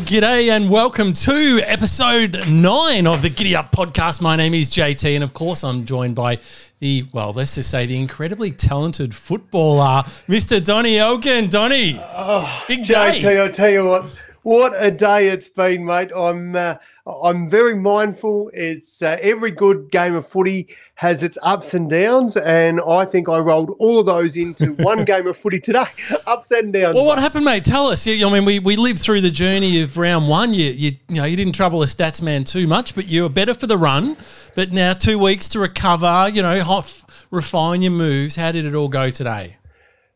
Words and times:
Well, 0.00 0.08
g'day 0.08 0.48
and 0.48 0.70
welcome 0.70 1.12
to 1.12 1.60
episode 1.66 2.48
nine 2.48 3.06
of 3.06 3.20
the 3.20 3.28
Giddy 3.28 3.54
Up 3.54 3.70
podcast. 3.70 4.22
My 4.22 4.34
name 4.34 4.54
is 4.54 4.70
JT, 4.70 5.14
and 5.14 5.22
of 5.22 5.34
course, 5.34 5.62
I'm 5.62 5.84
joined 5.84 6.14
by 6.14 6.38
the, 6.78 7.04
well, 7.12 7.34
let's 7.34 7.56
just 7.56 7.70
say 7.70 7.84
the 7.84 7.98
incredibly 7.98 8.50
talented 8.50 9.14
footballer, 9.14 10.04
Mr. 10.26 10.64
Donny 10.64 10.96
Elgin. 10.96 11.50
Donny, 11.50 12.00
oh, 12.00 12.64
big 12.66 12.84
day. 12.84 13.20
JT, 13.20 13.40
I'll 13.42 13.50
tell 13.50 13.68
you 13.68 13.84
what, 13.84 14.06
what 14.40 14.72
a 14.74 14.90
day 14.90 15.28
it's 15.28 15.48
been, 15.48 15.84
mate. 15.84 16.10
I'm, 16.16 16.56
uh, 16.56 16.76
I'm 17.10 17.48
very 17.48 17.74
mindful. 17.74 18.50
It's 18.54 19.02
uh, 19.02 19.16
every 19.20 19.50
good 19.50 19.90
game 19.90 20.14
of 20.14 20.26
footy 20.26 20.68
has 20.94 21.22
its 21.22 21.36
ups 21.42 21.74
and 21.74 21.88
downs, 21.88 22.36
and 22.36 22.80
I 22.86 23.04
think 23.04 23.28
I 23.28 23.38
rolled 23.38 23.76
all 23.78 24.00
of 24.00 24.06
those 24.06 24.36
into 24.36 24.72
one 24.80 25.04
game 25.04 25.26
of 25.26 25.36
footy 25.36 25.60
today. 25.60 25.84
ups 26.26 26.50
and 26.50 26.72
downs. 26.72 26.94
Well, 26.94 27.04
what 27.04 27.18
happened, 27.18 27.44
mate? 27.44 27.64
Tell 27.64 27.88
us. 27.88 28.06
I 28.06 28.12
mean, 28.30 28.44
we, 28.44 28.58
we 28.58 28.76
lived 28.76 29.00
through 29.00 29.20
the 29.20 29.30
journey 29.30 29.82
of 29.82 29.96
round 29.96 30.28
one. 30.28 30.54
You, 30.54 30.70
you 30.70 30.92
you 31.08 31.16
know 31.16 31.24
you 31.24 31.36
didn't 31.36 31.54
trouble 31.54 31.82
a 31.82 31.86
stats 31.86 32.22
man 32.22 32.44
too 32.44 32.66
much, 32.66 32.94
but 32.94 33.06
you 33.08 33.22
were 33.22 33.28
better 33.28 33.54
for 33.54 33.66
the 33.66 33.78
run. 33.78 34.16
But 34.54 34.72
now 34.72 34.92
two 34.92 35.18
weeks 35.18 35.48
to 35.50 35.60
recover. 35.60 36.30
You 36.32 36.42
know, 36.42 36.82
refine 37.30 37.82
your 37.82 37.92
moves. 37.92 38.36
How 38.36 38.52
did 38.52 38.64
it 38.64 38.74
all 38.74 38.88
go 38.88 39.10
today? 39.10 39.56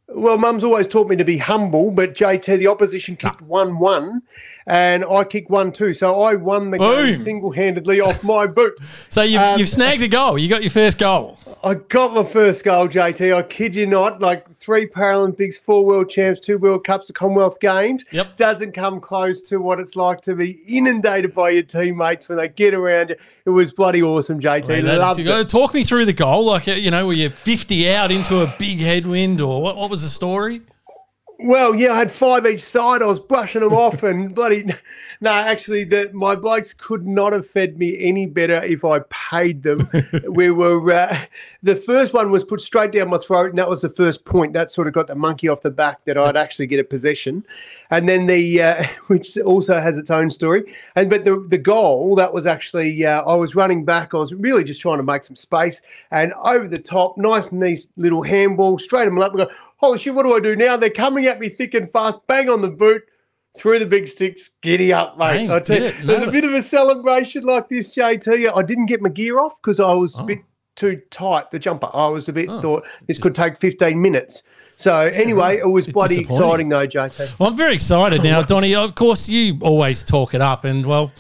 Well, 0.09 0.39
Mum's 0.39 0.63
always 0.63 0.87
taught 0.87 1.09
me 1.09 1.17
to 1.17 1.25
be 1.25 1.39
humble, 1.39 1.91
but 1.91 2.15
JT, 2.15 2.59
the 2.59 2.69
opposition 2.69 3.17
kicked 3.17 3.43
one 3.43 3.79
one, 3.79 4.23
and 4.67 5.05
I 5.05 5.25
kicked 5.25 5.51
one 5.51 5.73
too. 5.73 5.93
so 5.95 6.23
I 6.23 6.35
won 6.35 6.71
the 6.71 6.79
Boom. 6.79 7.07
game 7.07 7.19
single 7.19 7.51
handedly 7.53 8.01
off 8.01 8.25
my 8.25 8.47
boot. 8.59 8.75
So 9.09 9.23
you've, 9.23 9.41
um, 9.41 9.59
you've 9.59 9.69
snagged 9.69 10.03
a 10.03 10.09
goal. 10.09 10.39
You 10.39 10.49
got 10.49 10.63
your 10.63 10.71
first 10.71 10.99
goal. 10.99 11.39
I 11.63 11.75
got 11.75 12.15
my 12.15 12.25
first 12.25 12.65
goal, 12.65 12.89
JT. 12.89 13.35
I 13.35 13.43
kid 13.43 13.75
you 13.75 13.87
not. 13.87 14.21
Like 14.21 14.55
three 14.57 14.87
Paralympics, 14.87 15.57
four 15.57 15.85
World 15.85 16.11
Champs, 16.11 16.41
two 16.41 16.59
World 16.59 16.85
Cups, 16.85 17.11
a 17.11 17.13
Commonwealth 17.13 17.61
Games. 17.61 18.05
Yep. 18.11 18.37
Doesn't 18.37 18.73
come 18.73 19.01
close 19.01 19.43
to 19.49 19.59
what 19.59 19.81
it's 19.81 19.97
like 19.97 20.21
to 20.23 20.35
be 20.35 20.53
inundated 20.67 21.35
by 21.35 21.51
your 21.51 21.63
teammates 21.63 22.29
when 22.29 22.39
they 22.39 22.49
get 22.49 22.75
around 22.75 23.11
you. 23.11 23.17
It 23.45 23.51
was 23.51 23.73
bloody 23.73 24.03
awesome, 24.03 24.41
JT. 24.41 24.69
Well, 24.69 24.99
Loved 24.99 25.21
it. 25.21 25.49
Talk 25.49 25.75
me 25.75 25.85
through 25.85 26.07
the 26.07 26.13
goal. 26.13 26.47
Like, 26.47 26.67
you 26.67 26.91
know, 26.91 27.07
were 27.07 27.13
you 27.13 27.31
50 27.31 27.91
out 27.91 28.11
into 28.11 28.41
a 28.41 28.55
big 28.59 28.79
headwind 28.79 29.41
or 29.41 29.63
what, 29.63 29.77
what 29.77 29.91
was 29.91 30.03
the 30.03 30.09
story? 30.09 30.63
Well, 31.41 31.75
yeah, 31.75 31.93
I 31.93 31.99
had 31.99 32.13
five 32.13 32.47
each 32.47 32.63
side. 32.63 33.03
I 33.03 33.07
was 33.07 33.19
brushing 33.19 33.63
them 33.63 33.73
off, 33.73 34.03
and 34.03 34.35
bloody 34.35 34.65
no. 35.21 35.31
Actually, 35.31 35.85
the, 35.85 36.11
my 36.13 36.37
blokes 36.37 36.73
could 36.73 37.07
not 37.07 37.33
have 37.33 37.47
fed 37.47 37.79
me 37.79 37.99
any 37.99 38.27
better 38.27 38.63
if 38.63 38.85
I 38.85 39.01
paid 39.11 39.63
them. 39.63 39.89
we 40.29 40.51
were 40.51 40.93
uh, 40.93 41.19
the 41.63 41.75
first 41.75 42.13
one 42.13 42.31
was 42.31 42.45
put 42.45 42.61
straight 42.61 42.93
down 42.93 43.11
my 43.11 43.19
throat, 43.19 43.51
and 43.51 43.59
that 43.59 43.69
was 43.69 43.83
the 43.83 43.89
first 43.89 44.25
point. 44.25 44.53
That 44.53 44.71
sort 44.71 44.87
of 44.87 44.95
got 44.95 45.09
the 45.09 45.15
monkey 45.15 45.49
off 45.49 45.63
the 45.63 45.71
back 45.71 46.05
that 46.05 46.17
I'd 46.17 46.37
actually 46.37 46.67
get 46.67 46.79
a 46.79 46.85
possession, 46.85 47.45
and 47.91 48.09
then 48.09 48.27
the 48.27 48.63
uh, 48.63 48.85
which 49.09 49.37
also 49.39 49.81
has 49.81 49.99
its 49.99 50.11
own 50.11 50.31
story. 50.31 50.73
And 50.95 51.11
but 51.11 51.25
the 51.25 51.45
the 51.49 51.59
goal 51.59 52.15
that 52.15 52.33
was 52.33 52.47
actually 52.47 53.05
uh, 53.05 53.23
I 53.23 53.35
was 53.35 53.57
running 53.57 53.85
back. 53.85 54.15
I 54.15 54.19
was 54.19 54.33
really 54.35 54.63
just 54.63 54.81
trying 54.81 54.99
to 54.99 55.05
make 55.05 55.25
some 55.25 55.37
space, 55.37 55.83
and 56.13 56.33
over 56.45 56.69
the 56.69 56.79
top, 56.79 57.19
nice, 57.19 57.51
nice 57.51 57.89
little 57.97 58.23
handball 58.23 58.79
straight 58.79 59.07
them 59.07 59.19
up. 59.19 59.35
And 59.35 59.49
go, 59.49 59.51
holy 59.85 59.99
shit, 59.99 60.15
what 60.15 60.25
do 60.25 60.35
I 60.35 60.41
do 60.41 60.57
now? 60.57 60.77
They're 60.77 60.91
coming 60.91 61.27
at 61.27 61.39
me 61.39 61.49
thick 61.49 61.75
and 61.75 61.91
fast, 61.91 62.19
bang 62.27 62.49
on 62.49 62.63
the 62.63 62.69
boot, 62.69 63.03
through 63.57 63.79
the 63.79 63.87
big 63.87 64.09
sticks, 64.09 64.51
giddy 64.63 64.93
up, 64.93 65.19
mate. 65.19 65.51
I 65.51 65.61
tell 65.61 65.81
you, 65.81 65.93
there's 66.05 66.23
a 66.23 66.31
bit 66.31 66.45
of 66.45 66.53
a 66.55 66.63
celebration 66.63 67.45
like 67.45 67.69
this, 67.69 67.95
JT. 67.95 68.53
I 68.55 68.63
didn't 68.63 68.87
get 68.87 69.01
my 69.01 69.09
gear 69.09 69.39
off 69.39 69.61
because 69.63 69.81
I 69.81 69.93
was 69.93 70.19
oh. 70.19 70.23
a 70.23 70.27
bit 70.27 70.39
too 70.75 71.01
tight, 71.11 71.51
the 71.51 71.59
jumper. 71.59 71.89
I 71.93 72.09
was 72.09 72.29
a 72.29 72.33
bit 72.33 72.49
oh. 72.49 72.61
thought 72.61 72.87
this 73.07 73.19
could 73.19 73.35
take 73.35 73.57
15 73.59 74.01
minutes. 74.01 74.43
So 74.77 75.03
anyway, 75.07 75.59
it 75.59 75.69
was 75.69 75.87
bloody 75.87 76.21
exciting 76.21 76.69
though, 76.69 76.87
JT. 76.87 77.39
Well, 77.39 77.51
I'm 77.51 77.57
very 77.57 77.75
excited 77.75 78.25
now, 78.25 78.43
Donny. 78.55 78.75
Of 78.75 78.97
course, 78.97 79.29
you 79.29 79.59
always 79.61 80.03
talk 80.03 80.35
it 80.35 80.41
up, 80.41 80.65
and 80.65 80.85
well, 80.85 81.13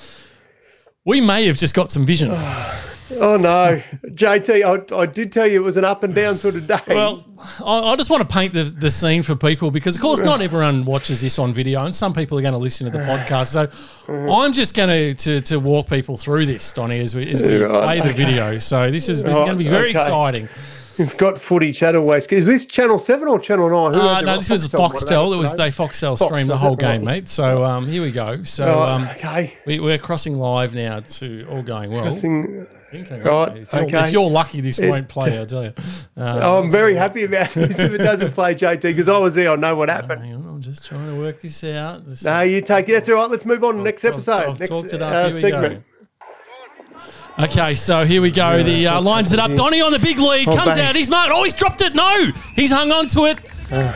we 1.04 1.20
may 1.20 1.46
have 1.46 1.56
just 1.56 1.74
got 1.74 1.92
some 1.92 2.04
vision. 2.04 2.34
Oh 3.12 3.36
no, 3.36 3.82
JT, 4.06 4.92
I, 4.92 4.96
I, 4.96 5.04
did 5.04 5.30
tell 5.30 5.46
you 5.46 5.60
it 5.60 5.64
was 5.64 5.76
an 5.76 5.84
up 5.84 6.04
and 6.04 6.14
down 6.14 6.36
sort 6.36 6.54
of 6.54 6.66
day. 6.66 6.80
Well, 6.88 7.22
I, 7.62 7.92
I, 7.92 7.96
just 7.96 8.08
want 8.08 8.26
to 8.26 8.34
paint 8.34 8.54
the, 8.54 8.64
the 8.64 8.88
scene 8.88 9.22
for 9.22 9.36
people 9.36 9.70
because, 9.70 9.96
of 9.96 10.00
course, 10.00 10.22
not 10.22 10.40
everyone 10.40 10.86
watches 10.86 11.20
this 11.20 11.38
on 11.38 11.52
video, 11.52 11.84
and 11.84 11.94
some 11.94 12.14
people 12.14 12.38
are 12.38 12.42
going 12.42 12.54
to 12.54 12.58
listen 12.58 12.90
to 12.90 12.96
the 12.96 13.04
podcast. 13.04 13.48
So, 13.48 14.12
I'm 14.32 14.54
just 14.54 14.74
going 14.74 14.88
to, 14.88 15.14
to 15.14 15.40
to 15.42 15.60
walk 15.60 15.86
people 15.86 16.16
through 16.16 16.46
this, 16.46 16.72
Donny, 16.72 16.98
as 17.00 17.14
we 17.14 17.30
as 17.30 17.42
we 17.42 17.62
right, 17.62 17.82
play 17.82 18.00
the 18.00 18.08
okay. 18.08 18.24
video. 18.24 18.58
So 18.58 18.90
this 18.90 19.10
is 19.10 19.22
this 19.22 19.34
is 19.34 19.40
going 19.40 19.58
to 19.58 19.64
be 19.64 19.68
very 19.68 19.90
okay. 19.90 20.00
exciting. 20.00 20.48
We've 20.98 21.16
got 21.16 21.38
footy 21.38 21.72
channel 21.72 22.04
waste. 22.04 22.32
Is 22.32 22.44
this 22.44 22.66
Channel 22.66 22.98
Seven 22.98 23.26
or 23.26 23.40
Channel 23.40 23.68
Nine? 23.68 24.00
Uh, 24.00 24.20
no, 24.20 24.36
this 24.36 24.48
was 24.48 24.68
Foxtel. 24.68 25.34
It 25.34 25.38
was 25.38 25.56
they 25.56 25.70
Foxtel 25.70 26.16
Fox, 26.16 26.22
streamed 26.22 26.50
the 26.50 26.56
whole 26.56 26.76
game, 26.76 27.04
mate. 27.04 27.28
So 27.28 27.64
um, 27.64 27.88
here 27.88 28.02
we 28.02 28.12
go. 28.12 28.42
So 28.44 28.80
um, 28.80 29.08
okay, 29.08 29.58
we, 29.66 29.92
are 29.92 29.98
crossing 29.98 30.36
live 30.36 30.74
now 30.74 31.00
to 31.00 31.46
all 31.50 31.62
going 31.62 31.90
well. 31.90 32.02
Crossing, 32.02 32.58
right, 32.92 33.56
if 33.56 33.72
you're, 33.72 33.82
okay. 33.82 34.06
If 34.06 34.12
you're 34.12 34.30
lucky, 34.30 34.60
this 34.60 34.78
it, 34.78 34.88
won't 34.88 35.08
play. 35.08 35.40
I 35.40 35.44
tell 35.44 35.64
you. 35.64 35.72
Uh, 36.16 36.60
I'm 36.62 36.70
very 36.70 36.94
happy 36.94 37.24
about 37.24 37.50
this. 37.50 37.78
if 37.78 37.92
it 37.92 37.98
doesn't 37.98 38.32
play, 38.32 38.54
JT, 38.54 38.82
because 38.82 39.08
I 39.08 39.18
was 39.18 39.34
there, 39.34 39.50
I 39.50 39.56
know 39.56 39.74
what 39.74 39.88
happened. 39.88 40.22
On, 40.22 40.46
I'm 40.48 40.62
just 40.62 40.86
trying 40.86 41.12
to 41.12 41.20
work 41.20 41.40
this 41.40 41.64
out. 41.64 42.06
This 42.06 42.22
no, 42.24 42.40
you 42.42 42.60
take 42.60 42.88
it. 42.88 42.92
That's 42.92 43.08
all 43.08 43.16
right. 43.16 43.30
Let's 43.30 43.44
move 43.44 43.64
on. 43.64 43.78
I'll, 43.78 43.82
next 43.82 44.04
episode. 44.04 44.32
I'll, 44.32 44.50
I'll 44.50 44.56
next 44.56 44.70
uh, 44.70 45.32
segment. 45.32 45.74
Go. 45.74 45.93
Okay, 47.36 47.74
so 47.74 48.04
here 48.04 48.22
we 48.22 48.30
go. 48.30 48.62
the 48.62 48.86
uh, 48.86 49.00
lines 49.00 49.32
it 49.32 49.40
up. 49.40 49.52
Donny 49.54 49.80
on 49.80 49.90
the 49.90 49.98
big 49.98 50.18
lead 50.18 50.46
oh, 50.46 50.56
comes 50.56 50.76
bang. 50.76 50.86
out. 50.86 50.96
He's 50.96 51.10
marked. 51.10 51.32
Oh, 51.34 51.42
he's 51.42 51.54
dropped 51.54 51.80
it. 51.80 51.94
No, 51.94 52.30
he's 52.54 52.70
hung 52.70 52.92
on 52.92 53.08
to 53.08 53.24
it. 53.24 53.38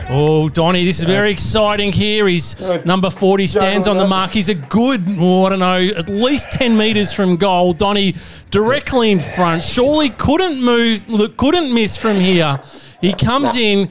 Oh, 0.09 0.49
Donny, 0.49 0.83
this 0.83 0.99
is 0.99 1.05
very 1.05 1.31
exciting 1.31 1.93
here. 1.93 2.27
He's 2.27 2.59
number 2.83 3.09
40 3.09 3.47
stands 3.47 3.87
on 3.87 3.97
the 3.97 4.07
mark. 4.07 4.31
He's 4.31 4.49
a 4.49 4.55
good, 4.55 5.05
oh, 5.19 5.45
I 5.45 5.49
don't 5.51 5.59
know, 5.59 5.87
at 5.95 6.09
least 6.09 6.51
10 6.51 6.75
metres 6.75 7.13
from 7.13 7.37
goal. 7.37 7.71
Donny 7.71 8.15
directly 8.51 9.11
in 9.11 9.19
front. 9.19 9.63
Surely 9.63 10.09
couldn't 10.09 10.61
move, 10.61 11.07
look, 11.07 11.37
couldn't 11.37 11.73
miss 11.73 11.95
from 11.95 12.17
here. 12.17 12.59
He 12.99 13.13
comes 13.13 13.55
in, 13.55 13.89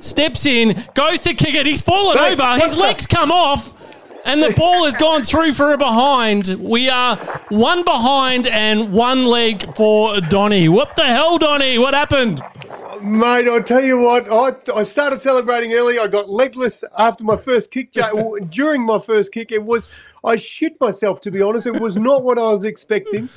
steps 0.00 0.44
in, 0.44 0.82
goes 0.94 1.20
to 1.20 1.34
kick 1.34 1.54
it. 1.54 1.66
He's 1.66 1.82
fallen 1.82 2.18
over. 2.18 2.58
His 2.58 2.76
legs 2.76 3.06
come 3.06 3.30
off 3.30 3.74
and 4.24 4.42
the 4.42 4.52
ball 4.52 4.84
has 4.84 4.96
gone 4.96 5.24
through 5.24 5.54
for 5.54 5.72
a 5.72 5.78
behind. 5.78 6.48
We 6.60 6.88
are 6.88 7.16
one 7.48 7.84
behind 7.84 8.46
and 8.46 8.92
one 8.92 9.24
leg 9.24 9.74
for 9.74 10.20
Donny. 10.20 10.68
What 10.68 10.96
the 10.96 11.04
hell, 11.04 11.38
Donny? 11.38 11.78
What 11.78 11.94
happened? 11.94 12.42
Mate, 13.02 13.48
I'll 13.48 13.62
tell 13.62 13.82
you 13.82 13.98
what, 13.98 14.30
I, 14.30 14.78
I 14.78 14.84
started 14.84 15.20
celebrating 15.20 15.72
early. 15.72 15.98
I 15.98 16.06
got 16.06 16.28
legless 16.28 16.84
after 16.98 17.24
my 17.24 17.36
first 17.36 17.70
kick. 17.70 17.92
During 18.50 18.82
my 18.82 18.98
first 18.98 19.32
kick, 19.32 19.50
it 19.50 19.62
was, 19.62 19.90
I 20.22 20.36
shit 20.36 20.80
myself, 20.80 21.20
to 21.22 21.30
be 21.30 21.42
honest. 21.42 21.66
It 21.66 21.80
was 21.80 21.96
not 21.96 22.22
what 22.22 22.38
I 22.38 22.52
was 22.52 22.64
expecting. 22.64 23.28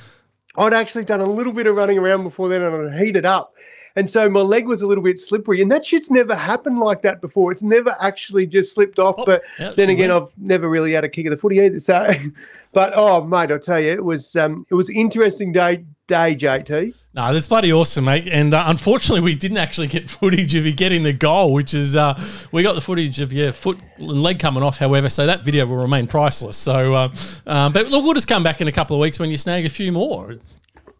I'd 0.58 0.74
actually 0.74 1.06
done 1.06 1.22
a 1.22 1.26
little 1.26 1.52
bit 1.52 1.68
of 1.68 1.76
running 1.76 1.98
around 1.98 2.24
before 2.24 2.48
then 2.48 2.62
and 2.62 2.90
I'd 2.90 3.00
heated 3.00 3.26
up. 3.26 3.56
And 3.96 4.10
so 4.10 4.30
my 4.30 4.42
leg 4.42 4.68
was 4.68 4.82
a 4.82 4.88
little 4.88 5.04
bit 5.04 5.20
slippery. 5.20 5.62
And 5.62 5.72
that 5.72 5.86
shit's 5.86 6.12
never 6.12 6.36
happened 6.36 6.80
like 6.80 7.02
that 7.04 7.22
before. 7.22 7.52
It's 7.52 7.64
never 7.64 7.96
actually 8.02 8.46
just 8.46 8.74
slipped 8.74 9.00
off. 9.00 9.16
Oh, 9.18 9.26
but 9.26 9.44
then 9.76 9.90
again, 9.90 10.12
I've 10.12 10.38
never 10.38 10.70
really 10.70 10.92
had 10.92 11.06
a 11.06 11.10
kick 11.10 11.28
of 11.28 11.32
the 11.32 11.38
footy 11.38 11.62
either. 11.62 11.80
So, 11.80 12.14
but 12.74 12.94
oh, 12.96 13.24
mate, 13.24 13.52
I'll 13.52 13.60
tell 13.60 13.80
you, 13.80 13.92
it 13.92 14.04
was 14.04 14.36
um, 14.36 14.66
it 14.70 14.76
was 14.76 14.90
interesting 14.90 15.54
day, 15.54 15.86
day, 16.08 16.36
JT. 16.36 16.94
No, 17.14 17.34
that's 17.34 17.48
bloody 17.48 17.72
awesome, 17.72 18.04
mate. 18.04 18.28
And 18.30 18.54
uh, 18.54 18.66
unfortunately, 18.68 19.22
we 19.22 19.36
didn't 19.36 19.58
actually 19.58 19.88
get 19.88 20.10
footage 20.10 20.54
of 20.56 20.66
you 20.66 20.74
getting 20.74 21.04
the 21.04 21.14
goal, 21.14 21.54
which 21.54 21.74
is 21.74 21.96
uh, 21.96 22.22
we 22.52 22.64
got 22.64 22.76
the 22.76 22.82
footage 22.82 23.22
of 23.22 23.32
your 23.32 23.54
foot 23.54 23.80
and 23.98 24.22
leg 24.22 24.40
coming 24.40 24.62
off. 24.62 24.78
However, 24.78 25.10
so 25.10 25.26
that 25.26 25.44
video 25.44 25.66
will 25.66 25.78
remain 25.78 26.08
priceless. 26.08 26.58
So, 26.58 26.94
uh, 26.94 27.16
um, 27.48 27.72
but 27.72 27.88
look, 27.88 28.04
we'll 28.04 28.14
just 28.14 28.28
come 28.28 28.44
back 28.44 28.60
in 28.60 28.68
a 28.68 28.74
couple 28.74 28.98
of 28.98 29.00
weeks 29.00 29.20
when 29.20 29.30
you 29.30 29.38
snag 29.38 29.66
a 29.66 29.70
few 29.70 29.94
more. 29.94 30.36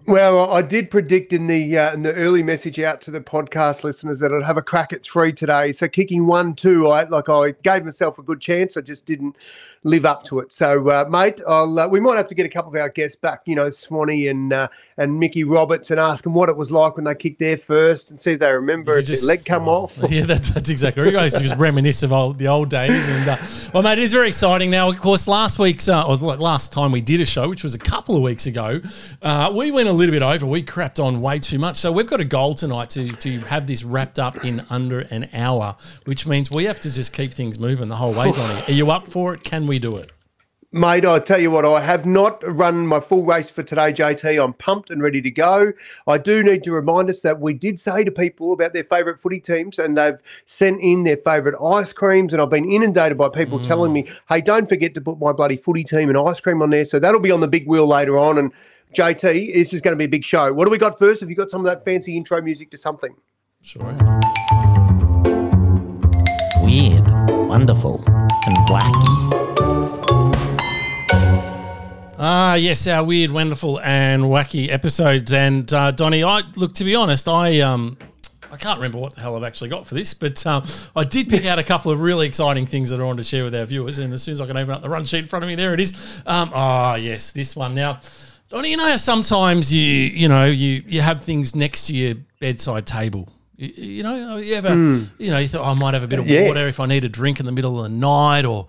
Well, 0.08 0.52
I 0.52 0.62
did 0.62 0.92
predict 0.92 1.34
in 1.34 1.48
the 1.48 1.80
uh, 1.80 1.94
in 1.94 2.04
the 2.04 2.14
early 2.14 2.44
message 2.44 2.80
out 2.80 3.02
to 3.02 3.12
the 3.12 3.22
podcast 3.22 3.84
listeners 3.84 4.20
that 4.20 4.32
I'd 4.32 4.44
have 4.44 4.58
a 4.58 4.62
crack 4.62 4.94
at 4.94 5.04
three 5.04 5.34
today. 5.34 5.72
So 5.72 5.88
kicking 5.88 6.28
one, 6.28 6.54
two, 6.54 6.88
I 6.90 7.06
like 7.06 7.28
I 7.28 7.56
gave 7.64 7.84
myself 7.84 8.20
a 8.20 8.22
good 8.22 8.40
chance. 8.40 8.78
I 8.78 8.82
just 8.82 9.08
didn't 9.08 9.36
live 9.86 10.04
up 10.04 10.24
to 10.24 10.40
it. 10.40 10.52
So, 10.52 10.90
uh, 10.90 11.06
mate, 11.10 11.42
I'll, 11.48 11.80
uh, 11.80 11.88
we 11.88 12.00
might 12.00 12.18
have 12.18 12.28
to 12.28 12.36
get 12.36 12.46
a 12.46 12.50
couple 12.50 12.72
of 12.72 12.76
our 12.76 12.90
guests 12.90 13.16
back, 13.16 13.42
you 13.46 13.56
know, 13.56 13.70
Swanee 13.70 14.28
and 14.28 14.52
uh, 14.52 14.68
and 14.98 15.20
Mickey 15.20 15.44
Roberts, 15.44 15.92
and 15.92 16.00
ask 16.00 16.24
them 16.24 16.34
what 16.34 16.50
it 16.50 16.58
was 16.58 16.72
like 16.72 16.96
when 16.96 17.06
they 17.06 17.16
kicked 17.16 17.40
their 17.40 17.58
first, 17.58 18.12
and 18.12 18.20
see 18.20 18.32
if 18.32 18.40
they 18.40 18.52
remember. 18.52 19.00
Did 19.02 19.20
their 19.20 19.26
leg 19.26 19.46
come 19.46 19.70
off? 19.70 20.02
Yeah, 20.16 20.26
that's, 20.26 20.50
that's 20.52 20.70
exactly. 20.70 21.04
Right. 21.04 21.12
You 21.12 21.18
guys 21.18 21.34
just 21.34 21.56
reminisce 21.58 22.02
of 22.02 22.14
old, 22.14 22.38
the 22.38 22.48
old 22.48 22.70
days, 22.70 23.08
and 23.10 23.28
uh, 23.28 23.38
well, 23.74 23.84
mate, 23.84 23.98
it 23.98 24.04
is 24.04 24.14
very 24.14 24.30
exciting. 24.30 24.70
Now, 24.70 24.90
of 24.90 25.02
course, 25.02 25.28
last 25.28 25.60
week's 25.60 25.90
uh, 25.90 26.08
or 26.08 26.16
last 26.16 26.72
time 26.72 26.92
we 26.94 27.02
did 27.02 27.20
a 27.20 27.26
show, 27.26 27.50
which 27.50 27.64
was 27.64 27.76
a 27.76 27.80
couple 27.80 28.16
of 28.16 28.22
weeks 28.22 28.46
ago, 28.46 28.82
uh, 29.22 29.52
we 29.54 29.72
went 29.72 29.90
a 29.90 29.94
little 29.94 30.14
bit 30.14 30.22
over. 30.22 30.46
We 30.46 30.64
crapped 30.64 31.04
on 31.04 31.22
way 31.22 31.40
too 31.40 31.60
much, 31.60 31.76
so 31.76 31.92
we've 31.92 32.08
got 32.08 32.22
a 32.22 32.26
goal 32.26 32.56
tonight 32.56 32.90
to 32.92 33.08
to 33.08 33.40
have 33.42 33.68
this 33.68 33.84
wrapped 33.84 34.20
up 34.20 34.46
in 34.46 34.66
under 34.70 35.02
an 35.02 35.28
hour, 35.34 35.76
which 36.06 36.26
means 36.26 36.50
we 36.50 36.64
have 36.66 36.80
to 36.82 36.94
just 36.94 37.12
keep 37.12 37.34
things 37.34 37.60
moving 37.60 37.90
the 37.90 37.98
whole 37.98 38.14
way, 38.14 38.32
Donny. 38.36 38.64
Are 38.68 38.72
you 38.72 38.92
up 38.92 39.08
for 39.08 39.34
it? 39.34 39.44
Can 39.44 39.68
we 39.68 39.75
do 39.80 39.92
it? 39.92 40.12
Mate, 40.76 41.06
I 41.06 41.20
tell 41.20 41.40
you 41.40 41.52
what, 41.52 41.64
I 41.64 41.80
have 41.80 42.06
not 42.06 42.44
run 42.46 42.86
my 42.86 43.00
full 43.00 43.24
race 43.24 43.50
for 43.50 43.64
today, 43.64 43.94
JT. 43.94 44.44
I'm 44.44 44.52
pumped 44.52 44.90
and 44.90 45.02
ready 45.02 45.22
to 45.22 45.32
go. 45.32 45.72
I 46.06 46.18
do 46.18 46.44
need 46.44 46.66
to 46.66 46.74
remind 46.74 47.10
us 47.10 47.22
that 47.22 47.40
we 47.40 47.54
did 47.54 47.80
say 47.80 48.04
to 48.04 48.12
people 48.12 48.52
about 48.52 48.74
their 48.74 48.84
favourite 48.84 49.18
footy 49.18 49.40
teams 49.40 49.80
and 49.80 49.98
they've 49.98 50.22
sent 50.44 50.82
in 50.82 51.06
their 51.06 51.16
favourite 51.16 51.58
ice 51.64 51.94
creams. 51.94 52.34
And 52.34 52.42
I've 52.42 52.50
been 52.50 52.70
inundated 52.70 53.18
by 53.18 53.30
people 53.30 53.58
mm. 53.58 53.64
telling 53.64 53.94
me, 53.94 54.10
hey, 54.28 54.42
don't 54.42 54.68
forget 54.68 54.94
to 54.96 55.02
put 55.02 55.18
my 55.18 55.32
bloody 55.32 55.56
footy 55.56 55.86
team 55.86 56.10
and 56.10 56.18
ice 56.18 56.42
cream 56.42 56.62
on 56.62 56.72
there. 56.72 56.84
So 56.84 57.00
that'll 57.00 57.22
be 57.22 57.32
on 57.32 57.40
the 57.40 57.48
big 57.48 57.66
wheel 57.68 57.88
later 57.88 58.18
on. 58.18 58.38
And 58.38 58.52
JT, 58.94 59.54
this 59.54 59.74
is 59.74 59.80
going 59.80 59.94
to 59.94 59.98
be 59.98 60.06
a 60.06 60.10
big 60.10 60.26
show. 60.26 60.52
What 60.52 60.66
do 60.66 60.72
we 60.72 60.78
got 60.78 61.00
first? 61.00 61.22
Have 61.22 61.30
you 61.30 61.38
got 61.38 61.50
some 61.50 61.62
of 61.62 61.68
that 61.68 61.86
fancy 61.86 62.18
intro 62.18 62.42
music 62.42 62.70
to 62.72 62.78
something? 62.78 63.16
Sure. 63.62 63.82
Weird, 66.62 67.10
wonderful, 67.48 68.04
and 68.08 68.58
wacky. 68.68 69.45
Ah, 72.18 72.54
yes, 72.54 72.88
our 72.88 73.04
weird, 73.04 73.32
wonderful, 73.32 73.82
and 73.82 74.24
wacky 74.24 74.72
episodes. 74.72 75.34
And 75.34 75.72
uh, 75.74 75.92
Donny, 75.92 76.24
I 76.24 76.44
look 76.56 76.72
to 76.76 76.86
be 76.86 76.96
honest, 76.96 77.28
I 77.28 77.60
um, 77.60 77.98
I 78.50 78.56
can't 78.56 78.78
remember 78.78 79.00
what 79.00 79.16
the 79.16 79.22
hell 79.22 79.36
I've 79.36 79.44
actually 79.44 79.70
got 79.70 79.86
for 79.86 79.96
this, 79.96 80.14
but 80.14 80.46
um, 80.48 80.64
I 80.96 81.04
did 81.04 81.28
pick 81.28 81.46
out 81.46 81.60
a 81.60 81.64
couple 81.64 81.92
of 81.92 82.00
really 82.00 82.26
exciting 82.26 82.66
things 82.66 82.90
that 82.92 83.02
I 83.02 83.04
want 83.04 83.18
to 83.18 83.24
share 83.24 83.44
with 83.44 83.54
our 83.54 83.66
viewers. 83.66 83.98
And 83.98 84.14
as 84.14 84.24
soon 84.24 84.32
as 84.32 84.40
I 84.40 84.48
can 84.48 84.56
open 84.56 84.74
up 84.74 84.82
the 84.82 84.88
run 84.90 85.04
sheet 85.04 85.20
in 85.20 85.28
front 85.28 85.44
of 85.44 85.50
me, 85.50 85.56
there 85.56 85.74
it 85.74 85.82
is. 85.82 86.24
Um, 86.26 86.52
oh, 86.56 86.96
yes, 86.96 87.34
this 87.34 87.54
one. 87.54 87.76
Now, 87.76 88.00
Donny, 88.48 88.72
you 88.72 88.78
know, 88.78 88.88
how 88.88 88.96
sometimes 88.96 89.74
you 89.74 89.82
you 89.82 90.30
know 90.30 90.46
you 90.46 90.84
you 90.88 91.02
have 91.02 91.22
things 91.22 91.54
next 91.54 91.88
to 91.88 91.94
your 91.94 92.16
bedside 92.40 92.88
table 92.88 93.28
you, 93.58 93.70
you 93.70 94.04
know, 94.04 94.38
you 94.38 94.56
ever, 94.56 94.70
mm. 94.70 95.10
you 95.18 95.32
know, 95.32 95.38
you 95.38 95.48
thought 95.48 95.62
oh, 95.62 95.72
I 95.72 95.74
might 95.76 95.94
have 95.94 96.04
a 96.04 96.08
bit 96.08 96.20
of 96.20 96.28
yeah. 96.28 96.48
water 96.48 96.68
if 96.68 96.80
I 96.80 96.86
need 96.86 97.06
a 97.06 97.10
drink 97.10 97.40
in 97.40 97.46
the 97.46 97.52
middle 97.52 97.78
of 97.78 97.84
the 97.84 97.98
night, 97.98 98.46
or, 98.46 98.68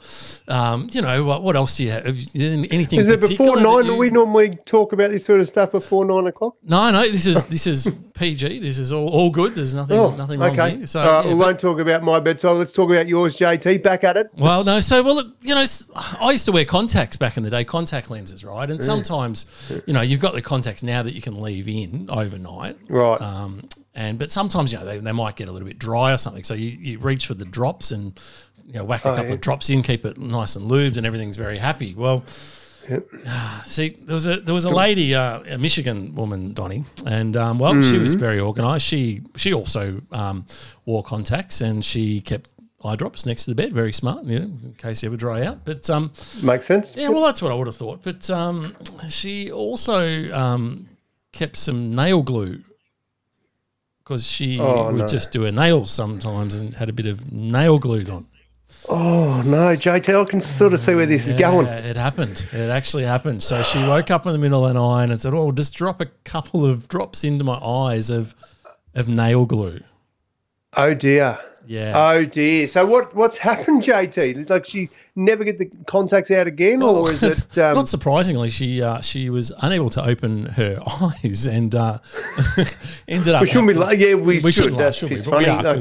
um, 0.49 0.89
you 0.93 1.03
know, 1.03 1.25
what, 1.25 1.43
what 1.43 1.57
else 1.57 1.77
do 1.77 1.85
you 1.85 1.91
have? 1.91 2.07
Anything? 2.07 3.01
Is 3.01 3.09
it 3.09 3.21
before 3.21 3.61
nine? 3.61 3.87
You... 3.87 3.97
We 3.97 4.11
normally 4.11 4.51
talk 4.51 4.93
about 4.93 5.11
this 5.11 5.25
sort 5.25 5.41
of 5.41 5.49
stuff 5.49 5.73
before 5.73 6.05
nine 6.05 6.27
o'clock. 6.27 6.57
No, 6.63 6.91
no. 6.91 7.03
This 7.03 7.27
is 7.27 7.45
this 7.49 7.67
is 7.67 7.91
PG. 8.15 8.61
This 8.61 8.79
is 8.79 8.93
all, 8.93 9.09
all 9.09 9.31
good. 9.31 9.55
There's 9.55 9.75
nothing 9.75 9.99
oh, 9.99 10.15
nothing 10.15 10.39
wrong 10.39 10.59
okay. 10.59 10.77
here. 10.77 10.87
So 10.87 11.03
yeah, 11.03 11.27
we 11.27 11.35
won't 11.35 11.59
talk 11.59 11.81
about 11.81 12.03
my 12.03 12.21
bedside. 12.21 12.53
Let's 12.53 12.73
talk 12.73 12.91
about 12.91 13.09
yours, 13.09 13.37
JT. 13.37 13.83
Back 13.83 14.05
at 14.05 14.17
it. 14.17 14.31
Well, 14.37 14.63
no. 14.65 14.81
So 14.81 15.03
well, 15.03 15.17
look, 15.17 15.37
you 15.43 15.55
know, 15.55 15.65
I 16.21 16.31
used 16.31 16.45
to 16.47 16.53
wear 16.53 16.65
contacts 16.65 17.17
back 17.17 17.37
in 17.37 17.43
the 17.43 17.51
day, 17.51 17.65
contact 17.65 18.11
lenses, 18.11 18.45
right? 18.45 18.71
And 18.71 18.83
sometimes, 18.83 19.83
you 19.87 19.93
know, 19.93 20.01
you've 20.01 20.21
got 20.21 20.35
the 20.35 20.43
contacts 20.43 20.83
now 20.83 21.03
that 21.03 21.15
you 21.15 21.21
can 21.21 21.41
leave 21.41 21.69
in 21.69 22.09
overnight, 22.11 22.79
right? 22.89 23.21
Um, 23.21 23.69
and 23.97 24.19
but 24.19 24.31
sometimes 24.31 24.73
you 24.73 24.79
know 24.79 24.85
they, 24.85 24.99
they 24.99 25.13
might 25.13 25.35
get 25.35 25.49
a 25.49 25.53
little 25.53 25.67
bit 25.67 25.79
dry 25.79 26.13
or 26.13 26.19
something. 26.19 26.45
So 26.45 26.55
you, 26.55 26.69
you 26.69 26.99
reach 26.99 27.27
for 27.27 27.35
the 27.35 27.47
drops 27.47 27.91
and 27.91 28.19
you 28.67 28.75
know 28.75 28.85
whack 28.85 29.05
a 29.05 29.09
oh, 29.09 29.15
couple 29.15 29.29
yeah. 29.29 29.35
of 29.35 29.41
drops 29.41 29.71
in, 29.71 29.83
keep 29.83 30.05
it 30.05 30.19
nice 30.19 30.55
and 30.55 30.71
lubed, 30.71 30.97
and 30.97 31.07
everything's 31.07 31.37
very 31.37 31.59
happy. 31.59 31.95
Well. 31.95 32.23
Yep. 32.89 33.09
See, 33.65 33.97
there 34.01 34.15
was 34.15 34.29
a 34.29 34.39
there 34.39 34.55
was 34.55 34.65
a 34.65 34.71
lady, 34.71 35.13
uh, 35.13 35.41
a 35.41 35.59
Michigan 35.59 36.15
woman, 36.15 36.53
Donnie, 36.53 36.85
and 37.05 37.37
um, 37.37 37.59
well, 37.59 37.73
mm-hmm. 37.73 37.91
she 37.91 37.99
was 37.99 38.13
mm-hmm. 38.13 38.21
very 38.21 38.39
organised. 38.39 38.87
She 38.87 39.23
she 39.35 39.53
also 39.53 40.03
um, 40.13 40.47
wore 40.85 41.03
contacts 41.03 41.61
and 41.61 41.85
she 41.85 42.21
kept 42.21 42.53
eye 42.85 42.95
drops 42.95 43.27
next 43.27 43.47
to 43.47 43.51
the 43.51 43.57
bed. 43.57 43.73
Very 43.73 43.93
smart, 43.93 44.25
you 44.27 44.39
know, 44.39 44.45
in 44.63 44.75
case 44.79 45.03
you 45.03 45.09
ever 45.09 45.17
dry 45.17 45.45
out. 45.45 45.65
But 45.65 45.91
um, 45.91 46.13
makes 46.45 46.67
sense. 46.67 46.95
Yeah, 46.95 47.09
well, 47.09 47.25
that's 47.25 47.43
what 47.43 47.51
I 47.51 47.57
would 47.57 47.67
have 47.67 47.75
thought. 47.75 48.05
But 48.05 48.31
um, 48.31 48.77
she 49.09 49.51
also 49.51 50.33
um, 50.33 50.89
kept 51.33 51.57
some 51.57 51.93
nail 51.93 52.23
glue 52.23 52.63
because 54.07 54.25
she 54.25 54.61
oh, 54.61 54.93
would 54.93 54.95
no. 54.95 55.09
just 55.09 55.33
do 55.33 55.43
her 55.43 55.53
nails 55.53 55.91
sometimes 55.91 56.55
and 56.55 56.75
had 56.75 56.89
a 56.89 56.93
bit 56.93 57.07
of 57.07 57.33
nail 57.33 57.79
glued 57.79 58.09
on. 58.09 58.25
Oh 58.89 59.43
no, 59.45 59.75
JT, 59.75 60.21
I 60.21 60.25
can 60.31 60.41
sort 60.41 60.73
of 60.73 60.79
see 60.79 60.95
where 60.95 61.07
this 61.07 61.27
yeah, 61.27 61.35
is 61.35 61.41
going. 61.41 61.67
It 61.67 61.97
happened. 61.97 62.47
It 62.53 62.71
actually 62.71 63.03
happened. 63.03 63.43
So 63.43 63.65
she 63.65 63.79
woke 63.79 64.13
up 64.13 64.25
in 64.25 64.33
the 64.33 64.39
middle 64.39 64.65
of 64.65 64.75
the 64.75 64.81
night 64.81 65.11
and 65.11 65.21
said, 65.21 65.35
"Oh, 65.35 65.51
just 65.51 65.75
drop 65.75 66.01
a 66.01 66.07
couple 66.25 66.65
of 66.65 66.87
drops 66.87 67.25
into 67.25 67.43
my 67.43 67.57
eyes 67.57 68.09
of 68.09 68.35
of 68.95 69.09
nail 69.09 69.45
glue." 69.45 69.81
Oh 70.75 70.95
dear. 70.95 71.41
Yeah. 71.67 71.93
Oh 71.97 72.25
dear. 72.25 72.69
So 72.69 72.87
what 72.87 73.15
what's 73.15 73.39
happened, 73.39 73.83
JT? 73.83 74.49
Like 74.49 74.65
she 74.65 74.89
never 75.17 75.45
get 75.45 75.59
the 75.59 75.71
contacts 75.87 76.31
out 76.31 76.47
again, 76.47 76.83
or 76.83 77.01
oh, 77.01 77.07
is 77.07 77.23
it? 77.23 77.47
Um... 77.59 77.75
Not 77.75 77.89
surprisingly, 77.89 78.51
she 78.51 78.83
uh, 78.83 79.01
she 79.01 79.31
was 79.31 79.51
unable 79.63 79.89
to 79.91 80.05
open 80.05 80.47
her 80.47 80.79
eyes 81.03 81.47
and 81.47 81.75
uh, 81.75 81.99
ended 83.09 83.35
up. 83.35 83.41
We 83.41 83.47
shouldn't 83.49 83.69
be. 83.69 83.75
Like, 83.75 83.99
yeah, 83.99 84.15
we, 84.15 84.41
we 84.41 84.53
should. 84.53 84.75
That's 84.75 84.99
should 84.99 85.09
be, 85.09 85.17
funny. 85.17 85.49
Are, 85.49 85.79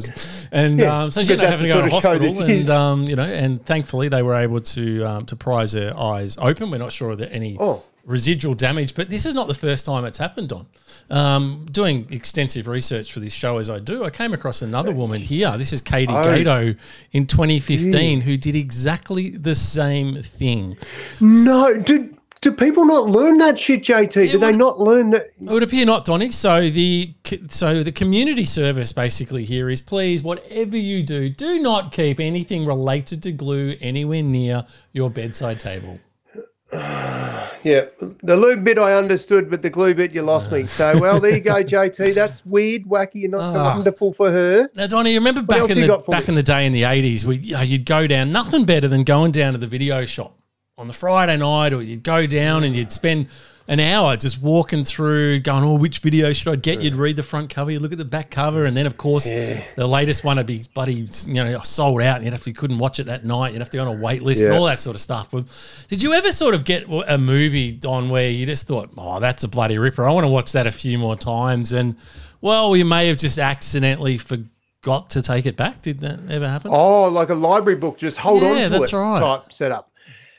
and 0.51 0.79
yeah, 0.79 1.03
um, 1.03 1.11
so 1.11 1.21
she 1.21 1.33
ended 1.33 1.45
up 1.45 1.51
having 1.51 1.67
to 1.67 1.73
go 1.73 1.81
to 1.81 1.89
hospital, 1.89 2.41
and 2.41 2.69
um, 2.69 3.03
you 3.03 3.15
know, 3.15 3.23
and 3.23 3.63
thankfully 3.65 4.07
they 4.07 4.21
were 4.21 4.35
able 4.35 4.61
to 4.61 5.03
um, 5.03 5.25
to 5.25 5.35
prise 5.35 5.73
her 5.73 5.93
eyes 5.97 6.37
open. 6.37 6.71
We're 6.71 6.77
not 6.77 6.91
sure 6.91 7.15
that 7.15 7.31
any. 7.31 7.57
Oh 7.59 7.83
residual 8.05 8.55
damage. 8.55 8.95
But 8.95 9.09
this 9.09 9.25
is 9.25 9.33
not 9.33 9.47
the 9.47 9.53
first 9.53 9.85
time 9.85 10.05
it's 10.05 10.17
happened, 10.17 10.49
Don. 10.49 10.67
Um, 11.09 11.67
doing 11.71 12.07
extensive 12.11 12.67
research 12.67 13.11
for 13.11 13.19
this 13.19 13.33
show 13.33 13.57
as 13.57 13.69
I 13.69 13.79
do, 13.79 14.03
I 14.03 14.09
came 14.09 14.33
across 14.33 14.61
another 14.61 14.93
woman 14.93 15.21
here. 15.21 15.57
This 15.57 15.73
is 15.73 15.81
Katie 15.81 16.13
oh, 16.13 16.23
Gato 16.23 16.75
in 17.11 17.27
2015 17.27 17.91
gee. 17.91 18.25
who 18.25 18.37
did 18.37 18.55
exactly 18.55 19.29
the 19.31 19.55
same 19.55 20.21
thing. 20.23 20.77
No, 21.19 21.79
did 21.81 22.15
do 22.45 22.51
people 22.51 22.85
not 22.85 23.09
learn 23.09 23.39
that 23.39 23.57
shit, 23.57 23.81
JT? 23.81 24.31
Do 24.31 24.37
they 24.37 24.51
not 24.51 24.79
learn 24.79 25.09
that? 25.11 25.31
It 25.41 25.49
would 25.49 25.63
appear 25.63 25.83
not, 25.83 26.05
Donny. 26.05 26.29
So 26.29 26.69
the 26.69 27.11
so 27.49 27.81
the 27.81 27.91
community 27.91 28.45
service 28.45 28.93
basically 28.93 29.45
here 29.45 29.67
is 29.67 29.81
please, 29.81 30.21
whatever 30.21 30.77
you 30.77 31.01
do, 31.01 31.27
do 31.27 31.57
not 31.57 31.91
keep 31.91 32.19
anything 32.19 32.67
related 32.67 33.23
to 33.23 33.31
glue 33.31 33.75
anywhere 33.81 34.21
near 34.21 34.67
your 34.93 35.09
bedside 35.09 35.59
table. 35.59 35.99
yeah, 37.63 37.85
the 37.99 38.35
lube 38.35 38.63
bit 38.63 38.77
I 38.77 38.93
understood, 38.93 39.49
but 39.49 39.61
the 39.61 39.69
glue 39.69 39.93
bit 39.93 40.13
you 40.13 40.21
lost 40.21 40.51
me. 40.51 40.65
So, 40.67 40.99
well, 40.99 41.19
there 41.19 41.35
you 41.35 41.39
go, 41.39 41.53
JT. 41.63 42.13
That's 42.13 42.45
weird, 42.45 42.83
wacky, 42.85 43.23
and 43.23 43.31
not 43.31 43.51
so 43.51 43.59
ah. 43.59 43.75
wonderful 43.75 44.13
for 44.13 44.31
her. 44.31 44.69
Now, 44.75 44.87
Donny, 44.87 45.13
you 45.13 45.19
remember 45.19 45.41
back 45.41 45.69
in 45.69 45.81
the 45.81 45.97
back 46.07 46.27
me? 46.27 46.29
in 46.29 46.35
the 46.35 46.43
day 46.43 46.65
in 46.65 46.71
the 46.71 46.83
eighties, 46.83 47.25
we 47.25 47.37
you 47.37 47.53
know, 47.53 47.61
you'd 47.61 47.85
go 47.85 48.07
down 48.07 48.31
nothing 48.31 48.65
better 48.65 48.87
than 48.87 49.03
going 49.03 49.31
down 49.31 49.53
to 49.53 49.59
the 49.59 49.67
video 49.67 50.05
shop 50.05 50.37
on 50.77 50.87
the 50.87 50.93
Friday 50.93 51.37
night, 51.37 51.73
or 51.73 51.81
you'd 51.81 52.03
go 52.03 52.27
down 52.27 52.63
and 52.63 52.75
you'd 52.75 52.91
spend 52.91 53.27
an 53.67 53.79
hour 53.79 54.15
just 54.15 54.41
walking 54.41 54.83
through, 54.83 55.39
going, 55.39 55.63
oh, 55.63 55.75
which 55.75 55.99
video 55.99 56.33
should 56.33 56.53
I 56.53 56.55
get? 56.55 56.81
You'd 56.81 56.95
read 56.95 57.15
the 57.15 57.23
front 57.23 57.49
cover, 57.49 57.71
you 57.71 57.79
look 57.79 57.91
at 57.91 57.97
the 57.97 58.05
back 58.05 58.29
cover, 58.29 58.65
and 58.65 58.77
then 58.77 58.85
of 58.85 58.97
course 58.97 59.29
yeah. 59.29 59.63
the 59.75 59.87
latest 59.87 60.23
one 60.23 60.37
would 60.37 60.45
be 60.45 60.63
bloody, 60.73 61.07
you 61.25 61.33
know, 61.33 61.59
sold 61.59 62.01
out, 62.01 62.17
and 62.17 62.25
you'd 62.25 62.33
have 62.33 62.43
to, 62.43 62.51
you 62.51 62.55
couldn't 62.55 62.77
watch 62.77 62.99
it 62.99 63.05
that 63.05 63.25
night. 63.25 63.53
You'd 63.53 63.61
have 63.61 63.69
to 63.71 63.77
go 63.77 63.87
on 63.87 63.97
a 63.97 63.99
wait 63.99 64.21
list 64.21 64.41
yeah. 64.41 64.49
and 64.49 64.55
all 64.55 64.65
that 64.65 64.79
sort 64.79 64.95
of 64.95 65.01
stuff. 65.01 65.31
But 65.31 65.45
did 65.87 66.03
you 66.03 66.13
ever 66.13 66.31
sort 66.31 66.53
of 66.53 66.63
get 66.63 66.85
a 67.07 67.17
movie 67.17 67.79
on 67.87 68.09
where 68.09 68.29
you 68.29 68.45
just 68.45 68.67
thought, 68.67 68.91
oh, 68.97 69.19
that's 69.19 69.43
a 69.43 69.47
bloody 69.47 69.77
ripper. 69.77 70.07
I 70.07 70.11
want 70.11 70.25
to 70.25 70.29
watch 70.29 70.51
that 70.51 70.67
a 70.67 70.71
few 70.71 70.99
more 70.99 71.15
times, 71.15 71.73
and 71.73 71.95
well, 72.41 72.75
you 72.75 72.85
may 72.85 73.07
have 73.07 73.17
just 73.17 73.39
accidentally 73.39 74.19
forgot 74.19 75.09
to 75.09 75.21
take 75.23 75.47
it 75.47 75.57
back. 75.57 75.81
Did 75.81 76.01
that 76.01 76.19
ever 76.29 76.47
happen? 76.47 76.69
Oh, 76.71 77.07
like 77.09 77.29
a 77.29 77.33
library 77.33 77.79
book, 77.79 77.97
just 77.97 78.17
hold 78.17 78.43
yeah, 78.43 78.49
on 78.49 78.55
to 78.55 78.69
that's 78.69 78.93
it 78.93 78.95
right. 78.95 79.19
type 79.19 79.51
setup. 79.51 79.91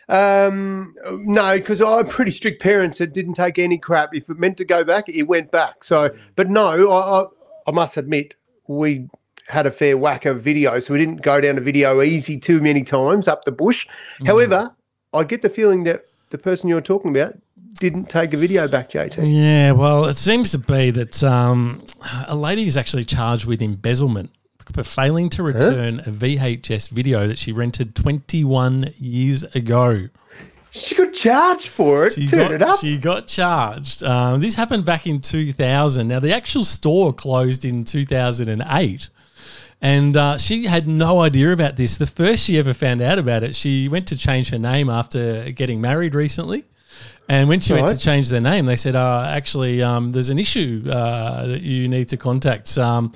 Um, 0.08 0.94
no, 1.24 1.58
because 1.58 1.82
I 1.82 1.98
had 1.98 2.10
pretty 2.10 2.30
strict 2.30 2.62
parents 2.62 2.98
that 2.98 3.12
didn't 3.12 3.34
take 3.34 3.58
any 3.58 3.78
crap. 3.78 4.14
If 4.14 4.30
it 4.30 4.38
meant 4.38 4.56
to 4.58 4.64
go 4.64 4.84
back, 4.84 5.08
it 5.08 5.24
went 5.24 5.50
back. 5.50 5.82
So, 5.82 6.14
but 6.36 6.48
no, 6.48 6.90
I, 6.90 7.22
I, 7.22 7.26
I 7.66 7.70
must 7.72 7.96
admit, 7.96 8.36
we 8.68 9.08
had 9.48 9.66
a 9.66 9.70
fair 9.70 9.96
whack 9.96 10.24
of 10.24 10.42
video, 10.42 10.78
so 10.80 10.92
we 10.92 10.98
didn't 10.98 11.22
go 11.22 11.40
down 11.40 11.56
to 11.56 11.60
Video 11.60 11.98
Ezy 12.00 12.40
too 12.40 12.60
many 12.60 12.82
times 12.82 13.28
up 13.28 13.44
the 13.44 13.52
bush. 13.52 13.86
Mm. 14.20 14.26
However, 14.26 14.74
I 15.12 15.24
get 15.24 15.42
the 15.42 15.50
feeling 15.50 15.84
that 15.84 16.06
the 16.30 16.38
person 16.38 16.68
you're 16.68 16.80
talking 16.80 17.10
about 17.16 17.36
didn't 17.78 18.06
take 18.06 18.32
a 18.32 18.36
video 18.36 18.66
back, 18.68 18.90
JT. 18.90 19.18
Yeah, 19.22 19.72
well, 19.72 20.06
it 20.06 20.16
seems 20.16 20.50
to 20.52 20.58
be 20.58 20.90
that 20.92 21.22
um, 21.22 21.84
a 22.26 22.34
lady 22.34 22.66
is 22.66 22.76
actually 22.76 23.04
charged 23.04 23.44
with 23.44 23.60
embezzlement 23.60 24.30
for 24.72 24.84
failing 24.84 25.30
to 25.30 25.42
return 25.42 25.98
huh? 25.98 26.10
a 26.10 26.12
VHS 26.12 26.90
video 26.90 27.26
that 27.26 27.38
she 27.38 27.52
rented 27.52 27.94
21 27.94 28.94
years 28.98 29.44
ago. 29.44 30.08
She 30.70 30.94
got 30.94 31.14
charged 31.14 31.68
for 31.68 32.06
it. 32.06 32.14
She 32.14 32.26
Turn 32.26 32.40
got, 32.40 32.52
it 32.52 32.62
up. 32.62 32.80
She 32.80 32.98
got 32.98 33.26
charged. 33.26 34.02
Um, 34.02 34.40
this 34.40 34.54
happened 34.54 34.84
back 34.84 35.06
in 35.06 35.20
2000. 35.20 36.06
Now, 36.06 36.20
the 36.20 36.34
actual 36.34 36.64
store 36.64 37.12
closed 37.12 37.64
in 37.64 37.84
2008. 37.84 39.08
And 39.80 40.16
uh, 40.16 40.38
she 40.38 40.64
had 40.64 40.88
no 40.88 41.20
idea 41.20 41.52
about 41.52 41.76
this. 41.76 41.96
The 41.96 42.06
first 42.06 42.44
she 42.44 42.58
ever 42.58 42.74
found 42.74 43.00
out 43.00 43.18
about 43.18 43.42
it, 43.42 43.54
she 43.54 43.88
went 43.88 44.06
to 44.08 44.16
change 44.16 44.50
her 44.50 44.58
name 44.58 44.90
after 44.90 45.50
getting 45.50 45.80
married 45.80 46.14
recently. 46.14 46.64
And 47.28 47.48
when 47.48 47.60
she 47.60 47.72
went 47.72 47.88
to 47.88 47.98
change 47.98 48.28
their 48.28 48.40
name, 48.40 48.66
they 48.66 48.76
said, 48.76 48.94
uh, 48.94 49.24
actually, 49.28 49.82
um, 49.82 50.12
there's 50.12 50.30
an 50.30 50.38
issue 50.38 50.84
uh, 50.88 51.46
that 51.46 51.62
you 51.62 51.88
need 51.88 52.08
to 52.10 52.16
contact 52.16 52.78
um, 52.78 53.12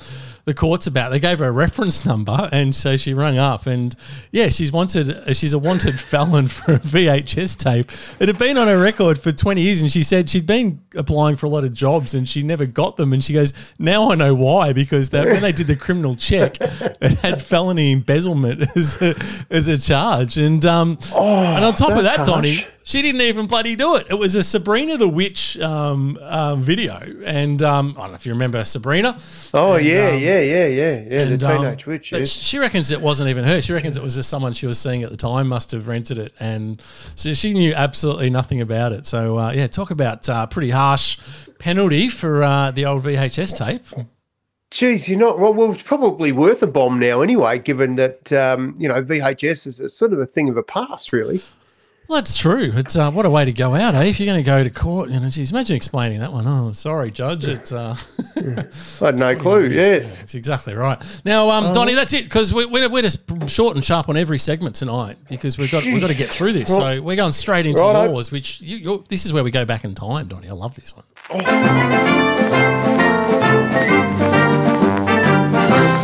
the 0.46 0.54
courts 0.54 0.88
about. 0.88 1.10
They 1.10 1.20
gave 1.20 1.38
her 1.38 1.46
a 1.46 1.52
reference 1.52 2.04
number, 2.04 2.48
and 2.50 2.74
so 2.74 2.96
she 2.96 3.14
rang 3.14 3.38
up, 3.38 3.66
and 3.66 3.94
yeah, 4.32 4.48
she's 4.48 4.72
wanted. 4.72 5.36
She's 5.36 5.52
a 5.52 5.58
wanted 5.58 5.98
felon 6.00 6.48
for 6.48 6.72
a 6.72 6.78
VHS 6.78 7.56
tape. 7.56 7.90
It 8.20 8.26
had 8.26 8.38
been 8.38 8.58
on 8.58 8.66
her 8.66 8.80
record 8.80 9.18
for 9.18 9.30
20 9.30 9.60
years, 9.60 9.80
and 9.80 9.92
she 9.92 10.02
said 10.02 10.28
she'd 10.28 10.46
been 10.46 10.80
applying 10.96 11.36
for 11.36 11.46
a 11.46 11.48
lot 11.50 11.62
of 11.62 11.72
jobs, 11.72 12.14
and 12.14 12.28
she 12.28 12.42
never 12.42 12.66
got 12.66 12.96
them. 12.96 13.12
And 13.12 13.22
she 13.22 13.32
goes, 13.32 13.74
"Now 13.78 14.10
I 14.10 14.16
know 14.16 14.34
why, 14.34 14.72
because 14.72 15.10
that, 15.10 15.26
when 15.26 15.42
they 15.42 15.52
did 15.52 15.68
the 15.68 15.76
criminal 15.76 16.16
check, 16.16 16.56
it 16.60 17.18
had 17.18 17.40
felony 17.40 17.92
embezzlement 17.92 18.62
as 18.76 19.00
a, 19.00 19.14
as 19.50 19.68
a 19.68 19.78
charge." 19.78 20.36
And 20.36 20.66
um, 20.66 20.98
and 21.14 21.64
on 21.64 21.74
top 21.74 21.90
of 21.90 22.02
that, 22.02 22.16
that's 22.18 22.28
Donny. 22.28 22.66
She 22.82 23.02
didn't 23.02 23.20
even 23.20 23.46
bloody 23.46 23.76
do 23.76 23.96
it. 23.96 24.06
It 24.08 24.14
was 24.14 24.34
a 24.34 24.42
Sabrina 24.42 24.96
the 24.96 25.08
Witch 25.08 25.58
um, 25.60 26.18
um, 26.22 26.62
video, 26.62 26.98
and 27.24 27.62
um, 27.62 27.94
I 27.96 28.02
don't 28.02 28.10
know 28.10 28.14
if 28.14 28.24
you 28.24 28.32
remember 28.32 28.64
Sabrina. 28.64 29.18
Oh 29.52 29.74
And, 29.74 29.86
yeah, 29.86 30.08
um, 30.08 30.18
yeah, 30.18 30.40
yeah, 30.40 30.66
yeah, 30.66 30.66
yeah. 30.66 31.00
The 31.00 31.22
and, 31.34 31.42
um, 31.42 31.62
teenage 31.62 31.86
witch. 31.86 32.12
Yes. 32.12 32.30
She 32.30 32.58
reckons 32.58 32.90
it 32.90 33.00
wasn't 33.00 33.28
even 33.28 33.44
her. 33.44 33.60
She 33.60 33.72
reckons 33.72 33.96
it 33.96 34.02
was 34.02 34.14
just 34.14 34.30
someone 34.30 34.54
she 34.54 34.66
was 34.66 34.78
seeing 34.78 35.02
at 35.02 35.10
the 35.10 35.16
time 35.16 35.48
must 35.48 35.72
have 35.72 35.88
rented 35.88 36.18
it, 36.18 36.34
and 36.40 36.80
so 37.14 37.34
she 37.34 37.52
knew 37.52 37.74
absolutely 37.74 38.30
nothing 38.30 38.60
about 38.60 38.92
it. 38.92 39.06
So 39.06 39.38
uh, 39.38 39.52
yeah, 39.52 39.66
talk 39.66 39.90
about 39.90 40.28
uh, 40.28 40.46
pretty 40.46 40.70
harsh 40.70 41.18
penalty 41.58 42.08
for 42.08 42.42
uh, 42.42 42.70
the 42.70 42.86
old 42.86 43.04
VHS 43.04 43.58
tape. 43.58 44.06
Geez, 44.70 45.08
you're 45.08 45.18
not 45.18 45.38
well. 45.38 45.52
Well, 45.52 45.72
it's 45.72 45.82
probably 45.82 46.32
worth 46.32 46.62
a 46.62 46.66
bomb 46.66 46.98
now 46.98 47.20
anyway, 47.20 47.58
given 47.58 47.96
that 47.96 48.32
um, 48.32 48.74
you 48.78 48.88
know 48.88 49.02
VHS 49.02 49.66
is 49.66 49.80
a 49.80 49.88
sort 49.90 50.12
of 50.12 50.18
a 50.20 50.26
thing 50.26 50.48
of 50.48 50.56
a 50.56 50.62
past, 50.62 51.12
really. 51.12 51.40
Well, 52.10 52.16
that's 52.16 52.36
true. 52.36 52.72
It's 52.74 52.96
uh, 52.96 53.12
what 53.12 53.24
a 53.24 53.30
way 53.30 53.44
to 53.44 53.52
go 53.52 53.76
out, 53.76 53.94
eh? 53.94 54.02
If 54.06 54.18
you're 54.18 54.26
going 54.26 54.42
to 54.42 54.42
go 54.42 54.64
to 54.64 54.70
court, 54.70 55.10
you 55.10 55.20
know, 55.20 55.28
geez, 55.28 55.52
imagine 55.52 55.76
explaining 55.76 56.18
that 56.18 56.32
one. 56.32 56.44
Oh, 56.44 56.72
sorry, 56.72 57.12
judge. 57.12 57.46
It's 57.46 57.70
uh, 57.70 57.96
I 58.36 59.06
had 59.06 59.16
no 59.16 59.36
clue. 59.36 59.68
Yes. 59.68 60.18
That's 60.18 60.34
exactly 60.34 60.74
right. 60.74 61.00
Now, 61.24 61.48
um, 61.50 61.72
Donny, 61.72 61.94
that's 61.94 62.12
it 62.12 62.24
because 62.24 62.52
we, 62.52 62.66
we're, 62.66 62.88
we're 62.90 63.02
just 63.02 63.48
short 63.48 63.76
and 63.76 63.84
sharp 63.84 64.08
on 64.08 64.16
every 64.16 64.40
segment 64.40 64.74
tonight 64.74 65.18
because 65.28 65.56
we've 65.56 65.70
got 65.70 65.84
we've 65.84 66.00
got 66.00 66.08
to 66.08 66.16
get 66.16 66.30
through 66.30 66.52
this. 66.52 66.68
So 66.68 67.00
we're 67.00 67.14
going 67.14 67.30
straight 67.30 67.66
into 67.66 67.80
Righto. 67.80 68.10
yours, 68.12 68.32
which 68.32 68.60
you, 68.60 68.78
you're, 68.78 69.04
this 69.06 69.24
is 69.24 69.32
where 69.32 69.44
we 69.44 69.52
go 69.52 69.64
back 69.64 69.84
in 69.84 69.94
time, 69.94 70.26
Donny. 70.26 70.48
I 70.48 70.52
love 70.54 70.74
this 70.74 70.92
one. 70.96 71.04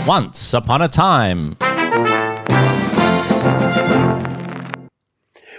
Once 0.06 0.54
upon 0.54 0.82
a 0.82 0.88
time. 0.88 1.56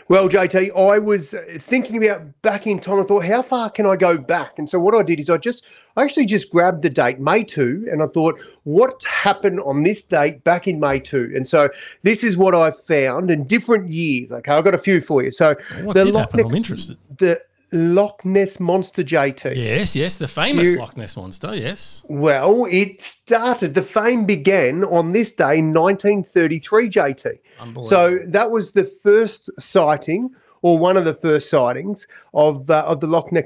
Well, 0.09 0.29
JT, 0.29 0.71
I 0.77 0.99
was 0.99 1.33
uh, 1.33 1.43
thinking 1.57 2.03
about 2.03 2.41
back 2.41 2.65
in 2.65 2.79
time. 2.79 2.99
I 2.99 3.03
thought, 3.03 3.25
how 3.25 3.41
far 3.41 3.69
can 3.69 3.85
I 3.85 3.97
go 3.97 4.17
back? 4.17 4.57
And 4.57 4.69
so 4.69 4.79
what 4.79 4.95
I 4.95 5.03
did 5.03 5.19
is 5.19 5.29
I 5.29 5.35
just, 5.35 5.65
I 5.97 6.03
actually 6.03 6.25
just 6.25 6.49
grabbed 6.49 6.81
the 6.81 6.89
date 6.89 7.19
May 7.19 7.43
two, 7.43 7.85
and 7.91 8.01
I 8.01 8.07
thought, 8.07 8.39
what 8.63 9.03
happened 9.03 9.59
on 9.59 9.83
this 9.83 10.03
date 10.03 10.45
back 10.45 10.65
in 10.65 10.79
May 10.79 11.01
two? 11.01 11.33
And 11.35 11.45
so 11.45 11.67
this 12.03 12.23
is 12.23 12.37
what 12.37 12.55
I 12.55 12.71
found 12.71 13.29
in 13.29 13.45
different 13.45 13.89
years. 13.89 14.31
Okay, 14.31 14.51
I've 14.51 14.63
got 14.63 14.73
a 14.73 14.79
few 14.79 15.01
for 15.01 15.23
you. 15.23 15.31
So 15.31 15.55
What 15.81 15.95
did 15.95 16.15
happen? 16.15 16.39
I'm 16.39 16.55
interested. 16.55 16.97
the 17.17 17.41
Loch 17.71 18.23
Ness 18.23 18.59
monster, 18.59 19.03
JT. 19.03 19.55
Yes, 19.55 19.95
yes, 19.95 20.17
the 20.17 20.27
famous 20.27 20.67
you- 20.67 20.79
Loch 20.79 20.95
Ness 20.95 21.15
monster. 21.17 21.55
Yes. 21.55 22.01
Well, 22.07 22.65
it 22.69 23.01
started, 23.01 23.73
the 23.73 23.81
fame 23.81 24.25
began 24.25 24.83
on 24.85 25.11
this 25.11 25.31
day, 25.33 25.61
1933, 25.61 26.89
JT. 26.89 27.39
So 27.83 28.19
that 28.27 28.51
was 28.51 28.71
the 28.71 28.85
first 28.85 29.49
sighting, 29.59 30.29
or 30.67 30.77
one 30.77 30.97
of 30.97 31.05
the 31.05 31.13
first 31.13 31.49
sightings 31.49 32.07
of 32.33 32.69
uh, 32.69 32.83
of 32.85 32.99
the 32.99 33.07
Loch 33.07 33.31
Ness, 33.31 33.45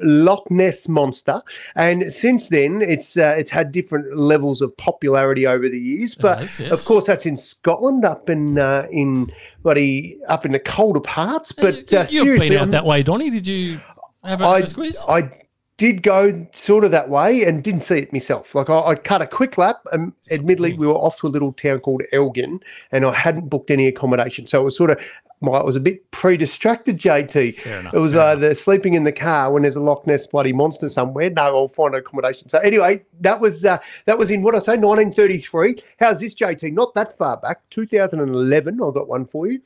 Loch 0.00 0.50
Ness 0.50 0.88
monster. 0.88 1.42
And 1.74 2.10
since 2.10 2.48
then, 2.48 2.80
it's 2.80 3.18
uh, 3.18 3.34
it's 3.38 3.50
had 3.50 3.70
different 3.70 4.16
levels 4.16 4.62
of 4.62 4.74
popularity 4.78 5.46
over 5.46 5.68
the 5.68 5.78
years. 5.78 6.14
But 6.14 6.40
Yes, 6.40 6.60
of 6.60 6.82
course, 6.86 7.06
that's 7.06 7.26
in 7.26 7.36
Scotland, 7.36 8.06
up 8.06 8.30
in 8.30 8.58
uh, 8.58 8.86
in 8.90 9.30
bloody 9.62 10.18
up 10.28 10.46
in 10.46 10.52
the 10.52 10.58
colder 10.58 11.00
parts. 11.00 11.52
But 11.52 11.92
you, 11.92 11.98
uh, 11.98 12.04
seriously, 12.06 12.48
been 12.48 12.56
out 12.56 12.60
I'm- 12.62 12.70
that 12.70 12.86
way, 12.86 13.02
Donny. 13.02 13.28
Did 13.28 13.46
you 13.46 13.80
have 14.24 14.40
a, 14.40 14.46
I, 14.46 14.64
squeeze? 14.64 15.04
I 15.06 15.30
did 15.76 16.02
go 16.02 16.46
sort 16.52 16.84
of 16.84 16.90
that 16.90 17.10
way 17.10 17.44
and 17.44 17.62
didn't 17.62 17.82
see 17.82 17.98
it 17.98 18.10
myself. 18.10 18.54
Like 18.54 18.70
I, 18.70 18.78
I 18.78 18.94
cut 18.94 19.20
a 19.20 19.26
quick 19.26 19.58
lap. 19.58 19.80
And 19.92 20.14
admittedly, 20.30 20.72
we 20.72 20.86
were 20.86 20.94
off 20.94 21.18
to 21.18 21.26
a 21.26 21.28
little 21.28 21.52
town 21.52 21.80
called 21.80 22.02
Elgin, 22.12 22.60
and 22.92 23.04
I 23.04 23.12
hadn't 23.12 23.50
booked 23.50 23.70
any 23.70 23.86
accommodation, 23.86 24.46
so 24.46 24.62
it 24.62 24.64
was 24.64 24.76
sort 24.76 24.90
of. 24.90 25.00
My, 25.42 25.52
I 25.52 25.62
was 25.64 25.76
a 25.76 25.80
bit 25.80 26.10
pre-distracted, 26.12 26.98
JT. 26.98 27.66
enough, 27.80 27.92
it 27.94 27.98
was 27.98 28.14
fair 28.14 28.22
either 28.22 28.54
sleeping 28.54 28.94
in 28.94 29.04
the 29.04 29.12
car 29.12 29.52
when 29.52 29.62
there's 29.62 29.76
a 29.76 29.82
Loch 29.82 30.06
Ness 30.06 30.26
bloody 30.26 30.52
monster 30.52 30.88
somewhere. 30.88 31.28
No, 31.28 31.42
I'll 31.42 31.68
find 31.68 31.94
accommodation. 31.94 32.48
So 32.48 32.58
anyway, 32.60 33.04
that 33.20 33.38
was 33.40 33.64
uh, 33.64 33.78
that 34.06 34.16
was 34.18 34.30
in 34.30 34.42
what 34.42 34.54
I 34.54 34.60
say, 34.60 34.76
1933. 34.78 35.82
How's 36.00 36.20
this, 36.20 36.34
JT? 36.34 36.72
Not 36.72 36.94
that 36.94 37.16
far 37.18 37.36
back, 37.36 37.60
2011. 37.70 38.80
I've 38.82 38.94
got 38.94 39.08
one 39.08 39.26
for 39.26 39.46
you. 39.46 39.60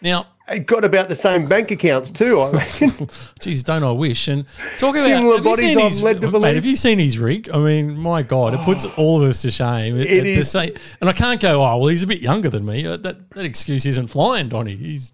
Now, 0.00 0.28
It 0.48 0.66
got 0.66 0.84
about 0.84 1.08
the 1.08 1.16
same 1.16 1.48
bank 1.48 1.72
accounts 1.72 2.10
too, 2.12 2.40
I 2.40 2.50
reckon. 2.52 3.08
geez, 3.40 3.64
don't 3.64 3.82
I 3.82 3.90
wish? 3.90 4.28
And 4.28 4.44
talk 4.78 4.94
about 4.94 5.06
Similar 5.08 5.42
bodies, 5.42 5.76
I'm 5.76 5.82
his, 5.82 6.00
led 6.00 6.20
to 6.20 6.28
mate, 6.28 6.32
believe. 6.32 6.54
have 6.54 6.64
you 6.64 6.76
seen 6.76 7.00
his 7.00 7.18
rig? 7.18 7.50
I 7.52 7.58
mean, 7.58 7.98
my 7.98 8.22
God, 8.22 8.54
it 8.54 8.60
puts 8.60 8.84
all 8.96 9.20
of 9.22 9.28
us 9.28 9.42
to 9.42 9.50
shame. 9.50 9.96
It, 9.98 10.06
It 10.06 10.36
the 10.36 10.44
same- 10.44 10.74
and 11.00 11.10
I 11.10 11.12
can't 11.12 11.40
go, 11.40 11.60
oh, 11.64 11.78
well, 11.78 11.88
he's 11.88 12.04
a 12.04 12.06
bit 12.06 12.20
younger 12.20 12.48
than 12.48 12.64
me. 12.64 12.86
Uh, 12.86 12.96
That 12.96 13.30
that 13.30 13.44
excuse 13.44 13.84
isn't 13.84 14.06
flying, 14.06 14.48
Donny. 14.48 14.76
He's 14.76 15.12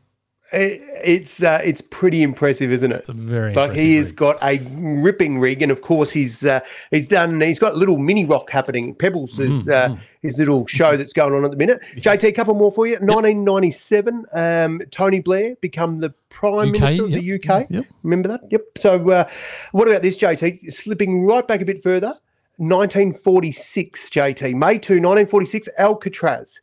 It- 0.54 0.82
it's 1.06 1.42
uh, 1.42 1.60
it's 1.62 1.82
pretty 1.82 2.22
impressive, 2.22 2.72
isn't 2.72 2.90
it? 2.90 3.06
a 3.10 3.12
very 3.12 3.52
But 3.52 3.70
impressive 3.70 3.84
he 3.84 3.96
has 3.96 4.08
rig. 4.10 4.16
got 4.16 4.42
a 4.42 4.58
ripping 5.02 5.38
rig, 5.38 5.60
and 5.60 5.70
of 5.70 5.82
course 5.82 6.10
he's 6.12 6.46
uh, 6.46 6.60
he's 6.90 7.06
done. 7.08 7.38
He's 7.42 7.58
got 7.58 7.76
little 7.76 7.98
mini 7.98 8.24
rock 8.24 8.48
happening. 8.48 8.94
Pebbles 8.94 9.38
is 9.38 9.66
Mm, 9.66 9.92
uh, 9.92 9.96
his 10.22 10.38
little 10.38 10.66
show 10.66 10.96
that's 10.96 11.12
going 11.12 11.34
on 11.34 11.44
at 11.44 11.50
the 11.50 11.58
minute. 11.58 11.80
JT, 11.96 12.24
a 12.28 12.32
couple 12.32 12.54
more 12.54 12.72
for 12.72 12.86
you. 12.86 12.94
1997, 12.94 14.24
um, 14.32 14.80
Tony 14.90 15.20
Blair 15.20 15.56
become 15.60 15.98
the 15.98 16.14
prime 16.30 16.68
UK, 16.70 16.80
minister 16.80 17.04
of 17.04 17.12
the 17.12 17.34
UK. 17.34 17.66
yep. 17.68 17.84
Remember 18.02 18.28
that? 18.28 18.40
Yep. 18.50 18.62
So 18.78 19.10
uh, 19.10 19.24
what 19.72 19.86
about 19.88 20.00
this, 20.00 20.16
JT? 20.16 20.72
Slipping 20.72 21.26
right 21.26 21.46
back 21.46 21.60
a 21.60 21.66
bit 21.66 21.82
further. 21.82 22.14
1946, 22.58 24.10
JT, 24.10 24.54
May 24.54 24.78
2, 24.78 24.94
1946, 24.94 25.68
Alcatraz. 25.78 26.60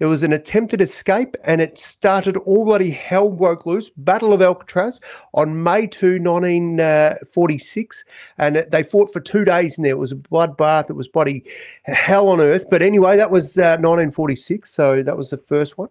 There 0.00 0.08
was 0.08 0.24
an 0.24 0.32
attempted 0.32 0.80
escape 0.80 1.36
and 1.44 1.60
it 1.60 1.78
started 1.78 2.36
all 2.38 2.64
bloody 2.64 2.90
hell 2.90 3.30
broke 3.30 3.64
loose. 3.64 3.90
Battle 3.90 4.32
of 4.32 4.42
Alcatraz 4.42 5.00
on 5.34 5.62
May 5.62 5.86
2, 5.86 6.18
1946. 6.20 8.04
And 8.38 8.66
they 8.70 8.82
fought 8.82 9.12
for 9.12 9.20
two 9.20 9.44
days 9.44 9.78
in 9.78 9.84
there. 9.84 9.92
It 9.92 9.98
was 9.98 10.12
a 10.12 10.16
bloodbath. 10.16 10.90
It 10.90 10.94
was 10.94 11.08
bloody 11.08 11.44
hell 11.84 12.28
on 12.28 12.40
earth. 12.40 12.66
But 12.70 12.82
anyway, 12.82 13.16
that 13.16 13.30
was 13.30 13.56
uh, 13.56 13.78
1946. 13.80 14.70
So 14.70 15.02
that 15.02 15.16
was 15.16 15.30
the 15.30 15.38
first 15.38 15.78
one. 15.78 15.90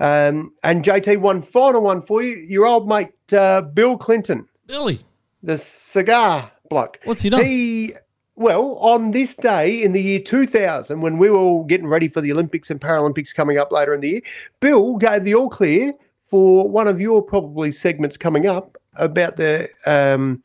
Um, 0.00 0.52
and 0.62 0.84
JT, 0.84 1.18
one 1.18 1.42
final 1.42 1.82
one 1.82 2.02
for 2.02 2.22
you. 2.22 2.36
Your 2.36 2.66
old 2.66 2.88
mate, 2.88 3.10
uh, 3.32 3.62
Bill 3.62 3.96
Clinton, 3.96 4.48
Billy. 4.66 5.04
the 5.42 5.56
cigar 5.58 6.50
bloke. 6.70 6.98
What's 7.04 7.22
he 7.22 7.30
done? 7.30 7.44
He 7.44 7.94
well, 8.36 8.76
on 8.80 9.12
this 9.12 9.34
day 9.34 9.82
in 9.82 9.92
the 9.92 10.02
year 10.02 10.18
2000, 10.20 11.00
when 11.00 11.18
we 11.18 11.30
were 11.30 11.36
all 11.38 11.64
getting 11.64 11.86
ready 11.86 12.08
for 12.08 12.20
the 12.20 12.32
Olympics 12.32 12.70
and 12.70 12.80
Paralympics 12.80 13.34
coming 13.34 13.58
up 13.58 13.70
later 13.70 13.94
in 13.94 14.00
the 14.00 14.08
year, 14.08 14.20
Bill 14.60 14.96
gave 14.96 15.24
the 15.24 15.34
all 15.34 15.48
clear 15.48 15.92
for 16.22 16.68
one 16.68 16.88
of 16.88 17.00
your 17.00 17.22
probably 17.22 17.70
segments 17.70 18.16
coming 18.16 18.46
up 18.46 18.76
about 18.96 19.36
the, 19.36 19.68
um, 19.86 20.42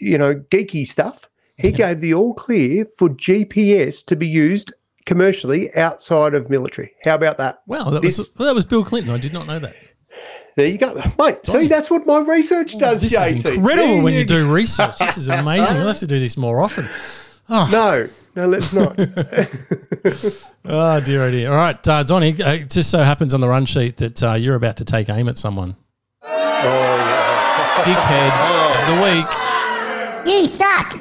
you 0.00 0.16
know, 0.18 0.34
geeky 0.34 0.86
stuff. 0.86 1.28
He 1.56 1.70
gave 1.72 2.00
the 2.00 2.14
all 2.14 2.34
clear 2.34 2.84
for 2.98 3.08
GPS 3.10 4.04
to 4.06 4.16
be 4.16 4.26
used 4.28 4.72
commercially 5.06 5.74
outside 5.76 6.34
of 6.34 6.50
military. 6.50 6.92
How 7.04 7.14
about 7.14 7.38
that? 7.38 7.62
Wow, 7.66 7.90
that 7.90 8.02
This- 8.02 8.18
was 8.18 8.28
well, 8.38 8.46
that 8.46 8.54
was 8.54 8.64
Bill 8.64 8.84
Clinton. 8.84 9.12
I 9.12 9.18
did 9.18 9.32
not 9.32 9.46
know 9.46 9.58
that. 9.60 9.74
There 10.56 10.66
you 10.68 10.78
go, 10.78 10.94
mate. 11.18 11.38
See, 11.46 11.66
that's 11.66 11.90
what 11.90 12.06
my 12.06 12.20
research 12.20 12.78
does, 12.78 13.00
This 13.02 13.12
JT. 13.12 13.26
is 13.36 13.44
incredible 13.44 13.64
There 13.94 14.02
when 14.04 14.14
you 14.14 14.24
do 14.24 14.48
research. 14.52 14.98
This 14.98 15.16
is 15.16 15.26
amazing. 15.28 15.78
We'll 15.78 15.88
have 15.88 15.98
to 15.98 16.06
do 16.06 16.20
this 16.20 16.36
more 16.36 16.60
often. 16.60 16.86
No, 17.48 18.08
no, 18.36 18.46
let's 18.46 18.72
not. 18.72 18.98
Oh 18.98 19.00
dear, 21.04 21.22
oh 21.24 21.30
dear. 21.30 21.50
All 21.50 21.56
right, 21.56 21.88
uh, 21.88 22.02
Donny. 22.02 22.30
Uh, 22.42 22.54
it 22.54 22.70
just 22.70 22.90
so 22.90 23.02
happens 23.02 23.34
on 23.34 23.40
the 23.40 23.48
run 23.48 23.66
sheet 23.66 23.98
that 23.98 24.22
uh, 24.22 24.34
you're 24.34 24.54
about 24.54 24.76
to 24.78 24.84
take 24.84 25.08
aim 25.08 25.28
at 25.28 25.36
someone. 25.36 25.76
Oh, 26.22 26.28
yeah. 26.28 27.84
Dickhead 27.84 28.32
of 28.80 28.96
the 28.96 29.02
week. 29.04 30.34
You 30.34 30.46
suck. 30.46 31.00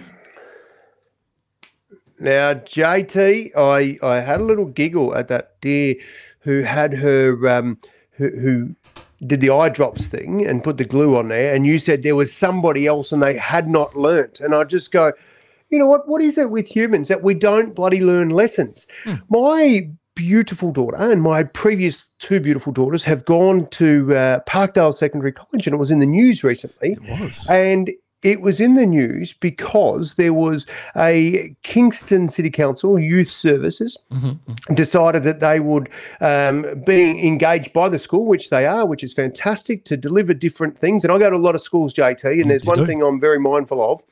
Now, 2.19 2.53
JT, 2.53 3.51
I, 3.55 3.97
I 4.05 4.19
had 4.19 4.39
a 4.39 4.43
little 4.43 4.65
giggle 4.65 5.15
at 5.15 5.27
that 5.29 5.59
dear 5.61 5.95
who 6.39 6.61
had 6.61 6.93
her 6.93 7.49
um, 7.49 7.79
who, 8.11 8.29
who 8.29 8.75
did 9.25 9.41
the 9.41 9.49
eye 9.49 9.69
drops 9.69 10.07
thing 10.07 10.45
and 10.45 10.63
put 10.63 10.77
the 10.77 10.85
glue 10.85 11.15
on 11.15 11.29
there, 11.29 11.53
and 11.53 11.65
you 11.65 11.79
said 11.79 12.03
there 12.03 12.15
was 12.15 12.33
somebody 12.33 12.85
else 12.85 13.11
and 13.11 13.23
they 13.23 13.37
had 13.37 13.67
not 13.67 13.95
learnt, 13.95 14.41
and 14.41 14.53
I 14.53 14.65
just 14.65 14.91
go, 14.91 15.13
you 15.73 15.79
know 15.79 15.87
what? 15.87 16.07
What 16.07 16.21
is 16.21 16.37
it 16.37 16.51
with 16.51 16.67
humans 16.67 17.07
that 17.07 17.23
we 17.23 17.33
don't 17.33 17.73
bloody 17.73 17.99
learn 17.99 18.29
lessons? 18.29 18.85
My 19.29 19.89
beautiful 20.15 20.71
daughter 20.71 20.97
and 20.97 21.23
my 21.23 21.41
previous 21.41 22.11
two 22.19 22.39
beautiful 22.39 22.71
daughters 22.71 23.03
have 23.03 23.25
gone 23.25 23.65
to 23.71 24.15
uh, 24.15 24.39
Parkdale 24.41 24.93
Secondary 24.93 25.31
College, 25.31 25.65
and 25.65 25.73
it 25.73 25.77
was 25.77 25.89
in 25.89 25.99
the 25.99 26.05
news 26.05 26.43
recently. 26.43 26.91
It 26.91 27.01
was. 27.01 27.47
And 27.49 27.89
it 28.21 28.39
was 28.39 28.59
in 28.59 28.75
the 28.75 28.85
news 28.85 29.33
because 29.33 30.13
there 30.13 30.31
was 30.31 30.67
a 30.95 31.55
Kingston 31.63 32.29
City 32.29 32.51
Council 32.51 32.99
Youth 32.99 33.31
Services 33.31 33.97
decided 34.75 35.23
that 35.23 35.39
they 35.39 35.59
would 35.59 35.89
um, 36.21 36.83
be 36.85 37.27
engaged 37.27 37.73
by 37.73 37.89
the 37.89 37.97
school, 37.97 38.25
which 38.25 38.51
they 38.51 38.67
are, 38.67 38.85
which 38.85 39.03
is 39.03 39.11
fantastic, 39.11 39.85
to 39.85 39.97
deliver 39.97 40.35
different 40.35 40.77
things. 40.77 41.03
And 41.03 41.11
I 41.11 41.17
go 41.17 41.31
to 41.31 41.35
a 41.35 41.37
lot 41.37 41.55
of 41.55 41.63
schools, 41.63 41.95
JT, 41.95 42.39
and 42.39 42.49
there's 42.49 42.63
one 42.63 42.77
do. 42.77 42.85
thing 42.85 43.01
I'm 43.01 43.19
very 43.19 43.39
mindful 43.39 43.81
of 43.81 44.03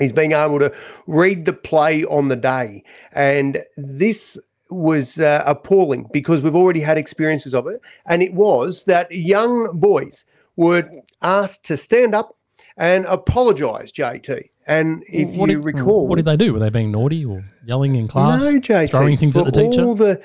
is 0.00 0.12
being 0.12 0.32
able 0.32 0.58
to 0.58 0.72
read 1.06 1.44
the 1.44 1.52
play 1.52 2.04
on 2.04 2.28
the 2.28 2.36
day. 2.36 2.82
And 3.12 3.62
this 3.76 4.38
was 4.70 5.18
uh, 5.18 5.42
appalling 5.46 6.08
because 6.12 6.42
we've 6.42 6.56
already 6.56 6.80
had 6.80 6.98
experiences 6.98 7.54
of 7.54 7.66
it. 7.66 7.80
And 8.06 8.22
it 8.22 8.34
was 8.34 8.84
that 8.84 9.10
young 9.12 9.78
boys 9.78 10.24
were 10.56 10.88
asked 11.22 11.64
to 11.66 11.76
stand 11.76 12.14
up 12.14 12.36
and 12.76 13.04
apologize, 13.06 13.92
JT. 13.92 14.50
And 14.66 15.04
if 15.08 15.36
What 15.36 15.50
you 15.50 15.56
did, 15.56 15.64
recall, 15.64 16.08
what 16.08 16.16
did 16.16 16.24
they 16.24 16.36
do? 16.36 16.52
Were 16.54 16.58
they 16.58 16.70
being 16.70 16.90
naughty 16.90 17.24
or 17.24 17.44
yelling 17.64 17.96
in 17.96 18.08
class, 18.08 18.52
no, 18.52 18.60
JT, 18.60 18.90
throwing 18.90 19.16
things 19.16 19.36
at 19.36 19.44
the 19.44 19.52
teacher? 19.52 19.82
All 19.82 19.94
the, 19.94 20.20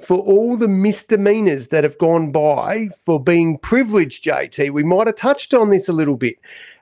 for 0.00 0.18
all 0.18 0.56
the 0.56 0.68
misdemeanors 0.68 1.68
that 1.68 1.84
have 1.84 1.98
gone 1.98 2.30
by 2.30 2.90
for 3.04 3.22
being 3.22 3.58
privileged, 3.58 4.24
JT, 4.24 4.70
we 4.70 4.82
might 4.82 5.06
have 5.06 5.16
touched 5.16 5.54
on 5.54 5.70
this 5.70 5.88
a 5.88 5.92
little 5.92 6.16
bit, 6.16 6.36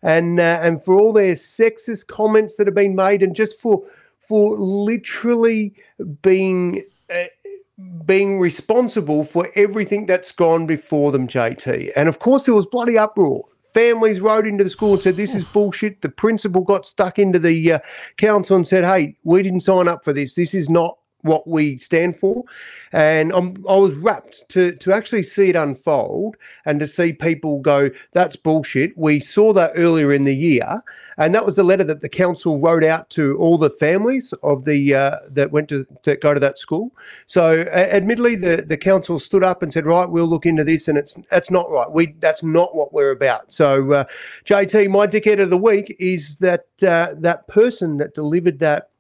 and 0.06 0.38
uh, 0.40 0.60
and 0.62 0.82
for 0.82 0.98
all 0.98 1.12
their 1.12 1.34
sexist 1.34 2.06
comments 2.06 2.56
that 2.56 2.66
have 2.66 2.75
been 2.75 2.94
made, 2.94 3.22
and 3.22 3.34
just 3.34 3.60
for 3.60 3.82
for 4.18 4.56
literally 4.56 5.75
being. 6.22 6.82
Uh, 7.12 7.25
being 8.06 8.40
responsible 8.40 9.22
for 9.22 9.50
everything 9.54 10.06
that's 10.06 10.32
gone 10.32 10.66
before 10.66 11.12
them, 11.12 11.28
JT. 11.28 11.92
And 11.94 12.08
of 12.08 12.20
course, 12.20 12.46
there 12.46 12.54
was 12.54 12.64
bloody 12.64 12.96
uproar. 12.96 13.44
Families 13.75 14.22
rode 14.22 14.46
into 14.46 14.64
the 14.64 14.70
school 14.70 14.94
and 14.94 15.02
said, 15.02 15.16
This 15.16 15.34
is 15.34 15.44
bullshit. 15.52 16.00
The 16.00 16.08
principal 16.08 16.62
got 16.62 16.86
stuck 16.86 17.18
into 17.18 17.38
the 17.38 17.72
uh, 17.72 17.78
council 18.16 18.56
and 18.56 18.66
said, 18.66 18.82
Hey, 18.82 19.18
we 19.25 19.42
didn't 19.42 19.60
sign 19.60 19.88
up 19.88 20.04
for 20.04 20.14
this. 20.14 20.34
This 20.34 20.54
is 20.54 20.70
not 20.70 20.96
what 21.23 21.46
we 21.46 21.78
stand 21.78 22.16
for. 22.16 22.42
And 22.92 23.32
I'm, 23.32 23.56
I 23.68 23.76
was 23.76 23.94
rapt 23.94 24.49
to, 24.50 24.73
to 24.76 24.92
actually 24.92 25.23
see 25.23 25.50
it 25.50 25.56
unfold 25.56 26.37
and 26.64 26.80
to 26.80 26.87
see 26.87 27.12
people 27.12 27.61
go, 27.61 27.90
That's 28.12 28.37
bullshit. 28.37 28.96
We 28.96 29.20
saw 29.20 29.52
that 29.54 29.73
earlier 29.75 30.12
in 30.12 30.25
the 30.25 30.37
year. 30.37 30.82
And 31.18 31.35
that 31.35 31.46
was 31.46 31.56
the 31.56 31.64
letter 31.64 31.85
that 31.85 32.02
the 32.02 32.08
council 32.11 32.58
wrote 32.58 32.85
out 32.85 33.08
to 33.11 33.38
all 33.38 33.56
the 33.56 33.70
families 33.70 34.35
of 34.42 34.66
the 34.66 34.94
uh, 34.94 35.18
that 35.30 35.50
went 35.50 35.68
to, 35.70 35.87
to 36.02 36.16
go 36.16 36.35
to 36.35 36.40
that 36.40 36.58
school. 36.58 36.92
So, 37.25 37.62
uh, 37.62 37.88
admittedly, 37.90 38.37
the, 38.37 38.64
the 38.66 38.76
council 38.76 39.18
stood 39.18 39.42
up 39.42 39.62
and 39.62 39.73
said, 39.73 39.87
"Right, 39.87 40.08
we'll 40.08 40.26
look 40.26 40.44
into 40.44 40.62
this," 40.62 40.88
and 40.88 40.99
it's 40.99 41.14
that's 41.30 41.50
not 41.50 41.70
right. 41.70 41.90
We 41.90 42.14
that's 42.18 42.42
not 42.42 42.76
what 42.76 42.92
we're 42.92 43.12
about. 43.12 43.50
So, 43.50 43.92
uh, 43.92 44.04
JT, 44.44 44.90
my 44.90 45.06
dickhead 45.06 45.40
of 45.40 45.49
the 45.49 45.56
week 45.56 45.96
is 45.99 46.37
that 46.37 46.66
uh, 46.82 47.14
that 47.17 47.49
person 47.49 47.97
that 47.97 48.12
delivered 48.12 48.58
that 48.58 48.90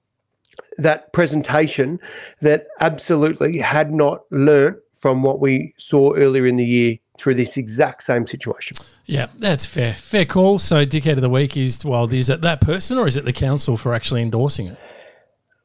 that 0.78 1.12
presentation 1.12 1.98
that 2.40 2.66
absolutely 2.80 3.58
had 3.58 3.90
not 3.90 4.22
learnt 4.30 4.78
from 4.94 5.22
what 5.22 5.40
we 5.40 5.74
saw 5.78 6.14
earlier 6.14 6.46
in 6.46 6.56
the 6.56 6.64
year 6.64 6.96
through 7.18 7.34
this 7.34 7.56
exact 7.56 8.02
same 8.02 8.26
situation. 8.26 8.76
Yeah, 9.04 9.28
that's 9.38 9.64
fair. 9.64 9.94
Fair 9.94 10.24
call. 10.24 10.58
So, 10.58 10.84
dickhead 10.84 11.12
of 11.12 11.20
the 11.20 11.30
week 11.30 11.56
is 11.56 11.84
well, 11.84 12.12
is 12.12 12.28
it 12.28 12.40
that 12.40 12.60
person 12.60 12.98
or 12.98 13.06
is 13.06 13.16
it 13.16 13.24
the 13.24 13.32
council 13.32 13.76
for 13.76 13.94
actually 13.94 14.22
endorsing 14.22 14.68
it? 14.68 14.78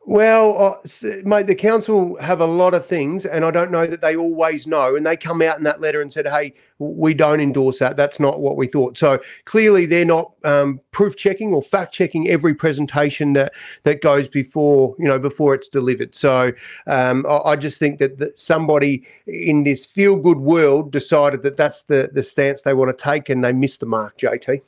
Well, 0.08 0.80
uh, 0.84 0.88
mate, 1.24 1.46
the 1.46 1.54
council 1.54 2.16
have 2.18 2.42
a 2.42 2.46
lot 2.46 2.74
of 2.74 2.84
things, 2.84 3.24
and 3.24 3.46
I 3.46 3.52
don't 3.52 3.70
know 3.70 3.86
that 3.86 4.02
they 4.02 4.16
always 4.16 4.66
know. 4.66 4.96
And 4.96 5.06
they 5.06 5.16
come 5.16 5.44
out 5.44 5.60
in 5.60 5.64
that 5.66 5.80
letter 5.80 6.02
and 6.02 6.12
said, 6.12 6.28
"Hey, 6.28 6.56
we 6.80 7.14
don't 7.14 7.40
endorse 7.40 7.78
that. 7.80 7.98
That's 7.98 8.20
not 8.20 8.40
what 8.40 8.58
we 8.58 8.66
thought." 8.66 8.98
So 8.98 9.20
clearly, 9.46 9.86
they're 9.86 10.04
not 10.04 10.32
um, 10.44 10.82
proof 10.90 11.16
checking 11.18 11.54
or 11.54 11.62
fact 11.62 11.94
checking 11.94 12.28
every 12.30 12.56
presentation 12.56 13.34
that 13.34 13.54
that 13.84 14.02
goes 14.02 14.28
before 14.28 14.96
you 14.98 15.06
know 15.06 15.20
before 15.20 15.54
it's 15.54 15.70
delivered. 15.70 16.16
So 16.16 16.52
um, 16.88 17.24
I, 17.30 17.52
I 17.52 17.56
just 17.56 17.78
think 17.78 18.00
that, 18.00 18.18
that 18.18 18.40
somebody 18.40 19.06
in 19.28 19.66
this 19.66 19.86
feel 19.86 20.16
good 20.16 20.40
world 20.40 20.92
decided 20.92 21.44
that 21.44 21.58
that's 21.58 21.84
the 21.84 22.10
the 22.12 22.24
stance 22.24 22.64
they 22.64 22.74
want 22.74 22.98
to 22.98 23.04
take, 23.04 23.30
and 23.30 23.44
they 23.44 23.54
missed 23.54 23.82
the 23.82 23.86
mark. 23.86 24.18
JT. 24.18 24.62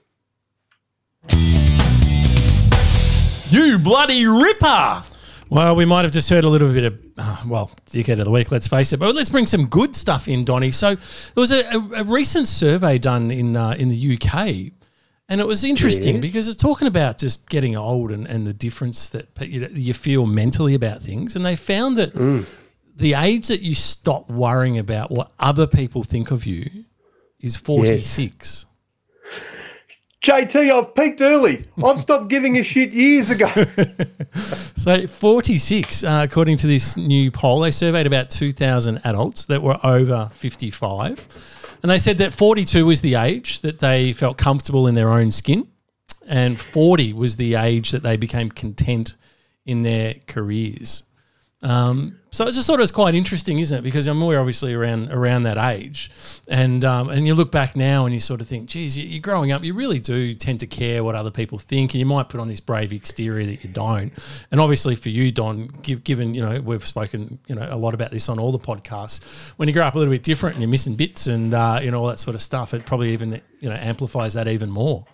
You 3.49 3.79
bloody 3.79 4.27
ripper! 4.27 5.01
Well, 5.53 5.75
we 5.75 5.85
might 5.85 6.03
have 6.03 6.11
just 6.11 6.29
heard 6.29 6.43
a 6.45 6.49
little 6.49 6.71
bit 6.73 6.83
of, 6.85 6.99
uh, 7.17 7.43
well, 7.47 7.69
dickhead 7.85 8.17
of 8.19 8.25
the 8.25 8.31
week, 8.31 8.51
let's 8.51 8.67
face 8.67 8.91
it. 8.91 8.97
But 8.99 9.13
let's 9.13 9.29
bring 9.29 9.45
some 9.45 9.67
good 9.67 9.95
stuff 9.95 10.27
in, 10.27 10.45
Donny. 10.45 10.71
So 10.71 10.95
there 10.95 11.01
was 11.35 11.51
a, 11.51 11.63
a, 11.69 11.89
a 11.97 12.03
recent 12.03 12.47
survey 12.47 12.97
done 12.97 13.29
in 13.29 13.55
uh, 13.55 13.71
in 13.77 13.89
the 13.89 14.15
UK, 14.17 14.71
and 15.29 15.39
it 15.39 15.45
was 15.47 15.63
interesting 15.63 16.15
Yes. 16.15 16.21
because 16.21 16.47
it's 16.47 16.61
talking 16.61 16.87
about 16.87 17.19
just 17.19 17.47
getting 17.49 17.75
old 17.75 18.09
and, 18.11 18.25
and 18.27 18.47
the 18.47 18.53
difference 18.53 19.09
that 19.09 19.27
you, 19.41 19.67
you 19.71 19.93
feel 19.93 20.25
mentally 20.25 20.73
about 20.73 21.01
things. 21.03 21.35
And 21.35 21.45
they 21.45 21.55
found 21.55 21.97
that 21.97 22.13
the 22.95 23.13
age 23.13 23.47
that 23.47 23.61
you 23.61 23.75
stop 23.75 24.29
worrying 24.31 24.77
about 24.79 25.11
what 25.11 25.31
other 25.39 25.67
people 25.67 26.01
think 26.03 26.31
of 26.31 26.45
you 26.47 26.85
is 27.39 27.55
46. 27.57 28.65
JT, 30.23 30.71
I've 30.71 30.95
peaked 30.95 31.19
early. 31.19 31.65
I've 31.83 31.99
stopped 31.99 32.29
giving 32.29 32.57
a 32.57 32.63
shit 32.63 32.93
years 32.93 33.29
ago. 33.29 33.49
So 34.83 35.07
46, 35.07 36.03
uh, 36.03 36.25
according 36.29 36.57
to 36.57 36.67
this 36.67 36.97
new 36.97 37.31
poll, 37.31 37.61
they 37.61 37.71
surveyed 37.71 38.05
about 38.05 38.29
2,000 38.29 38.99
adults 39.05 39.45
that 39.45 39.61
were 39.61 39.79
over 39.81 40.29
55. 40.33 41.77
And 41.81 41.89
they 41.89 41.97
said 41.97 42.17
that 42.17 42.33
42 42.33 42.85
was 42.85 42.99
the 42.99 43.15
age 43.15 43.61
that 43.61 43.79
they 43.79 44.11
felt 44.11 44.37
comfortable 44.37 44.85
in 44.87 44.95
their 44.95 45.09
own 45.09 45.31
skin. 45.31 45.69
And 46.27 46.59
40 46.59 47.13
was 47.13 47.37
the 47.37 47.55
age 47.55 47.91
that 47.91 48.03
they 48.03 48.17
became 48.17 48.49
content 48.49 49.15
in 49.65 49.83
their 49.83 50.15
careers. 50.27 51.03
Um, 51.61 52.19
so 52.33 52.45
I 52.45 52.49
just 52.51 52.65
thought 52.67 52.79
it 52.79 52.81
was 52.81 52.91
quite 52.91 53.13
interesting, 53.15 53.59
isn't 53.59 53.77
it? 53.77 53.81
Because 53.83 54.07
I'm 54.07 54.19
we're 54.19 54.39
obviously 54.39 54.73
around 54.73 55.11
around 55.11 55.43
that 55.43 55.57
age, 55.57 56.09
and 56.49 56.83
um, 56.83 57.09
and 57.09 57.27
you 57.27 57.35
look 57.35 57.51
back 57.51 57.75
now 57.75 58.05
and 58.05 58.13
you 58.13 58.19
sort 58.19 58.41
of 58.41 58.47
think, 58.47 58.67
geez, 58.69 58.97
you- 58.97 59.05
you're 59.07 59.21
growing 59.21 59.51
up. 59.51 59.63
You 59.63 59.73
really 59.73 59.99
do 59.99 60.33
tend 60.33 60.59
to 60.61 60.67
care 60.67 61.03
what 61.03 61.13
other 61.15 61.29
people 61.31 61.59
think, 61.59 61.93
and 61.93 61.99
you 61.99 62.05
might 62.05 62.29
put 62.29 62.39
on 62.39 62.47
this 62.47 62.59
brave 62.59 62.91
exterior 62.91 63.45
that 63.45 63.63
you 63.63 63.69
don't. 63.69 64.11
And 64.51 64.59
obviously 64.59 64.95
for 64.95 65.09
you, 65.09 65.31
Don, 65.31 65.67
give, 65.83 66.03
given 66.03 66.33
you 66.33 66.41
know 66.41 66.59
we've 66.59 66.85
spoken 66.85 67.37
you 67.47 67.55
know 67.55 67.67
a 67.69 67.77
lot 67.77 67.93
about 67.93 68.11
this 68.11 68.27
on 68.29 68.39
all 68.39 68.51
the 68.51 68.59
podcasts. 68.59 69.51
When 69.57 69.67
you 69.67 69.73
grow 69.73 69.85
up 69.85 69.93
a 69.95 69.99
little 69.99 70.11
bit 70.13 70.23
different 70.23 70.55
and 70.55 70.61
you're 70.63 70.69
missing 70.71 70.95
bits 70.95 71.27
and 71.27 71.53
uh, 71.53 71.79
you 71.83 71.91
know 71.91 72.01
all 72.01 72.07
that 72.07 72.19
sort 72.19 72.33
of 72.35 72.41
stuff, 72.41 72.73
it 72.73 72.85
probably 72.85 73.13
even 73.13 73.41
you 73.59 73.69
know 73.69 73.75
amplifies 73.75 74.33
that 74.33 74.47
even 74.47 74.71
more. 74.71 75.05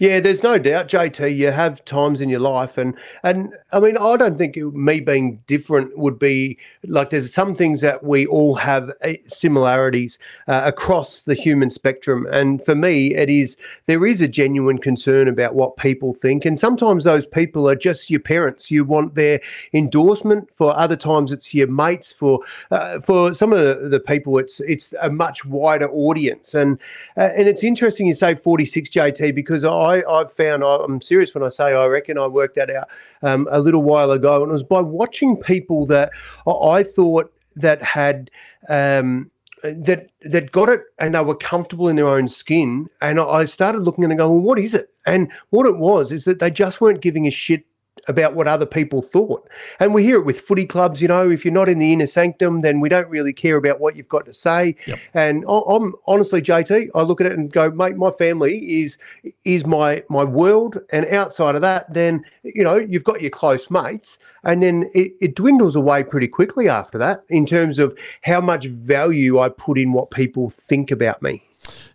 Yeah, 0.00 0.18
there's 0.18 0.42
no 0.42 0.56
doubt, 0.56 0.88
JT. 0.88 1.36
You 1.36 1.50
have 1.50 1.84
times 1.84 2.22
in 2.22 2.30
your 2.30 2.40
life, 2.40 2.78
and 2.78 2.94
and 3.22 3.52
I 3.70 3.80
mean, 3.80 3.98
I 3.98 4.16
don't 4.16 4.38
think 4.38 4.56
me 4.56 4.98
being 4.98 5.42
different 5.46 5.96
would 5.98 6.18
be 6.18 6.56
like. 6.84 7.10
There's 7.10 7.34
some 7.34 7.54
things 7.54 7.82
that 7.82 8.02
we 8.02 8.26
all 8.26 8.54
have 8.54 8.90
eh, 9.02 9.16
similarities 9.26 10.18
uh, 10.48 10.62
across 10.64 11.20
the 11.20 11.34
human 11.34 11.70
spectrum, 11.70 12.26
and 12.32 12.64
for 12.64 12.74
me, 12.74 13.14
it 13.14 13.28
is 13.28 13.58
there 13.84 14.06
is 14.06 14.22
a 14.22 14.28
genuine 14.28 14.78
concern 14.78 15.28
about 15.28 15.54
what 15.54 15.76
people 15.76 16.14
think, 16.14 16.46
and 16.46 16.58
sometimes 16.58 17.04
those 17.04 17.26
people 17.26 17.68
are 17.68 17.76
just 17.76 18.08
your 18.08 18.20
parents. 18.20 18.70
You 18.70 18.86
want 18.86 19.16
their 19.16 19.38
endorsement. 19.74 20.50
For 20.54 20.74
other 20.74 20.96
times, 20.96 21.30
it's 21.30 21.52
your 21.52 21.66
mates. 21.66 22.10
For 22.10 22.40
uh, 22.70 23.00
for 23.00 23.34
some 23.34 23.52
of 23.52 23.58
the, 23.58 23.86
the, 23.86 24.00
people, 24.00 24.38
it's 24.38 24.60
it's 24.60 24.94
a 25.02 25.10
much 25.10 25.44
wider 25.44 25.90
audience, 25.90 26.54
and 26.54 26.78
uh, 27.18 27.28
and 27.36 27.46
it's 27.46 27.64
interesting 27.64 28.06
you 28.06 28.14
say 28.14 28.34
46 28.34 28.88
JT 28.88 29.34
because 29.34 29.62
I 29.62 29.89
I, 29.90 30.02
I've 30.10 30.32
found, 30.32 30.62
I'm 30.62 31.00
serious 31.00 31.34
when 31.34 31.44
I 31.44 31.48
say 31.48 31.74
I 31.74 31.86
reckon 31.86 32.18
I 32.18 32.26
worked 32.26 32.56
that 32.56 32.70
out 32.70 32.88
um, 33.22 33.48
a 33.50 33.60
little 33.60 33.82
while 33.82 34.10
ago. 34.12 34.42
And 34.42 34.50
it 34.50 34.52
was 34.52 34.62
by 34.62 34.80
watching 34.80 35.36
people 35.36 35.86
that 35.86 36.10
I 36.46 36.82
thought 36.82 37.32
that 37.56 37.82
had. 37.82 38.30
Um, 38.68 39.30
that 39.62 40.08
that 40.22 40.52
got 40.52 40.70
it 40.70 40.80
and 40.98 41.14
they 41.14 41.20
were 41.20 41.34
comfortable 41.34 41.88
in 41.88 41.96
their 41.96 42.08
own 42.08 42.28
skin 42.28 42.88
and 43.02 43.20
I 43.20 43.44
started 43.44 43.80
looking 43.80 44.04
and 44.04 44.16
going 44.16 44.30
well 44.30 44.40
what 44.40 44.58
is 44.58 44.72
it 44.72 44.88
and 45.04 45.30
what 45.50 45.66
it 45.66 45.76
was 45.76 46.12
is 46.12 46.24
that 46.24 46.38
they 46.38 46.50
just 46.50 46.80
weren't 46.80 47.02
giving 47.02 47.26
a 47.26 47.30
shit 47.30 47.64
about 48.10 48.34
what 48.34 48.46
other 48.46 48.66
people 48.66 49.00
thought. 49.00 49.48
And 49.78 49.94
we 49.94 50.04
hear 50.04 50.16
it 50.16 50.26
with 50.26 50.40
footy 50.40 50.66
clubs, 50.66 51.00
you 51.00 51.08
know, 51.08 51.30
if 51.30 51.44
you're 51.44 51.54
not 51.54 51.68
in 51.68 51.78
the 51.78 51.92
inner 51.92 52.06
sanctum, 52.06 52.60
then 52.60 52.80
we 52.80 52.88
don't 52.88 53.08
really 53.08 53.32
care 53.32 53.56
about 53.56 53.80
what 53.80 53.96
you've 53.96 54.08
got 54.08 54.26
to 54.26 54.34
say. 54.34 54.76
Yep. 54.86 54.98
And 55.14 55.44
I'm 55.48 55.94
honestly, 56.06 56.42
JT, 56.42 56.90
I 56.94 57.02
look 57.02 57.20
at 57.20 57.26
it 57.28 57.32
and 57.32 57.50
go, 57.50 57.70
mate, 57.70 57.96
my 57.96 58.10
family 58.10 58.82
is 58.82 58.98
is 59.44 59.64
my 59.64 60.02
my 60.10 60.24
world. 60.24 60.78
And 60.92 61.06
outside 61.06 61.54
of 61.54 61.62
that, 61.62 61.92
then, 61.94 62.24
you 62.42 62.64
know, 62.64 62.76
you've 62.76 63.04
got 63.04 63.22
your 63.22 63.30
close 63.30 63.70
mates. 63.70 64.18
And 64.44 64.62
then 64.62 64.90
it, 64.94 65.12
it 65.20 65.34
dwindles 65.34 65.76
away 65.76 66.02
pretty 66.02 66.28
quickly 66.28 66.68
after 66.68 66.98
that 66.98 67.24
in 67.28 67.46
terms 67.46 67.78
of 67.78 67.96
how 68.22 68.40
much 68.40 68.66
value 68.66 69.38
I 69.38 69.48
put 69.48 69.78
in 69.78 69.92
what 69.92 70.10
people 70.10 70.50
think 70.50 70.90
about 70.90 71.22
me. 71.22 71.42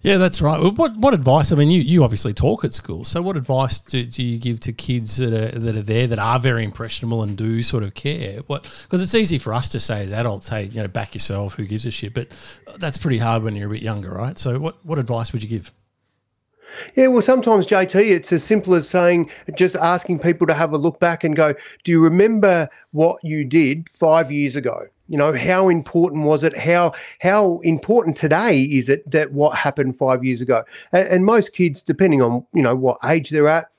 Yeah, 0.02 0.18
that's 0.18 0.42
right. 0.42 0.60
What 0.60 0.96
what 0.98 1.14
advice? 1.14 1.52
I 1.52 1.56
mean, 1.56 1.70
you, 1.70 1.82
you 1.82 2.04
obviously 2.04 2.34
talk 2.34 2.64
at 2.64 2.74
school. 2.74 3.04
So, 3.04 3.22
what 3.22 3.36
advice 3.36 3.80
do, 3.80 4.06
do 4.06 4.24
you 4.24 4.38
give 4.38 4.60
to 4.62 4.74
kids 4.74 5.18
that 5.18 5.34
are 5.34 5.58
that 5.58 5.76
are 5.76 5.82
there 5.82 6.06
that 6.06 6.20
are 6.20 6.38
very 6.38 6.64
impressionable 6.64 7.24
and 7.24 7.36
do 7.36 7.64
sort 7.64 7.82
of 7.84 7.96
care? 7.96 8.42
What 8.48 8.64
because 8.84 9.02
it's 9.02 9.16
easy 9.16 9.40
for 9.40 9.54
us 9.54 9.68
to 9.70 9.80
say 9.80 10.04
as 10.04 10.14
adults, 10.14 10.50
hey, 10.50 10.66
you 10.66 10.82
know, 10.82 10.88
back 10.88 11.16
yourself. 11.16 11.56
Who 11.56 11.66
gives 11.66 11.86
a 11.88 11.92
shit? 11.92 12.14
But 12.14 12.28
that's 12.78 13.00
pretty 13.00 13.18
hard 13.18 13.42
when 13.42 13.56
you're 13.56 13.68
a 13.68 13.72
bit 13.72 13.82
younger, 13.82 14.12
right? 14.12 14.38
So, 14.38 14.60
what 14.60 14.86
what 14.86 15.00
advice 15.00 15.34
would 15.34 15.42
you 15.42 15.50
give? 15.50 15.72
Yeah, 16.96 17.08
well, 17.08 17.22
sometimes, 17.22 17.68
JT, 17.68 17.96
it's 17.96 18.32
as 18.34 18.44
simple 18.44 18.76
as 18.76 18.90
saying, 18.90 19.30
just 19.56 19.76
asking 19.76 20.20
people 20.20 20.46
to 20.48 20.54
have 20.54 20.74
a 20.74 20.78
look 20.78 21.00
back 21.00 21.24
and 21.24 21.36
go, 21.36 21.54
do 21.84 21.92
you 21.92 22.04
remember 22.04 22.70
what 22.92 23.24
you 23.24 23.46
did 23.46 23.88
five 23.90 24.32
years 24.32 24.56
ago? 24.56 24.88
You 25.08 25.18
know, 25.18 25.34
how 25.34 25.70
important 25.70 26.24
was 26.26 26.44
it? 26.44 26.58
How 26.58 26.94
how 27.20 27.60
important 27.60 28.18
today 28.18 28.64
is 28.64 28.90
it 28.90 29.10
that 29.12 29.32
what 29.32 29.56
happened 29.56 29.98
five 29.98 30.24
years 30.24 30.42
ago? 30.42 30.64
And, 30.92 31.08
and 31.08 31.26
most 31.26 31.54
kids, 31.54 31.82
depending 31.82 32.22
on 32.22 32.46
you 32.54 32.64
know 32.64 32.76
what 32.76 32.98
age 33.06 33.30
they're 33.30 33.48
at, 33.48 33.70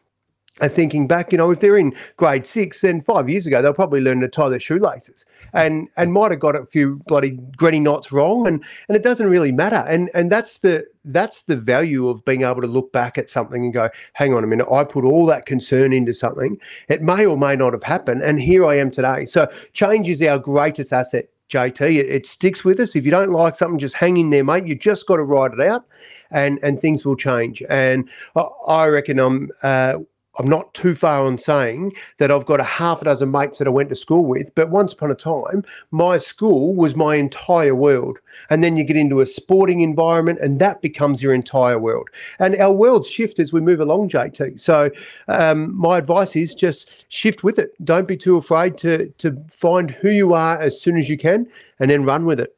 are 0.60 0.68
thinking 0.68 1.06
back, 1.06 1.32
you 1.32 1.38
know, 1.38 1.50
if 1.50 1.60
they're 1.60 1.76
in 1.76 1.94
grade 2.16 2.46
six, 2.46 2.80
then 2.80 3.00
five 3.00 3.28
years 3.28 3.46
ago 3.46 3.60
they'll 3.60 3.74
probably 3.74 4.00
learn 4.00 4.20
to 4.20 4.28
tie 4.28 4.48
their 4.48 4.60
shoelaces 4.60 5.24
and 5.52 5.88
and 5.96 6.12
might 6.12 6.30
have 6.30 6.40
got 6.40 6.54
a 6.54 6.66
few 6.66 6.96
bloody 7.06 7.30
granny 7.56 7.80
knots 7.80 8.12
wrong, 8.12 8.46
and 8.46 8.64
and 8.88 8.96
it 8.96 9.02
doesn't 9.02 9.28
really 9.28 9.52
matter. 9.52 9.84
And 9.88 10.10
and 10.14 10.30
that's 10.30 10.58
the 10.58 10.86
that's 11.04 11.42
the 11.42 11.56
value 11.56 12.08
of 12.08 12.24
being 12.24 12.42
able 12.42 12.60
to 12.60 12.66
look 12.66 12.92
back 12.92 13.16
at 13.18 13.30
something 13.30 13.64
and 13.64 13.72
go, 13.72 13.88
hang 14.12 14.34
on 14.34 14.44
a 14.44 14.46
minute, 14.46 14.70
I 14.70 14.84
put 14.84 15.04
all 15.04 15.24
that 15.26 15.46
concern 15.46 15.92
into 15.92 16.12
something. 16.12 16.58
It 16.88 17.02
may 17.02 17.24
or 17.24 17.36
may 17.36 17.56
not 17.56 17.72
have 17.72 17.82
happened, 17.82 18.22
and 18.22 18.40
here 18.40 18.66
I 18.66 18.76
am 18.76 18.90
today. 18.90 19.26
So 19.26 19.50
change 19.72 20.08
is 20.08 20.22
our 20.22 20.38
greatest 20.38 20.92
asset. 20.92 21.26
JT, 21.48 21.80
it, 21.80 22.06
it 22.06 22.26
sticks 22.26 22.64
with 22.64 22.80
us. 22.80 22.96
If 22.96 23.04
you 23.04 23.12
don't 23.12 23.30
like 23.30 23.56
something, 23.56 23.78
just 23.78 23.96
hang 23.96 24.16
in 24.16 24.30
there, 24.30 24.42
mate. 24.42 24.66
You 24.66 24.74
just 24.74 25.06
got 25.06 25.16
to 25.16 25.22
ride 25.22 25.52
it 25.52 25.60
out, 25.60 25.84
and 26.30 26.58
and 26.62 26.78
things 26.78 27.04
will 27.04 27.16
change. 27.16 27.62
And 27.70 28.08
I, 28.34 28.40
I 28.66 28.86
reckon 28.88 29.20
I'm 29.20 29.50
uh, 29.62 29.98
I'm 30.38 30.48
not 30.48 30.72
too 30.74 30.94
far 30.94 31.24
on 31.24 31.38
saying 31.38 31.94
that 32.18 32.30
I've 32.30 32.46
got 32.46 32.60
a 32.60 32.64
half 32.64 33.02
a 33.02 33.06
dozen 33.06 33.30
mates 33.30 33.58
that 33.58 33.66
I 33.66 33.70
went 33.70 33.88
to 33.88 33.94
school 33.94 34.24
with, 34.24 34.54
but 34.54 34.70
once 34.70 34.92
upon 34.92 35.10
a 35.10 35.14
time, 35.14 35.64
my 35.90 36.18
school 36.18 36.74
was 36.74 36.94
my 36.94 37.16
entire 37.16 37.74
world. 37.74 38.18
And 38.50 38.62
then 38.62 38.76
you 38.76 38.84
get 38.84 38.96
into 38.96 39.20
a 39.20 39.26
sporting 39.26 39.80
environment, 39.80 40.38
and 40.40 40.58
that 40.58 40.82
becomes 40.82 41.22
your 41.22 41.32
entire 41.32 41.78
world. 41.78 42.08
And 42.38 42.56
our 42.56 42.72
worlds 42.72 43.08
shift 43.08 43.38
as 43.38 43.52
we 43.52 43.60
move 43.60 43.80
along, 43.80 44.10
JT. 44.10 44.60
So 44.60 44.90
um, 45.28 45.74
my 45.74 45.98
advice 45.98 46.36
is 46.36 46.54
just 46.54 47.06
shift 47.08 47.42
with 47.42 47.58
it. 47.58 47.72
Don't 47.84 48.08
be 48.08 48.16
too 48.16 48.36
afraid 48.36 48.76
to 48.78 49.08
to 49.18 49.36
find 49.50 49.90
who 49.90 50.10
you 50.10 50.34
are 50.34 50.60
as 50.60 50.80
soon 50.80 50.98
as 50.98 51.08
you 51.08 51.16
can, 51.16 51.46
and 51.80 51.90
then 51.90 52.04
run 52.04 52.26
with 52.26 52.40
it. 52.40 52.56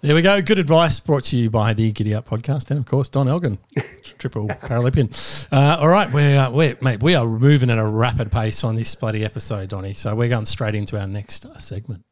There 0.00 0.14
we 0.14 0.22
go. 0.22 0.40
Good 0.40 0.58
advice 0.58 0.98
brought 1.00 1.24
to 1.24 1.36
you 1.36 1.50
by 1.50 1.74
the 1.74 1.92
Giddy 1.92 2.14
Up 2.14 2.28
podcast 2.28 2.70
and, 2.70 2.78
of 2.78 2.86
course, 2.86 3.08
Don 3.08 3.28
Elgin, 3.28 3.58
triple 4.18 4.48
Paralympian. 4.48 5.48
Uh, 5.52 5.76
all 5.80 5.88
right, 5.88 6.10
we're, 6.12 6.38
uh, 6.38 6.50
we're, 6.50 6.76
mate, 6.80 7.02
we 7.02 7.14
are 7.14 7.26
moving 7.26 7.70
at 7.70 7.78
a 7.78 7.86
rapid 7.86 8.32
pace 8.32 8.64
on 8.64 8.76
this 8.76 8.94
bloody 8.94 9.24
episode, 9.24 9.68
Donny. 9.68 9.92
So 9.92 10.14
we're 10.14 10.28
going 10.28 10.46
straight 10.46 10.74
into 10.74 10.98
our 10.98 11.06
next 11.06 11.46
uh, 11.46 11.58
segment. 11.58 12.04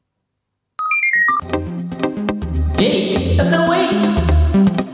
Geek 2.76 3.38
of 3.40 3.50
the 3.50 3.66
Week. 4.76 4.85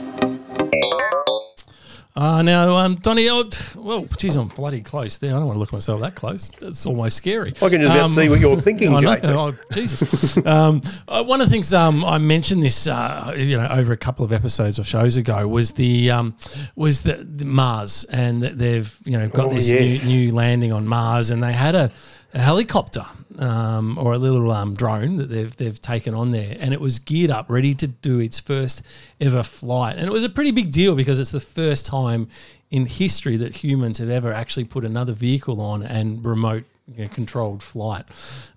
Uh, 2.14 2.42
now, 2.42 2.76
um, 2.76 2.96
Donny, 2.96 3.30
oh, 3.30 3.48
well, 3.74 4.06
geez, 4.18 4.36
I'm 4.36 4.48
bloody 4.48 4.82
close 4.82 5.16
there. 5.16 5.30
I 5.30 5.38
don't 5.38 5.46
want 5.46 5.56
to 5.56 5.60
look 5.60 5.70
at 5.70 5.72
myself 5.72 6.02
that 6.02 6.14
close. 6.14 6.50
It's 6.60 6.84
almost 6.84 7.16
scary. 7.16 7.54
I 7.62 7.70
can 7.70 7.80
just 7.80 7.96
um, 7.96 8.12
see 8.12 8.28
what 8.28 8.38
you're 8.38 8.60
thinking. 8.60 8.94
I 8.94 9.00
know. 9.00 9.18
Oh, 9.24 9.54
Jesus. 9.72 10.36
um, 10.46 10.82
uh, 11.08 11.24
one 11.24 11.40
of 11.40 11.46
the 11.46 11.50
things 11.50 11.72
um, 11.72 12.04
I 12.04 12.18
mentioned 12.18 12.62
this, 12.62 12.86
uh, 12.86 13.32
you 13.34 13.56
know, 13.56 13.66
over 13.68 13.92
a 13.92 13.96
couple 13.96 14.26
of 14.26 14.32
episodes 14.32 14.78
or 14.78 14.84
shows 14.84 15.16
ago 15.16 15.48
was 15.48 15.72
the 15.72 16.10
um, 16.10 16.36
was 16.76 17.00
the, 17.00 17.14
the 17.14 17.46
Mars, 17.46 18.04
and 18.04 18.42
they've 18.42 18.94
you 19.04 19.18
know 19.18 19.28
got 19.28 19.46
oh, 19.46 19.54
this 19.54 19.70
yes. 19.70 20.06
new, 20.06 20.26
new 20.26 20.34
landing 20.34 20.70
on 20.70 20.86
Mars, 20.86 21.30
and 21.30 21.42
they 21.42 21.54
had 21.54 21.74
a 21.74 21.90
a 22.34 22.40
helicopter 22.40 23.04
um, 23.38 23.98
or 23.98 24.12
a 24.12 24.18
little 24.18 24.50
um, 24.50 24.74
drone 24.74 25.16
that 25.16 25.28
they've 25.28 25.54
they've 25.56 25.80
taken 25.80 26.14
on 26.14 26.30
there, 26.30 26.56
and 26.58 26.72
it 26.74 26.80
was 26.80 26.98
geared 26.98 27.30
up, 27.30 27.50
ready 27.50 27.74
to 27.76 27.86
do 27.86 28.18
its 28.18 28.40
first 28.40 28.82
ever 29.20 29.42
flight. 29.42 29.96
And 29.96 30.06
it 30.06 30.12
was 30.12 30.24
a 30.24 30.28
pretty 30.28 30.50
big 30.50 30.70
deal 30.72 30.94
because 30.94 31.20
it's 31.20 31.30
the 31.30 31.40
first 31.40 31.86
time 31.86 32.28
in 32.70 32.86
history 32.86 33.36
that 33.36 33.56
humans 33.56 33.98
have 33.98 34.08
ever 34.08 34.32
actually 34.32 34.64
put 34.64 34.84
another 34.84 35.12
vehicle 35.12 35.60
on 35.60 35.82
and 35.82 36.24
remote 36.24 36.64
you 36.86 37.04
know, 37.04 37.08
controlled 37.08 37.62
flight. 37.62 38.04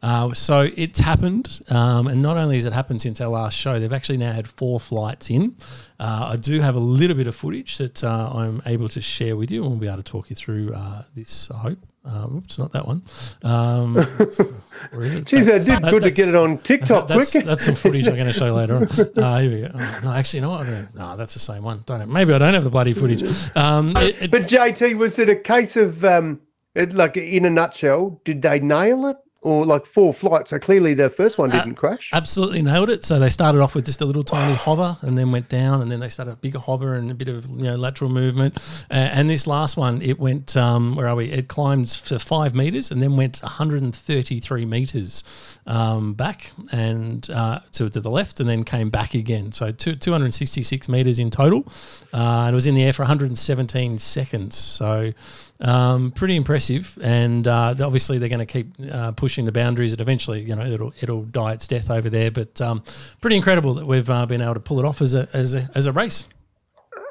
Uh, 0.01 0.33
so 0.33 0.69
it's 0.75 0.99
happened, 0.99 1.61
um, 1.69 2.07
and 2.07 2.21
not 2.21 2.37
only 2.37 2.55
has 2.55 2.65
it 2.65 2.73
happened 2.73 3.01
since 3.01 3.21
our 3.21 3.29
last 3.29 3.57
show, 3.57 3.79
they've 3.79 3.93
actually 3.93 4.17
now 4.17 4.31
had 4.31 4.47
four 4.47 4.79
flights 4.79 5.29
in. 5.29 5.55
Uh, 5.99 6.29
I 6.31 6.35
do 6.37 6.59
have 6.61 6.75
a 6.75 6.79
little 6.79 7.15
bit 7.15 7.27
of 7.27 7.35
footage 7.35 7.77
that 7.77 8.03
uh, 8.03 8.31
I'm 8.33 8.61
able 8.65 8.89
to 8.89 9.01
share 9.01 9.35
with 9.35 9.51
you, 9.51 9.61
and 9.61 9.71
we'll 9.71 9.79
be 9.79 9.87
able 9.87 9.97
to 9.97 10.03
talk 10.03 10.29
you 10.29 10.35
through 10.35 10.73
uh, 10.73 11.03
this. 11.13 11.51
I 11.51 11.57
hope. 11.57 11.79
Uh, 12.05 12.27
oops, 12.35 12.59
not 12.59 12.71
that 12.73 12.85
one. 12.85 13.01
Um, 13.41 13.95
Geez, 15.25 15.49
I 15.49 15.57
did 15.57 15.81
good 15.81 16.03
to 16.03 16.11
get 16.11 16.27
it 16.27 16.35
on 16.35 16.59
TikTok 16.59 17.07
that's, 17.07 17.31
quick. 17.31 17.45
that's 17.45 17.65
some 17.65 17.73
footage 17.73 18.07
I'm 18.07 18.13
going 18.13 18.27
to 18.27 18.33
show 18.33 18.53
later 18.53 18.77
on. 18.77 18.87
Uh, 19.15 19.39
here 19.39 19.51
we 19.51 19.61
go. 19.61 19.71
Oh, 19.73 19.99
no, 20.03 20.11
actually, 20.11 20.37
you 20.37 20.41
know 20.41 20.49
what? 20.51 20.67
No, 20.93 21.17
that's 21.17 21.33
the 21.33 21.39
same 21.39 21.63
one. 21.63 21.83
Don't 21.85 22.01
have, 22.01 22.09
maybe 22.09 22.33
I 22.33 22.37
don't 22.37 22.53
have 22.53 22.63
the 22.63 22.69
bloody 22.69 22.93
footage. 22.93 23.23
Um, 23.55 23.95
it, 23.97 24.23
it, 24.23 24.31
but 24.31 24.43
JT, 24.43 24.97
was 24.97 25.17
it 25.17 25.29
a 25.29 25.35
case 25.35 25.75
of 25.75 26.03
um, 26.03 26.41
it, 26.75 26.93
like 26.93 27.17
in 27.17 27.45
a 27.45 27.49
nutshell? 27.49 28.21
Did 28.23 28.41
they 28.41 28.59
nail 28.59 29.07
it? 29.07 29.17
Or 29.45 29.63
like 29.63 29.85
four 29.85 30.11
flights. 30.11 30.49
So 30.49 30.57
clearly 30.57 30.95
the 30.95 31.07
first 31.07 31.37
one 31.37 31.51
didn't 31.51 31.73
uh, 31.73 31.79
crash. 31.79 32.09
Absolutely 32.11 32.63
nailed 32.63 32.89
it. 32.89 33.05
So 33.05 33.19
they 33.19 33.29
started 33.29 33.61
off 33.61 33.75
with 33.75 33.85
just 33.85 34.01
a 34.01 34.05
little 34.05 34.23
tiny 34.23 34.55
hover 34.55 34.97
and 35.01 35.15
then 35.15 35.31
went 35.31 35.49
down 35.49 35.83
and 35.83 35.91
then 35.91 35.99
they 35.99 36.09
started 36.09 36.31
a 36.31 36.35
bigger 36.35 36.57
hover 36.57 36.95
and 36.95 37.11
a 37.11 37.13
bit 37.13 37.27
of 37.27 37.47
you 37.49 37.63
know 37.63 37.75
lateral 37.75 38.09
movement. 38.09 38.57
Uh, 38.89 38.95
and 38.95 39.29
this 39.29 39.45
last 39.45 39.77
one, 39.77 40.01
it 40.01 40.19
went 40.19 40.57
um, 40.57 40.95
where 40.95 41.07
are 41.07 41.15
we? 41.15 41.31
It 41.31 41.47
climbed 41.47 41.87
to 41.89 42.17
five 42.17 42.55
meters 42.55 42.89
and 42.89 43.03
then 43.03 43.17
went 43.17 43.39
133 43.43 44.65
meters 44.65 45.59
um, 45.67 46.15
back 46.15 46.51
and 46.71 47.29
uh, 47.29 47.59
to, 47.73 47.87
to 47.87 48.01
the 48.01 48.09
left 48.09 48.39
and 48.39 48.49
then 48.49 48.63
came 48.63 48.89
back 48.89 49.13
again. 49.13 49.51
So 49.51 49.71
two, 49.71 49.95
266 49.95 50.89
meters 50.89 51.19
in 51.19 51.29
total. 51.29 51.65
Uh, 52.11 52.45
and 52.45 52.53
it 52.53 52.55
was 52.55 52.65
in 52.65 52.73
the 52.73 52.83
air 52.83 52.93
for 52.93 53.03
117 53.03 53.99
seconds. 53.99 54.57
So 54.57 55.13
um, 55.61 56.11
pretty 56.11 56.35
impressive, 56.35 56.97
and 57.01 57.47
uh, 57.47 57.75
obviously 57.79 58.17
they're 58.17 58.29
going 58.29 58.39
to 58.39 58.45
keep 58.45 58.67
uh, 58.91 59.11
pushing 59.13 59.45
the 59.45 59.51
boundaries. 59.51 59.93
And 59.93 60.01
eventually, 60.01 60.41
you 60.41 60.55
know, 60.55 60.65
it'll 60.65 60.93
it'll 60.99 61.23
die 61.23 61.53
its 61.53 61.67
death 61.67 61.89
over 61.89 62.09
there. 62.09 62.31
But 62.31 62.59
um, 62.61 62.83
pretty 63.21 63.37
incredible 63.37 63.73
that 63.75 63.85
we've 63.85 64.09
uh, 64.09 64.25
been 64.25 64.41
able 64.41 64.55
to 64.55 64.59
pull 64.59 64.79
it 64.79 64.85
off 64.85 65.01
as 65.01 65.13
a 65.13 65.29
as 65.33 65.55
a, 65.55 65.69
as 65.75 65.85
a 65.85 65.91
race. 65.91 66.25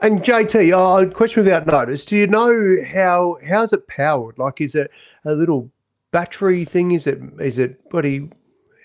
And 0.02 0.22
JT, 0.22 0.72
oh, 0.72 1.10
question 1.10 1.44
without 1.44 1.66
notice. 1.66 2.04
Do 2.04 2.16
you 2.16 2.26
know 2.26 2.76
how 2.92 3.38
how's 3.48 3.72
it 3.72 3.86
powered? 3.88 4.38
Like, 4.38 4.60
is 4.60 4.74
it 4.74 4.90
a 5.24 5.34
little 5.34 5.70
battery 6.10 6.64
thing? 6.64 6.92
Is 6.92 7.06
it 7.06 7.20
is 7.40 7.58
it 7.58 7.80
you, 7.92 8.30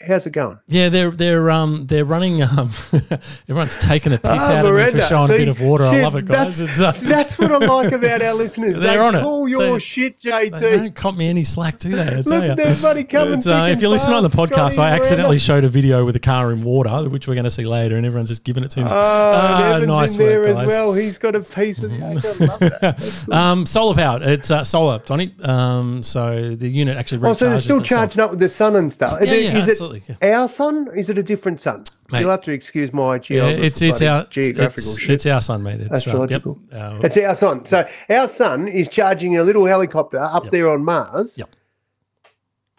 how's 0.06 0.26
it 0.26 0.32
going? 0.32 0.60
Yeah, 0.68 0.90
they're 0.90 1.12
they're 1.12 1.50
um 1.52 1.88
they're 1.88 2.06
running. 2.06 2.42
Um, 2.42 2.72
everyone's 3.50 3.78
taking 3.78 4.14
a 4.14 4.18
piss 4.18 4.42
Ah, 4.44 4.52
out 4.54 4.66
of 4.66 4.74
me 4.76 4.82
for 4.86 4.92
Miranda. 4.98 5.08
showing 5.08 5.32
a 5.32 5.38
bit 5.38 5.48
of 5.48 5.62
water. 5.62 5.84
I 5.84 6.02
love 6.02 6.16
it, 6.16 6.26
guys. 6.26 6.58
That's, 6.58 6.72
It's, 6.72 6.82
uh, 6.82 6.92
that's 7.02 7.38
what 7.40 7.52
I 7.52 7.58
like 7.58 7.92
about 7.92 8.22
our 8.22 8.34
listeners. 8.34 8.80
They're 8.80 8.94
they 8.94 8.98
on 8.98 9.16
it. 9.16 9.22
call 9.22 9.48
your 9.48 9.74
They- 9.74 9.80
shit, 9.80 10.20
They 10.24 10.50
JT. 10.50 10.60
don't 10.62 10.96
cop 10.96 11.16
me 11.16 11.28
any 11.30 11.44
slack, 11.44 11.80
do 11.80 11.90
they? 11.90 12.02
I 12.02 12.22
tell 12.22 12.40
Look 12.40 12.60
at 12.60 12.82
money 12.82 13.04
coming. 13.04 13.48
Uh, 13.48 13.68
if 13.68 13.82
you 13.82 13.90
listen 13.90 14.14
on 14.14 14.24
the 14.24 14.30
podcast, 14.30 14.74
Scotty 14.74 14.80
I 14.80 14.92
accidentally 14.92 15.24
Miranda. 15.36 15.40
showed 15.40 15.64
a 15.66 15.70
video 15.70 16.06
with 16.06 16.16
a 16.16 16.20
car 16.20 16.52
in 16.52 16.62
water, 16.62 17.10
which 17.10 17.28
we're 17.28 17.36
going 17.36 17.44
to 17.46 17.52
see 17.52 17.66
later, 17.66 17.98
and 17.98 18.06
everyone's 18.06 18.30
just 18.30 18.44
giving 18.44 18.64
it 18.64 18.72
to 18.72 18.80
me. 18.82 18.86
Oh, 18.90 19.74
Evan's 19.76 19.88
nice 19.88 20.12
in 20.14 20.18
there 20.20 20.40
work, 20.42 20.48
as 20.50 20.56
guys. 20.58 20.68
well. 20.68 20.94
He's 20.94 21.18
got 21.18 21.36
a 21.36 21.42
piece 21.42 21.84
of. 21.84 21.92
I 21.92 22.14
love 22.14 22.24
that. 22.60 23.26
Um, 23.40 23.66
solar 23.66 23.96
powered. 23.96 24.22
It's 24.24 24.50
uh, 24.52 24.64
solar, 24.64 25.00
Donny. 25.00 25.34
Um, 25.44 26.04
so 26.04 26.56
the 26.56 26.68
unit 26.70 26.98
actually 26.98 27.20
recharges 27.20 27.30
Oh, 27.30 27.34
so 27.34 27.50
they're 27.50 27.60
still 27.60 27.82
charging 27.82 28.22
up 28.22 28.32
with 28.32 28.40
the 28.40 28.50
sun 28.50 28.76
and 28.76 28.92
stuff. 28.92 29.20
Yeah, 29.22 29.32
Is 29.34 29.44
yeah, 29.80 29.88
absolutely, 29.96 30.30
our 30.32 30.48
sun? 30.48 30.90
Is 30.96 31.10
it 31.10 31.18
a 31.18 31.24
different 31.24 31.62
sun? 31.62 31.84
Mate. 32.12 32.22
You'll 32.22 32.32
have 32.32 32.42
to 32.42 32.52
excuse 32.52 32.92
my 32.92 33.20
Yeah, 33.30 33.48
it's 33.48 33.82
it's 33.82 34.02
our 34.02 34.26
geographical 34.26 34.92
it's, 34.94 35.00
shit. 35.00 35.10
it's 35.12 35.26
our 35.28 35.42
sun, 35.42 35.62
mate. 35.62 35.82
It's, 35.82 35.92
uh, 35.92 35.96
Astrological. 35.96 36.60
yep, 36.72 36.82
uh, 36.82 37.00
It's 37.04 37.18
our 37.18 37.36
sun. 37.36 37.66
So 37.66 37.88
our 38.10 38.28
sun 38.28 38.68
is 38.68 38.88
charging 38.88 39.38
a 39.38 39.44
little 39.44 39.66
helicopter 39.66 40.20
up 40.20 40.50
there 40.50 40.70
on 40.70 40.84
Mars. 40.84 41.38
Yep. 41.38 41.56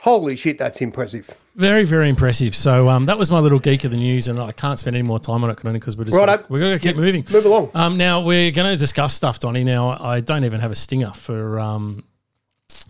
Holy 0.01 0.35
shit, 0.35 0.59
that's 0.59 0.81
impressive. 0.81 1.29
Very, 1.57 1.85
very 1.85 2.09
impressive. 2.09 2.57
So 2.57 2.89
um, 2.89 3.05
that 3.07 3.19
was 3.19 3.31
my 3.31 3.39
little 3.39 3.59
geek 3.59 3.85
of 3.85 3.91
the 3.91 3.99
news, 3.99 4.29
and 4.29 4.41
I 4.41 4.51
can't 4.51 4.79
spend 4.79 4.97
any 4.97 5.07
more 5.07 5.21
time 5.21 5.45
on 5.45 5.51
it, 5.51 5.59
only 5.63 5.79
because 5.79 5.97
we're 5.97 6.05
just 6.05 6.17
Righto. 6.17 6.37
gonna, 6.37 6.47
we're 6.49 6.61
going 6.61 6.79
to 6.79 6.79
keep 6.79 6.97
moving. 6.97 7.25
Move 7.31 7.45
along. 7.45 7.71
Um, 7.75 7.99
now 7.99 8.23
we're 8.23 8.51
going 8.51 8.71
to 8.73 8.79
discuss 8.79 9.13
stuff, 9.13 9.39
Donny. 9.41 9.63
Now 9.63 10.03
I 10.03 10.21
don't 10.21 10.45
even 10.45 10.61
have 10.61 10.71
a 10.71 10.75
stinger 10.77 11.13
for. 11.13 11.61
Um, 11.61 12.05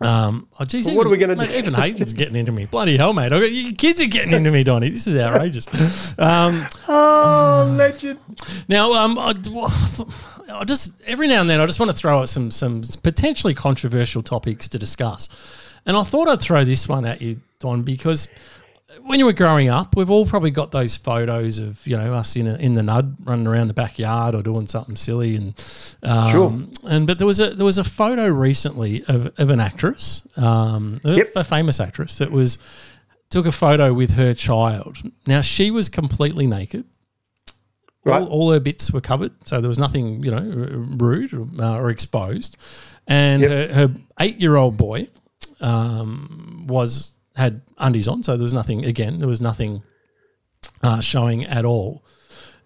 um, 0.01 0.49
oh, 0.59 0.65
geez, 0.65 0.87
Well, 0.87 0.97
what 0.97 1.07
are 1.07 1.11
we 1.11 1.19
gonna 1.19 1.37
do? 1.37 1.43
Even 1.57 1.75
Hayden's 1.75 2.13
getting 2.13 2.37
into 2.37 2.53
me. 2.53 2.67
Bloody 2.67 2.97
hell, 2.97 3.13
mate! 3.13 3.31
Got, 3.31 3.53
your 3.53 3.73
kids 3.73 4.01
are 4.01 4.07
getting 4.07 4.33
into 4.33 4.51
me, 4.51 4.65
Donny. 4.65 4.89
This 4.91 5.07
is 5.07 5.21
outrageous. 5.21 6.15
Um, 6.19 6.67
Oh, 6.89 7.75
legend. 7.77 8.19
now, 8.69 8.93
um, 8.93 9.19
I, 9.19 9.35
I 10.53 10.65
just 10.65 11.01
every 11.07 11.29
now 11.29 11.41
and 11.41 11.49
then 11.51 11.61
I 11.61 11.67
just 11.67 11.79
want 11.81 11.91
to 11.91 11.97
throw 11.97 12.21
out 12.21 12.29
some 12.29 12.51
some 12.51 12.83
potentially 13.03 13.55
controversial 13.55 14.23
topics 14.23 14.69
to 14.69 14.79
discuss, 14.79 15.79
and 15.87 15.97
I 15.97 16.03
thought 16.03 16.29
I'd 16.29 16.41
throw 16.41 16.65
this 16.65 16.89
one 16.89 17.05
at 17.05 17.21
you, 17.23 17.41
Don, 17.59 17.83
because 17.83 18.29
when 19.03 19.19
you 19.19 19.27
were 19.27 19.33
growing 19.33 19.69
up, 19.69 19.97
we've 19.97 20.11
all 20.11 20.27
probably 20.27 20.51
got 20.51 20.73
those 20.73 20.97
photos 20.97 21.59
of 21.59 21.87
you 21.87 21.97
know 21.97 22.13
us 22.15 22.35
in 22.37 22.47
a, 22.47 22.55
in 22.57 22.73
the 22.75 22.81
nud 22.83 23.17
running 23.25 23.47
around 23.47 23.69
the 23.69 23.75
backyard 23.75 24.35
or 24.35 24.43
doing 24.43 24.67
something 24.67 24.97
silly, 24.97 25.37
and 25.37 25.49
um, 26.03 26.31
Sure. 26.31 26.63
And 26.91 27.07
but 27.07 27.19
there 27.19 27.27
was 27.27 27.41
a 27.41 27.51
there 27.55 27.65
was 27.65 27.79
a 27.79 27.85
photo 27.85 28.27
recently 28.29 29.05
of, 29.09 29.29
of 29.39 29.51
an 29.51 29.61
actress, 29.61 30.23
um, 30.37 31.01
a- 31.05 31.17
Yep. 31.17 31.33
a 31.37 31.45
famous 31.45 31.79
actress 31.81 32.19
that 32.19 32.31
was 32.31 32.59
took 33.31 33.47
a 33.47 33.53
photo 33.53 33.93
with 33.95 34.11
her 34.13 34.35
child. 34.35 34.99
Now 35.27 35.41
she 35.41 35.71
was 35.71 35.89
completely 35.89 36.47
naked. 36.47 36.85
Right. 38.03 38.23
All, 38.23 38.29
all 38.29 38.53
her 38.53 38.61
bits 38.61 38.91
were 38.93 39.03
covered, 39.03 39.33
so 39.47 39.61
there 39.61 39.69
was 39.69 39.79
nothing, 39.79 40.25
you 40.25 40.31
know, 40.31 40.41
rude 40.99 41.33
uh, 41.61 41.77
or 41.77 41.91
exposed. 41.91 42.57
And 43.07 43.43
Yep. 43.43 43.51
her, 43.51 43.75
her 43.89 43.95
eight-year-old 44.21 44.77
boy 44.79 45.09
um, 45.61 46.65
was 46.67 47.13
had 47.41 47.63
undies 47.79 48.09
on, 48.09 48.23
so 48.23 48.37
there 48.37 48.45
was 48.45 48.55
nothing. 48.55 48.85
Again, 48.85 49.19
there 49.19 49.29
was 49.29 49.41
nothing 49.41 49.83
uh, 50.83 51.01
showing 51.01 51.45
at 51.45 51.65
all. 51.65 52.05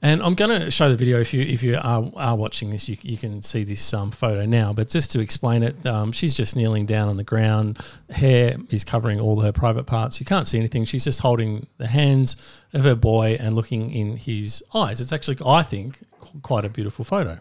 And 0.03 0.23
I'm 0.23 0.35
going 0.35 0.61
to 0.61 0.71
show 0.71 0.91
the 0.91 0.97
video 0.97 1.19
if 1.19 1.33
you 1.33 1.41
if 1.41 1.63
you 1.63 1.77
are, 1.77 2.13
are 2.17 2.37
watching 2.37 2.69
this, 2.69 2.91
you, 2.91 2.99
you 3.01 3.17
can 3.17 3.41
see 3.41 3.65
this 3.65 3.95
um, 3.95 4.11
photo 4.11 4.45
now. 4.45 4.75
But 4.75 4.89
just 4.89 5.11
to 5.13 5.21
explain 5.21 5.63
it, 5.63 5.87
um, 5.87 6.13
she's 6.13 6.35
just 6.35 6.57
kneeling 6.57 6.85
down 6.85 7.09
on 7.09 7.17
the 7.17 7.25
ground. 7.25 7.79
Hair 8.11 8.59
is 8.69 8.85
covering 8.85 9.19
all 9.19 9.41
her 9.41 9.51
private 9.51 9.85
parts. 9.85 10.21
You 10.21 10.27
can't 10.27 10.47
see 10.47 10.59
anything. 10.59 10.85
She's 10.85 11.05
just 11.05 11.21
holding 11.21 11.69
the 11.79 11.87
hands 11.87 12.37
of 12.75 12.85
her 12.85 12.95
boy 12.95 13.39
and 13.41 13.57
looking 13.57 13.91
in 13.93 14.19
his 14.19 14.63
eyes. 14.75 15.01
It's 15.01 15.11
actually, 15.11 15.39
I 15.47 15.63
think, 15.63 16.01
quite 16.43 16.67
a 16.67 16.69
beautiful 16.69 17.07
photo. 17.07 17.39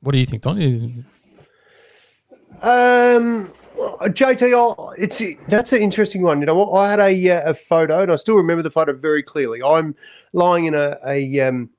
What 0.00 0.10
do 0.10 0.18
you 0.18 0.26
think, 0.26 0.42
Don? 0.42 1.04
Um, 2.62 3.52
JT, 3.76 4.52
oh, 4.54 4.94
it's 4.98 5.22
that's 5.48 5.72
an 5.72 5.82
interesting 5.82 6.22
one. 6.22 6.40
You 6.40 6.46
know, 6.46 6.54
what? 6.54 6.78
I 6.78 6.90
had 6.90 7.00
a 7.00 7.30
uh, 7.30 7.50
a 7.50 7.54
photo, 7.54 8.02
and 8.02 8.10
I 8.10 8.16
still 8.16 8.36
remember 8.36 8.62
the 8.62 8.70
photo 8.70 8.92
very 8.94 9.22
clearly. 9.22 9.62
I'm 9.62 9.94
lying 10.32 10.66
in 10.66 10.74
a 10.74 10.98
a 11.06 11.40
um, 11.40 11.70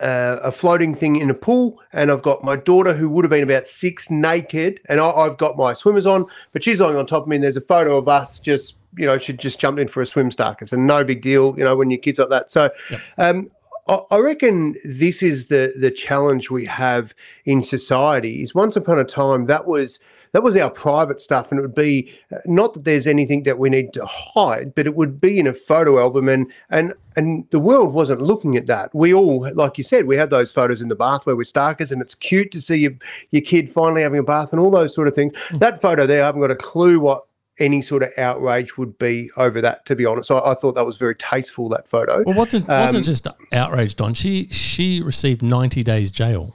uh, 0.00 0.38
a 0.42 0.52
floating 0.52 0.94
thing 0.94 1.16
in 1.16 1.30
a 1.30 1.34
pool, 1.34 1.80
and 1.92 2.10
I've 2.10 2.22
got 2.22 2.44
my 2.44 2.56
daughter 2.56 2.92
who 2.92 3.08
would 3.10 3.24
have 3.24 3.30
been 3.30 3.42
about 3.42 3.66
six, 3.66 4.10
naked, 4.10 4.80
and 4.86 5.00
I, 5.00 5.10
I've 5.10 5.38
got 5.38 5.56
my 5.56 5.72
swimmers 5.72 6.06
on, 6.06 6.26
but 6.52 6.62
she's 6.62 6.80
lying 6.80 6.96
on 6.96 7.06
top 7.06 7.22
of 7.22 7.28
me. 7.28 7.36
And 7.36 7.44
there's 7.44 7.56
a 7.56 7.62
photo 7.62 7.96
of 7.96 8.08
us 8.08 8.40
just, 8.40 8.76
you 8.96 9.06
know, 9.06 9.18
she 9.18 9.32
just 9.32 9.58
jumped 9.58 9.80
in 9.80 9.88
for 9.88 10.02
a 10.02 10.06
swim 10.06 10.30
stark. 10.30 10.60
It's 10.62 10.72
a 10.72 10.76
no 10.76 11.04
big 11.04 11.22
deal, 11.22 11.54
you 11.56 11.64
know, 11.64 11.76
when 11.76 11.90
your 11.90 12.00
kids 12.00 12.18
like 12.18 12.30
that. 12.30 12.50
So, 12.50 12.70
um, 13.18 13.50
I 13.88 14.00
I 14.10 14.18
reckon 14.18 14.74
this 14.84 15.22
is 15.22 15.46
the 15.46 15.72
the 15.78 15.90
challenge 15.90 16.50
we 16.50 16.64
have 16.66 17.14
in 17.44 17.62
society. 17.62 18.42
Is 18.42 18.54
once 18.54 18.76
upon 18.76 18.98
a 18.98 19.04
time 19.04 19.46
that 19.46 19.66
was 19.66 19.98
that 20.36 20.42
was 20.42 20.54
our 20.54 20.68
private 20.68 21.22
stuff, 21.22 21.50
and 21.50 21.58
it 21.58 21.62
would 21.62 21.74
be 21.74 22.12
uh, 22.30 22.36
not 22.44 22.74
that 22.74 22.84
there's 22.84 23.06
anything 23.06 23.44
that 23.44 23.58
we 23.58 23.70
need 23.70 23.94
to 23.94 24.04
hide, 24.04 24.74
but 24.74 24.86
it 24.86 24.94
would 24.94 25.18
be 25.18 25.38
in 25.38 25.46
a 25.46 25.54
photo 25.54 25.98
album, 25.98 26.28
and 26.28 26.52
and 26.68 26.92
and 27.16 27.46
the 27.52 27.58
world 27.58 27.94
wasn't 27.94 28.20
looking 28.20 28.54
at 28.54 28.66
that. 28.66 28.94
We 28.94 29.14
all, 29.14 29.50
like 29.54 29.78
you 29.78 29.84
said, 29.84 30.04
we 30.06 30.14
have 30.18 30.28
those 30.28 30.52
photos 30.52 30.82
in 30.82 30.88
the 30.88 30.94
bath 30.94 31.24
where 31.24 31.36
we're 31.36 31.44
starkers, 31.44 31.90
and 31.90 32.02
it's 32.02 32.14
cute 32.14 32.52
to 32.52 32.60
see 32.60 32.76
your 32.76 32.92
your 33.30 33.40
kid 33.40 33.72
finally 33.72 34.02
having 34.02 34.18
a 34.18 34.22
bath 34.22 34.52
and 34.52 34.60
all 34.60 34.70
those 34.70 34.94
sort 34.94 35.08
of 35.08 35.14
things. 35.14 35.32
That 35.52 35.80
photo 35.80 36.06
there, 36.06 36.22
I 36.22 36.26
haven't 36.26 36.42
got 36.42 36.50
a 36.50 36.56
clue 36.56 37.00
what 37.00 37.22
any 37.58 37.80
sort 37.80 38.02
of 38.02 38.10
outrage 38.18 38.76
would 38.76 38.98
be 38.98 39.30
over 39.38 39.62
that. 39.62 39.86
To 39.86 39.96
be 39.96 40.04
honest, 40.04 40.28
so 40.28 40.36
I, 40.36 40.52
I 40.52 40.54
thought 40.54 40.74
that 40.74 40.84
was 40.84 40.98
very 40.98 41.14
tasteful. 41.14 41.70
That 41.70 41.88
photo. 41.88 42.24
Well, 42.26 42.34
wasn't 42.34 42.68
wasn't 42.68 42.98
Um, 42.98 43.02
just 43.04 43.26
outraged, 43.52 43.96
Don. 43.96 44.12
She 44.12 44.48
she 44.48 45.00
received 45.00 45.42
90 45.42 45.82
days 45.82 46.10
jail. 46.10 46.54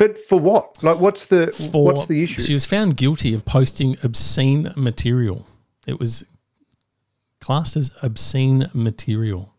But 0.00 0.16
for 0.16 0.40
what? 0.40 0.82
Like, 0.82 0.98
what's 0.98 1.26
the 1.26 1.48
for 1.48 1.84
what's 1.84 2.06
the 2.06 2.22
issue? 2.22 2.40
She 2.40 2.54
was 2.54 2.64
found 2.64 2.96
guilty 2.96 3.34
of 3.34 3.44
posting 3.44 3.98
obscene 4.02 4.72
material. 4.74 5.46
It 5.86 6.00
was 6.00 6.24
classed 7.38 7.76
as 7.76 7.90
obscene 8.02 8.70
material. 8.72 9.52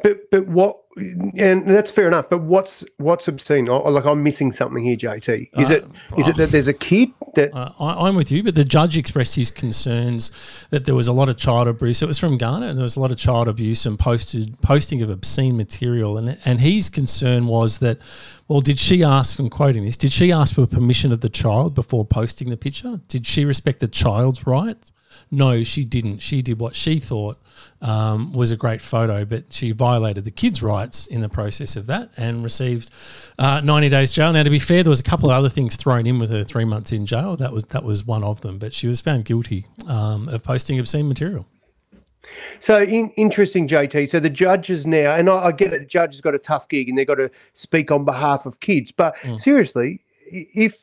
But 0.00 0.30
but 0.30 0.46
what? 0.46 0.83
And 0.96 1.66
that's 1.66 1.90
fair 1.90 2.06
enough. 2.06 2.30
But 2.30 2.42
what's 2.42 2.84
what's 2.98 3.26
obscene? 3.26 3.68
Oh, 3.68 3.78
like 3.90 4.04
I'm 4.04 4.22
missing 4.22 4.52
something 4.52 4.84
here, 4.84 4.96
JT. 4.96 5.50
Is 5.58 5.70
it 5.70 5.84
is 6.16 6.28
it 6.28 6.36
that 6.36 6.50
there's 6.50 6.68
a 6.68 6.72
kid 6.72 7.10
that? 7.34 7.52
Uh, 7.52 7.72
I, 7.80 8.06
I'm 8.06 8.14
with 8.14 8.30
you, 8.30 8.42
but 8.44 8.54
the 8.54 8.64
judge 8.64 8.96
expressed 8.96 9.34
his 9.34 9.50
concerns 9.50 10.66
that 10.70 10.84
there 10.84 10.94
was 10.94 11.08
a 11.08 11.12
lot 11.12 11.28
of 11.28 11.36
child 11.36 11.66
abuse. 11.66 12.00
It 12.00 12.06
was 12.06 12.18
from 12.18 12.38
Ghana, 12.38 12.66
and 12.66 12.78
there 12.78 12.84
was 12.84 12.96
a 12.96 13.00
lot 13.00 13.10
of 13.10 13.18
child 13.18 13.48
abuse 13.48 13.86
and 13.86 13.98
posted 13.98 14.60
posting 14.62 15.02
of 15.02 15.10
obscene 15.10 15.56
material. 15.56 16.16
And 16.16 16.38
and 16.44 16.60
his 16.60 16.88
concern 16.88 17.46
was 17.46 17.78
that, 17.78 17.98
well, 18.46 18.60
did 18.60 18.78
she 18.78 19.02
ask? 19.02 19.38
I'm 19.40 19.50
quoting 19.50 19.84
this. 19.84 19.96
Did 19.96 20.12
she 20.12 20.30
ask 20.30 20.54
for 20.54 20.66
permission 20.66 21.12
of 21.12 21.22
the 21.22 21.28
child 21.28 21.74
before 21.74 22.04
posting 22.04 22.50
the 22.50 22.56
picture? 22.56 23.00
Did 23.08 23.26
she 23.26 23.44
respect 23.44 23.80
the 23.80 23.88
child's 23.88 24.46
rights? 24.46 24.92
No, 25.30 25.64
she 25.64 25.84
didn't. 25.84 26.18
She 26.18 26.42
did 26.42 26.58
what 26.58 26.74
she 26.74 26.98
thought 26.98 27.38
um, 27.80 28.32
was 28.32 28.50
a 28.50 28.56
great 28.56 28.80
photo, 28.80 29.24
but 29.24 29.52
she 29.52 29.72
violated 29.72 30.24
the 30.24 30.30
kids' 30.30 30.62
rights 30.62 31.06
in 31.06 31.20
the 31.20 31.28
process 31.28 31.76
of 31.76 31.86
that 31.86 32.10
and 32.16 32.42
received 32.42 32.90
uh, 33.38 33.60
90 33.60 33.88
days 33.88 34.12
jail. 34.12 34.32
Now, 34.32 34.42
to 34.42 34.50
be 34.50 34.58
fair, 34.58 34.82
there 34.82 34.90
was 34.90 35.00
a 35.00 35.04
couple 35.04 35.30
of 35.30 35.36
other 35.36 35.48
things 35.48 35.76
thrown 35.76 36.06
in 36.06 36.18
with 36.18 36.30
her 36.30 36.44
three 36.44 36.64
months 36.64 36.92
in 36.92 37.06
jail. 37.06 37.36
That 37.36 37.52
was 37.52 37.64
that 37.64 37.84
was 37.84 38.04
one 38.04 38.24
of 38.24 38.40
them, 38.40 38.58
but 38.58 38.72
she 38.72 38.86
was 38.86 39.00
found 39.00 39.24
guilty 39.24 39.66
um, 39.86 40.28
of 40.28 40.42
posting 40.42 40.78
obscene 40.78 41.08
material. 41.08 41.46
So 42.60 42.82
in, 42.82 43.10
interesting, 43.10 43.68
JT. 43.68 44.08
So 44.08 44.18
the 44.20 44.30
judges 44.30 44.86
now, 44.86 45.14
and 45.14 45.28
I, 45.28 45.46
I 45.46 45.52
get 45.52 45.72
it. 45.72 45.80
The 45.80 45.86
judge 45.86 46.14
has 46.14 46.20
got 46.20 46.34
a 46.34 46.38
tough 46.38 46.68
gig, 46.68 46.88
and 46.88 46.96
they've 46.96 47.06
got 47.06 47.16
to 47.16 47.30
speak 47.52 47.90
on 47.90 48.04
behalf 48.04 48.46
of 48.46 48.60
kids. 48.60 48.92
But 48.92 49.14
seriously, 49.36 50.00
if 50.30 50.78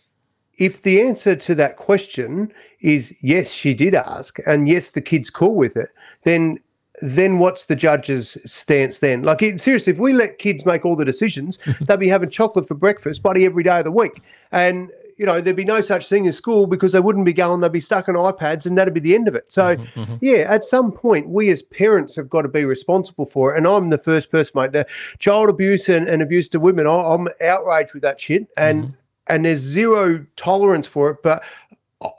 if 0.57 0.81
the 0.81 1.01
answer 1.01 1.35
to 1.35 1.55
that 1.55 1.77
question 1.77 2.53
is 2.81 3.15
yes, 3.21 3.51
she 3.51 3.73
did 3.73 3.95
ask, 3.95 4.39
and 4.45 4.67
yes, 4.67 4.89
the 4.89 5.01
kid's 5.01 5.29
cool 5.29 5.55
with 5.55 5.77
it, 5.77 5.89
then 6.23 6.59
then 7.01 7.39
what's 7.39 7.65
the 7.65 7.75
judge's 7.75 8.37
stance 8.45 8.99
then? 8.99 9.23
Like 9.23 9.41
it, 9.41 9.61
seriously, 9.61 9.93
if 9.93 9.99
we 9.99 10.13
let 10.13 10.39
kids 10.39 10.65
make 10.65 10.85
all 10.85 10.95
the 10.95 11.05
decisions, 11.05 11.57
they'll 11.87 11.97
be 11.97 12.07
having 12.07 12.29
chocolate 12.29 12.67
for 12.67 12.75
breakfast, 12.75 13.23
buddy, 13.23 13.45
every 13.45 13.63
day 13.63 13.79
of 13.79 13.85
the 13.85 13.91
week, 13.91 14.21
and 14.51 14.91
you 15.17 15.25
know 15.25 15.39
there'd 15.39 15.55
be 15.55 15.65
no 15.65 15.81
such 15.81 16.07
thing 16.07 16.27
as 16.27 16.35
school 16.35 16.67
because 16.67 16.91
they 16.91 16.99
wouldn't 16.99 17.25
be 17.25 17.33
going; 17.33 17.61
they'd 17.61 17.71
be 17.71 17.79
stuck 17.79 18.09
on 18.09 18.15
iPads, 18.15 18.65
and 18.65 18.77
that'd 18.77 18.93
be 18.93 18.99
the 18.99 19.15
end 19.15 19.27
of 19.27 19.35
it. 19.35 19.51
So, 19.51 19.75
mm-hmm, 19.75 19.99
mm-hmm. 19.99 20.15
yeah, 20.21 20.47
at 20.49 20.65
some 20.65 20.91
point, 20.91 21.29
we 21.29 21.49
as 21.49 21.61
parents 21.61 22.15
have 22.15 22.29
got 22.29 22.41
to 22.43 22.49
be 22.49 22.65
responsible 22.65 23.25
for 23.25 23.53
it. 23.53 23.57
And 23.57 23.67
I'm 23.67 23.89
the 23.89 23.97
first 23.97 24.31
person, 24.31 24.51
mate. 24.55 24.71
The 24.73 24.85
child 25.19 25.49
abuse 25.49 25.89
and, 25.89 26.07
and 26.07 26.21
abuse 26.21 26.49
to 26.49 26.59
women, 26.59 26.87
I, 26.87 27.13
I'm 27.13 27.27
outraged 27.41 27.93
with 27.93 28.03
that 28.03 28.19
shit, 28.19 28.47
and 28.57 28.83
mm-hmm. 28.83 28.93
And 29.31 29.45
there's 29.45 29.59
zero 29.59 30.23
tolerance 30.35 30.85
for 30.85 31.09
it. 31.09 31.17
But 31.23 31.43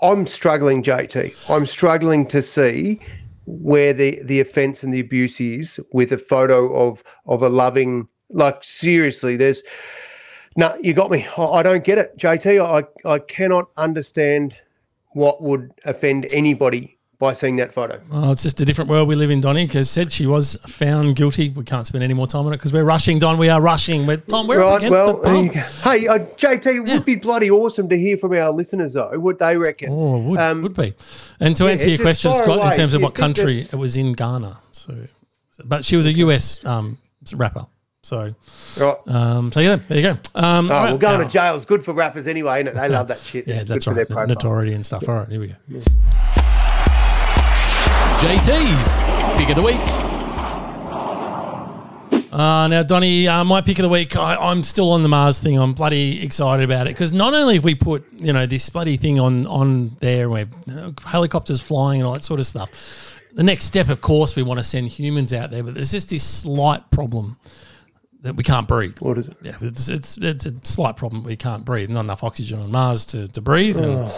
I'm 0.00 0.26
struggling, 0.26 0.82
JT. 0.82 1.50
I'm 1.50 1.66
struggling 1.66 2.26
to 2.28 2.42
see 2.42 3.00
where 3.46 3.92
the 3.92 4.20
the 4.24 4.40
offence 4.40 4.82
and 4.82 4.92
the 4.94 5.00
abuse 5.00 5.40
is 5.40 5.78
with 5.92 6.12
a 6.12 6.18
photo 6.18 6.72
of 6.74 7.04
of 7.26 7.42
a 7.42 7.48
loving. 7.48 8.08
Like 8.30 8.64
seriously, 8.64 9.36
there's 9.36 9.62
no. 10.56 10.74
you 10.80 10.94
got 10.94 11.10
me. 11.10 11.26
I, 11.36 11.44
I 11.44 11.62
don't 11.62 11.84
get 11.84 11.98
it, 11.98 12.16
JT. 12.16 12.60
I 12.60 13.08
I 13.08 13.18
cannot 13.18 13.66
understand 13.76 14.54
what 15.10 15.42
would 15.42 15.70
offend 15.84 16.26
anybody 16.32 16.98
by 17.22 17.32
seeing 17.32 17.54
that 17.54 17.72
photo. 17.72 18.00
Well, 18.10 18.32
it's 18.32 18.42
just 18.42 18.60
a 18.60 18.64
different 18.64 18.90
world 18.90 19.06
we 19.06 19.14
live 19.14 19.30
in, 19.30 19.40
Donnie. 19.40 19.64
because 19.64 19.88
said 19.88 20.10
she 20.10 20.26
was 20.26 20.56
found 20.66 21.14
guilty. 21.14 21.50
We 21.50 21.62
can't 21.62 21.86
spend 21.86 22.02
any 22.02 22.14
more 22.14 22.26
time 22.26 22.46
on 22.46 22.52
it 22.52 22.56
because 22.56 22.72
we're 22.72 22.82
rushing, 22.82 23.20
Don. 23.20 23.38
We 23.38 23.48
are 23.48 23.60
rushing. 23.60 24.06
We're, 24.08 24.16
Tom, 24.16 24.48
we're 24.48 24.58
Right, 24.60 24.78
against 24.78 24.90
well, 24.90 25.16
the 25.18 25.22
there 25.28 25.42
you 25.44 25.50
pump. 25.52 25.64
hey, 25.84 26.08
uh, 26.08 26.18
JT, 26.18 26.66
it 26.66 26.80
would 26.94 27.04
be 27.04 27.14
bloody 27.14 27.48
awesome 27.48 27.88
to 27.90 27.96
hear 27.96 28.16
from 28.16 28.32
our 28.32 28.50
listeners, 28.50 28.94
though, 28.94 29.16
what 29.20 29.38
they 29.38 29.56
reckon. 29.56 29.90
Oh, 29.92 30.16
it 30.16 30.22
would, 30.24 30.40
Um, 30.40 30.62
would 30.62 30.74
be. 30.74 30.94
And 31.38 31.54
to 31.54 31.64
yeah, 31.66 31.70
answer 31.70 31.90
your 31.90 31.98
question, 32.00 32.34
Scott, 32.34 32.58
in 32.66 32.72
terms 32.72 32.92
of 32.92 33.00
you 33.00 33.04
what 33.06 33.14
country, 33.14 33.56
it 33.58 33.74
was 33.74 33.96
in 33.96 34.14
Ghana. 34.14 34.58
So, 34.72 34.92
but 35.64 35.84
she 35.84 35.96
was 35.96 36.06
a 36.06 36.12
US 36.14 36.64
um, 36.66 36.98
rapper. 37.34 37.66
So, 38.02 38.34
Right. 38.80 38.96
um, 39.06 39.52
so 39.52 39.60
yeah, 39.60 39.76
there 39.86 39.96
you 39.96 40.02
go. 40.02 40.18
Um, 40.34 40.68
Oh, 40.68 40.74
all 40.74 40.80
right, 40.80 40.90
well, 40.90 40.98
going 40.98 41.20
to 41.24 41.32
jail 41.32 41.54
is 41.54 41.64
good 41.64 41.84
for 41.84 41.92
rappers 41.94 42.26
anyway, 42.26 42.62
isn't 42.62 42.76
it? 42.76 42.80
They 42.80 42.88
love 42.98 43.06
that 43.06 43.20
shit. 43.20 43.46
Yeah, 43.46 43.58
It's 43.60 43.68
that's 43.68 43.84
good 43.84 44.08
for 44.08 44.14
right. 44.14 44.26
their. 44.26 44.34
Notoriety 44.34 44.72
and 44.72 44.84
stuff. 44.84 45.08
All 45.08 45.14
right, 45.14 45.28
here 45.28 45.38
we 45.38 45.54
go. 45.70 46.41
JT's 48.22 49.02
Pick 49.36 49.50
of 49.50 49.56
the 49.56 49.64
Week. 49.64 49.80
Uh, 52.32 52.68
now, 52.68 52.84
Donny, 52.84 53.26
uh, 53.26 53.42
my 53.42 53.60
pick 53.60 53.80
of 53.80 53.82
the 53.82 53.88
week, 53.88 54.14
I, 54.14 54.36
I'm 54.36 54.62
still 54.62 54.92
on 54.92 55.02
the 55.02 55.08
Mars 55.08 55.40
thing. 55.40 55.58
I'm 55.58 55.74
bloody 55.74 56.22
excited 56.22 56.62
about 56.62 56.86
it 56.86 56.90
because 56.90 57.12
not 57.12 57.34
only 57.34 57.54
have 57.54 57.64
we 57.64 57.74
put, 57.74 58.04
you 58.12 58.32
know, 58.32 58.46
this 58.46 58.70
bloody 58.70 58.96
thing 58.96 59.18
on 59.18 59.48
on 59.48 59.96
there 59.98 60.30
where 60.30 60.46
uh, 60.70 60.92
helicopters 61.04 61.60
flying 61.60 62.00
and 62.00 62.06
all 62.06 62.12
that 62.12 62.22
sort 62.22 62.38
of 62.38 62.46
stuff. 62.46 63.20
The 63.32 63.42
next 63.42 63.64
step, 63.64 63.88
of 63.88 64.00
course, 64.00 64.36
we 64.36 64.44
want 64.44 64.58
to 64.58 64.64
send 64.64 64.90
humans 64.90 65.32
out 65.32 65.50
there, 65.50 65.64
but 65.64 65.74
there's 65.74 65.90
just 65.90 66.10
this 66.10 66.22
slight 66.22 66.92
problem 66.92 67.38
that 68.22 68.36
we 68.36 68.44
can't 68.44 68.68
breathe. 68.68 68.98
What 69.00 69.18
is 69.18 69.28
it? 69.28 69.36
Yeah, 69.42 69.56
it's, 69.60 69.88
it's 69.88 70.16
it's 70.18 70.46
a 70.46 70.52
slight 70.64 70.96
problem. 70.96 71.24
We 71.24 71.36
can't 71.36 71.64
breathe. 71.64 71.90
Not 71.90 72.00
enough 72.00 72.22
oxygen 72.22 72.60
on 72.60 72.70
Mars 72.70 73.04
to, 73.06 73.28
to 73.28 73.40
breathe. 73.40 73.76
And, 73.76 74.08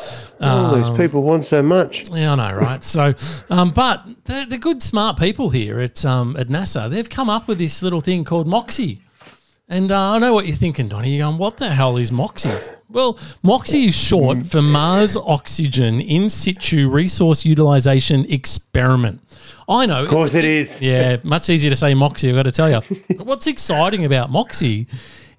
All 0.40 0.76
these 0.76 0.90
people 0.90 1.22
want 1.22 1.46
so 1.46 1.62
much. 1.62 2.10
yeah, 2.10 2.32
I 2.32 2.34
know, 2.36 2.56
right? 2.56 2.84
So, 2.84 3.14
um, 3.50 3.72
but 3.72 4.04
the, 4.24 4.46
the 4.48 4.58
good, 4.58 4.82
smart 4.82 5.18
people 5.18 5.50
here 5.50 5.80
at 5.80 6.04
um, 6.04 6.36
at 6.38 6.48
NASA, 6.48 6.90
they've 6.90 7.08
come 7.08 7.30
up 7.30 7.48
with 7.48 7.58
this 7.58 7.82
little 7.82 8.00
thing 8.00 8.24
called 8.24 8.46
Moxie. 8.46 9.00
And 9.68 9.90
uh, 9.90 10.12
I 10.12 10.18
know 10.18 10.34
what 10.34 10.46
you're 10.46 10.56
thinking, 10.56 10.88
Donny. 10.88 11.16
You're 11.16 11.26
going, 11.26 11.38
what 11.38 11.56
the 11.56 11.70
hell 11.70 11.96
is 11.96 12.12
Moxie? 12.12 12.52
Well, 12.90 13.18
Moxie 13.42 13.84
is 13.86 13.96
short 13.96 14.46
for 14.46 14.60
Mars 14.60 15.16
Oxygen 15.16 16.00
In 16.02 16.28
Situ 16.28 16.90
Resource 16.90 17.46
Utilization 17.46 18.26
Experiment. 18.30 19.22
I 19.66 19.86
know. 19.86 20.02
Of 20.02 20.10
course 20.10 20.34
it 20.34 20.44
is. 20.44 20.82
Yeah, 20.82 21.16
much 21.22 21.48
easier 21.48 21.70
to 21.70 21.76
say 21.76 21.94
Moxie, 21.94 22.28
I've 22.28 22.34
got 22.34 22.42
to 22.42 22.52
tell 22.52 22.70
you. 22.70 22.82
But 23.08 23.26
what's 23.26 23.46
exciting 23.46 24.04
about 24.04 24.30
Moxie 24.30 24.86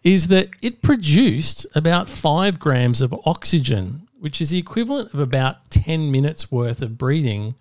is 0.03 0.27
that 0.27 0.49
it 0.61 0.81
produced 0.81 1.67
about 1.75 2.09
five 2.09 2.59
grams 2.59 3.01
of 3.01 3.13
oxygen, 3.25 4.07
which 4.21 4.41
is 4.41 4.49
the 4.49 4.57
equivalent 4.57 5.13
of 5.13 5.19
about 5.19 5.69
10 5.69 6.11
minutes 6.11 6.51
worth 6.51 6.81
of 6.81 6.97
breathing 6.97 7.55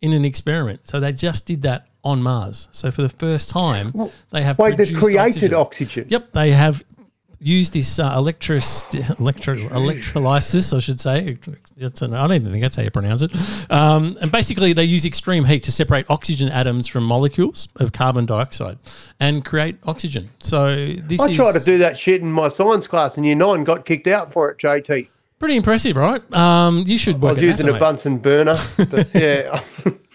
in 0.00 0.12
an 0.12 0.24
experiment. 0.24 0.86
So 0.86 1.00
they 1.00 1.12
just 1.12 1.44
did 1.46 1.62
that 1.62 1.88
on 2.08 2.22
Mars. 2.22 2.68
So 2.72 2.90
for 2.90 3.02
the 3.02 3.08
first 3.08 3.50
time, 3.50 3.92
they 4.30 4.42
have 4.42 4.58
Wait, 4.58 4.76
they've 4.76 4.94
created 4.94 5.54
oxygen. 5.54 6.06
Yep, 6.08 6.32
they 6.32 6.52
have 6.52 6.82
used 7.40 7.72
this 7.72 7.98
uh, 7.98 8.12
electro, 8.16 8.58
electrolysis, 9.18 10.72
I 10.72 10.78
should 10.80 11.00
say. 11.00 11.38
It's 11.76 12.02
an, 12.02 12.14
I 12.14 12.22
don't 12.22 12.34
even 12.34 12.50
think 12.50 12.62
that's 12.62 12.76
how 12.76 12.82
you 12.82 12.90
pronounce 12.90 13.22
it. 13.22 13.30
Um, 13.70 14.16
and 14.20 14.32
basically, 14.32 14.72
they 14.72 14.84
use 14.84 15.04
extreme 15.04 15.44
heat 15.44 15.62
to 15.64 15.72
separate 15.72 16.06
oxygen 16.10 16.48
atoms 16.48 16.86
from 16.88 17.04
molecules 17.04 17.68
of 17.76 17.92
carbon 17.92 18.26
dioxide 18.26 18.78
and 19.20 19.44
create 19.44 19.76
oxygen. 19.84 20.30
So 20.40 20.74
this 20.74 21.20
I 21.20 21.28
is 21.28 21.36
tried 21.36 21.52
to 21.54 21.60
do 21.60 21.78
that 21.78 21.98
shit 21.98 22.20
in 22.20 22.32
my 22.32 22.48
science 22.48 22.88
class 22.88 23.16
in 23.16 23.24
year 23.24 23.36
nine, 23.36 23.64
got 23.64 23.84
kicked 23.84 24.08
out 24.08 24.32
for 24.32 24.50
it, 24.50 24.58
JT. 24.58 25.08
pretty 25.38 25.56
impressive, 25.56 25.96
right? 25.96 26.22
Um, 26.34 26.84
you 26.86 26.98
should 26.98 27.16
I 27.16 27.32
was 27.32 27.42
using 27.42 27.66
NASA, 27.66 27.76
a. 27.76 27.78
Bunsen 27.78 28.18
burner. 28.18 28.56
But 28.76 29.08
yeah. 29.14 29.62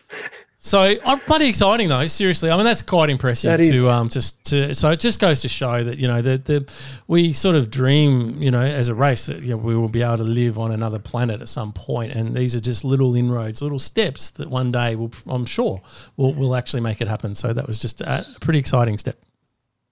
So 0.66 0.96
I'm 1.06 1.20
bloody 1.28 1.50
exciting 1.50 1.90
though. 1.90 2.08
Seriously, 2.08 2.50
I 2.50 2.56
mean 2.56 2.64
that's 2.64 2.82
quite 2.82 3.10
impressive 3.10 3.58
That 3.58 3.66
to 3.66 3.90
um 3.90 4.08
just 4.08 4.46
to 4.46 4.74
so 4.74 4.92
it 4.92 5.02
just 5.02 5.20
goes 5.20 5.42
to 5.42 5.50
show 5.50 5.84
that 5.84 5.98
you 5.98 6.08
know 6.08 6.22
the 6.22 6.38
the 6.38 6.74
we 7.06 7.34
sort 7.34 7.58
of 7.58 7.70
dream 7.70 8.42
you 8.42 8.50
know 8.50 8.62
as 8.62 8.88
a 8.88 8.96
race 8.96 9.26
that 9.26 9.42
you 9.42 9.50
know, 9.50 9.58
we 9.58 9.76
will 9.76 9.90
be 9.90 10.02
able 10.02 10.18
to 10.18 10.24
live 10.24 10.58
on 10.58 10.72
another 10.72 11.00
planet 11.00 11.42
at 11.42 11.50
some 11.50 11.74
point, 11.74 12.14
and 12.14 12.34
these 12.34 12.56
are 12.56 12.62
just 12.62 12.86
little 12.86 13.14
inroads, 13.14 13.62
little 13.62 13.78
steps 13.78 14.32
that 14.32 14.50
one 14.50 14.72
day 14.72 14.96
will 14.96 15.12
I'm 15.28 15.46
sure 15.46 15.82
will 16.16 16.34
will 16.34 16.56
actually 16.56 16.82
make 16.82 17.02
it 17.02 17.10
happen. 17.10 17.36
So 17.36 17.52
that 17.52 17.68
was 17.68 17.78
just 17.78 18.00
a 18.00 18.26
pretty 18.40 18.60
exciting 18.60 18.98
step. 18.98 19.18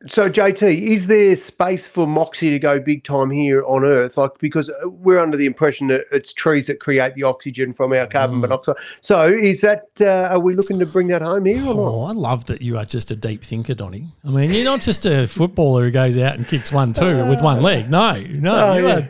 So 0.07 0.27
JT, 0.29 0.81
is 0.81 1.05
there 1.05 1.35
space 1.35 1.87
for 1.87 2.07
Moxie 2.07 2.49
to 2.49 2.57
go 2.57 2.79
big 2.79 3.03
time 3.03 3.29
here 3.29 3.63
on 3.65 3.83
Earth? 3.85 4.17
Like 4.17 4.31
because 4.39 4.71
we're 4.83 5.19
under 5.19 5.37
the 5.37 5.45
impression 5.45 5.87
that 5.87 6.05
it's 6.11 6.33
trees 6.33 6.65
that 6.67 6.79
create 6.79 7.13
the 7.13 7.21
oxygen 7.23 7.71
from 7.71 7.93
our 7.93 8.07
carbon 8.07 8.37
Mm. 8.37 8.41
monoxide. 8.41 8.77
So 9.01 9.25
is 9.27 9.61
that 9.61 9.85
uh, 10.01 10.29
are 10.31 10.39
we 10.39 10.55
looking 10.55 10.79
to 10.79 10.87
bring 10.87 11.07
that 11.09 11.21
home 11.21 11.45
here 11.45 11.61
or 11.61 11.75
not? 11.75 11.77
Oh, 11.77 12.01
I 12.05 12.13
love 12.13 12.45
that 12.47 12.61
you 12.63 12.77
are 12.79 12.85
just 12.85 13.11
a 13.11 13.15
deep 13.15 13.43
thinker, 13.43 13.75
Donny. 13.75 14.07
I 14.25 14.29
mean, 14.29 14.49
you're 14.51 14.63
not 14.65 14.81
just 14.81 15.05
a 15.05 15.27
footballer 15.27 15.83
who 15.83 15.91
goes 15.91 16.17
out 16.17 16.35
and 16.35 16.47
kicks 16.47 16.71
one 16.71 16.93
two 16.93 17.23
with 17.27 17.41
one 17.41 17.61
leg. 17.61 17.89
No, 17.89 18.13
no, 18.19 18.55
Oh, 18.71 18.77
you 18.77 18.87
yeah. 18.87 18.95
are 18.99 19.09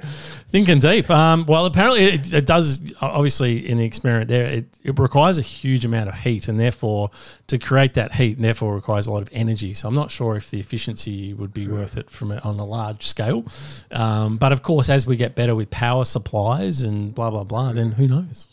thinking 0.52 0.80
deep. 0.80 1.10
Um, 1.10 1.46
well, 1.48 1.66
apparently 1.66 2.04
it, 2.06 2.34
it 2.34 2.46
does. 2.46 2.82
Obviously, 3.02 3.68
in 3.68 3.78
the 3.78 3.86
experiment 3.86 4.28
there, 4.28 4.46
it, 4.46 4.66
it 4.84 5.00
requires 5.00 5.38
a 5.38 5.42
huge 5.42 5.86
amount 5.86 6.10
of 6.10 6.16
heat, 6.16 6.48
and 6.48 6.60
therefore 6.60 7.10
to 7.48 7.58
create 7.58 7.94
that 7.96 8.16
heat, 8.16 8.38
and 8.38 8.46
therefore 8.46 8.76
requires 8.76 9.08
a 9.08 9.12
lot 9.12 9.22
of 9.22 9.30
energy. 9.32 9.74
So 9.74 9.88
I'm 9.88 9.96
not 9.96 10.12
sure 10.12 10.36
if 10.36 10.50
the 10.50 10.60
efficiency 10.60 11.34
would 11.34 11.54
be 11.54 11.68
worth 11.68 11.98
it 11.98 12.10
from 12.10 12.32
a, 12.32 12.38
on 12.40 12.60
a 12.60 12.66
large 12.66 13.08
scale. 13.08 13.46
Um, 13.92 14.38
but 14.38 14.52
of 14.52 14.62
course, 14.62 14.90
as 14.90 15.08
we 15.08 15.16
get 15.16 15.36
better 15.36 15.56
with 15.56 15.72
power 15.72 16.06
supplies 16.06 16.82
and 16.82 17.16
blah 17.16 17.30
blah 17.30 17.44
blah, 17.44 17.74
then 17.74 17.94
who 17.94 18.08
knows? 18.08 18.48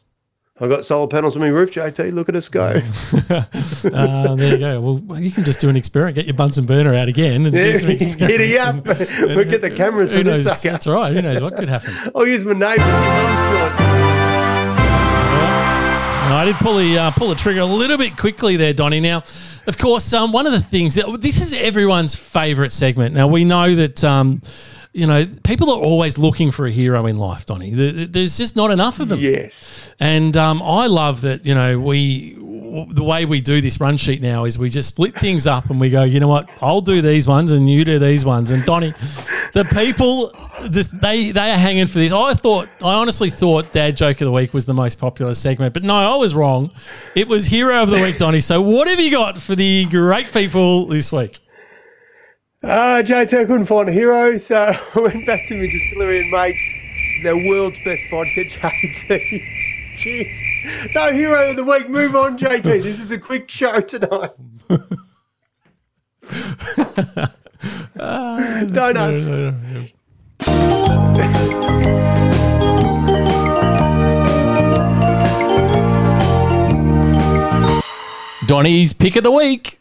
I 0.60 0.66
got 0.66 0.84
solar 0.84 1.06
panels 1.06 1.36
on 1.36 1.42
my 1.42 1.48
roof, 1.48 1.70
JT. 1.70 2.12
Look 2.12 2.28
at 2.28 2.34
us 2.34 2.48
go. 2.48 2.82
Uh, 3.96 4.34
there 4.34 4.54
you 4.54 4.58
go. 4.58 4.80
Well, 4.80 5.20
you 5.20 5.30
can 5.30 5.44
just 5.44 5.60
do 5.60 5.68
an 5.68 5.76
experiment, 5.76 6.16
get 6.16 6.26
your 6.26 6.34
Bunsen 6.34 6.66
burner 6.66 6.94
out 6.94 7.08
again, 7.08 7.46
and 7.46 7.54
do 7.54 7.78
some. 7.78 7.88
Giddy 8.18 8.58
up. 8.58 8.84
we'll 8.84 9.44
get 9.44 9.60
the 9.60 9.70
cameras 9.70 10.10
Who 10.10 10.18
for 10.18 10.24
knows? 10.24 10.44
That's 10.62 10.86
right. 10.88 11.14
Who 11.14 11.22
knows 11.22 11.40
what 11.40 11.56
could 11.56 11.68
happen? 11.68 11.94
I'll 12.14 12.26
use 12.26 12.44
my. 12.44 12.54
No, 16.28 16.36
I 16.36 16.44
did 16.44 16.56
pull 16.56 16.76
the 16.76 16.98
uh, 16.98 17.10
pull 17.12 17.28
the 17.28 17.36
trigger 17.36 17.60
a 17.60 17.64
little 17.64 17.96
bit 17.96 18.16
quickly 18.16 18.56
there, 18.56 18.74
Donny. 18.74 19.00
Now, 19.00 19.22
of 19.68 19.78
course, 19.78 20.12
um, 20.12 20.32
one 20.32 20.46
of 20.46 20.52
the 20.52 20.60
things 20.60 20.96
that 20.96 21.06
this 21.20 21.40
is 21.40 21.52
everyone's 21.52 22.14
favourite 22.16 22.72
segment. 22.72 23.14
Now 23.14 23.28
we 23.28 23.44
know 23.44 23.74
that. 23.76 24.02
Um, 24.02 24.40
you 24.94 25.06
know, 25.06 25.26
people 25.44 25.70
are 25.70 25.80
always 25.80 26.16
looking 26.18 26.50
for 26.50 26.66
a 26.66 26.72
hero 26.72 27.06
in 27.06 27.18
life, 27.18 27.44
Donny. 27.46 27.72
There- 27.72 27.92
there- 27.92 28.06
There's 28.06 28.36
just 28.38 28.56
not 28.56 28.70
enough 28.70 28.98
of 28.98 29.08
them. 29.08 29.20
Yes. 29.20 29.90
And 30.00 30.34
um, 30.36 30.60
I 30.62 30.86
love 30.86 31.20
that, 31.20 31.44
you 31.44 31.54
know, 31.54 31.78
we 31.78 32.36
the 32.90 33.04
way 33.04 33.24
we 33.24 33.40
do 33.40 33.60
this 33.60 33.80
run 33.80 33.96
sheet 33.96 34.22
now 34.22 34.44
is 34.44 34.58
we 34.58 34.68
just 34.68 34.88
split 34.88 35.14
things 35.14 35.46
up 35.46 35.70
and 35.70 35.80
we 35.80 35.90
go, 35.90 36.02
you 36.02 36.20
know 36.20 36.28
what, 36.28 36.48
I'll 36.60 36.80
do 36.80 37.00
these 37.02 37.26
ones 37.26 37.52
and 37.52 37.68
you 37.68 37.84
do 37.84 37.98
these 37.98 38.24
ones. 38.24 38.50
And 38.50 38.64
Donny, 38.64 38.94
the 39.52 39.64
people 39.64 40.32
just 40.70 41.00
they 41.00 41.30
they 41.30 41.50
are 41.50 41.56
hanging 41.56 41.86
for 41.86 41.98
this. 41.98 42.12
I 42.12 42.34
thought 42.34 42.68
I 42.80 42.94
honestly 42.94 43.30
thought 43.30 43.72
Dad 43.72 43.96
Joke 43.96 44.20
of 44.20 44.26
the 44.26 44.32
Week 44.32 44.52
was 44.54 44.64
the 44.64 44.74
most 44.74 44.98
popular 44.98 45.34
segment, 45.34 45.74
but 45.74 45.82
no, 45.82 45.94
I 45.94 46.16
was 46.16 46.34
wrong. 46.34 46.70
It 47.14 47.28
was 47.28 47.46
Hero 47.46 47.82
of 47.82 47.90
the 47.90 47.98
Week, 47.98 48.18
Donny. 48.18 48.40
So 48.40 48.60
what 48.60 48.88
have 48.88 49.00
you 49.00 49.10
got 49.10 49.38
for 49.38 49.54
the 49.54 49.86
great 49.86 50.32
people 50.32 50.86
this 50.86 51.12
week? 51.12 51.40
Uh, 52.64 53.02
JT, 53.04 53.40
I 53.40 53.44
couldn't 53.44 53.66
find 53.66 53.88
a 53.88 53.92
hero, 53.92 54.36
so 54.36 54.56
I 54.94 55.00
went 55.00 55.24
back 55.26 55.46
to 55.46 55.54
my 55.54 55.66
distillery 55.66 56.20
and 56.20 56.30
made 56.32 56.56
the 57.22 57.48
world's 57.48 57.78
best 57.84 58.02
vodka, 58.10 58.44
JT. 58.46 59.67
Cheers. 59.98 60.40
No 60.94 61.12
hero 61.12 61.50
of 61.50 61.56
the 61.56 61.64
week. 61.64 61.88
Move 61.88 62.14
on, 62.14 62.38
JT. 62.38 62.62
This 62.62 63.00
is 63.00 63.10
a 63.10 63.18
quick 63.18 63.50
show 63.50 63.80
tonight. 63.80 64.30
Donuts. 67.96 69.26
Donny's 78.46 78.92
Pick 78.92 79.16
of 79.16 79.24
the 79.24 79.32
Week. 79.32 79.80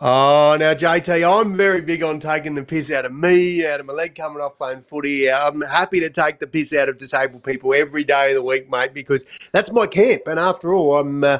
Oh, 0.00 0.56
now 0.58 0.74
JT, 0.74 1.22
I'm 1.22 1.56
very 1.56 1.80
big 1.80 2.02
on 2.02 2.18
taking 2.18 2.54
the 2.54 2.64
piss 2.64 2.90
out 2.90 3.04
of 3.04 3.12
me, 3.12 3.64
out 3.64 3.78
of 3.78 3.86
my 3.86 3.92
leg 3.92 4.16
coming 4.16 4.42
off 4.42 4.58
playing 4.58 4.82
footy. 4.82 5.30
I'm 5.30 5.60
happy 5.60 6.00
to 6.00 6.10
take 6.10 6.40
the 6.40 6.48
piss 6.48 6.74
out 6.74 6.88
of 6.88 6.98
disabled 6.98 7.44
people 7.44 7.72
every 7.72 8.02
day 8.02 8.30
of 8.30 8.34
the 8.34 8.42
week, 8.42 8.68
mate, 8.68 8.92
because 8.92 9.24
that's 9.52 9.70
my 9.70 9.86
camp. 9.86 10.22
And 10.26 10.40
after 10.40 10.74
all, 10.74 10.96
I'm 10.96 11.22
uh, 11.22 11.38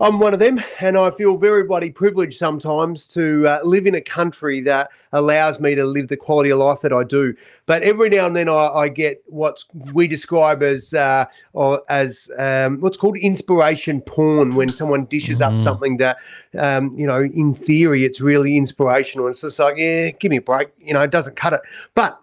I'm 0.00 0.20
one 0.20 0.32
of 0.32 0.38
them, 0.38 0.60
and 0.80 0.96
I 0.96 1.10
feel 1.10 1.36
very 1.36 1.64
bloody 1.64 1.90
privileged 1.90 2.38
sometimes 2.38 3.08
to 3.08 3.48
uh, 3.48 3.60
live 3.64 3.84
in 3.84 3.96
a 3.96 4.00
country 4.00 4.60
that 4.60 4.90
allows 5.12 5.58
me 5.58 5.74
to 5.74 5.84
live 5.84 6.06
the 6.06 6.16
quality 6.16 6.50
of 6.50 6.60
life 6.60 6.82
that 6.82 6.92
I 6.92 7.02
do. 7.02 7.34
But 7.66 7.82
every 7.82 8.08
now 8.08 8.26
and 8.26 8.36
then, 8.36 8.48
I, 8.48 8.68
I 8.68 8.88
get 8.90 9.20
what 9.26 9.64
we 9.92 10.06
describe 10.06 10.62
as 10.62 10.94
uh, 10.94 11.24
or 11.52 11.82
as 11.88 12.30
um, 12.38 12.80
what's 12.80 12.96
called 12.96 13.16
inspiration 13.16 14.00
porn 14.00 14.54
when 14.54 14.68
someone 14.68 15.06
dishes 15.06 15.40
up 15.40 15.58
something 15.58 15.96
that 15.96 16.18
um, 16.56 16.96
you 16.96 17.06
know, 17.06 17.20
in 17.20 17.54
theory, 17.54 18.04
it's 18.04 18.20
really 18.20 18.56
inspirational. 18.56 19.26
and 19.26 19.32
It's 19.32 19.42
just 19.42 19.58
like, 19.58 19.76
yeah, 19.78 20.10
give 20.10 20.30
me 20.30 20.36
a 20.36 20.42
break. 20.42 20.68
You 20.78 20.94
know, 20.94 21.02
it 21.02 21.10
doesn't 21.10 21.36
cut 21.36 21.52
it. 21.54 21.60
But 21.94 22.20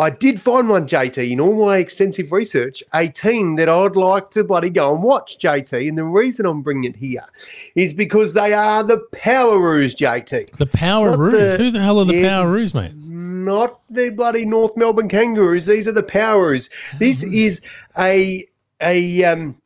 I 0.00 0.08
did 0.10 0.40
find 0.40 0.68
one, 0.70 0.88
JT, 0.88 1.30
in 1.30 1.40
all 1.40 1.66
my 1.66 1.76
extensive 1.76 2.32
research, 2.32 2.82
a 2.94 3.08
team 3.08 3.56
that 3.56 3.68
I'd 3.68 3.96
like 3.96 4.30
to 4.30 4.42
bloody 4.44 4.70
go 4.70 4.94
and 4.94 5.02
watch, 5.02 5.38
JT. 5.38 5.86
And 5.88 5.98
the 5.98 6.04
reason 6.04 6.46
I'm 6.46 6.62
bringing 6.62 6.84
it 6.84 6.96
here 6.96 7.24
is 7.74 7.92
because 7.92 8.32
they 8.32 8.54
are 8.54 8.82
the 8.82 9.06
Poweroos, 9.12 9.94
JT. 9.94 10.56
The 10.56 10.66
Power 10.66 11.16
Roos. 11.18 11.56
Who 11.58 11.70
the 11.70 11.82
hell 11.82 11.98
are 11.98 12.06
the 12.06 12.14
Yes. 12.14 12.34
Power 12.34 12.50
Roos, 12.50 12.72
mate? 12.72 12.94
Not 12.96 13.80
the 13.90 14.08
bloody 14.08 14.46
North 14.46 14.74
Melbourne 14.76 15.08
Kangaroos. 15.08 15.66
These 15.66 15.86
are 15.86 15.92
the 15.92 16.02
Poweroos. 16.02 16.70
This 16.98 17.22
Mm-hmm. 17.22 17.34
is 17.34 17.60
a 17.98 18.46
a 18.80 19.24
um 19.24 19.56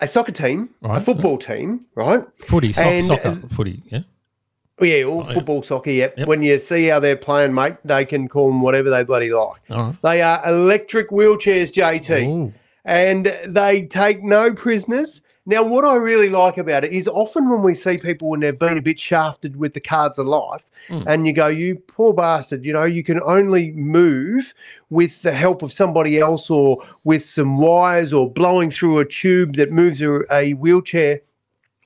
a 0.00 0.08
soccer 0.08 0.32
team, 0.32 0.70
a 0.82 1.00
football 1.00 1.36
team, 1.38 1.84
right? 1.94 2.24
Footy, 2.46 2.72
And, 2.82 3.04
soccer, 3.04 3.28
uh, 3.44 3.48
footy. 3.48 3.82
Yeah. 3.86 4.00
Yeah, 4.82 5.04
all 5.04 5.22
Oh, 5.22 5.28
yeah. 5.28 5.34
football, 5.34 5.62
soccer. 5.62 5.90
Yep. 5.90 6.18
Yep. 6.18 6.28
When 6.28 6.42
you 6.42 6.58
see 6.58 6.86
how 6.86 6.98
they're 7.00 7.16
playing, 7.16 7.54
mate, 7.54 7.74
they 7.84 8.04
can 8.04 8.28
call 8.28 8.48
them 8.48 8.62
whatever 8.62 8.90
they 8.90 9.04
bloody 9.04 9.30
like. 9.30 9.60
Right. 9.70 9.94
They 10.02 10.22
are 10.22 10.40
electric 10.46 11.10
wheelchairs, 11.10 11.72
JT, 11.72 12.26
Ooh. 12.28 12.52
and 12.84 13.34
they 13.46 13.82
take 13.82 14.22
no 14.22 14.52
prisoners. 14.52 15.20
Now, 15.44 15.64
what 15.64 15.84
I 15.84 15.96
really 15.96 16.28
like 16.28 16.56
about 16.56 16.84
it 16.84 16.92
is 16.92 17.08
often 17.08 17.50
when 17.50 17.62
we 17.62 17.74
see 17.74 17.98
people 17.98 18.28
when 18.28 18.38
they've 18.40 18.56
been 18.56 18.78
a 18.78 18.82
bit 18.82 19.00
shafted 19.00 19.56
with 19.56 19.74
the 19.74 19.80
cards 19.80 20.18
of 20.20 20.26
life, 20.28 20.70
Mm. 20.88 21.04
and 21.08 21.26
you 21.26 21.32
go, 21.32 21.48
"You 21.48 21.76
poor 21.88 22.14
bastard," 22.14 22.64
you 22.64 22.72
know, 22.72 22.84
you 22.84 23.02
can 23.02 23.20
only 23.24 23.72
move 23.72 24.54
with 24.88 25.22
the 25.22 25.32
help 25.32 25.62
of 25.62 25.72
somebody 25.72 26.20
else, 26.20 26.48
or 26.48 26.78
with 27.02 27.24
some 27.24 27.58
wires, 27.60 28.12
or 28.12 28.30
blowing 28.30 28.70
through 28.70 28.98
a 29.00 29.04
tube 29.04 29.56
that 29.56 29.72
moves 29.72 30.00
a, 30.00 30.20
a 30.32 30.52
wheelchair. 30.52 31.20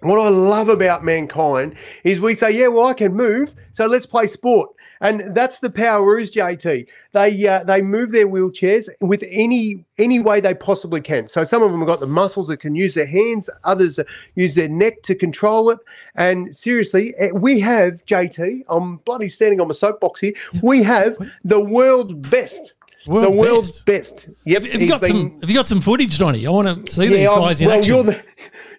What 0.00 0.18
I 0.18 0.28
love 0.28 0.68
about 0.68 1.04
mankind 1.04 1.74
is 2.04 2.20
we 2.20 2.36
say, 2.36 2.50
yeah, 2.50 2.68
well, 2.68 2.86
I 2.86 2.94
can 2.94 3.14
move, 3.14 3.54
so 3.72 3.86
let's 3.86 4.04
play 4.06 4.26
sport. 4.26 4.70
And 5.00 5.34
that's 5.34 5.58
the 5.58 5.68
Poweroos, 5.68 6.32
JT. 6.32 6.86
They 7.12 7.46
uh, 7.46 7.64
they 7.64 7.82
move 7.82 8.12
their 8.12 8.26
wheelchairs 8.26 8.88
with 9.02 9.22
any 9.28 9.84
any 9.98 10.20
way 10.20 10.40
they 10.40 10.54
possibly 10.54 11.02
can. 11.02 11.28
So 11.28 11.44
some 11.44 11.62
of 11.62 11.70
them 11.70 11.80
have 11.80 11.86
got 11.86 12.00
the 12.00 12.06
muscles 12.06 12.48
that 12.48 12.58
can 12.58 12.74
use 12.74 12.94
their 12.94 13.06
hands, 13.06 13.50
others 13.64 14.00
use 14.36 14.54
their 14.54 14.70
neck 14.70 15.02
to 15.02 15.14
control 15.14 15.68
it. 15.68 15.78
And 16.14 16.54
seriously, 16.54 17.14
eh, 17.18 17.30
we 17.34 17.60
have 17.60 18.06
JT. 18.06 18.64
I'm 18.70 18.96
bloody 18.98 19.28
standing 19.28 19.60
on 19.60 19.68
my 19.68 19.74
soapbox 19.74 20.20
here. 20.20 20.32
We 20.62 20.82
have 20.82 21.16
the 21.44 21.60
world's 21.60 22.14
best, 22.14 22.74
World's 23.06 23.30
the 23.32 23.36
world's 23.38 23.80
best. 23.82 24.30
Yep. 24.46 24.64
Have 24.64 24.80
you 24.82 24.88
got 24.88 25.02
been- 25.02 25.10
some? 25.10 25.40
Have 25.42 25.50
you 25.50 25.56
got 25.56 25.66
some 25.66 25.80
footage, 25.82 26.18
Johnny? 26.18 26.46
I 26.46 26.50
want 26.50 26.86
to 26.86 26.92
see 26.92 27.08
these 27.08 27.28
I'm- 27.28 27.38
guys 27.40 27.60
in 27.60 27.68
well, 27.68 27.78
action. 27.78 27.94
You're 27.94 28.04
the, 28.04 28.22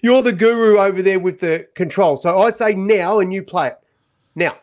you're 0.02 0.22
the 0.22 0.32
guru 0.32 0.78
over 0.78 1.02
there 1.02 1.20
with 1.20 1.40
the 1.40 1.68
control. 1.76 2.18
So 2.18 2.40
I 2.40 2.52
say 2.52 2.74
now 2.74 3.20
and 3.20 3.34
you 3.34 3.44
play 3.44 3.68
it. 3.68 3.80
Now. 4.36 4.58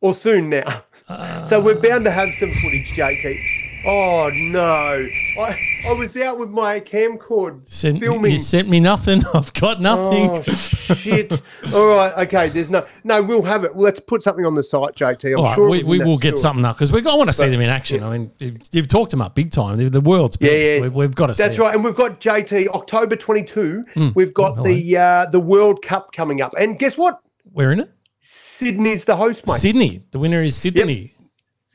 Or 0.00 0.14
soon 0.14 0.50
now. 0.50 0.84
Ah. 1.08 1.44
so 1.48 1.60
we're 1.60 1.80
bound 1.80 2.04
to 2.04 2.10
have 2.10 2.28
some 2.34 2.50
footage, 2.50 2.88
JT. 2.96 3.65
Oh 3.88 4.30
no. 4.34 5.06
I, 5.38 5.60
I 5.88 5.92
was 5.92 6.16
out 6.16 6.38
with 6.38 6.50
my 6.50 6.80
camcorder 6.80 7.66
Sent, 7.68 8.00
filming. 8.00 8.32
You 8.32 8.38
sent 8.40 8.68
me 8.68 8.80
nothing. 8.80 9.22
I've 9.34 9.52
got 9.52 9.80
nothing. 9.80 10.30
Oh 10.30 10.42
shit! 10.42 11.40
All 11.72 11.94
right, 11.94 12.26
okay. 12.26 12.48
There's 12.48 12.68
no, 12.68 12.84
no. 13.04 13.22
We'll 13.22 13.42
have 13.42 13.62
it. 13.62 13.76
Let's 13.76 14.00
put 14.00 14.24
something 14.24 14.44
on 14.44 14.56
the 14.56 14.64
site, 14.64 14.96
JT. 14.96 15.32
I'm 15.32 15.38
All 15.38 15.44
right, 15.44 15.54
sure 15.54 15.68
we, 15.68 15.84
we 15.84 15.98
will 16.00 16.16
get 16.16 16.36
story. 16.36 16.42
something 16.42 16.64
up 16.64 16.76
because 16.76 16.90
we 16.90 16.98
I 17.06 17.14
want 17.14 17.28
to 17.28 17.32
see 17.32 17.48
them 17.48 17.60
in 17.60 17.70
action. 17.70 18.02
I 18.02 18.18
mean, 18.18 18.32
you've, 18.40 18.58
you've 18.72 18.88
talked 18.88 19.12
them 19.12 19.22
up 19.22 19.36
big 19.36 19.52
time. 19.52 19.78
They're 19.78 19.88
the 19.88 20.00
world's 20.00 20.36
best. 20.36 20.52
Yeah, 20.52 20.58
yeah. 20.58 20.80
We've, 20.80 20.94
we've 20.94 21.14
got 21.14 21.28
to 21.28 21.34
see. 21.34 21.44
That's 21.44 21.56
it. 21.56 21.60
right, 21.60 21.74
and 21.74 21.84
we've 21.84 21.94
got 21.94 22.20
JT 22.20 22.68
October 22.68 23.14
22. 23.14 23.84
We've 24.14 24.34
got 24.34 24.56
hello. 24.56 24.64
the 24.68 24.96
uh, 24.96 25.26
the 25.26 25.40
World 25.40 25.82
Cup 25.82 26.10
coming 26.12 26.40
up, 26.40 26.54
and 26.58 26.76
guess 26.76 26.96
what? 26.96 27.20
We're 27.52 27.70
in 27.70 27.80
it. 27.80 27.92
Sydney's 28.20 29.04
the 29.04 29.16
host, 29.16 29.46
mate. 29.46 29.58
Sydney. 29.58 30.02
The 30.10 30.18
winner 30.18 30.42
is 30.42 30.56
Sydney. 30.56 31.15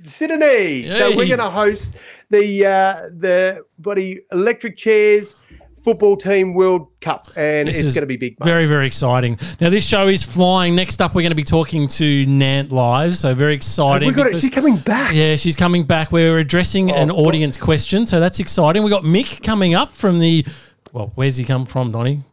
Sydney. 0.04 0.90
So 0.90 1.16
we're 1.16 1.28
going 1.28 1.40
to 1.40 1.50
host 1.50 1.96
the 2.30 2.66
uh, 2.66 3.10
the 3.18 3.66
bloody 3.80 4.22
electric 4.32 4.78
chairs 4.78 5.36
football 5.82 6.16
team 6.16 6.54
World 6.54 6.88
Cup, 7.02 7.28
and 7.36 7.68
This 7.68 7.84
it's 7.84 7.96
going 7.96 8.04
to 8.04 8.08
be 8.08 8.18
big. 8.18 8.40
Mate. 8.40 8.46
Very, 8.46 8.66
very 8.66 8.86
exciting. 8.86 9.38
Now, 9.60 9.70
this 9.70 9.86
show 9.88 10.08
is 10.08 10.24
flying. 10.24 10.76
Next 10.76 11.02
up, 11.02 11.16
we're 11.16 11.22
going 11.22 11.32
to 11.32 11.36
be 11.36 11.44
talking 11.44 11.88
to 11.90 12.26
Nant 12.26 12.72
live. 12.72 13.16
So, 13.16 13.34
very 13.34 13.54
exciting. 13.54 14.08
we 14.08 14.14
got 14.14 14.28
it. 14.28 14.40
She's 14.40 14.52
coming 14.52 14.78
back. 14.78 15.14
Yeah, 15.14 15.36
she's 15.36 15.56
coming 15.56 15.84
back. 15.84 16.12
We're 16.12 16.38
addressing 16.38 16.92
an 16.92 17.10
God. 17.10 17.18
audience 17.18 17.58
question, 17.58 18.06
so 18.06 18.20
that's 18.20 18.40
exciting. 18.40 18.84
We 18.84 18.90
got 18.90 19.04
Mick 19.04 19.44
coming 19.44 19.74
up 19.74 19.92
from 19.92 20.20
the. 20.20 20.46
Well, 20.94 21.12
where's 21.16 21.38
he 21.38 21.46
come 21.46 21.66
from, 21.66 21.92
Donny? 21.92 22.24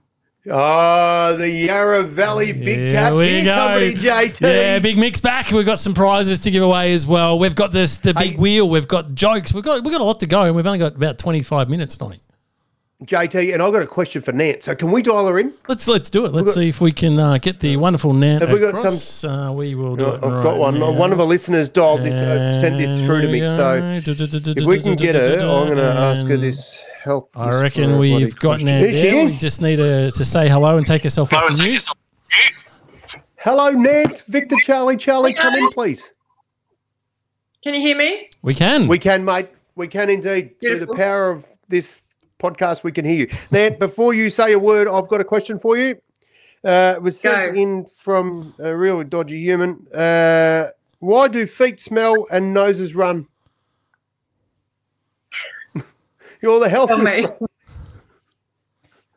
Oh, 0.50 1.36
the 1.36 1.50
Yarra 1.50 2.02
Valley 2.04 2.52
Big 2.52 2.78
Here 2.78 2.92
Cat 2.92 3.12
Beer 3.12 3.44
go. 3.44 3.54
Company, 3.54 3.94
JT. 3.94 4.40
Yeah, 4.40 4.78
Big 4.78 4.96
Mick's 4.96 5.20
back. 5.20 5.50
We've 5.50 5.66
got 5.66 5.78
some 5.78 5.94
prizes 5.94 6.40
to 6.40 6.50
give 6.50 6.62
away 6.62 6.92
as 6.92 7.06
well. 7.06 7.38
We've 7.38 7.54
got 7.54 7.72
this 7.72 7.98
the 7.98 8.14
big 8.14 8.32
Hey. 8.32 8.36
wheel. 8.36 8.68
We've 8.68 8.88
got 8.88 9.14
jokes. 9.14 9.52
We've 9.52 9.64
got 9.64 9.84
we've 9.84 9.92
got 9.92 10.00
a 10.00 10.04
lot 10.04 10.20
to 10.20 10.26
go, 10.26 10.42
and 10.44 10.56
we've 10.56 10.66
only 10.66 10.78
got 10.78 10.96
about 10.96 11.18
twenty 11.18 11.42
five 11.42 11.68
minutes, 11.68 11.96
Donny. 11.96 12.20
JT, 13.04 13.52
and 13.54 13.62
I've 13.62 13.72
got 13.72 13.82
a 13.82 13.86
question 13.86 14.22
for 14.22 14.32
Nant. 14.32 14.64
So 14.64 14.74
can 14.74 14.90
we 14.90 15.02
dial 15.02 15.26
her 15.28 15.38
in? 15.38 15.52
Let's 15.68 15.86
let's 15.86 16.10
do 16.10 16.24
it. 16.24 16.32
Let's 16.32 16.46
got- 16.46 16.54
see 16.54 16.68
if 16.68 16.80
we 16.80 16.90
can 16.90 17.16
uh, 17.18 17.38
get 17.38 17.60
the 17.60 17.76
wonderful 17.76 18.12
Nant 18.12 18.42
Have 18.42 18.50
we 18.52 18.58
got 18.58 18.74
across. 18.74 19.00
some- 19.02 19.30
Uh, 19.30 19.52
we 19.52 19.76
will 19.76 19.94
do 19.94 20.02
No, 20.02 20.12
it. 20.14 20.24
I've 20.24 20.32
right 20.32 20.42
got 20.42 20.56
one. 20.58 20.80
now. 20.80 20.90
One 20.90 21.12
of 21.12 21.20
our 21.20 21.26
listeners 21.26 21.68
dialed 21.68 22.00
this, 22.02 22.16
uh, 22.16 22.60
sent 22.60 22.76
this 22.78 22.98
through 23.06 23.20
to 23.20 23.28
me. 23.28 23.38
So 23.40 23.74
if 24.04 24.66
we 24.66 24.80
can 24.80 24.96
get 24.96 25.14
her, 25.14 25.34
I'm 25.34 25.66
going 25.66 25.76
to 25.76 25.84
ask 25.84 26.26
her 26.26 26.36
this 26.36 26.82
health. 27.02 27.30
I 27.36 27.60
reckon 27.60 27.98
we've 27.98 28.34
got 28.36 28.60
question. 28.60 28.66
Nant 28.66 28.86
she 28.94 29.02
there. 29.02 29.12
We 29.12 29.20
is. 29.20 29.40
just 29.40 29.62
need 29.62 29.76
to, 29.76 30.10
to 30.10 30.24
say 30.24 30.48
hello 30.48 30.76
and 30.76 30.84
take 30.86 31.04
yourself 31.04 31.32
off 31.32 31.58
mute. 31.58 31.86
Hello, 33.36 33.70
Nant. 33.70 34.24
Victor, 34.26 34.56
Charlie, 34.64 34.96
Charlie, 34.96 35.32
come 35.32 35.54
in, 35.54 35.70
please. 35.70 36.10
Can 37.62 37.74
you 37.74 37.80
hear 37.80 37.96
me? 37.96 38.28
We 38.42 38.54
can. 38.54 38.88
We 38.88 38.98
can, 38.98 39.24
mate. 39.24 39.48
We 39.76 39.88
can 39.88 40.10
indeed. 40.10 40.60
Through 40.60 40.80
the 40.80 40.94
power 40.94 41.30
of 41.30 41.46
this 41.68 42.02
podcast, 42.40 42.82
we 42.82 42.92
can 42.92 43.04
hear 43.04 43.14
you. 43.14 43.30
Nant, 43.50 43.78
before 43.78 44.12
you 44.12 44.30
say 44.30 44.52
a 44.52 44.58
word, 44.58 44.88
I've 44.88 45.08
got 45.08 45.20
a 45.20 45.24
question 45.24 45.58
for 45.58 45.76
you. 45.76 45.96
Uh, 46.64 46.94
it 46.96 47.02
was 47.02 47.18
sent 47.18 47.54
Go. 47.54 47.60
in 47.60 47.86
from 48.02 48.54
a 48.58 48.76
real 48.76 49.02
dodgy 49.04 49.38
human. 49.38 49.86
Uh, 49.94 50.66
why 50.98 51.28
do 51.28 51.46
feet 51.46 51.78
smell 51.78 52.26
and 52.30 52.52
noses 52.52 52.94
run? 52.94 53.26
You're 56.42 56.60
the 56.60 56.68
health. 56.68 56.88
Tell 56.88 56.98
me. 56.98 57.26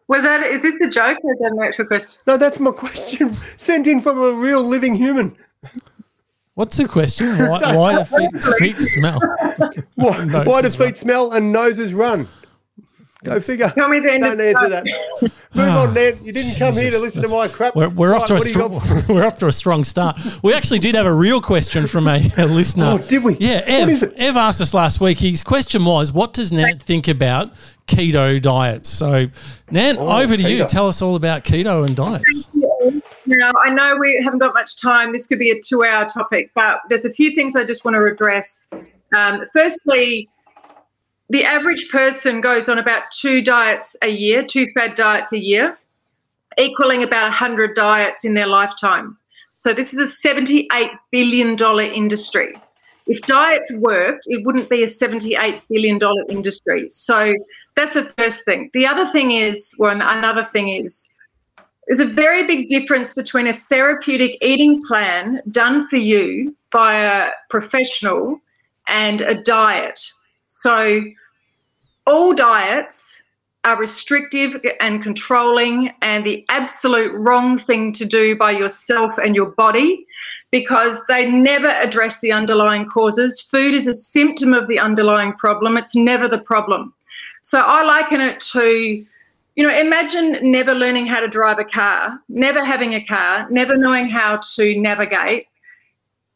Was 0.07 0.23
that 0.23 0.43
is 0.43 0.61
this 0.61 0.75
a 0.81 0.89
joke 0.89 1.17
or 1.23 1.31
is 1.31 1.39
that 1.39 1.51
an 1.53 1.59
actual 1.61 1.85
question? 1.85 2.19
No, 2.27 2.35
that's 2.37 2.59
my 2.59 2.71
question. 2.71 3.33
Sent 3.57 3.87
in 3.87 4.01
from 4.01 4.19
a 4.19 4.31
real 4.33 4.61
living 4.61 4.93
human. 4.95 5.35
What's 6.55 6.75
the 6.77 6.87
question? 6.87 7.37
Why, 7.47 7.75
why 7.75 8.03
do 8.03 8.05
feet, 8.17 8.43
feet 8.59 8.77
smell? 8.77 9.19
Why, 9.95 10.23
Noses 10.25 10.47
why 10.47 10.61
does 10.61 10.77
run. 10.77 10.87
feet 10.89 10.97
smell 10.97 11.31
and 11.31 11.51
noses 11.53 11.93
run? 11.93 12.27
Go 13.23 13.39
figure. 13.39 13.69
Tell 13.69 13.87
me 13.87 13.99
the 13.99 14.13
end 14.13 14.23
Don't 14.23 14.33
of 14.33 14.39
answer 14.39 14.69
that. 14.69 14.83
Move 15.53 15.67
on, 15.67 15.93
Nant. 15.93 16.25
You 16.25 16.33
didn't 16.33 16.57
come 16.57 16.73
here 16.73 16.89
to 16.89 16.97
listen 16.99 17.21
to 17.21 17.29
my 17.29 17.47
crap. 17.47 17.75
We're, 17.75 17.89
we're 17.89 18.15
off 18.15 18.25
to 18.25 18.33
a 18.33 18.37
what 18.37 18.43
do 18.43 18.49
you 18.49 18.53
strong, 18.53 18.71
got 18.71 18.87
for 18.87 18.93
us? 18.95 19.07
we're 19.09 19.25
off 19.25 19.37
to 19.39 19.47
a 19.47 19.51
strong 19.51 19.83
start. 19.83 20.19
We 20.41 20.53
actually 20.53 20.79
did 20.79 20.95
have 20.95 21.05
a 21.05 21.13
real 21.13 21.39
question 21.39 21.85
from 21.85 22.07
a, 22.07 22.19
a 22.37 22.47
listener. 22.47 22.85
Oh, 22.85 22.97
did 22.97 23.23
we? 23.23 23.37
Yeah, 23.37 23.61
Ev. 23.65 23.89
is 23.89 24.01
it? 24.01 24.13
Ev 24.17 24.37
asked 24.37 24.59
us 24.59 24.73
last 24.73 24.99
week. 25.01 25.19
His 25.19 25.43
question 25.43 25.85
was, 25.85 26.11
"What 26.11 26.33
does 26.33 26.51
Nant 26.51 26.81
think 26.81 27.07
about 27.07 27.53
keto 27.85 28.41
diets?" 28.41 28.89
So, 28.89 29.27
Nant, 29.69 29.99
Oh, 29.99 30.19
over 30.19 30.35
to 30.35 30.43
you. 30.43 30.65
Tell 30.65 30.87
us 30.87 31.01
all 31.01 31.15
about 31.15 31.43
keto 31.43 31.85
and 31.85 31.95
diets. 31.95 32.47
Now, 33.27 33.51
I 33.63 33.69
know 33.69 33.97
we 33.97 34.19
haven't 34.23 34.39
got 34.39 34.55
much 34.55 34.81
time. 34.81 35.13
This 35.13 35.27
could 35.27 35.37
be 35.39 35.51
a 35.51 35.61
two 35.61 35.83
hour 35.83 36.09
topic, 36.09 36.49
but 36.55 36.79
there's 36.89 37.05
a 37.05 37.13
few 37.13 37.35
things 37.35 37.55
I 37.55 37.65
just 37.65 37.85
want 37.85 37.95
to 37.95 38.03
address. 38.03 38.67
Um, 39.15 39.45
firstly, 39.53 40.27
the 41.31 41.45
average 41.45 41.87
person 41.89 42.41
goes 42.41 42.67
on 42.67 42.77
about 42.77 43.09
two 43.09 43.41
diets 43.41 43.95
a 44.03 44.09
year, 44.09 44.43
two 44.43 44.67
fad 44.73 44.95
diets 44.95 45.31
a 45.31 45.39
year, 45.39 45.77
equaling 46.57 47.03
about 47.03 47.23
100 47.23 47.73
diets 47.73 48.25
in 48.25 48.33
their 48.33 48.47
lifetime. 48.47 49.17
So, 49.57 49.73
this 49.73 49.93
is 49.93 49.99
a 49.99 50.27
$78 50.27 50.89
billion 51.09 51.57
industry. 51.79 52.53
If 53.07 53.21
diets 53.21 53.71
worked, 53.75 54.25
it 54.27 54.45
wouldn't 54.45 54.69
be 54.69 54.83
a 54.83 54.87
$78 54.87 55.61
billion 55.69 55.99
industry. 56.29 56.89
So, 56.91 57.33
that's 57.77 57.93
the 57.93 58.03
first 58.17 58.43
thing. 58.43 58.69
The 58.73 58.85
other 58.85 59.09
thing 59.13 59.31
is, 59.31 59.73
well, 59.79 59.93
another 59.93 60.43
thing 60.43 60.67
is, 60.67 61.07
there's 61.87 62.01
a 62.01 62.05
very 62.05 62.45
big 62.45 62.67
difference 62.67 63.13
between 63.13 63.47
a 63.47 63.53
therapeutic 63.69 64.37
eating 64.41 64.83
plan 64.85 65.41
done 65.49 65.87
for 65.87 65.95
you 65.95 66.57
by 66.73 66.95
a 66.95 67.29
professional 67.49 68.41
and 68.89 69.21
a 69.21 69.35
diet. 69.35 70.11
So, 70.47 71.03
all 72.07 72.33
diets 72.33 73.21
are 73.63 73.77
restrictive 73.77 74.59
and 74.79 75.03
controlling, 75.03 75.91
and 76.01 76.25
the 76.25 76.43
absolute 76.49 77.13
wrong 77.13 77.57
thing 77.57 77.93
to 77.93 78.05
do 78.05 78.35
by 78.35 78.51
yourself 78.51 79.17
and 79.17 79.35
your 79.35 79.51
body 79.51 80.05
because 80.49 80.99
they 81.07 81.29
never 81.29 81.67
address 81.67 82.19
the 82.19 82.31
underlying 82.31 82.85
causes. 82.85 83.39
Food 83.39 83.73
is 83.73 83.87
a 83.87 83.93
symptom 83.93 84.53
of 84.53 84.67
the 84.67 84.79
underlying 84.79 85.33
problem, 85.33 85.77
it's 85.77 85.95
never 85.95 86.27
the 86.27 86.39
problem. 86.39 86.93
So, 87.43 87.61
I 87.61 87.83
liken 87.83 88.21
it 88.21 88.39
to 88.51 89.05
you 89.55 89.67
know, 89.67 89.77
imagine 89.77 90.39
never 90.49 90.73
learning 90.73 91.07
how 91.07 91.19
to 91.19 91.27
drive 91.27 91.59
a 91.59 91.65
car, 91.65 92.19
never 92.29 92.63
having 92.63 92.93
a 92.93 93.03
car, 93.03 93.47
never 93.49 93.75
knowing 93.75 94.09
how 94.09 94.39
to 94.55 94.79
navigate. 94.79 95.47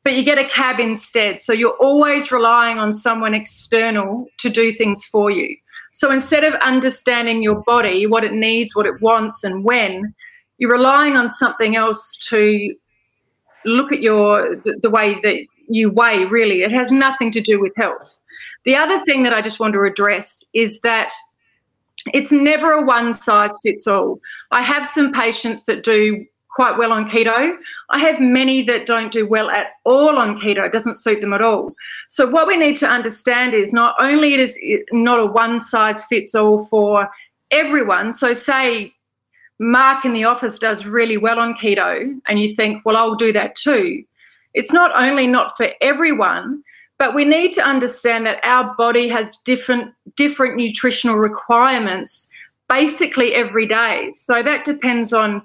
But 0.05 0.13
you 0.13 0.23
get 0.23 0.37
a 0.37 0.45
cab 0.45 0.79
instead. 0.79 1.41
So 1.41 1.51
you're 1.51 1.75
always 1.79 2.31
relying 2.31 2.77
on 2.77 2.93
someone 2.93 3.33
external 3.33 4.27
to 4.37 4.49
do 4.49 4.71
things 4.71 5.03
for 5.03 5.31
you. 5.31 5.57
So 5.93 6.11
instead 6.11 6.43
of 6.43 6.53
understanding 6.55 7.41
your 7.41 7.63
body, 7.63 8.05
what 8.05 8.23
it 8.23 8.33
needs, 8.33 8.75
what 8.75 8.85
it 8.85 9.01
wants, 9.01 9.43
and 9.43 9.63
when, 9.63 10.13
you're 10.59 10.71
relying 10.71 11.17
on 11.17 11.27
something 11.27 11.75
else 11.75 12.15
to 12.29 12.75
look 13.65 13.91
at 13.91 14.01
your 14.01 14.57
the, 14.57 14.79
the 14.83 14.91
way 14.91 15.19
that 15.23 15.37
you 15.67 15.89
weigh. 15.89 16.25
Really, 16.25 16.61
it 16.61 16.71
has 16.71 16.91
nothing 16.91 17.31
to 17.31 17.41
do 17.41 17.59
with 17.59 17.73
health. 17.75 18.19
The 18.63 18.75
other 18.75 19.03
thing 19.05 19.23
that 19.23 19.33
I 19.33 19.41
just 19.41 19.59
want 19.59 19.73
to 19.73 19.81
address 19.83 20.43
is 20.53 20.79
that 20.81 21.11
it's 22.13 22.31
never 22.31 22.73
a 22.73 22.85
one 22.85 23.13
size 23.13 23.57
fits 23.63 23.87
all. 23.87 24.19
I 24.51 24.61
have 24.61 24.85
some 24.85 25.11
patients 25.11 25.63
that 25.63 25.83
do 25.83 26.25
quite 26.55 26.77
well 26.77 26.93
on 26.93 27.09
keto. 27.09 27.57
I 27.89 27.99
have 27.99 28.21
many 28.21 28.63
that 28.63 28.85
don't 28.85 29.11
do 29.11 29.27
well 29.27 29.49
at 29.49 29.73
all 29.83 30.17
on 30.17 30.39
keto. 30.39 30.65
It 30.65 30.71
doesn't 30.71 30.95
suit 30.95 31.19
them 31.19 31.33
at 31.33 31.41
all. 31.41 31.75
So 32.07 32.27
what 32.27 32.47
we 32.47 32.55
need 32.55 32.77
to 32.77 32.87
understand 32.87 33.53
is 33.53 33.73
not 33.73 33.93
only 33.99 34.33
it 34.33 34.39
is 34.39 34.57
not 34.91 35.19
a 35.19 35.25
one 35.25 35.59
size 35.59 36.05
fits 36.05 36.33
all 36.33 36.65
for 36.65 37.09
everyone. 37.51 38.13
So 38.13 38.31
say 38.31 38.93
Mark 39.59 40.05
in 40.05 40.13
the 40.13 40.23
office 40.23 40.57
does 40.57 40.85
really 40.85 41.17
well 41.17 41.39
on 41.39 41.55
keto 41.55 42.17
and 42.27 42.39
you 42.39 42.55
think, 42.55 42.85
well, 42.85 42.95
I'll 42.95 43.15
do 43.15 43.33
that 43.33 43.55
too. 43.55 44.03
It's 44.53 44.71
not 44.71 44.91
only 44.95 45.27
not 45.27 45.57
for 45.57 45.69
everyone, 45.81 46.63
but 46.97 47.13
we 47.13 47.25
need 47.25 47.51
to 47.53 47.61
understand 47.61 48.25
that 48.25 48.39
our 48.43 48.73
body 48.75 49.09
has 49.09 49.37
different 49.39 49.93
different 50.15 50.55
nutritional 50.55 51.17
requirements 51.17 52.29
basically 52.69 53.33
every 53.33 53.67
day. 53.67 54.09
So 54.11 54.41
that 54.41 54.63
depends 54.63 55.11
on 55.11 55.41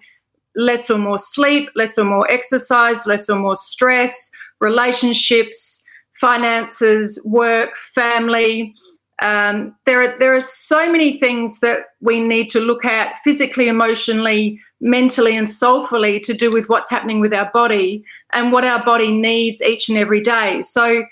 less 0.57 0.91
or 0.91 0.99
more 0.99 1.19
sleep, 1.19 1.69
less 1.75 1.99
or 1.99 2.05
more 2.05 2.31
exercise, 2.31 3.07
less 3.07 3.29
or 3.29 3.39
more 3.39 3.55
stress, 3.55 4.31
relationships, 4.61 5.83
finances, 6.21 7.21
work, 7.25 7.77
family. 7.77 8.75
Um, 9.23 9.75
there, 9.87 10.03
are, 10.03 10.19
there 10.19 10.35
are 10.35 10.41
so 10.41 10.91
many 10.91 11.19
things 11.19 11.61
that 11.61 11.87
we 12.01 12.21
need 12.21 12.49
to 12.51 12.61
look 12.61 12.85
at 12.85 13.19
physically, 13.25 13.69
emotionally, 13.69 14.61
mentally, 14.81 15.37
and 15.37 15.49
soulfully 15.49 16.21
to 16.21 16.35
do 16.35 16.51
with 16.51 16.69
what's 16.69 16.91
happening 16.91 17.21
with 17.21 17.33
our 17.33 17.51
body 17.53 18.05
and 18.33 18.53
what 18.53 18.65
our 18.65 18.83
body 18.85 19.13
needs 19.13 19.61
each 19.63 19.89
and 19.89 19.99
every 19.99 20.21
day. 20.21 20.63
So 20.63 21.05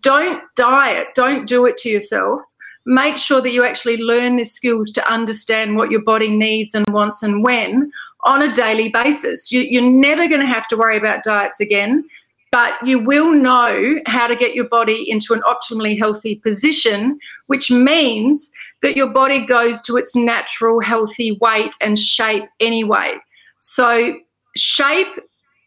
don't 0.00 0.42
diet, 0.56 1.08
don't 1.14 1.46
do 1.46 1.66
it 1.66 1.76
to 1.78 1.88
yourself. 1.88 2.42
Make 2.88 3.18
sure 3.18 3.40
that 3.40 3.50
you 3.50 3.64
actually 3.64 3.96
learn 3.96 4.36
the 4.36 4.44
skills 4.44 4.92
to 4.92 5.12
understand 5.12 5.76
what 5.76 5.90
your 5.90 6.02
body 6.02 6.28
needs 6.28 6.72
and 6.72 6.88
wants 6.90 7.22
and 7.22 7.42
when 7.42 7.90
on 8.26 8.42
a 8.42 8.52
daily 8.54 8.90
basis. 8.90 9.50
You, 9.50 9.62
you're 9.62 9.82
never 9.82 10.28
going 10.28 10.40
to 10.40 10.46
have 10.46 10.68
to 10.68 10.76
worry 10.76 10.98
about 10.98 11.24
diets 11.24 11.60
again, 11.60 12.04
but 12.50 12.74
you 12.84 12.98
will 12.98 13.32
know 13.32 13.98
how 14.06 14.26
to 14.26 14.36
get 14.36 14.54
your 14.54 14.68
body 14.68 15.08
into 15.08 15.32
an 15.32 15.42
optimally 15.42 15.96
healthy 15.96 16.36
position, 16.36 17.18
which 17.46 17.70
means 17.70 18.50
that 18.82 18.96
your 18.96 19.10
body 19.10 19.46
goes 19.46 19.80
to 19.82 19.96
its 19.96 20.14
natural 20.14 20.80
healthy 20.80 21.38
weight 21.40 21.74
and 21.80 21.98
shape 21.98 22.44
anyway. 22.60 23.14
So, 23.60 24.16
shape 24.56 25.08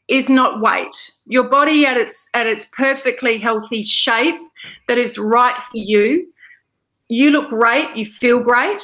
is 0.09 0.29
not 0.29 0.59
weight. 0.61 1.11
Your 1.25 1.47
body 1.47 1.85
at 1.85 1.95
its 1.95 2.29
at 2.33 2.47
its 2.47 2.65
perfectly 2.75 3.37
healthy 3.37 3.83
shape 3.83 4.35
that 4.87 4.97
is 4.97 5.17
right 5.17 5.61
for 5.63 5.77
you. 5.77 6.27
You 7.07 7.31
look 7.31 7.49
great, 7.49 7.95
you 7.95 8.05
feel 8.05 8.39
great, 8.39 8.83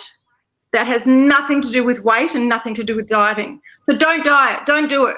that 0.76 0.88
has 0.88 1.08
nothing 1.08 1.62
to 1.62 1.72
do 1.72 1.84
with 1.84 2.02
weight 2.02 2.36
and 2.36 2.50
nothing 2.50 2.74
to 2.74 2.84
do 2.84 2.96
with 2.96 3.08
dieting. 3.08 3.62
So 3.84 3.98
don't 3.98 4.26
diet. 4.26 4.66
Don't 4.66 4.90
do 4.90 5.06
it. 5.06 5.16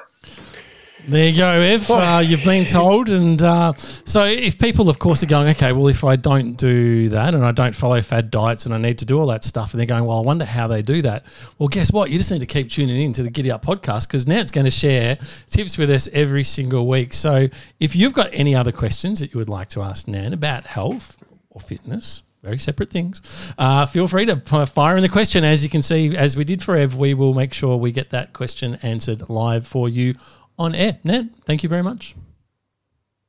There 1.08 1.30
you 1.30 1.38
go, 1.38 1.48
Ev. 1.48 1.90
Uh, 1.90 2.22
you've 2.24 2.44
been 2.44 2.66
told. 2.80 3.08
And 3.08 3.42
uh, 3.42 3.74
so, 3.76 4.26
if 4.26 4.60
people, 4.60 4.90
of 4.90 5.00
course, 5.00 5.24
are 5.24 5.28
going, 5.28 5.48
okay, 5.50 5.72
well, 5.72 5.88
if 5.88 6.04
I 6.04 6.18
don't 6.18 6.56
do 6.56 7.08
that 7.10 7.34
and 7.34 7.46
I 7.46 7.54
don't 7.54 7.74
follow 7.74 8.02
fad 8.02 8.30
diets 8.30 8.66
and 8.66 8.76
I 8.76 8.78
need 8.78 8.98
to 8.98 9.06
do 9.06 9.18
all 9.18 9.28
that 9.28 9.46
stuff, 9.46 9.72
and 9.72 9.80
they're 9.80 9.88
going, 9.88 10.04
well, 10.04 10.18
I 10.18 10.22
wonder 10.22 10.44
how 10.44 10.68
they 10.68 10.82
do 10.82 11.02
that. 11.04 11.26
Well, 11.58 11.70
guess 11.70 11.94
what? 11.94 12.12
You 12.12 12.18
just 12.18 12.30
need 12.30 12.40
to 12.40 12.46
keep 12.46 12.70
tuning 12.70 13.02
in 13.02 13.14
to 13.14 13.24
the 13.24 13.30
Giddy 13.30 13.50
Up 13.50 13.64
podcast 13.64 14.08
because 14.08 14.28
Nat's 14.28 14.52
going 14.52 14.66
to 14.66 14.72
share 14.72 15.18
tips 15.50 15.78
with 15.78 15.90
us 15.90 16.10
every 16.12 16.44
single 16.44 16.88
week. 16.88 17.14
So, 17.14 17.48
if 17.80 17.96
you've 17.96 18.14
got 18.14 18.30
any 18.34 18.54
other 18.54 18.74
questions 18.74 19.22
that 19.22 19.34
you 19.34 19.38
would 19.38 19.50
like 19.50 19.70
to 19.70 19.82
ask 19.82 20.10
Nan 20.10 20.34
about 20.34 20.66
health 20.66 21.18
or 21.50 21.62
fitness, 21.62 22.24
very 22.48 22.58
separate 22.58 22.90
things. 22.90 23.22
Uh, 23.58 23.86
feel 23.86 24.08
free 24.08 24.26
to 24.26 24.38
fire 24.66 24.96
in 24.96 25.02
the 25.02 25.10
question. 25.10 25.44
As 25.44 25.64
you 25.64 25.70
can 25.70 25.82
see, 25.82 26.16
as 26.16 26.38
we 26.38 26.46
did 26.46 26.64
for 26.64 26.78
Ev, 26.78 26.96
we 26.96 27.14
will 27.14 27.34
make 27.34 27.54
sure 27.54 27.76
we 27.76 27.92
get 27.92 28.12
that 28.12 28.32
question 28.32 28.76
answered 28.82 29.30
live 29.30 29.68
for 29.68 29.90
you 29.90 30.16
on 30.58 30.74
air. 30.74 30.98
Ned, 31.04 31.30
thank 31.46 31.62
you 31.62 31.68
very 31.68 31.84
much. 31.84 32.16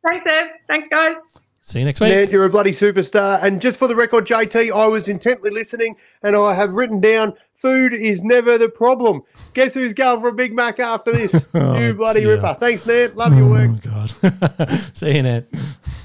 Thanks, 0.09 0.25
Ev. 0.29 0.51
Thanks, 0.69 0.89
guys. 0.89 1.33
See 1.62 1.81
you 1.81 1.85
next 1.85 2.01
week. 2.01 2.11
Ned, 2.11 2.31
you're 2.31 2.45
a 2.45 2.49
bloody 2.49 2.71
superstar. 2.71 3.43
And 3.43 3.61
just 3.61 3.77
for 3.77 3.89
the 3.89 3.97
record, 3.97 4.25
JT, 4.25 4.73
I 4.73 4.87
was 4.87 5.09
intently 5.09 5.51
listening 5.51 5.97
and 6.23 6.37
I 6.37 6.55
have 6.55 6.73
written 6.73 7.01
down 7.01 7.35
food 7.59 7.93
is 7.93 8.23
never 8.23 8.57
the 8.57 8.69
problem. 8.69 9.23
Guess 9.53 9.75
who's 9.75 9.93
going 9.93 10.21
for 10.21 10.29
a 10.29 10.33
Big 10.33 10.55
Mac 10.55 10.79
after 10.79 11.13
this? 11.13 11.35
oh, 11.55 11.79
you 11.79 11.93
bloody 11.93 12.21
dear. 12.21 12.37
ripper. 12.37 12.57
Thanks, 12.59 12.87
Ned. 12.87 13.17
Love 13.17 13.37
your 13.37 13.49
work. 13.49 13.71
Oh, 13.93 14.09
God. 14.31 14.81
See 14.95 15.17
you, 15.17 15.23
Ned. 15.23 15.47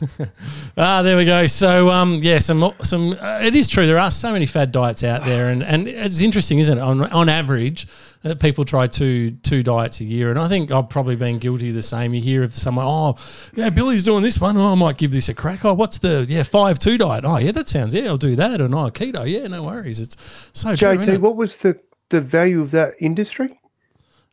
ah, 0.77 1.01
there 1.03 1.15
we 1.15 1.25
go. 1.25 1.47
So, 1.47 1.89
um, 1.89 2.15
yeah, 2.21 2.39
some, 2.39 2.73
some. 2.81 3.13
Uh, 3.13 3.39
it 3.41 3.55
is 3.55 3.69
true. 3.69 3.85
There 3.85 3.99
are 3.99 4.11
so 4.11 4.33
many 4.33 4.45
fad 4.45 4.71
diets 4.71 5.03
out 5.03 5.23
there, 5.23 5.49
and, 5.49 5.63
and 5.63 5.87
it's 5.87 6.21
interesting, 6.21 6.59
isn't 6.59 6.77
it? 6.77 6.81
On, 6.81 7.03
on 7.11 7.29
average, 7.29 7.87
uh, 8.23 8.35
people 8.35 8.63
try 8.65 8.87
two 8.87 9.31
two 9.43 9.63
diets 9.63 9.99
a 9.99 10.05
year, 10.05 10.29
and 10.29 10.39
I 10.39 10.47
think 10.47 10.71
I've 10.71 10.89
probably 10.89 11.15
been 11.15 11.39
guilty 11.39 11.69
of 11.69 11.75
the 11.75 11.83
same. 11.83 12.13
You 12.13 12.21
hear 12.21 12.43
of 12.43 12.55
someone, 12.55 12.85
oh, 12.87 13.15
yeah, 13.55 13.69
Billy's 13.69 14.03
doing 14.03 14.23
this 14.23 14.39
one. 14.39 14.57
Oh, 14.57 14.71
I 14.71 14.75
might 14.75 14.97
give 14.97 15.11
this 15.11 15.29
a 15.29 15.33
crack. 15.33 15.65
Oh, 15.65 15.73
what's 15.73 15.97
the 15.97 16.25
yeah 16.27 16.43
five 16.43 16.79
two 16.79 16.97
diet? 16.97 17.25
Oh, 17.25 17.37
yeah, 17.37 17.51
that 17.51 17.69
sounds 17.69 17.93
yeah, 17.93 18.07
I'll 18.07 18.17
do 18.17 18.35
that. 18.35 18.61
And 18.61 18.73
oh, 18.73 18.89
keto, 18.89 19.29
yeah, 19.29 19.47
no 19.47 19.63
worries. 19.63 19.99
It's 19.99 20.15
so 20.53 20.73
JT, 20.73 21.03
true, 21.03 21.19
what 21.19 21.35
was 21.35 21.57
the 21.57 21.79
the 22.09 22.21
value 22.21 22.61
of 22.61 22.71
that 22.71 22.93
industry? 22.99 23.59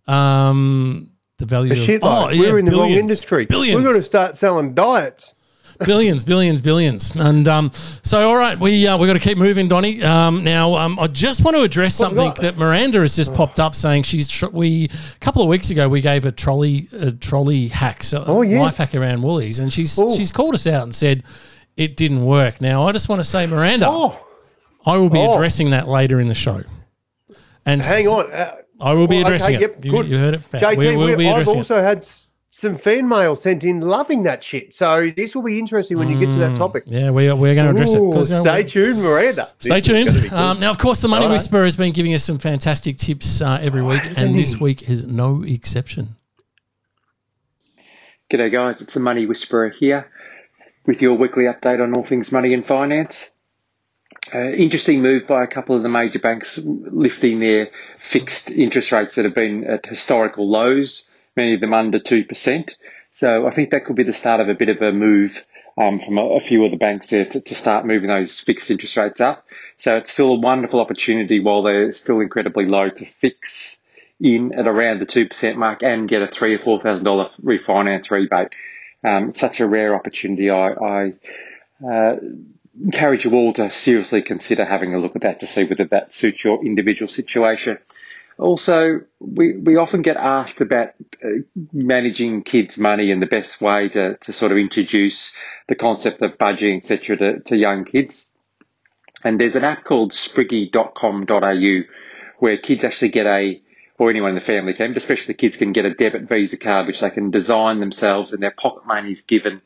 Um, 0.07 1.13
the 1.39 1.47
value. 1.47 1.73
Of, 1.73 1.79
shitload. 1.79 2.01
Oh, 2.03 2.29
yeah, 2.31 2.41
We're 2.41 2.59
in 2.59 2.67
the 2.67 2.73
wrong 2.73 2.91
industry. 2.91 3.47
Billions. 3.47 3.77
We've 3.77 3.85
got 3.85 3.95
to 3.95 4.03
start 4.03 4.37
selling 4.37 4.75
diets 4.75 5.35
billions, 5.85 6.25
billions, 6.25 6.61
billions. 6.61 7.15
And 7.15 7.47
um, 7.49 7.71
so, 7.73 8.29
all 8.29 8.37
right, 8.37 8.59
we 8.59 8.87
uh, 8.87 8.97
we 8.97 9.07
got 9.07 9.15
to 9.15 9.19
keep 9.19 9.39
moving, 9.39 9.69
Donny. 9.69 10.03
Um, 10.03 10.45
now, 10.45 10.75
um, 10.75 10.99
I 10.99 11.07
just 11.07 11.45
want 11.45 11.57
to 11.57 11.63
address 11.63 11.95
something 11.95 12.33
that 12.41 12.57
Miranda 12.57 13.01
has 13.01 13.17
just 13.17 13.35
popped 13.35 13.61
up, 13.61 13.75
saying 13.75 14.05
she's 14.05 14.29
tr- 14.29 14.49
we 14.49 14.85
a 14.85 15.19
couple 15.21 15.43
of 15.43 15.49
weeks 15.49 15.71
ago 15.71 15.89
we 15.89 16.01
gave 16.01 16.25
a 16.25 16.33
trolley 16.33 16.89
a 16.93 17.13
trolley 17.13 17.69
hack, 17.69 18.03
so 18.03 18.25
oh, 18.27 18.43
yes. 18.43 18.61
life 18.61 18.77
hack 18.77 18.95
around 18.95 19.23
Woolies, 19.23 19.59
and 19.59 19.73
she's 19.73 19.99
Ooh. 19.99 20.15
she's 20.17 20.33
called 20.33 20.55
us 20.55 20.67
out 20.67 20.85
and 20.85 20.95
said 20.95 21.25
it 21.77 21.97
didn't 21.97 22.25
work. 22.25 22.61
Now, 22.61 22.87
I 22.87 22.93
just 22.93 23.09
want 23.09 23.21
to 23.21 23.25
say, 23.25 23.47
Miranda, 23.47 23.87
oh. 23.89 24.27
I 24.85 24.97
will 24.97 25.11
be 25.11 25.19
oh. 25.19 25.35
addressing 25.35 25.71
that 25.71 25.89
later 25.89 26.21
in 26.21 26.29
the 26.29 26.35
show. 26.35 26.63
And 27.67 27.83
hang 27.83 28.07
on. 28.07 28.31
Uh, 28.33 28.57
I 28.81 28.95
will 28.95 29.07
be 29.07 29.21
addressing 29.21 29.57
okay, 29.57 29.63
yep, 29.63 29.79
it. 29.79 29.85
You, 29.85 30.03
you, 30.05 30.19
heard 30.19 30.35
it. 30.35 30.43
JT, 30.53 30.77
we, 30.77 30.97
will 30.97 31.17
be 31.17 31.29
I've 31.29 31.47
also 31.47 31.79
it. 31.79 31.83
had 31.83 32.09
some 32.51 32.77
fan 32.77 33.09
mail 33.09 33.37
sent 33.37 33.63
in 33.63 33.81
loving 33.81 34.25
that 34.25 34.43
shit. 34.43 34.75
So 34.75 35.11
this 35.17 35.35
will 35.37 35.43
be 35.43 35.59
interesting 35.59 35.97
when 35.97 36.09
you 36.09 36.19
get 36.19 36.33
to 36.33 36.39
that 36.39 36.53
mm, 36.53 36.57
topic. 36.57 36.83
Yeah, 36.87 37.11
we 37.11 37.29
are, 37.29 37.37
we're 37.37 37.55
going 37.55 37.67
to 37.67 37.71
address 37.73 37.95
Ooh, 37.95 38.13
it. 38.19 38.25
Stay 38.25 38.65
tuned, 38.65 39.01
Miranda. 39.01 39.51
Stay 39.61 39.81
tuned. 39.81 40.11
Cool. 40.11 40.37
Um, 40.37 40.61
now, 40.61 40.71
of 40.71 40.79
course, 40.79 41.01
the 41.01 41.09
Money 41.09 41.27
right. 41.27 41.33
Whisperer 41.33 41.65
has 41.65 41.77
been 41.77 41.93
giving 41.93 42.13
us 42.13 42.25
some 42.25 42.39
fantastic 42.39 42.99
tips 42.99 43.41
uh, 43.41 43.59
every 43.63 43.83
week, 43.83 44.03
oh, 44.05 44.25
and 44.25 44.35
this 44.35 44.61
week 44.61 44.89
is 44.89 45.07
no 45.07 45.45
exception. 45.45 46.17
G'day, 48.31 48.53
guys. 48.53 48.81
It's 48.81 48.95
the 48.95 49.01
Money 49.01 49.27
Whisperer 49.27 49.71
here 49.71 50.11
with 50.87 51.01
your 51.01 51.15
weekly 51.15 51.45
update 51.45 51.81
on 51.81 51.95
all 51.95 52.03
things 52.03 52.33
money 52.33 52.53
and 52.53 52.67
finance. 52.67 53.31
Uh, 54.35 54.51
interesting 54.51 55.03
move 55.03 55.27
by 55.27 55.45
a 55.45 55.47
couple 55.47 55.77
of 55.77 55.83
the 55.83 55.89
major 55.89 56.19
banks 56.19 56.59
lifting 56.65 57.39
their 57.39 57.71
fixed 57.99 58.51
interest 58.51 58.91
rates 58.91 59.15
that 59.15 59.25
have 59.25 59.35
been 59.35 59.65
at 59.65 59.87
historical 59.87 60.49
lows 60.49 61.10
many 61.37 61.55
of 61.55 61.61
them 61.61 61.75
under 61.75 61.99
2%. 61.99 62.75
So 63.13 63.47
I 63.47 63.51
think 63.51 63.71
that 63.71 63.85
could 63.85 63.97
be 63.97 64.03
the 64.03 64.13
start 64.13 64.41
of 64.41 64.49
a 64.49 64.55
bit 64.55 64.69
of 64.69 64.81
a 64.83 64.93
move 64.93 65.45
um, 65.77 65.99
from 65.99 66.19
a, 66.19 66.23
a, 66.23 66.41
few 66.41 66.65
of 66.65 66.71
the 66.71 66.77
banks 66.77 67.11
there 67.11 67.25
to, 67.25 67.41
to, 67.41 67.55
start 67.55 67.87
moving 67.87 68.09
those 68.09 68.41
fixed 68.41 68.71
interest 68.71 68.97
rates 68.97 69.21
up. 69.21 69.47
So 69.77 69.97
it's 69.97 70.13
still 70.13 70.33
a 70.33 70.41
wonderful 70.41 70.81
opportunity 70.81 71.41
while 71.41 71.63
they're 71.63 71.93
still 71.93 72.21
incredibly 72.21 72.67
low 72.67 72.91
to 72.91 73.05
fix 73.05 73.79
in 74.21 74.53
at 74.53 74.67
around 74.67 75.01
the 75.01 75.07
2% 75.07 75.57
mark 75.57 75.83
and 75.83 76.09
get 76.09 76.23
a 76.23 76.27
three 76.27 76.55
or 76.55 76.59
$4,000 76.59 77.41
refinance 77.41 78.11
rebate. 78.11 78.49
Um, 79.03 79.33
such 79.33 79.61
a 79.61 79.67
rare 79.67 79.95
opportunity. 79.95 80.51
I, 80.51 80.73
I 80.73 81.13
uh, 81.89 82.17
encourage 82.83 83.25
you 83.25 83.33
all 83.33 83.53
to 83.55 83.71
seriously 83.71 84.23
consider 84.23 84.65
having 84.65 84.95
a 84.95 84.99
look 84.99 85.17
at 85.17 85.23
that 85.23 85.41
to 85.41 85.47
see 85.47 85.65
whether 85.65 85.87
that 85.87 86.13
suits 86.13 86.45
your 86.45 86.65
individual 86.65 87.09
situation. 87.09 87.79
Also, 88.39 89.03
we, 89.19 89.57
we 89.59 89.77
often 89.77 90.03
get 90.03 90.17
asked 90.17 90.61
about 90.61 90.91
uh, 91.23 91.29
managing 91.73 92.43
kids' 92.43 92.79
money 92.79 93.13
and 93.13 93.21
the 93.21 93.27
best 93.27 93.61
way 93.61 93.89
to, 93.91 94.17
to 94.17 94.33
sort 94.33 94.51
of 94.53 94.59
introduce 94.59 95.37
the 95.69 95.75
concept 95.75 96.23
of 96.23 96.39
budgeting, 96.39 96.79
etc., 96.79 97.17
to, 97.17 97.41
to 97.41 97.57
young 97.57 97.85
kids. 97.85 98.31
And 99.23 99.39
there's 99.39 99.57
an 99.57 99.65
app 99.65 99.85
called 99.85 100.13
spriggy.com.au 100.13 101.83
where 102.39 102.57
kids 102.57 102.85
actually 102.85 103.11
get 103.11 103.27
a 103.27 103.61
or 103.99 104.09
anyone 104.09 104.31
in 104.31 104.35
the 104.35 104.41
family 104.41 104.73
can, 104.73 104.93
but 104.93 104.97
especially 104.97 105.35
kids 105.35 105.59
can 105.59 105.73
get 105.73 105.85
a 105.85 105.93
debit 105.93 106.23
Visa 106.23 106.57
card, 106.57 106.87
which 106.87 107.01
they 107.01 107.11
can 107.11 107.31
design 107.31 107.81
themselves 107.81 108.33
and 108.33 108.43
their 108.43 108.51
pocket 108.51 108.87
money 108.87 109.13
is 109.13 109.21
given 109.21 109.61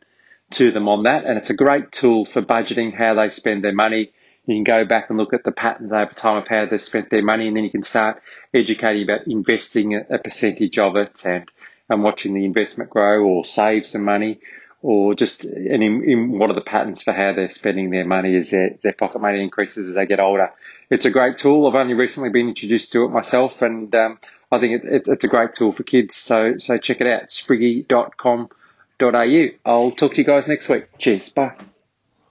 to 0.50 0.72
them 0.72 0.88
on 0.88 1.04
that. 1.04 1.24
And 1.24 1.38
it's 1.38 1.50
a 1.50 1.54
great 1.54 1.92
tool 1.92 2.24
for 2.24 2.42
budgeting 2.42 2.92
how 2.92 3.14
they 3.14 3.30
spend 3.30 3.62
their 3.62 3.72
money. 3.72 4.12
You 4.46 4.56
can 4.56 4.64
go 4.64 4.84
back 4.84 5.08
and 5.08 5.18
look 5.18 5.32
at 5.32 5.44
the 5.44 5.52
patterns 5.52 5.92
over 5.92 6.12
time 6.12 6.36
of 6.36 6.48
how 6.48 6.66
they've 6.66 6.80
spent 6.80 7.10
their 7.10 7.22
money, 7.22 7.48
and 7.48 7.56
then 7.56 7.64
you 7.64 7.70
can 7.70 7.82
start 7.82 8.22
educating 8.52 9.04
about 9.04 9.26
investing 9.26 9.94
a, 9.94 10.18
percentage 10.18 10.78
of 10.78 10.96
it 10.96 11.24
and, 11.24 11.50
and 11.88 12.02
watching 12.02 12.34
the 12.34 12.44
investment 12.44 12.90
grow 12.90 13.24
or 13.24 13.44
save 13.44 13.86
some 13.86 14.04
money 14.04 14.40
or 14.84 15.14
just 15.14 15.44
and 15.44 15.82
in, 15.82 16.04
in 16.04 16.38
what 16.38 16.50
are 16.50 16.54
the 16.54 16.60
patterns 16.60 17.02
for 17.02 17.14
how 17.14 17.32
they're 17.32 17.48
spending 17.48 17.88
their 17.88 18.04
money 18.04 18.36
as 18.36 18.50
their, 18.50 18.76
their 18.82 18.92
pocket 18.92 19.18
money 19.18 19.42
increases 19.42 19.88
as 19.88 19.94
they 19.94 20.04
get 20.04 20.20
older. 20.20 20.52
It's 20.90 21.06
a 21.06 21.10
great 21.10 21.38
tool. 21.38 21.66
I've 21.66 21.74
only 21.74 21.94
recently 21.94 22.28
been 22.28 22.48
introduced 22.48 22.92
to 22.92 23.04
it 23.04 23.08
myself, 23.08 23.62
and 23.62 23.94
um, 23.94 24.18
I 24.52 24.60
think 24.60 24.84
it, 24.84 24.92
it, 24.92 25.08
it's 25.08 25.24
a 25.24 25.28
great 25.28 25.54
tool 25.54 25.72
for 25.72 25.84
kids. 25.84 26.14
So 26.14 26.58
so 26.58 26.76
check 26.76 27.00
it 27.00 27.06
out, 27.06 27.28
spriggy.com.au. 27.28 29.46
I'll 29.64 29.90
talk 29.90 30.12
to 30.12 30.18
you 30.18 30.24
guys 30.24 30.48
next 30.48 30.68
week. 30.68 30.84
Cheers. 30.98 31.30
Bye. 31.30 31.54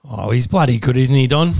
Oh, 0.08 0.30
he's 0.30 0.46
bloody 0.46 0.78
good, 0.78 0.96
isn't 0.96 1.14
he, 1.14 1.26
Don? 1.26 1.54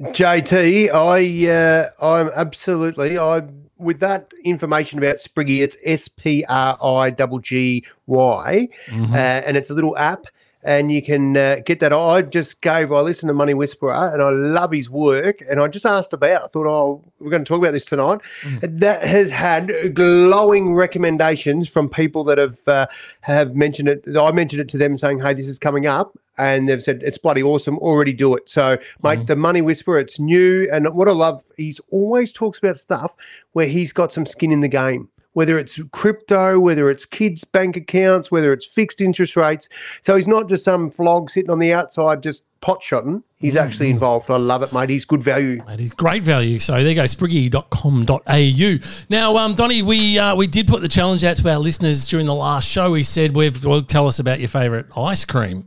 JT, 0.00 0.90
I 0.92 1.50
uh, 1.50 1.90
I'm 2.04 2.30
absolutely 2.34 3.18
I 3.18 3.42
with 3.78 4.00
that 4.00 4.32
information 4.44 4.98
about 4.98 5.16
Spriggy. 5.16 5.60
It's 5.62 5.76
S 5.84 6.08
P 6.08 6.44
R 6.48 6.78
I 6.82 7.10
G 7.10 7.38
G 7.40 7.84
Y, 8.06 8.68
Mm-hmm. 8.86 9.12
uh, 9.12 9.16
and 9.16 9.56
it's 9.56 9.70
a 9.70 9.74
little 9.74 9.96
app, 9.98 10.26
and 10.62 10.92
you 10.92 11.02
can 11.02 11.36
uh, 11.36 11.60
get 11.66 11.80
that. 11.80 11.92
I 11.92 12.22
just 12.22 12.62
gave 12.62 12.92
I 12.92 13.00
listened 13.00 13.28
to 13.30 13.34
Money 13.34 13.54
Whisperer, 13.54 14.12
and 14.12 14.22
I 14.22 14.30
love 14.30 14.72
his 14.72 14.88
work, 14.88 15.42
and 15.48 15.60
I 15.60 15.68
just 15.68 15.86
asked 15.86 16.12
about. 16.12 16.44
I 16.44 16.46
thought, 16.46 16.66
oh, 16.66 17.04
we're 17.18 17.30
going 17.30 17.44
to 17.44 17.48
talk 17.48 17.58
about 17.58 17.72
this 17.72 17.84
tonight. 17.84 18.20
Mm. 18.42 18.80
That 18.80 19.02
has 19.02 19.30
had 19.30 19.72
glowing 19.94 20.74
recommendations 20.74 21.68
from 21.68 21.88
people 21.88 22.24
that 22.24 22.38
have 22.38 22.58
uh, 22.66 22.86
have 23.22 23.56
mentioned 23.56 23.88
it. 23.88 24.04
I 24.16 24.30
mentioned 24.32 24.60
it 24.60 24.68
to 24.70 24.78
them, 24.78 24.96
saying, 24.96 25.20
"Hey, 25.20 25.34
this 25.34 25.48
is 25.48 25.58
coming 25.58 25.86
up." 25.86 26.16
and 26.38 26.66
they've 26.66 26.82
said 26.82 27.02
it's 27.04 27.18
bloody 27.18 27.42
awesome. 27.42 27.78
Already 27.78 28.12
do 28.12 28.34
it. 28.34 28.48
So, 28.48 28.78
mate, 29.02 29.26
the 29.26 29.36
Money 29.36 29.60
Whisperer, 29.60 29.98
it's 29.98 30.18
new, 30.18 30.68
and 30.72 30.94
what 30.94 31.06
I 31.08 31.12
love, 31.12 31.44
he's 31.56 31.78
always 31.90 32.32
talks 32.32 32.58
about 32.58 32.78
stuff 32.78 33.12
where 33.52 33.66
he's 33.66 33.92
got 33.92 34.12
some 34.12 34.24
skin 34.24 34.50
in 34.50 34.60
the 34.60 34.68
game. 34.68 35.10
Whether 35.34 35.58
it's 35.58 35.80
crypto, 35.92 36.60
whether 36.60 36.90
it's 36.90 37.06
kids' 37.06 37.44
bank 37.44 37.76
accounts, 37.76 38.30
whether 38.30 38.52
it's 38.52 38.66
fixed 38.66 39.00
interest 39.00 39.36
rates. 39.36 39.68
So 40.02 40.16
he's 40.16 40.28
not 40.28 40.48
just 40.48 40.64
some 40.64 40.90
flog 40.90 41.30
sitting 41.30 41.50
on 41.50 41.58
the 41.58 41.72
outside 41.72 42.22
just 42.22 42.44
pot 42.62 42.82
shotting. 42.82 43.22
He's 43.38 43.56
actually 43.56 43.90
involved. 43.90 44.30
I 44.30 44.36
love 44.36 44.62
it, 44.62 44.72
mate. 44.72 44.88
He's 44.88 45.04
good 45.04 45.22
value. 45.22 45.60
That 45.66 45.80
is 45.80 45.92
great 45.92 46.22
value. 46.22 46.58
So 46.58 46.74
there 46.74 46.88
you 46.88 46.94
go, 46.94 47.02
spriggy.com.au. 47.02 49.04
Now, 49.10 49.36
um, 49.36 49.54
Donny, 49.54 49.82
we 49.82 50.18
uh, 50.18 50.34
we 50.34 50.46
did 50.46 50.68
put 50.68 50.80
the 50.80 50.88
challenge 50.88 51.24
out 51.24 51.36
to 51.38 51.50
our 51.50 51.58
listeners 51.58 52.06
during 52.06 52.26
the 52.26 52.34
last 52.34 52.68
show. 52.68 52.92
We 52.92 53.02
said, 53.02 53.34
we've, 53.34 53.62
well, 53.64 53.82
tell 53.82 54.06
us 54.06 54.18
about 54.18 54.38
your 54.38 54.48
favourite 54.48 54.86
ice 54.96 55.24
cream. 55.24 55.66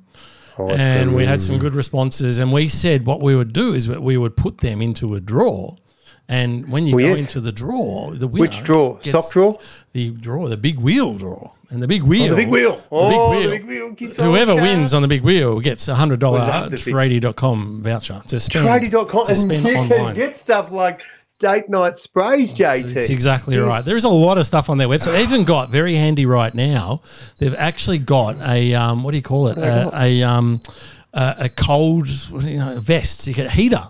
and 0.58 1.14
we 1.14 1.26
had 1.26 1.42
some 1.42 1.60
good 1.60 1.76
responses. 1.76 2.40
And 2.40 2.54
we 2.54 2.70
said 2.70 3.06
what 3.06 3.22
we 3.22 3.36
would 3.36 3.54
do 3.54 3.74
is 3.74 3.90
we 3.90 4.18
would 4.18 4.38
put 4.38 4.60
them 4.60 4.82
into 4.82 5.16
a 5.16 5.20
draw. 5.20 5.76
And 6.28 6.68
when 6.70 6.88
you 6.88 6.96
Oh, 6.96 7.00
go 7.00 7.06
yes. 7.06 7.20
into 7.20 7.40
the 7.42 7.52
draw, 7.52 8.12
the 8.12 8.28
winner 8.28 8.42
Which 8.42 8.64
draw? 8.64 9.00
Sock 9.00 9.32
draw? 9.32 9.56
The 9.94 10.10
draw, 10.10 10.48
the 10.48 10.58
big 10.58 10.80
wheel 10.80 11.14
draw. 11.16 11.52
And 11.70 11.82
the 11.84 11.88
big 11.88 12.04
wheel. 12.04 12.30
The 12.30 12.36
big 12.36 12.48
wheel. 12.50 12.76
the 12.78 12.84
Oh, 12.92 13.32
big 13.32 13.44
the 13.44 13.50
big 13.58 13.66
wheel 13.68 13.94
keeps 13.96 14.20
on 14.20 14.26
Whoever 14.28 14.54
going. 14.54 14.64
wins 14.64 14.94
on 14.94 15.02
the 15.02 15.08
big 15.08 15.22
wheel 15.24 15.60
gets 15.60 15.88
a 15.88 15.96
hundred 15.96 16.20
dollar 16.20 16.46
the 16.70 16.70
big- 16.78 16.80
tradie.com 16.94 17.82
voucher 17.84 18.22
to 18.28 18.40
spend 18.40 18.66
Tradie.com 18.68 19.26
to 19.26 19.30
and 19.32 19.38
spend 19.38 19.66
you 19.66 19.74
can 19.74 19.92
online. 19.92 20.16
get 20.16 20.38
stuff 20.38 20.72
like 20.72 21.02
date 21.40 21.68
night 21.70 21.98
sprays, 21.98 22.54
JT. 22.54 22.94
That's 22.94 23.10
exactly 23.10 23.56
Yes. 23.56 23.66
right. 23.68 23.84
There's 23.84 24.04
a 24.04 24.10
lot 24.10 24.38
of 24.38 24.46
stuff 24.46 24.70
on 24.70 24.78
their 24.78 24.88
website. 24.88 25.12
They've 25.14 25.30
even 25.32 25.44
got 25.44 25.70
very 25.70 25.96
handy 25.96 26.26
right 26.26 26.54
now. 26.56 27.02
They've 27.40 27.56
actually 27.56 27.98
got 28.00 28.38
a 28.42 28.74
um, 28.74 29.04
what 29.04 29.12
do 29.12 29.18
you 29.18 29.24
call 29.24 29.50
it? 29.50 29.58
A, 29.58 29.90
a 29.94 30.24
um, 30.24 30.62
a, 31.14 31.36
a 31.40 31.50
cold 31.50 32.08
you 32.44 32.58
know 32.58 32.80
vest. 32.80 33.28
You 33.28 33.34
get 33.34 33.48
a 33.48 33.52
heater, 33.52 33.84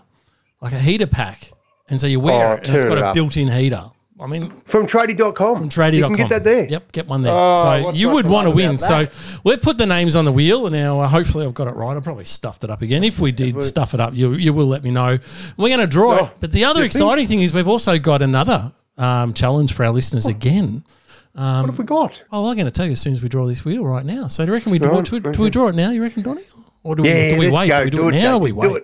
like 0.62 0.74
a 0.74 0.80
heater 0.80 1.08
pack, 1.08 1.52
and 1.90 2.00
so 2.02 2.08
you 2.08 2.20
wear 2.20 2.48
Oh, 2.50 2.54
it. 2.54 2.68
And 2.68 2.78
it's 2.78 2.86
got 2.86 2.98
it 2.98 3.04
a 3.04 3.14
built-in 3.14 3.48
heater. 3.50 3.86
I 4.18 4.28
mean, 4.28 4.50
From 4.64 4.88
tradie.com. 4.88 5.58
from 5.58 5.68
tradie.com. 5.70 5.94
You 5.94 6.04
can 6.04 6.16
get 6.16 6.30
that 6.30 6.44
there. 6.46 6.66
Yep, 6.70 6.92
get 6.94 7.06
one 7.06 7.22
there. 7.22 7.34
Oh, 7.36 7.82
so 7.84 7.90
you 7.92 8.10
would 8.12 8.26
want 8.26 8.46
to 8.46 8.52
win. 8.52 8.68
about 8.72 8.80
So 8.80 9.04
that? 9.04 9.40
we've 9.44 9.62
put 9.62 9.78
the 9.78 9.86
names 9.86 10.16
on 10.16 10.24
the 10.24 10.32
wheel, 10.32 10.66
and 10.68 10.74
now 10.74 11.02
uh, 11.02 11.08
hopefully 11.10 11.46
I've 11.46 11.54
got 11.54 11.68
it 11.68 11.72
right. 11.76 11.98
I 11.98 12.00
probably 12.00 12.24
stuffed 12.24 12.64
it 12.64 12.70
up 12.70 12.82
again. 12.82 13.04
If 13.04 13.20
we 13.20 13.34
did 13.34 13.62
stuff 13.62 13.94
it 13.94 14.00
up, 14.00 14.14
you 14.14 14.32
you 14.36 14.54
will 14.54 14.68
let 14.68 14.86
me 14.86 14.92
know. 14.92 15.20
We're 15.58 15.68
going 15.68 15.82
to 15.82 15.88
draw 15.88 16.14
Oh, 16.20 16.26
it. 16.28 16.32
But 16.40 16.54
the 16.54 16.64
other 16.64 16.84
exciting 16.84 17.28
thing 17.28 17.42
is 17.42 17.52
we've 17.52 17.68
also 17.68 18.00
got 18.00 18.22
another 18.22 18.72
um, 18.98 19.34
challenge 19.34 19.74
for 19.74 19.84
our 19.84 19.92
listeners 19.92 20.26
again. 20.28 20.86
what 21.34 21.66
have 21.66 21.78
we 21.78 21.84
got? 21.84 22.24
Oh, 22.32 22.48
I'm 22.50 22.56
going 22.56 22.68
to 22.68 22.72
tell 22.72 22.86
you 22.86 22.94
as 22.94 23.02
soon 23.02 23.12
as 23.12 23.22
we 23.22 23.28
draw 23.28 23.46
this 23.46 23.66
wheel 23.66 23.86
right 23.86 24.06
now. 24.06 24.28
So 24.28 24.46
do 24.46 24.50
you 24.52 24.54
reckon 24.54 24.72
we 24.72 24.80
draw? 24.80 24.96
Right, 24.96 25.04
Do, 25.06 25.16
we- 25.20 25.32
do 25.34 25.42
we 25.42 25.50
draw 25.50 25.68
it 25.68 25.76
now? 25.76 25.92
You 25.92 26.02
reckon, 26.02 26.24
Donny? 26.24 26.44
Or 26.84 26.96
do 26.96 27.04
we, 27.04 27.10
Yeah, 27.10 27.32
do 27.32 27.40
we 27.40 27.50
let's 27.50 27.64
wait? 27.64 27.68
go. 27.68 27.80
Do 27.80 27.84
we 27.84 27.90
do, 27.90 27.98
Do 27.98 28.08
it 28.08 28.16
it, 28.16 28.22
now? 28.22 28.40
JT, 28.40 28.42
we 28.42 28.50
do 28.62 28.74
wait. 28.76 28.84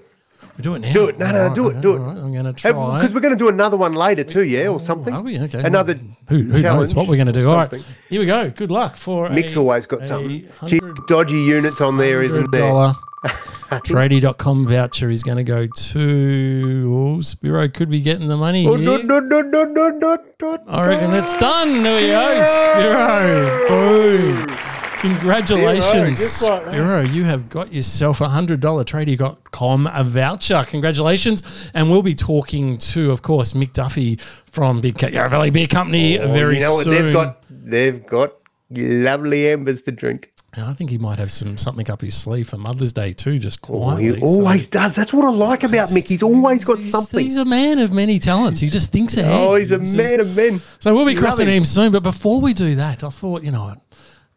We 0.61 0.69
do 0.69 0.75
it 0.75 0.79
now. 0.79 0.93
Do 0.93 1.07
it. 1.09 1.17
No, 1.17 1.31
no, 1.31 1.37
Alright, 1.39 1.55
do 1.55 1.69
it, 1.69 1.81
do 1.81 1.93
it. 1.95 1.99
alright, 1.99 2.17
I'm 2.17 2.31
going 2.33 2.45
to 2.45 2.53
try. 2.53 2.71
Because 2.71 3.13
we're 3.13 3.19
going 3.19 3.33
to 3.33 3.37
do 3.39 3.49
another 3.49 3.77
one 3.77 3.93
later 3.93 4.23
too, 4.23 4.43
yeah, 4.43 4.67
or 4.67 4.79
something. 4.79 5.13
Are 5.13 5.23
we? 5.23 5.39
Okay. 5.39 5.61
Another 5.63 5.99
Who, 6.29 6.43
who 6.43 6.61
knows 6.61 6.93
what 6.93 7.07
we're 7.07 7.15
going 7.15 7.27
to 7.27 7.33
do? 7.33 7.49
All 7.49 7.55
right. 7.57 7.71
Here 8.09 8.19
we 8.19 8.25
go. 8.27 8.49
Good 8.51 8.69
luck 8.69 8.95
for 8.95 9.27
Mick's 9.29 9.55
a- 9.55 9.59
always 9.59 9.87
got 9.87 10.05
something. 10.05 10.47
Gee, 10.65 10.79
dodgy 11.07 11.41
units 11.41 11.81
on 11.81 11.97
there, 11.97 12.21
isn't 12.21 12.51
there? 12.51 12.71
$100 12.71 12.95
Tradie.com 13.71 14.67
voucher 14.67 15.09
is 15.09 15.23
going 15.23 15.37
to 15.37 15.43
go 15.43 15.65
to. 15.65 16.93
Oh, 17.17 17.21
Spiro 17.21 17.67
could 17.69 17.89
be 17.89 18.01
getting 18.01 18.27
the 18.27 18.37
money 18.37 18.67
Oh, 18.67 18.75
here. 18.75 18.85
no, 18.85 18.97
no, 18.97 19.19
no, 19.19 19.41
no, 19.41 19.63
no, 19.63 19.89
no, 19.89 20.17
no, 20.41 20.57
I 20.67 20.87
reckon 20.87 21.13
it's 21.13 21.37
done. 21.37 21.81
There 21.81 22.01
we 22.01 22.07
go. 22.07 22.43
Spiro. 22.43 23.67
Boom. 23.67 24.80
Congratulations, 25.01 26.19
just. 26.19 26.39
Spiro. 26.41 27.01
You 27.01 27.23
have 27.23 27.49
got 27.49 27.73
yourself 27.73 28.21
a 28.21 28.25
$100 28.27 28.59
Tradie.com 28.59 29.89
voucher. 30.05 30.65
Congratulations. 30.69 31.71
And 31.73 31.89
we'll 31.89 32.03
be 32.03 32.15
talking 32.15 32.77
to, 32.77 33.11
of 33.11 33.21
course, 33.21 33.53
Mick 33.53 33.73
Duffy 33.73 34.17
from 34.51 34.79
Big 34.81 34.97
Cat 34.97 35.13
Yarra 35.13 35.29
Valley 35.29 35.49
Beer 35.49 35.67
Company 35.67 36.19
Oh, 36.19 36.27
very 36.31 36.55
you 36.55 36.61
know 36.61 36.73
what? 36.75 36.83
soon. 36.83 36.93
They've 36.93 37.13
got, 37.13 37.43
they've 37.49 38.05
got 38.05 38.33
lovely 38.69 39.49
embers 39.49 39.81
to 39.83 39.91
drink. 39.91 40.27
I 40.57 40.73
think 40.73 40.89
he 40.89 40.97
might 40.97 41.17
have 41.17 41.31
some 41.31 41.57
something 41.57 41.89
up 41.89 42.01
his 42.01 42.13
sleeve 42.13 42.49
for 42.49 42.57
Mother's 42.57 42.91
Day 42.91 43.13
too, 43.13 43.39
just 43.39 43.59
Oh, 43.63 43.67
quietly. 43.79 44.15
he 44.15 44.19
So- 44.19 44.25
always 44.27 44.67
does. 44.67 44.95
That's 44.95 45.13
what 45.13 45.23
I 45.25 45.29
like 45.29 45.63
about 45.63 45.89
Mick. 45.89 46.09
He's 46.09 46.21
always 46.21 46.65
got 46.65 46.79
He's- 46.79 46.91
something. 46.91 47.23
He's 47.23 47.37
a 47.37 47.45
man 47.45 47.79
of 47.79 47.93
many 47.93 48.19
talents. 48.19 48.59
He 48.59 48.69
just 48.69 48.91
thinks 48.91 49.15
ahead. 49.15 49.33
Oh, 49.33 49.55
he's 49.55 49.71
a 49.71 49.77
just- 49.79 49.95
man 49.95 50.19
of 50.19 50.35
men. 50.35 50.59
So 50.79 50.93
we'll 50.93 51.05
be 51.05 51.15
crossing 51.15 51.47
him. 51.47 51.53
him 51.53 51.63
soon. 51.65 51.93
But 51.93 52.03
before 52.03 52.41
we 52.41 52.53
do 52.53 52.75
that, 52.75 53.01
I 53.01 53.09
thought, 53.09 53.43
you 53.43 53.51
know, 53.51 53.63
what, 53.63 53.79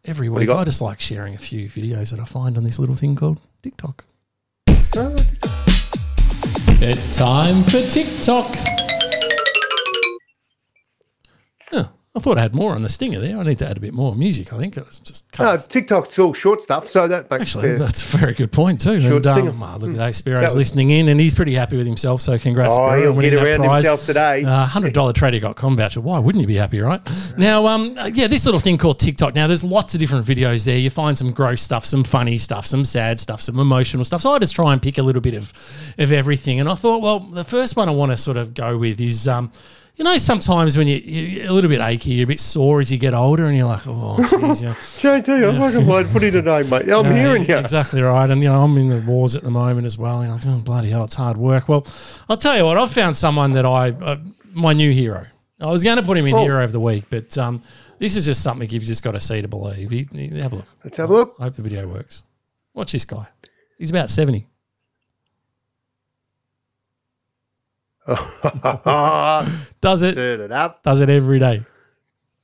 every 0.05 0.29
week? 0.29 0.49
I 0.49 0.63
just 0.63 0.81
like 0.81 1.01
sharing 1.01 1.33
a 1.33 1.37
few 1.37 1.67
videos 1.69 2.11
that 2.11 2.19
I 2.19 2.25
find 2.25 2.57
on 2.57 2.63
this 2.63 2.79
little 2.79 2.95
thing 2.95 3.15
called 3.15 3.39
TikTok. 3.61 4.05
It's 6.81 7.17
time 7.17 7.63
for 7.63 7.81
TikTok. 7.81 8.84
I 12.15 12.19
thought 12.21 12.37
I 12.37 12.41
had 12.41 12.55
more 12.55 12.71
on 12.73 12.81
the 12.81 12.87
stinger 12.87 13.19
there. 13.19 13.37
I 13.37 13.43
need 13.43 13.59
to 13.59 13.67
add 13.69 13.75
a 13.75 13.79
bit 13.81 13.93
more 13.93 14.15
music. 14.15 14.53
I 14.53 14.57
think 14.57 14.77
it 14.77 14.85
was 14.85 14.99
just 14.99 15.29
kind 15.33 15.47
No, 15.49 15.55
of 15.55 15.67
TikTok's 15.67 16.17
all 16.17 16.33
short 16.33 16.61
stuff, 16.61 16.87
so 16.87 17.07
that 17.09 17.27
Actually, 17.29 17.75
that's 17.75 18.01
a 18.13 18.17
very 18.17 18.33
good 18.33 18.53
point 18.53 18.79
too. 18.79 19.01
Short 19.01 19.25
and, 19.25 19.35
stinger. 19.35 19.49
um, 19.51 19.61
oh, 19.61 19.77
look 19.79 19.89
at 19.91 19.97
that. 19.97 20.15
Spiro's 20.15 20.45
was- 20.45 20.55
listening 20.55 20.91
in, 20.91 21.09
and 21.09 21.19
he's 21.19 21.33
pretty 21.33 21.53
happy 21.53 21.75
with 21.75 21.85
himself. 21.85 22.21
So 22.21 22.37
congrats, 22.39 22.73
Oh, 22.73 22.87
Spiro, 22.87 23.09
on 23.09 23.17
winning 23.17 23.31
get 23.31 23.43
that 23.43 23.45
around 23.45 23.59
prize. 23.67 23.83
himself 23.85 24.05
today. 24.05 24.43
Uh, 24.45 24.65
Hundred 24.65 24.93
dollar 24.93 25.11
tradie.com 25.11 25.75
voucher. 25.75 25.99
Why 25.99 26.17
wouldn't 26.19 26.41
you 26.41 26.47
be 26.47 26.55
happy, 26.55 26.79
right? 26.79 27.01
Now, 27.37 27.67
um, 27.67 27.95
uh, 27.97 28.09
yeah, 28.13 28.27
this 28.27 28.45
little 28.45 28.61
thing 28.61 28.77
called 28.77 28.97
TikTok. 28.99 29.35
Now, 29.35 29.47
there's 29.47 29.63
lots 29.63 29.93
of 29.93 29.99
different 29.99 30.25
videos 30.25 30.63
there. 30.63 30.77
You 30.77 30.89
find 30.89 31.17
some 31.17 31.31
gross 31.31 31.61
stuff, 31.61 31.83
some 31.85 32.05
funny 32.05 32.37
stuff, 32.37 32.65
some 32.65 32.85
sad 32.85 33.19
stuff, 33.19 33.41
some 33.41 33.59
emotional 33.59 34.05
stuff. 34.05 34.21
So 34.21 34.31
I 34.31 34.39
just 34.39 34.55
try 34.55 34.71
and 34.71 34.81
pick 34.81 34.97
a 34.97 35.03
little 35.03 35.21
bit 35.21 35.33
of 35.33 35.51
of 35.97 36.11
everything. 36.13 36.61
And 36.61 36.69
I 36.69 36.75
thought, 36.75 37.01
well, 37.01 37.19
the 37.19 37.43
first 37.43 37.75
one 37.75 37.89
I 37.89 37.91
want 37.91 38.13
to 38.13 38.17
sort 38.17 38.37
of 38.37 38.53
go 38.53 38.77
with 38.77 39.01
is. 39.01 39.27
Um, 39.27 39.51
you 39.97 40.03
know, 40.03 40.17
sometimes 40.17 40.77
when 40.77 40.87
you, 40.87 40.97
you're 40.97 41.49
a 41.49 41.53
little 41.53 41.69
bit 41.69 41.81
achy, 41.81 42.11
you're 42.13 42.25
a 42.25 42.27
bit 42.27 42.39
sore 42.39 42.79
as 42.81 42.91
you 42.91 42.97
get 42.97 43.13
older, 43.13 43.45
and 43.45 43.55
you're 43.57 43.67
like, 43.67 43.83
oh, 43.87 44.17
geez, 44.17 44.61
you 44.61 44.67
know, 44.67 44.73
JT, 44.73 45.49
I'm 45.49 45.59
fucking 45.59 45.87
mind 45.87 46.07
putting 46.09 46.31
today, 46.33 46.63
mate. 46.63 46.83
I'm 46.91 47.05
uh, 47.05 47.15
hearing 47.15 47.45
you. 47.47 47.57
Exactly 47.57 48.01
right. 48.01 48.29
And, 48.29 48.41
you 48.43 48.49
know, 48.49 48.61
I'm 48.63 48.77
in 48.77 48.89
the 48.89 49.01
wars 49.09 49.35
at 49.35 49.43
the 49.43 49.51
moment 49.51 49.85
as 49.85 49.97
well. 49.97 50.21
You 50.21 50.29
know, 50.29 50.39
oh, 50.45 50.57
bloody 50.59 50.89
hell, 50.89 51.03
it's 51.05 51.15
hard 51.15 51.37
work. 51.37 51.69
Well, 51.69 51.85
I'll 52.29 52.37
tell 52.37 52.57
you 52.57 52.65
what, 52.65 52.77
I've 52.77 52.91
found 52.91 53.15
someone 53.15 53.51
that 53.53 53.65
I, 53.65 53.91
uh, 53.91 54.17
my 54.53 54.73
new 54.73 54.91
hero. 54.91 55.27
I 55.61 55.67
was 55.67 55.83
going 55.83 55.95
to 55.97 56.03
put 56.03 56.17
him 56.17 56.27
in 56.27 56.35
Oh. 56.35 56.43
hero 56.43 56.63
of 56.63 56.73
the 56.73 56.79
week, 56.81 57.05
but 57.09 57.37
um, 57.37 57.61
this 57.99 58.17
is 58.17 58.25
just 58.25 58.43
something 58.43 58.69
you've 58.69 58.83
just 58.83 59.03
got 59.03 59.11
to 59.13 59.19
see 59.21 59.41
to 59.41 59.47
believe. 59.47 59.89
He, 59.89 60.05
he- 60.11 60.39
have 60.39 60.51
a 60.51 60.57
look. 60.57 60.65
Let's 60.83 60.97
have 60.97 61.09
a 61.09 61.13
look. 61.13 61.35
I 61.39 61.43
hope 61.43 61.55
the 61.55 61.61
video 61.61 61.87
works. 61.87 62.23
Watch 62.73 62.91
this 62.91 63.05
guy. 63.05 63.27
He's 63.77 63.89
about 63.89 64.09
70. 64.09 64.45
Does 69.81 70.03
it, 70.03 70.13
Turn 70.13 70.41
it 70.41 70.51
up. 70.51 70.83
does 70.83 70.99
it 71.01 71.09
every 71.09 71.39
day. 71.39 71.65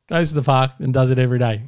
Goes 0.07 0.30
to 0.30 0.36
the 0.36 0.41
park 0.41 0.72
and 0.80 0.93
does 0.93 1.12
it 1.12 1.20
every 1.20 1.39
day. 1.39 1.64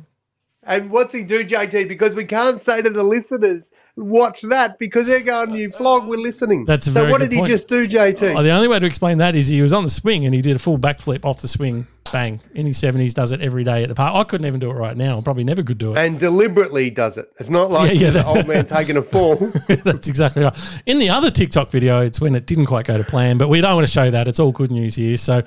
And 0.66 0.90
what's 0.90 1.14
he 1.14 1.24
do, 1.24 1.44
JT? 1.44 1.88
Because 1.90 2.16
we 2.16 2.24
can't 2.24 2.64
say 2.64 2.82
to 2.82 2.90
the 2.90 3.04
listeners, 3.04 3.72
watch 3.98 4.42
that 4.44 4.80
because 4.80 5.08
they're 5.08 5.20
going, 5.22 5.52
you 5.54 5.70
flog, 5.70 6.08
we're 6.08 6.18
listening. 6.18 6.66
That's 6.66 6.92
so 6.92 7.10
what 7.10 7.20
did 7.22 7.32
point. 7.32 7.48
he 7.48 7.54
just 7.54 7.68
do, 7.68 7.88
JT? 7.88 8.36
Oh, 8.36 8.42
the 8.44 8.52
only 8.52 8.68
way 8.70 8.80
to 8.80 8.86
explain 8.86 9.18
that 9.18 9.36
is 9.36 9.48
he 9.48 9.62
was 9.62 9.74
on 9.74 9.84
the 9.84 9.90
swing 9.90 10.26
and 10.26 10.34
he 10.34 10.42
did 10.42 10.56
a 10.56 10.60
full 10.60 10.78
backflip 10.80 11.26
off 11.26 11.42
the 11.42 11.48
swing. 11.50 11.86
Bang. 12.14 12.40
In 12.56 12.66
his 12.66 12.78
seventies, 12.78 13.14
does 13.14 13.34
it 13.34 13.42
every 13.42 13.66
day 13.66 13.84
at 13.84 13.90
the 13.90 13.96
park. 13.96 14.16
I 14.16 14.24
couldn't 14.24 14.48
even 14.48 14.62
do 14.62 14.70
it 14.72 14.76
right 14.76 14.96
now. 14.96 15.18
I 15.18 15.22
probably 15.22 15.44
never 15.44 15.64
could 15.64 15.78
do 15.78 15.94
it. 15.94 15.98
And 15.98 16.18
deliberately 16.20 16.90
does 16.90 17.18
it. 17.18 17.30
It's 17.40 17.50
not 17.50 17.70
like 17.78 17.90
Yeah, 17.94 18.00
yeah, 18.06 18.10
the 18.12 18.20
that- 18.20 18.28
old 18.28 18.48
man 18.48 18.66
taking 18.66 18.96
a 18.96 19.02
fall. 19.02 19.36
That's 19.84 20.08
exactly 20.08 20.44
right. 20.44 20.82
In 20.86 21.00
the 21.00 21.10
other 21.10 21.30
TikTok 21.30 21.70
video, 21.72 22.00
it's 22.00 22.22
when 22.22 22.36
it 22.36 22.46
didn't 22.46 22.68
quite 22.68 22.86
go 22.86 22.98
to 22.98 23.04
plan, 23.04 23.38
but 23.38 23.50
we 23.50 23.60
don't 23.60 23.76
want 23.76 23.86
to 23.86 23.92
show 23.92 24.10
that. 24.10 24.28
It's 24.30 24.40
all 24.40 24.54
good 24.54 24.72
news 24.72 24.96
here. 24.96 25.18
So 25.18 25.42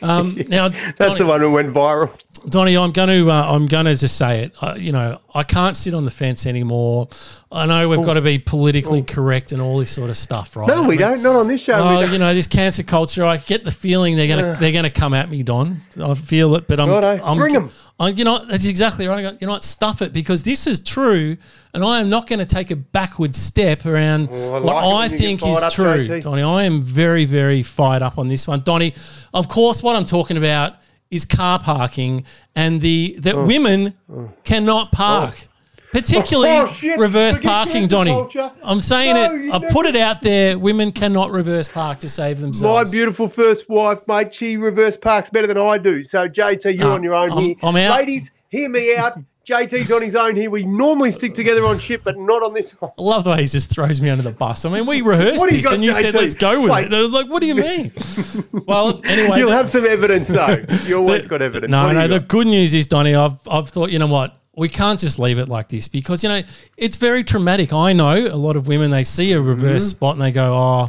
um, 0.00 0.36
now, 0.48 0.68
That's 0.70 0.96
Donny, 0.98 1.18
the 1.18 1.26
one 1.26 1.40
who 1.42 1.50
went 1.50 1.74
viral. 1.74 2.10
Donny, 2.48 2.76
I'm 2.76 2.90
going 2.92 3.08
to 3.08 3.30
uh, 3.30 3.54
I'm 3.54 3.66
going 3.66 3.84
to 3.84 3.94
just 3.94 4.16
say 4.16 4.44
it. 4.44 4.52
Uh, 4.60 4.74
you 4.76 4.90
know, 4.90 5.20
I 5.34 5.44
can't 5.44 5.76
sit 5.76 5.94
on 5.94 6.04
the 6.04 6.10
fence 6.10 6.44
anymore. 6.44 7.08
I 7.52 7.66
know 7.66 7.88
we've 7.88 8.04
got 8.04 8.14
to 8.14 8.20
be 8.20 8.38
politically 8.38 9.02
correct 9.02 9.52
and 9.52 9.62
all 9.62 9.78
this 9.78 9.92
sort 9.92 10.10
of 10.10 10.16
stuff, 10.16 10.56
right? 10.56 10.66
No, 10.66 10.78
I 10.78 10.80
we 10.80 10.88
mean, 10.88 10.98
don't. 10.98 11.22
Not 11.22 11.36
on 11.36 11.46
this 11.46 11.62
show. 11.62 11.74
Oh, 11.74 12.00
you 12.00 12.18
know 12.18 12.34
this 12.34 12.46
cancer 12.48 12.82
culture. 12.82 13.24
I 13.24 13.36
get 13.36 13.64
the 13.64 13.70
feeling 13.70 14.16
they're 14.16 14.28
gonna 14.28 14.56
they're 14.58 14.72
gonna 14.72 14.90
come 14.90 15.14
at 15.14 15.30
me, 15.30 15.42
Don. 15.42 15.82
I 16.02 16.14
feel 16.14 16.56
it, 16.56 16.66
but 16.66 16.80
I'm, 16.80 16.88
Righto, 16.90 17.20
I'm 17.24 17.38
bring 17.38 17.54
'em. 17.54 17.70
I, 18.00 18.08
you 18.08 18.24
know 18.24 18.44
that's 18.44 18.66
exactly 18.66 19.06
right. 19.06 19.18
I 19.24 19.30
go, 19.30 19.38
You 19.40 19.46
know 19.46 19.52
what? 19.52 19.62
Stuff 19.62 20.02
it 20.02 20.12
because 20.12 20.42
this 20.42 20.66
is 20.66 20.80
true, 20.80 21.36
and 21.74 21.84
I 21.84 22.00
am 22.00 22.08
not 22.08 22.26
going 22.26 22.40
to 22.40 22.46
take 22.46 22.70
a 22.72 22.76
backward 22.76 23.36
step 23.36 23.86
around 23.86 24.30
Oh, 24.32 24.48
I 24.48 24.50
what 24.58 24.62
like 24.64 24.84
when 24.84 24.94
I 24.96 25.08
think 25.08 25.42
is 25.46 25.74
true. 25.74 26.20
Donny. 26.20 26.42
I 26.42 26.64
am 26.64 26.82
very 26.82 27.24
very 27.24 27.62
fired 27.62 28.02
up 28.02 28.18
on 28.18 28.26
this 28.26 28.48
one, 28.48 28.62
Donny. 28.62 28.94
Of 29.32 29.46
course, 29.48 29.82
what 29.82 29.94
I'm 29.94 30.06
talking 30.06 30.38
about 30.38 30.76
is 31.12 31.24
car 31.24 31.60
parking 31.60 32.24
and 32.56 32.80
the 32.80 33.14
that 33.20 33.36
Oh. 33.36 33.44
women 33.44 33.94
cannot 34.42 34.90
park. 34.90 35.46
Particularly 35.92 36.48
Oh, 36.48 36.96
reverse 36.96 37.36
Forget 37.36 37.50
parking, 37.52 37.86
Donny. 37.86 38.10
culture. 38.12 38.50
I'm 38.62 38.80
saying 38.80 39.14
No, 39.14 39.24
it. 39.24 39.28
I 39.52 39.58
never- 39.58 39.66
put 39.70 39.84
it 39.84 39.94
out 39.94 40.22
there. 40.22 40.58
Women 40.58 40.90
cannot 40.90 41.30
reverse 41.30 41.68
park 41.68 41.98
to 41.98 42.08
save 42.08 42.40
themselves. 42.40 42.90
My 42.90 42.90
beautiful 42.90 43.28
first 43.28 43.68
wife, 43.68 43.98
mate, 44.08 44.32
she 44.32 44.56
reverse 44.56 44.96
parks 44.96 45.28
better 45.28 45.46
than 45.46 45.58
I 45.58 45.76
do. 45.76 46.02
So, 46.02 46.28
JT, 46.28 46.70
you're 46.70 46.88
Uh, 46.88 46.94
on 46.94 47.02
your 47.02 47.14
own 47.14 47.30
I'm- 47.30 47.42
here. 47.44 47.54
I'm 47.62 47.76
out. 47.76 47.98
Ladies, 47.98 48.30
hear 48.48 48.70
me 48.70 48.96
out. 48.96 49.18
JT's 49.46 49.90
on 49.90 50.02
his 50.02 50.14
own 50.14 50.36
here. 50.36 50.50
We 50.50 50.64
normally 50.64 51.10
stick 51.12 51.34
together 51.34 51.64
on 51.66 51.78
shit, 51.78 52.04
but 52.04 52.16
not 52.18 52.42
on 52.44 52.54
this 52.54 52.72
one. 52.80 52.92
I 52.98 53.02
love 53.02 53.24
the 53.24 53.30
way 53.30 53.40
he 53.40 53.46
just 53.46 53.70
throws 53.70 54.00
me 54.00 54.08
under 54.08 54.22
the 54.22 54.30
bus. 54.30 54.64
I 54.64 54.70
mean, 54.70 54.86
we 54.86 55.00
rehearsed 55.00 55.38
What 55.40 55.50
do 55.50 55.56
you 55.56 55.62
this, 55.62 55.66
got, 55.70 55.74
and 55.74 55.84
you 55.84 55.92
said, 55.92 56.14
JT? 56.14 56.14
"Let's 56.14 56.34
go 56.34 56.62
with 56.62 56.70
Wait. 56.70 56.82
it." 56.82 56.86
And 56.86 56.94
I 56.96 57.00
was 57.02 57.10
like, 57.12 57.28
"What 57.28 57.40
do 57.40 57.46
you 57.46 57.54
mean?" 57.56 57.92
well, 58.66 59.00
anyway, 59.04 59.38
You'll 59.38 59.48
the- 59.50 59.56
have 59.56 59.68
some 59.70 59.84
evidence, 59.84 60.28
though. 60.28 60.64
You 60.86 60.98
always 60.98 61.26
got 61.26 61.42
evidence. 61.42 61.70
No, 61.70 61.88
do 61.88 61.94
no. 61.94 62.02
you 62.02 62.08
The 62.08 62.20
got? 62.20 62.28
good 62.28 62.46
news 62.46 62.72
is, 62.74 62.86
Donny, 62.86 63.14
I've 63.14 63.36
I've 63.50 63.68
thought, 63.68 63.90
you 63.90 63.98
know 63.98 64.06
what? 64.06 64.36
We 64.54 64.68
can't 64.68 65.00
just 65.00 65.18
leave 65.18 65.38
it 65.38 65.48
like 65.48 65.68
this 65.70 65.88
because 65.88 66.22
you 66.22 66.28
know 66.28 66.42
it's 66.76 66.96
very 66.96 67.24
traumatic. 67.24 67.72
I 67.72 67.92
know 67.94 68.14
a 68.14 68.36
lot 68.36 68.54
of 68.54 68.66
women 68.68 68.90
they 68.90 69.02
see 69.04 69.32
a 69.32 69.40
reverse 69.40 69.82
Mm-hmm. 69.84 69.90
spot 69.96 70.12
and 70.16 70.22
they 70.22 70.30
go, 70.30 70.54
"Oh, 70.54 70.88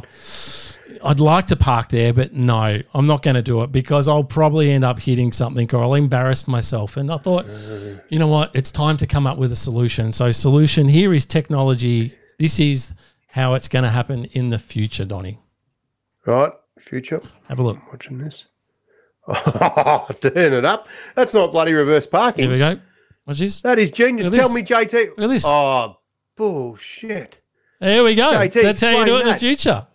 I'd 1.04 1.20
like 1.20 1.46
to 1.48 1.56
park 1.56 1.90
there, 1.90 2.12
but 2.12 2.32
no, 2.32 2.80
I'm 2.94 3.06
not 3.06 3.22
going 3.22 3.34
to 3.34 3.42
do 3.42 3.62
it 3.62 3.70
because 3.70 4.08
I'll 4.08 4.24
probably 4.24 4.70
end 4.70 4.84
up 4.84 4.98
hitting 4.98 5.32
something 5.32 5.72
or 5.74 5.82
I'll 5.82 5.94
embarrass 5.94 6.48
myself." 6.48 6.96
And 6.96 7.12
I 7.12 7.18
thought, 7.18 7.46
you 8.08 8.18
know 8.18 8.26
what? 8.26 8.54
It's 8.54 8.72
time 8.72 8.96
to 8.98 9.06
come 9.06 9.26
up 9.26 9.38
with 9.38 9.52
a 9.52 9.56
solution. 9.56 10.12
So, 10.12 10.32
solution 10.32 10.88
here 10.88 11.12
is 11.12 11.26
technology. 11.26 12.14
This 12.38 12.58
is 12.58 12.94
how 13.30 13.54
it's 13.54 13.68
going 13.68 13.84
to 13.84 13.90
happen 13.90 14.24
in 14.26 14.50
the 14.50 14.58
future, 14.58 15.04
Donny. 15.04 15.38
Right, 16.26 16.52
future. 16.78 17.20
Have 17.48 17.58
a 17.58 17.62
look. 17.62 17.78
Watching 17.90 18.18
this. 18.18 18.46
Oh, 19.26 20.06
turn 20.20 20.52
it 20.52 20.64
up. 20.64 20.88
That's 21.14 21.34
not 21.34 21.52
bloody 21.52 21.72
reverse 21.72 22.06
parking. 22.06 22.44
Here 22.44 22.52
we 22.52 22.58
go. 22.58 22.80
What's 23.24 23.40
this? 23.40 23.60
That 23.60 23.78
is 23.78 23.90
genius. 23.90 24.34
Tell 24.34 24.48
this. 24.48 24.54
me, 24.54 24.62
JT. 24.62 25.10
Look 25.10 25.18
at 25.18 25.26
this. 25.28 25.44
Oh, 25.46 25.98
bullshit. 26.36 27.38
There 27.80 28.04
we 28.04 28.14
go. 28.14 28.32
JT, 28.32 28.62
That's 28.62 28.80
how 28.80 28.98
you 28.98 29.04
do 29.04 29.16
it 29.16 29.20
in 29.22 29.26
the 29.28 29.34
future. 29.34 29.86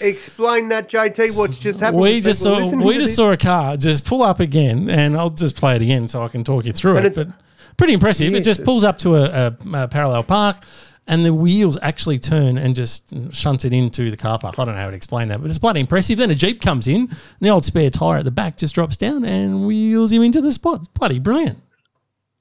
Explain 0.00 0.68
that, 0.68 0.88
JT. 0.88 1.36
What's 1.36 1.58
just 1.58 1.80
happened? 1.80 2.02
we 2.02 2.20
just 2.20 2.42
saw 2.42 2.58
we 2.74 2.94
just 2.94 3.06
this? 3.10 3.16
saw 3.16 3.32
a 3.32 3.36
car 3.36 3.76
just 3.76 4.04
pull 4.04 4.22
up 4.22 4.40
again, 4.40 4.88
and 4.88 5.16
I'll 5.16 5.30
just 5.30 5.56
play 5.56 5.76
it 5.76 5.82
again 5.82 6.08
so 6.08 6.22
I 6.22 6.28
can 6.28 6.44
talk 6.44 6.64
you 6.64 6.72
through 6.72 6.98
And 6.98 7.06
it. 7.06 7.16
But 7.16 7.28
pretty 7.76 7.92
impressive. 7.92 8.30
Yes, 8.32 8.40
it 8.40 8.44
just 8.44 8.64
pulls 8.64 8.84
up 8.84 8.98
to 8.98 9.16
a, 9.16 9.24
a, 9.48 9.82
a 9.84 9.88
parallel 9.88 10.24
park, 10.24 10.64
and 11.06 11.24
the 11.24 11.34
wheels 11.34 11.76
actually 11.82 12.18
turn 12.18 12.56
and 12.56 12.74
just 12.74 13.12
shunt 13.34 13.64
it 13.64 13.72
into 13.72 14.10
the 14.10 14.16
car 14.16 14.38
park. 14.38 14.58
I 14.58 14.64
don't 14.64 14.74
know 14.74 14.80
how 14.80 14.90
to 14.90 14.96
explain 14.96 15.28
that, 15.28 15.40
but 15.40 15.48
it's 15.48 15.58
bloody 15.58 15.80
impressive. 15.80 16.18
Then 16.18 16.30
a 16.30 16.34
jeep 16.34 16.62
comes 16.62 16.86
in, 16.86 17.00
and 17.02 17.18
the 17.40 17.48
old 17.48 17.64
spare 17.64 17.90
tire 17.90 18.18
at 18.18 18.24
the 18.24 18.30
back 18.30 18.56
just 18.56 18.74
drops 18.74 18.96
down 18.96 19.24
and 19.24 19.66
wheels 19.66 20.12
him 20.12 20.22
into 20.22 20.40
the 20.40 20.52
spot. 20.52 20.92
Bloody 20.94 21.18
brilliant. 21.18 21.58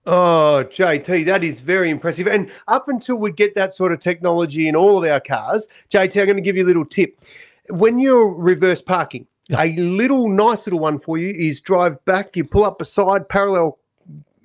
Oh, 0.05 0.65
JT, 0.67 1.25
that 1.25 1.43
is 1.43 1.59
very 1.59 1.89
impressive. 1.89 2.27
And 2.27 2.49
up 2.67 2.87
until 2.87 3.17
we 3.17 3.31
get 3.31 3.53
that 3.55 3.73
sort 3.73 3.91
of 3.91 3.99
technology 3.99 4.67
in 4.67 4.75
all 4.75 5.03
of 5.03 5.09
our 5.09 5.19
cars, 5.19 5.67
JT, 5.91 6.19
I'm 6.19 6.25
going 6.25 6.35
to 6.35 6.41
give 6.41 6.57
you 6.57 6.63
a 6.63 6.65
little 6.65 6.85
tip. 6.85 7.23
When 7.69 7.99
you're 7.99 8.27
reverse 8.27 8.81
parking, 8.81 9.27
Yeah. 9.47 9.63
a 9.63 9.75
little 9.77 10.29
nice 10.29 10.65
little 10.67 10.79
one 10.79 10.99
for 10.99 11.17
you 11.17 11.29
is 11.29 11.61
drive 11.61 12.03
back, 12.05 12.35
you 12.37 12.43
pull 12.43 12.63
up 12.65 12.77
beside 12.79 13.27
parallel 13.29 13.77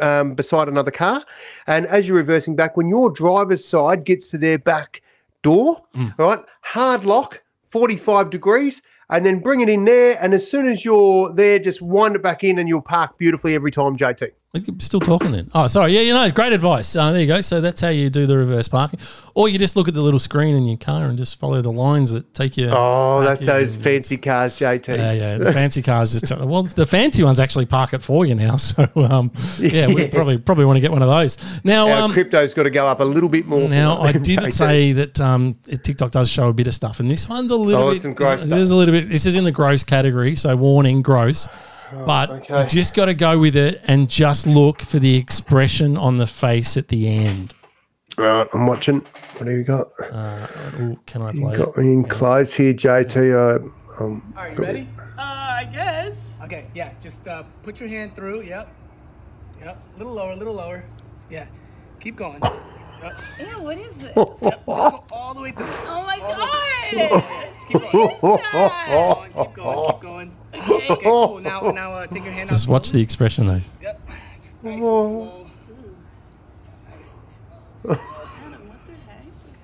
um, 0.01 0.35
beside 0.35 0.67
another 0.69 0.91
car, 0.91 1.23
and 1.69 1.87
as 1.87 2.09
you're 2.09 2.17
reversing 2.17 2.57
back, 2.57 2.77
when 2.77 2.89
your 2.89 3.11
driver's 3.11 3.65
side 3.65 4.05
gets 4.05 4.29
to 4.31 4.39
their 4.39 4.59
back 4.59 5.03
door, 5.43 5.83
right, 6.19 6.41
hard 6.63 7.05
lock, 7.05 7.43
45 7.67 8.29
degrees, 8.31 8.83
and 9.11 9.25
then 9.25 9.39
bring 9.39 9.61
it 9.61 9.69
in 9.69 9.85
there. 9.85 10.19
And 10.21 10.35
as 10.35 10.51
soon 10.51 10.67
as 10.67 10.85
you're 10.85 11.33
there, 11.33 11.59
just 11.61 11.81
wind 11.81 12.17
it 12.17 12.23
back 12.23 12.43
in, 12.43 12.59
and 12.59 12.69
you'll 12.69 12.81
park 12.83 13.19
beautifully 13.19 13.55
every 13.55 13.71
time, 13.71 13.97
JT. 13.97 14.31
Still 14.79 15.01
talking 15.01 15.33
then. 15.33 15.51
Oh, 15.53 15.67
sorry. 15.67 15.93
Yeah, 15.95 16.03
you 16.03 16.13
know, 16.13 16.31
great 16.31 16.53
advice. 16.53 16.95
Uh, 16.95 17.11
there 17.11 17.21
you 17.21 17.27
go. 17.27 17.41
So 17.41 17.61
that's 17.61 17.81
how 17.81 17.89
you 17.89 18.09
do 18.09 18.25
the 18.27 18.37
reverse 18.39 18.69
parking. 18.69 19.01
Or 19.35 19.49
you 19.49 19.59
just 19.59 19.75
look 19.75 19.89
at 19.89 19.95
the 19.95 20.01
little 20.01 20.21
screen 20.21 20.55
in 20.55 20.65
your 20.67 20.77
car 20.77 21.07
and 21.07 21.19
just 21.19 21.41
follow 21.41 21.61
the 21.61 21.73
lines 21.73 22.13
that 22.13 22.33
take 22.35 22.57
you. 22.57 22.69
Oh, 22.73 23.23
that's 23.23 23.45
those 23.45 23.75
fancy 23.75 24.17
cars, 24.17 24.57
JT. 24.59 24.97
Yeah, 24.97 25.13
yeah. 25.13 25.39
The 25.39 25.53
fancy 25.53 25.83
cars 25.83 26.13
just 26.21 26.31
well, 26.41 26.63
the 26.63 26.87
fancy 26.87 27.25
ones 27.25 27.41
actually 27.41 27.67
park 27.67 27.95
it 27.95 28.03
for 28.03 28.25
you 28.27 28.35
now. 28.35 28.57
So 28.65 28.89
um, 29.11 29.33
yeah, 29.59 29.89
we 29.89 30.09
probably 30.13 30.39
probably 30.39 30.65
want 30.65 30.77
to 30.77 30.81
get 30.81 30.93
one 30.93 31.03
of 31.03 31.09
those. 31.09 31.37
Now, 31.65 31.89
Our 31.91 32.03
um, 32.03 32.13
crypto's 32.13 32.55
got 32.55 32.63
to 32.63 32.71
go 32.71 32.87
up 32.87 33.01
a 33.01 33.05
little 33.05 33.29
bit 33.29 33.47
more. 33.47 33.69
now 33.69 34.01
I 34.01 34.13
did 34.13 34.39
JT. 34.39 34.53
say 34.53 34.93
that 34.93 35.21
um, 35.21 35.57
TikTok 35.83 36.13
does 36.13 36.31
show 36.31 36.49
a 36.49 36.53
bit 36.53 36.67
of 36.69 36.75
stuff, 36.75 37.01
and 37.01 37.11
this 37.11 37.29
one's 37.29 37.51
a 37.51 37.57
little 37.57 37.89
Oh, 37.89 37.93
bit. 37.93 38.03
some 38.03 38.15
gross 38.15 38.45
There's 38.47 38.71
a 38.71 38.77
little 38.77 38.93
bit. 38.93 39.09
This 39.09 39.27
is 39.27 39.35
in 39.37 39.45
the 39.45 39.53
gross 39.53 39.83
category, 39.85 40.37
so 40.37 40.55
warning, 40.57 41.03
gross. 41.03 41.49
But 41.93 42.31
Oh, 42.31 42.35
okay. 42.35 42.63
you 42.63 42.69
just 42.69 42.95
got 42.95 43.07
to 43.07 43.15
go 43.15 43.39
with 43.39 43.57
it 43.57 43.81
and 43.85 44.09
just 44.09 44.47
look 44.47 44.81
for 44.83 44.99
the 44.99 45.17
expression 45.17 45.97
on 45.97 46.19
the 46.19 46.27
face 46.27 46.77
at 46.77 46.89
the 46.89 47.09
end. 47.09 47.55
Right, 48.17 48.47
I'm 48.53 48.67
watching. 48.67 49.01
What 49.01 49.47
do 49.47 49.51
you 49.53 49.65
got? 49.65 49.87
Ooh, 50.81 50.99
can 51.07 51.23
I 51.23 51.33
You 51.33 51.41
play 51.43 51.55
it? 51.55 51.59
got 51.59 51.77
me 51.77 51.93
in 51.93 52.05
close 52.05 52.55
here, 52.55 52.73
JT. 52.73 53.35
I, 53.35 54.03
um, 54.05 54.33
Are 54.37 54.51
you 54.51 54.57
ready? 54.57 54.89
Uh, 55.19 55.21
I 55.21 55.69
guess. 55.73 56.35
Okay, 56.45 56.67
yeah, 56.75 56.91
just 57.01 57.27
uh, 57.27 57.43
put 57.63 57.81
your 57.81 57.89
hand 57.89 58.15
through. 58.15 58.43
Yep. 58.43 58.69
Yep. 59.65 59.83
A 59.95 59.99
little 59.99 60.13
lower, 60.13 60.31
a 60.33 60.37
little 60.37 60.55
lower. 60.55 60.85
Yeah. 61.31 61.47
Keep 62.01 62.17
going. 62.17 62.41
Yep. 62.43 63.13
Ew, 63.41 63.63
what 63.65 63.79
is 63.79 63.95
this? 63.97 64.15
Yep. 64.43 64.67
Go 64.67 65.05
all 65.11 65.35
the 65.35 65.41
way 65.41 65.51
through. 65.53 65.67
Oh 65.69 66.03
my 66.07 66.19
All 66.21 66.37
the 66.37 66.45
way 66.45 66.91
through. 66.91 67.09
god! 67.09 67.53
Keep 67.69 67.81
going. 67.93 68.11
Keep 68.11 68.43
going, 68.53 69.33
keep 69.33 69.55
going, 69.55 69.91
keep 69.93 70.01
going. 70.03 70.37
Okay, 70.55 70.97
cool. 71.03 71.41
Now, 71.41 71.71
now 71.71 71.93
uh, 71.93 72.07
take 72.07 72.25
your 72.25 72.33
hand 72.33 72.49
Just 72.49 72.69
out. 72.69 72.73
watch 72.73 72.93
the 72.93 73.01
expression 73.01 73.47
though. 73.47 73.61
Yep. 73.83 74.01
Nice 74.63 74.73
and 74.73 74.83
slow. 74.83 75.51
Nice 76.91 77.15
and 77.15 77.29
slow. 77.29 77.99
Adam, 78.47 78.69
what 78.69 78.87
the 78.87 78.95
heck 79.07 79.27
was 79.27 79.55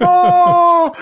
oh, 0.01 0.95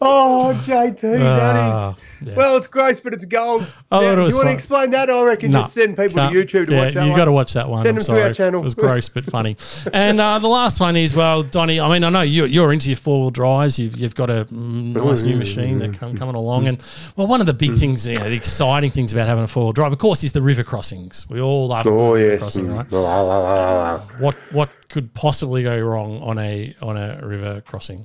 oh, 0.00 0.60
JT, 0.66 1.00
that 1.00 1.20
Ah, 1.56 1.92
is. 1.92 2.28
yeah. 2.28 2.34
Well, 2.34 2.56
it's 2.56 2.66
gross, 2.66 3.00
but 3.00 3.12
it's 3.14 3.24
gold. 3.24 3.62
I 3.90 4.00
thought 4.00 4.18
it 4.18 4.22
was 4.22 4.34
you 4.34 4.38
want 4.38 4.46
to 4.46 4.48
fun. 4.50 4.54
explain 4.54 4.90
that? 4.92 5.10
I 5.10 5.22
reckon 5.24 5.50
No, 5.50 5.60
just 5.60 5.74
send 5.74 5.96
people 5.96 6.16
can't- 6.16 6.32
to 6.32 6.38
YouTube 6.38 6.66
to 6.66 6.72
yeah, 6.72 6.84
watch 6.84 6.94
that. 6.94 7.04
You 7.04 7.10
one. 7.10 7.18
got 7.18 7.24
to 7.26 7.32
watch 7.32 7.52
that 7.54 7.68
one. 7.68 7.78
Send 7.82 7.88
I'm 7.90 7.94
them 7.96 8.04
through 8.04 8.14
our 8.16 8.20
sorry. 8.22 8.34
channel. 8.34 8.60
It 8.60 8.64
was 8.64 8.74
gross 8.74 9.08
but 9.08 9.24
funny. 9.24 9.56
and 9.92 10.20
uh, 10.20 10.38
the 10.38 10.48
last 10.48 10.80
one 10.80 10.96
is 10.96 11.14
well, 11.14 11.42
Donny. 11.42 11.80
I 11.80 11.88
mean, 11.90 12.04
I 12.04 12.10
know 12.10 12.22
you're, 12.22 12.46
you're 12.46 12.72
into 12.72 12.88
your 12.88 12.96
four 12.96 13.20
wheel 13.20 13.30
drives. 13.30 13.78
You've, 13.78 13.96
you've 13.96 14.14
got 14.14 14.30
a 14.30 14.44
mm, 14.46 14.94
nice 14.94 15.22
new 15.22 15.36
machine 15.36 15.78
that 15.80 15.94
come, 15.94 16.16
coming 16.16 16.34
along. 16.34 16.68
And 16.68 16.82
well, 17.16 17.26
one 17.26 17.40
of 17.40 17.46
the 17.46 17.54
Mm. 17.54 17.58
big 17.58 17.74
things, 17.76 18.06
you 18.08 18.16
know, 18.16 18.24
the 18.24 18.36
exciting 18.36 18.90
things 18.90 19.12
about 19.12 19.26
having 19.26 19.44
a 19.44 19.48
four 19.48 19.64
wheel 19.64 19.72
drive, 19.72 19.92
of 19.92 19.98
course, 19.98 20.24
is 20.24 20.32
the 20.32 20.42
river 20.42 20.62
crossings. 20.64 21.28
We 21.28 21.40
all 21.40 21.68
love 21.68 21.86
Oh 21.86 22.14
river 22.14 22.30
yes. 22.32 22.38
crossing, 22.40 22.72
right? 22.74 22.88
Mm. 22.88 24.20
What 24.20 24.34
what 24.52 24.70
could 24.88 25.12
possibly 25.14 25.62
go 25.62 25.78
wrong 25.78 26.20
on 26.22 26.38
a 26.38 26.74
on 26.82 26.96
a 26.96 27.20
river 27.26 27.60
crossing? 27.62 28.04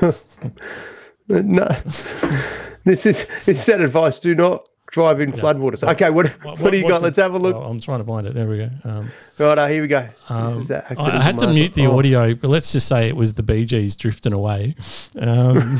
No, 1.28 1.66
this 2.84 3.06
is 3.06 3.26
it's 3.46 3.64
that 3.66 3.80
advice. 3.80 4.18
Do 4.20 4.34
not 4.34 4.68
drive 4.90 5.20
in 5.20 5.32
floodwaters. 5.32 5.82
Okay, 5.92 6.10
what 6.10 6.28
what, 6.44 6.70
do 6.70 6.76
you 6.76 6.82
got? 6.86 6.96
could- 6.98 7.02
Let's 7.02 7.16
have 7.18 7.34
a 7.34 7.38
look. 7.38 7.56
well, 7.56 7.64
I'm 7.68 7.80
trying 7.80 7.98
to 8.00 8.04
find 8.04 8.26
it. 8.26 8.34
There 8.34 8.46
we 8.46 8.58
go. 8.58 8.70
Um, 8.84 9.10
Right, 9.38 9.58
uh, 9.58 9.66
here 9.66 9.82
we 9.82 9.88
go. 9.88 10.08
That 10.28 10.86
I, 10.96 11.20
had 11.22 11.38
to 11.38 11.48
mute 11.48 11.74
the 11.74 11.86
Oh. 11.88 11.98
audio, 11.98 12.34
but 12.34 12.50
let's 12.50 12.70
just 12.72 12.86
say 12.86 13.08
it 13.08 13.16
was 13.16 13.34
the 13.34 13.42
Bee 13.42 13.64
Gees 13.64 13.96
drifting 13.96 14.32
away. 14.32 14.76
Um, 15.18 15.56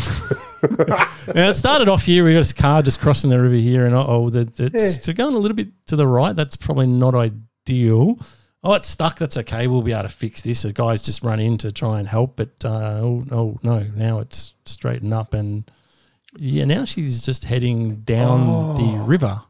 now 1.35 1.51
it 1.51 1.55
started 1.55 1.89
off 1.89 2.05
here. 2.05 2.25
We 2.25 2.33
got 2.33 2.41
this 2.41 2.53
car 2.53 2.83
just 2.83 3.01
crossing 3.01 3.31
the 3.31 3.41
river 3.41 3.55
here, 3.55 3.87
and 3.87 3.95
oh, 3.95 4.31
the, 4.31 4.51
it's 4.65 4.83
Yeah. 4.97 5.03
so 5.03 5.13
going 5.13 5.35
a 5.35 5.39
little 5.39 5.55
bit 5.57 5.69
to 5.87 5.97
the 5.97 6.07
right. 6.09 6.35
That's 6.35 6.57
probably 6.57 6.87
not 6.89 7.15
ideal. 7.15 8.19
Oh, 8.65 8.73
it's 8.75 8.89
stuck. 8.89 9.19
That's 9.19 9.37
okay. 9.37 9.67
We'll 9.67 9.83
be 9.83 9.93
able 9.93 10.03
to 10.05 10.09
fix 10.09 10.43
this. 10.43 10.65
A 10.65 10.73
guy's 10.73 11.03
just 11.03 11.23
run 11.23 11.39
in 11.39 11.59
to 11.59 11.71
try 11.71 11.99
and 11.99 12.09
help, 12.09 12.37
but 12.37 12.51
uh, 12.65 12.69
oh, 13.03 13.25
oh 13.31 13.59
no, 13.63 13.87
now 13.95 14.19
it's 14.21 14.55
straightened 14.67 15.13
up 15.15 15.35
and 15.35 15.71
yeah, 16.37 16.65
now 16.65 16.85
she's 16.85 17.23
just 17.23 17.45
heading 17.45 17.97
down 18.01 18.75
the 18.75 18.99
river. 19.05 19.43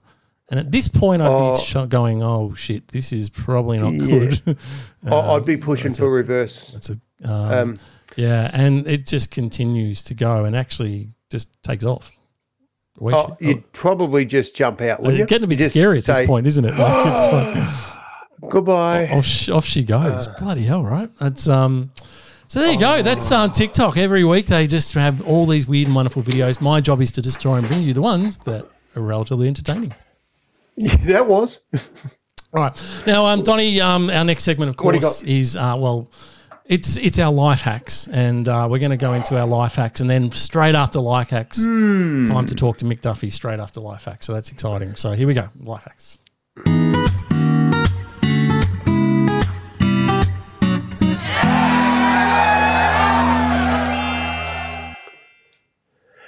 And 0.50 0.60
at 0.60 0.70
this 0.70 0.88
point, 0.88 1.22
I'd 1.22 1.28
Oh. 1.28 1.56
be 1.56 1.62
sh- 1.64 1.76
going, 1.88 2.22
"Oh 2.22 2.52
shit, 2.54 2.88
this 2.88 3.10
is 3.12 3.30
probably 3.30 3.78
not 3.78 3.94
Yeah. 3.94 4.34
good." 4.44 4.58
I'd 5.10 5.46
be 5.46 5.56
pushing 5.56 5.92
for 5.92 6.04
a- 6.06 6.10
reverse. 6.10 6.68
That's 6.72 6.90
a 6.90 7.00
um, 7.24 7.30
Um, 7.52 7.74
yeah, 8.16 8.50
and 8.52 8.86
it 8.86 9.06
just 9.06 9.30
continues 9.30 10.02
to 10.02 10.14
go 10.14 10.44
and 10.44 10.54
actually 10.54 11.08
just 11.30 11.48
takes 11.62 11.84
off. 11.86 12.12
Oh, 13.00 13.36
you'd 13.40 13.72
probably 13.72 14.24
just 14.26 14.54
jump 14.54 14.80
out, 14.82 15.00
oh, 15.02 15.08
you? 15.08 15.22
it's 15.22 15.30
getting 15.30 15.44
a 15.44 15.48
bit 15.48 15.70
scary 15.70 15.98
at 15.98 16.04
say, 16.04 16.12
this 16.20 16.26
point, 16.26 16.46
isn't 16.46 16.64
it? 16.64 16.76
Like 16.76 17.06
it's 17.06 17.32
like 17.32 17.93
Goodbye. 18.50 19.08
off, 19.08 19.24
she, 19.24 19.50
off 19.52 19.64
she 19.64 19.82
goes. 19.82 20.28
Uh. 20.28 20.34
Bloody 20.38 20.64
hell, 20.64 20.82
right? 20.82 21.08
That's 21.20 21.48
um. 21.48 21.90
So 22.48 22.60
there 22.60 22.72
you 22.72 22.78
go. 22.78 23.02
That's 23.02 23.32
um, 23.32 23.50
TikTok. 23.50 23.96
Every 23.96 24.22
week 24.22 24.46
they 24.46 24.66
just 24.66 24.92
have 24.94 25.26
all 25.26 25.46
these 25.46 25.66
weird 25.66 25.86
and 25.86 25.94
wonderful 25.96 26.22
videos. 26.22 26.60
My 26.60 26.80
job 26.80 27.00
is 27.00 27.10
to 27.12 27.22
just 27.22 27.40
try 27.40 27.58
and 27.58 27.66
bring 27.66 27.82
you 27.82 27.92
the 27.94 28.02
ones 28.02 28.36
that 28.38 28.66
are 28.94 29.02
relatively 29.02 29.48
entertaining. 29.48 29.94
that 30.76 31.26
was. 31.26 31.62
All 31.72 32.62
right. 32.62 33.02
Now, 33.06 33.26
um, 33.26 33.42
Donny, 33.42 33.80
um, 33.80 34.10
our 34.10 34.24
next 34.24 34.44
segment, 34.44 34.68
of 34.70 34.84
What 34.84 34.92
do 34.92 34.98
you 34.98 35.02
course, 35.02 35.22
is 35.24 35.56
uh, 35.56 35.74
well, 35.78 36.08
it's 36.66 36.96
it's 36.98 37.18
our 37.18 37.32
life 37.32 37.62
hacks, 37.62 38.06
and 38.12 38.46
uh, 38.48 38.68
we're 38.70 38.78
going 38.78 38.90
to 38.90 38.96
go 38.96 39.14
into 39.14 39.38
our 39.38 39.46
life 39.46 39.74
hacks, 39.74 40.00
and 40.00 40.08
then 40.08 40.30
straight 40.30 40.74
after 40.74 41.00
life 41.00 41.30
hacks, 41.30 41.64
Hmm. 41.64 42.28
time 42.30 42.46
to 42.46 42.54
talk 42.54 42.76
to 42.78 42.84
Mick 42.84 43.00
Duffy. 43.00 43.30
Straight 43.30 43.58
after 43.58 43.80
life 43.80 44.04
hacks, 44.04 44.26
so 44.26 44.32
that's 44.34 44.52
exciting. 44.52 44.94
So 44.96 45.12
here 45.12 45.26
we 45.26 45.34
go, 45.34 45.48
life 45.60 45.84
hacks. 45.84 46.18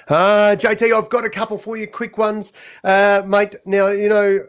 Uh, 0.08 0.54
JT, 0.58 0.92
I've 0.96 1.10
got 1.10 1.24
a 1.24 1.30
couple 1.30 1.58
for 1.58 1.76
you, 1.76 1.86
quick 1.88 2.16
ones, 2.16 2.52
uh, 2.84 3.22
mate. 3.26 3.56
Now, 3.64 3.88
you 3.88 4.08
know, 4.08 4.40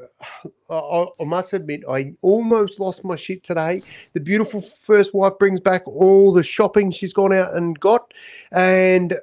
I, 0.69 0.75
I- 0.75 1.07
I 1.19 1.23
must 1.23 1.53
admit, 1.53 1.81
I 1.89 2.13
almost 2.21 2.79
lost 2.79 3.03
my 3.03 3.15
shit 3.15 3.43
today. 3.43 3.81
The 4.13 4.19
beautiful 4.19 4.63
first 4.83 5.13
wife 5.15 5.33
brings 5.39 5.59
back 5.59 5.87
all 5.87 6.31
the 6.31 6.43
shopping 6.43 6.91
she's 6.91 7.13
gone 7.13 7.33
out 7.33 7.55
and 7.55 7.79
got, 7.79 8.13
and 8.51 9.15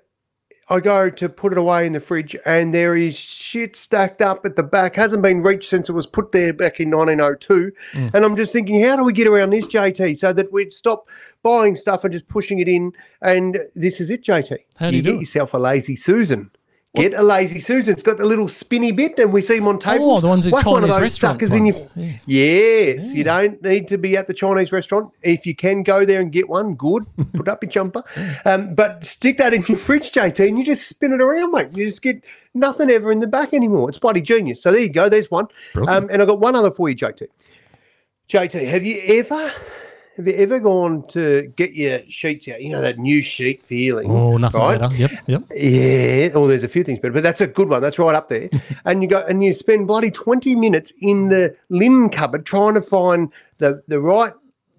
I 0.71 0.81
go 0.81 1.11
to 1.11 1.29
put 1.29 1.53
it 1.53 1.59
away 1.59 1.87
in 1.87 1.93
the 1.93 2.01
fridge, 2.01 2.35
and 2.47 2.73
there 2.75 2.97
is 2.97 3.15
shit 3.17 3.77
stacked 3.77 4.23
up 4.23 4.47
at 4.47 4.57
the 4.57 4.63
back. 4.63 4.97
Hasn't 4.97 5.23
been 5.23 5.43
reached 5.43 5.69
since 5.69 5.91
it 5.91 5.93
was 5.93 6.07
put 6.07 6.33
there 6.33 6.55
back 6.55 6.81
in 6.81 6.91
1902. 6.91 7.71
And 8.15 8.25
I'm 8.25 8.35
just 8.35 8.51
thinking, 8.53 8.83
how 8.83 8.97
do 8.97 9.05
we 9.05 9.13
get 9.13 9.27
around 9.27 9.51
this, 9.51 9.67
JT, 9.69 10.17
so 10.19 10.33
that 10.33 10.51
we'd 10.51 10.73
stop 10.73 11.07
buying 11.45 11.77
stuff 11.77 12.03
and 12.03 12.13
just 12.13 12.27
pushing 12.27 12.59
it 12.59 12.67
in? 12.67 12.93
And 13.23 13.61
this 13.77 14.01
is 14.01 14.11
it, 14.11 14.25
JT. 14.25 14.59
How 14.77 14.91
do 14.91 14.97
you 14.97 15.03
get 15.03 15.11
do 15.11 15.17
it? 15.19 15.21
yourself 15.21 15.55
a 15.55 15.59
lazy 15.59 15.95
Susan. 15.95 16.51
Get 16.97 17.13
a 17.13 17.23
lazy 17.25 17.59
Susan. 17.59 17.93
It's 17.93 18.05
got 18.05 18.19
the 18.19 18.25
little 18.25 18.47
spinny 18.47 18.93
bit, 18.93 19.19
and 19.19 19.33
we 19.33 19.43
see 19.43 19.57
them 19.57 19.67
on 19.67 19.81
tables. 19.81 20.19
Oh, 20.19 20.21
the 20.21 20.29
ones 20.29 20.49
Whack 20.49 20.65
one 20.65 20.85
of 20.85 20.91
Chinese 20.91 20.95
those 20.95 21.03
restaurants 21.03 21.49
suckers 21.49 21.53
in 21.53 21.67
your. 21.67 21.75
Yeah. 21.97 22.19
Yes, 22.27 23.13
you 23.13 23.25
don't 23.25 23.61
need 23.63 23.89
to 23.89 23.99
be 23.99 24.17
at 24.17 24.29
the 24.29 24.35
Chinese 24.35 24.71
restaurant. 24.71 25.11
If 25.23 25.45
you 25.45 25.57
can 25.57 25.83
go 25.83 26.05
there 26.05 26.21
and 26.21 26.31
get 26.31 26.49
one, 26.49 26.75
good. 26.75 27.03
Put 27.35 27.49
up 27.49 27.65
your 27.65 27.71
jumper. 27.71 28.05
Um, 28.45 28.77
but 28.77 29.05
stick 29.05 29.39
that 29.39 29.53
in 29.53 29.65
your 29.67 29.77
fridge, 29.77 30.13
JT, 30.13 30.47
and 30.47 30.57
you 30.57 30.65
just 30.65 30.87
spin 30.87 31.13
it 31.13 31.21
around, 31.21 31.51
mate. 31.51 31.77
You 31.77 31.85
just 31.85 32.01
get 32.01 32.23
nothing 32.55 32.89
ever 32.91 33.11
in 33.11 33.19
the 33.19 33.27
back 33.27 33.53
anymore. 33.53 33.89
It's 33.89 33.99
bloody 33.99 34.21
genius. 34.21 34.63
So 34.63 34.71
there 34.71 34.81
you 34.81 34.89
go. 34.89 35.09
There's 35.09 35.33
one. 35.33 35.49
Um, 35.89 36.09
and 36.13 36.23
I've 36.23 36.29
got 36.29 36.39
one 36.39 36.55
other 36.55 36.71
for 36.71 36.89
you, 36.89 36.95
JT. 36.95 37.27
JT, 38.29 38.69
have 38.69 38.85
you 38.85 39.03
ever 39.19 39.53
have 40.17 40.29
you 40.29 40.35
ever 40.35 40.61
gone 40.61 41.07
to 41.09 41.53
get 41.57 41.73
your 41.73 42.01
sheets 42.09 42.47
out? 42.49 42.63
You 42.63 42.71
know 42.71 42.81
that 42.81 42.99
new 42.99 43.21
sheet 43.21 43.63
feeling. 43.63 44.11
Oh, 44.11 44.37
nothing 44.37 44.61
right? 44.61 44.79
better. 44.79 44.95
Yep, 44.95 45.11
yep. 45.27 45.45
Yeah, 45.51 46.29
oh, 46.35 46.47
there's 46.47 46.63
a 46.63 46.69
few 46.69 46.85
things 46.85 47.01
better, 47.01 47.13
but 47.13 47.23
that's 47.23 47.41
a 47.41 47.47
good 47.49 47.69
one. 47.69 47.83
That's 47.83 47.99
right 47.99 48.15
up 48.15 48.29
there. 48.29 48.49
and 48.85 49.03
you 49.03 49.09
go 49.09 49.25
and 49.29 49.43
you 49.43 49.53
spend 49.53 49.89
bloody 49.89 50.11
20 50.11 50.55
minutes 50.55 50.93
in 51.01 51.29
the 51.29 51.57
linen 51.69 52.11
cupboard 52.11 52.47
trying 52.47 52.75
to 52.75 52.83
find 52.83 53.33
the, 53.59 53.83
the 53.89 54.01
right 54.01 54.33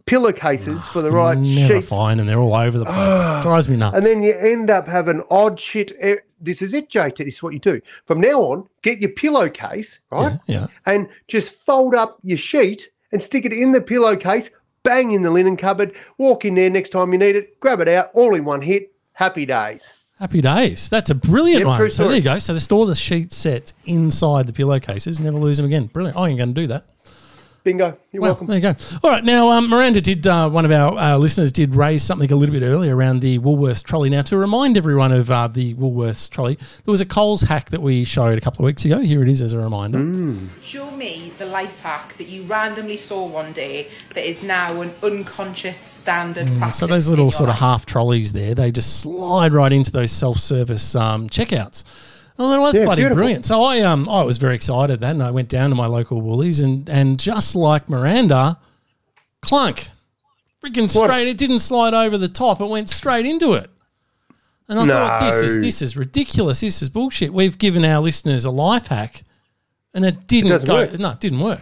pillowcases 0.06 0.88
for 0.88 1.02
the 1.02 1.10
mm, 1.10 1.14
right 1.14 1.38
Never 1.38 1.82
sheets. 1.82 1.90
fine, 1.90 2.20
and 2.20 2.30
they're 2.30 2.40
all 2.40 2.56
over 2.56 2.78
the 2.78 2.86
place. 2.86 2.96
Ah. 2.98 3.42
Drives 3.42 3.68
me 3.68 3.76
nuts. 3.76 3.98
And 3.98 4.06
then 4.06 4.24
you 4.24 4.34
end 4.34 4.70
up 4.70 4.88
having 4.88 5.22
odd 5.30 5.60
shit. 5.60 5.92
This 6.40 6.62
is 6.62 6.74
it, 6.74 6.90
JT. 6.90 7.18
This 7.18 7.36
is 7.36 7.44
what 7.44 7.54
you 7.54 7.60
do. 7.60 7.82
From 8.06 8.22
now 8.22 8.42
on, 8.42 8.70
get 8.84 9.02
your 9.02 9.12
pillowcase, 9.12 10.00
right? 10.12 10.40
yeah, 10.46 10.62
yeah. 10.62 10.68
And 10.86 11.10
just 11.28 11.52
fold 11.52 11.94
up 11.96 12.20
your 12.24 12.38
sheet 12.38 12.90
and 13.12 13.22
stick 13.22 13.46
it 13.46 13.54
in 13.54 13.72
the 13.72 13.82
pillowcase, 13.82 14.52
bang 14.86 15.12
in 15.12 15.22
the 15.24 15.32
linen 15.32 15.58
cupboard, 15.58 15.94
walk 16.18 16.46
in 16.46 16.56
there 16.56 16.70
next 16.70 16.90
time 16.90 17.12
you 17.12 17.20
need 17.20 17.36
it, 17.36 17.60
grab 17.60 17.82
it 17.82 17.90
out, 17.90 18.12
all 18.14 18.34
in 18.34 18.46
one 18.46 18.62
hit. 18.62 18.94
Happy 19.12 19.46
days. 19.46 19.94
Happy 20.20 20.40
days. 20.40 20.90
That's 20.90 21.10
a 21.10 21.16
brilliant 21.16 21.60
Yep, 21.60 21.68
one. 21.68 21.90
So 21.90 22.08
there 22.08 22.16
you 22.16 22.24
go. 22.24 22.40
So 22.40 22.54
they 22.54 22.60
store 22.60 22.86
the 22.86 22.96
sheet 22.96 23.34
sets 23.34 23.74
inside 23.86 24.48
the 24.48 24.54
pillowcases, 24.54 25.20
never 25.20 25.38
lose 25.38 25.58
them 25.58 25.66
again. 25.66 25.88
Brilliant. 25.88 26.18
I 26.18 26.30
ain't 26.30 26.38
going 26.38 26.54
to 26.54 26.62
do 26.62 26.68
that. 26.68 26.86
Bingo. 27.66 27.98
You're 28.12 28.22
Well, 28.22 28.32
welcome. 28.34 28.46
there 28.48 28.56
you 28.58 28.62
go. 28.62 28.76
All 29.04 29.10
right, 29.10 29.24
now 29.24 29.50
um, 29.50 29.68
Miranda 29.70 30.00
did 30.00 30.26
uh, 30.28 30.48
one 30.48 30.66
of 30.66 30.72
our 30.72 30.96
uh, 30.98 31.18
listeners 31.18 31.52
did 31.52 31.74
raise 31.76 32.04
something 32.04 32.32
a 32.32 32.36
little 32.36 32.54
bit 32.54 32.64
earlier 32.64 32.96
around 32.96 33.22
the 33.22 33.40
Woolworths 33.40 33.84
trolley. 33.84 34.10
Now, 34.12 34.22
to 34.22 34.38
remind 34.38 34.78
everyone 34.78 35.12
of 35.12 35.32
uh, 35.32 35.48
the 35.48 35.74
Woolworths 35.74 36.30
trolley, 36.30 36.56
there 36.58 36.92
was 36.92 37.02
a 37.02 37.06
Coles 37.08 37.42
hack 37.42 37.72
that 37.72 37.82
we 37.82 38.04
showed 38.04 38.38
a 38.38 38.42
couple 38.42 38.64
of 38.64 38.68
weeks 38.68 38.86
ago. 38.86 39.00
Here 39.00 39.24
it 39.24 39.28
is 39.30 39.42
as 39.42 39.52
a 39.54 39.60
reminder. 39.60 39.98
Mm. 39.98 40.48
Show 40.62 40.92
me 40.92 41.34
the 41.40 41.48
life 41.48 41.82
hack 41.82 42.16
that 42.20 42.28
you 42.28 42.44
randomly 42.44 42.98
saw 42.98 43.26
one 43.26 43.52
day 43.52 43.90
that 44.14 44.26
is 44.30 44.44
now 44.44 44.80
an 44.82 44.94
unconscious 45.02 45.80
standard 45.80 46.46
practice. 46.60 46.78
Mm, 46.78 46.80
So 46.82 46.86
those 46.88 47.10
little 47.10 47.26
your 47.26 47.32
sort 47.32 47.50
of 47.50 47.56
half 47.56 47.88
trolleys 47.88 48.32
there, 48.32 48.54
they 48.54 48.72
just 48.72 49.00
slide 49.00 49.54
right 49.54 49.74
into 49.74 49.92
those 49.92 50.12
self-service 50.12 50.94
um, 50.96 51.28
checkouts. 51.30 51.84
Well, 52.38 52.64
that's 52.66 52.80
Yeah, 52.80 52.86
bloody 52.86 53.02
beautiful. 53.02 53.16
brilliant. 53.18 53.46
So 53.46 53.62
I 53.64 53.80
um 53.82 54.10
I 54.10 54.24
was 54.24 54.38
very 54.38 54.56
excited 54.56 55.00
then. 55.00 55.22
I 55.22 55.32
went 55.32 55.48
down 55.50 55.70
to 55.70 55.76
my 55.76 55.86
local 55.86 56.22
Woolies 56.22 56.60
and 56.60 56.90
and 56.90 57.18
just 57.20 57.56
like 57.56 57.88
Miranda, 57.90 58.60
clunk, 59.42 59.90
freaking 60.64 60.94
What? 60.94 61.06
straight. 61.06 61.28
It 61.28 61.38
didn't 61.38 61.60
slide 61.60 61.94
over 61.94 62.18
the 62.18 62.28
top. 62.28 62.60
It 62.62 62.66
went 62.68 62.90
straight 62.90 63.26
into 63.26 63.54
it. 63.54 63.70
And 64.68 64.80
I 64.80 64.88
thought 64.88 65.22
this 65.22 65.36
is 65.42 65.60
this 65.60 65.82
is 65.82 65.96
ridiculous. 65.96 66.62
This 66.62 66.82
is 66.82 66.90
bullshit. 66.90 67.32
We've 67.34 67.58
given 67.58 67.86
our 67.86 68.02
listeners 68.02 68.46
a 68.46 68.52
life 68.52 68.88
hack, 68.88 69.24
and 69.94 70.04
it 70.04 70.28
didn't 70.28 70.50
doesn't 70.50 70.68
go. 70.68 70.76
work. 70.76 71.00
No, 71.00 71.12
it 71.12 71.20
didn't 71.20 71.40
work. 71.40 71.62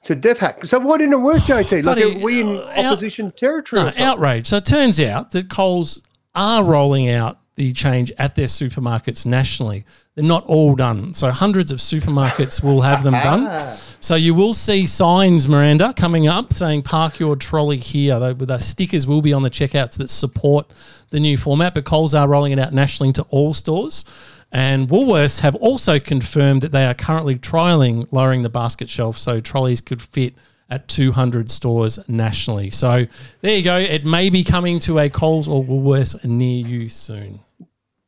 It's 0.00 0.10
a 0.10 0.14
death 0.16 0.38
hack. 0.38 0.64
So 0.66 0.78
why 0.78 0.98
didn't 0.98 1.14
it 1.14 1.20
work, 1.20 1.38
JT? 1.42 1.82
Like, 1.84 2.02
are 2.04 2.18
we 2.18 2.40
in 2.40 2.48
uh, 2.58 2.72
out- 2.76 2.84
opposition 2.86 3.30
territory? 3.32 3.82
No, 3.82 3.92
outrage. 4.04 4.46
So 4.46 4.56
it 4.56 4.64
turns 4.64 5.00
out 5.00 5.32
that 5.32 5.48
Coles 5.50 6.00
are 6.34 6.64
rolling 6.64 7.08
out 7.10 7.38
the 7.62 7.72
change 7.72 8.10
at 8.18 8.34
their 8.34 8.46
supermarkets 8.48 9.24
nationally. 9.24 9.84
They're 10.16 10.24
not 10.24 10.44
all 10.46 10.74
done. 10.74 11.14
So 11.14 11.30
hundreds 11.30 11.70
of 11.70 11.78
supermarkets 11.78 12.60
will 12.62 12.80
have 12.80 13.04
them 13.04 13.14
ah. 13.14 13.22
done. 13.22 13.76
So 14.00 14.16
you 14.16 14.34
will 14.34 14.52
see 14.52 14.84
signs, 14.88 15.46
Miranda, 15.46 15.94
coming 15.94 16.26
up 16.26 16.52
saying 16.52 16.82
park 16.82 17.20
your 17.20 17.36
trolley 17.36 17.78
here. 17.78 18.18
The, 18.18 18.34
the 18.34 18.58
stickers 18.58 19.06
will 19.06 19.22
be 19.22 19.32
on 19.32 19.44
the 19.44 19.50
checkouts 19.50 19.96
that 19.98 20.10
support 20.10 20.72
the 21.10 21.20
new 21.20 21.36
format, 21.36 21.74
but 21.74 21.84
Coles 21.84 22.14
are 22.14 22.26
rolling 22.26 22.50
it 22.50 22.58
out 22.58 22.72
nationally 22.72 23.12
to 23.12 23.22
all 23.30 23.54
stores. 23.54 24.04
And 24.50 24.88
Woolworths 24.88 25.38
have 25.40 25.54
also 25.54 26.00
confirmed 26.00 26.62
that 26.62 26.72
they 26.72 26.84
are 26.84 26.94
currently 26.94 27.36
trialling 27.36 28.08
lowering 28.10 28.42
the 28.42 28.50
basket 28.50 28.90
shelf 28.90 29.16
so 29.16 29.38
trolleys 29.38 29.80
could 29.80 30.02
fit 30.02 30.34
at 30.72 30.88
200 30.88 31.50
stores 31.50 31.98
nationally. 32.08 32.70
So 32.70 33.06
there 33.42 33.56
you 33.56 33.62
go. 33.62 33.76
It 33.76 34.06
may 34.06 34.30
be 34.30 34.42
coming 34.42 34.78
to 34.80 34.98
a 34.98 35.10
Coles 35.10 35.46
or 35.46 35.62
Woolworths 35.62 36.24
near 36.24 36.66
you 36.66 36.88
soon. 36.88 37.40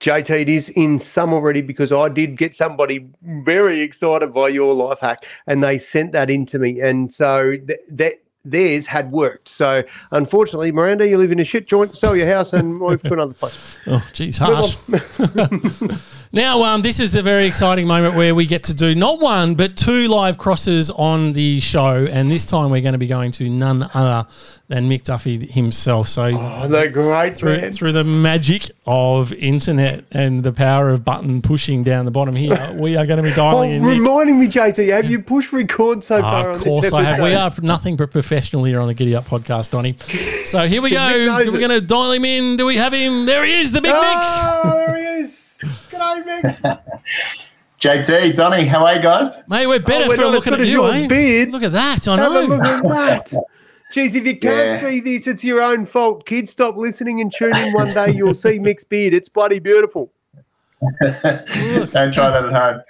JT, 0.01 0.31
it 0.31 0.49
is 0.49 0.69
in 0.71 0.99
some 0.99 1.33
already 1.33 1.63
because 1.63 1.93
I 1.93 2.09
did 2.09 2.37
get 2.37 2.55
somebody 2.55 3.07
very 3.23 3.81
excited 3.81 4.33
by 4.33 4.49
your 4.49 4.75
life 4.75 5.01
hack 5.01 5.25
and 5.47 5.63
they 5.63 5.79
sent 5.79 6.13
that 6.13 6.31
in 6.31 6.45
to 6.47 6.59
me. 6.59 6.81
And 6.81 7.13
so 7.13 7.57
th- 7.57 7.81
that 7.89 8.15
theirs 8.45 8.87
had 8.87 9.11
worked. 9.11 9.49
So 9.49 9.83
unfortunately, 10.11 10.71
Miranda, 10.71 11.09
you 11.09 11.17
live 11.17 11.33
in 11.33 11.41
a 11.41 11.45
shit 11.45 11.67
joint, 11.67 11.97
sell 11.97 12.15
your 12.15 12.27
house 12.27 12.53
and 12.53 12.77
move 12.77 13.03
to 13.05 13.13
another 13.13 13.35
place. 13.35 13.79
Oh, 13.87 14.07
geez, 14.13 14.39
harsh. 14.39 14.77
now, 16.33 16.63
um, 16.63 16.83
this 16.83 16.99
is 16.99 17.13
the 17.13 17.23
very 17.23 17.47
exciting 17.47 17.87
moment 17.87 18.15
where 18.15 18.35
we 18.35 18.47
get 18.47 18.65
to 18.65 18.75
do 18.75 18.95
not 18.95 19.21
one, 19.21 19.55
but 19.55 19.77
two 19.77 20.09
live 20.09 20.39
crosses 20.39 20.91
on 20.91 21.35
the 21.35 21.61
show. 21.61 22.07
And 22.07 22.31
this 22.31 22.47
time 22.47 22.71
we're 22.71 22.81
going 22.81 22.93
to 22.93 22.99
be 22.99 23.07
going 23.07 23.31
to 23.33 23.49
none 23.49 23.91
other 23.95 24.27
than 24.75 24.89
Mick 24.91 25.05
Duffy 25.05 25.47
himself. 25.47 26.09
So 26.09 26.25
Oh, 26.25 26.67
the 26.67 26.89
great 26.89 27.37
through, 27.37 27.61
man. 27.61 27.73
through 27.73 27.93
the 27.93 28.03
magic 28.05 28.71
of 28.87 29.33
internet 29.35 30.05
and 30.11 30.43
the 30.43 30.53
power 30.53 30.91
of 30.91 31.05
button 31.05 31.43
pushing 31.43 31.85
down 31.85 32.05
the 32.05 32.11
bottom 32.11 32.35
here, 32.35 32.59
we 32.79 32.97
are 32.97 33.07
going 33.07 33.19
to 33.19 33.23
be 33.23 33.31
Oh, 33.33 33.37
dialing 33.37 33.71
in 33.73 33.83
Mick. 33.83 33.91
reminding 33.99 34.41
me, 34.41 34.49
JT, 34.49 34.89
have 34.93 35.09
you 35.11 35.21
pushed 35.23 35.53
record 35.53 36.03
so 36.03 36.17
Ah, 36.17 36.21
far 36.23 36.51
of 36.51 36.61
course 36.63 36.87
this 36.87 36.93
I 36.93 37.03
have. 37.05 37.21
We 37.23 37.35
are 37.35 37.53
nothing 37.63 37.97
but 37.97 38.11
professional 38.11 38.65
here 38.65 38.81
on 38.81 38.89
the 38.89 38.95
Giddy 38.95 39.15
Up 39.15 39.27
podcast, 39.29 39.71
Donny. 39.71 39.97
So 40.45 40.67
here 40.67 40.83
we 40.83 40.91
go. 40.91 41.37
We're 41.51 41.59
going 41.59 41.71
to 41.71 41.81
dial 41.81 42.13
him 42.13 42.25
in. 42.27 42.57
Do 42.59 42.67
we 42.67 42.77
have 42.77 42.93
him? 42.93 43.25
There 43.27 43.45
he 43.47 43.61
is, 43.61 43.73
the 43.73 43.81
big 43.81 43.93
Mick. 43.95 44.03
Oh, 44.03 44.75
there 44.87 44.97
he 44.99 45.23
is. 45.23 45.57
G'day, 45.91 46.43
Mick. 46.43 46.81
JT, 47.81 48.35
Donny, 48.35 48.65
how 48.65 48.85
are 48.87 48.95
you 48.97 49.03
guys? 49.03 49.47
Mate, 49.49 49.67
we're 49.67 49.79
better 49.81 50.05
Oh, 50.05 50.09
we're 50.09 50.15
for 50.17 50.21
not 50.23 50.29
as 50.29 50.35
looking 50.35 50.55
at 50.55 50.61
you, 50.61 50.67
your 50.67 50.93
eh? 50.93 51.07
beard. 51.07 51.51
Look 51.51 51.63
at 51.63 51.73
that. 51.73 52.07
I 52.09 52.17
Have 52.17 52.33
a 52.33 52.35
know. 52.35 52.57
look 52.57 52.63
at 52.65 52.83
that. 53.33 53.35
Geez, 53.95 54.17
if 54.17 54.27
you 54.27 54.37
can't 54.37 54.71
Yeah. 54.71 54.81
see 54.81 54.99
this, 54.99 55.29
it's 55.29 55.45
your 55.45 55.63
own 55.63 55.87
fault. 55.87 56.27
Kids, 56.27 56.51
stop 56.51 56.77
listening 56.77 57.21
and 57.21 57.33
tune 57.33 57.55
in 57.55 57.73
one 57.75 57.87
day. 57.95 58.11
You'll 58.11 58.35
see 58.35 58.59
Mick's 58.59 58.83
beard. 58.83 59.15
It's 59.15 59.29
bloody 59.29 59.61
beautiful. 59.61 60.11
Don't 61.01 62.13
try 62.13 62.29
that 62.29 62.45
at 62.45 62.53
home. 62.53 62.81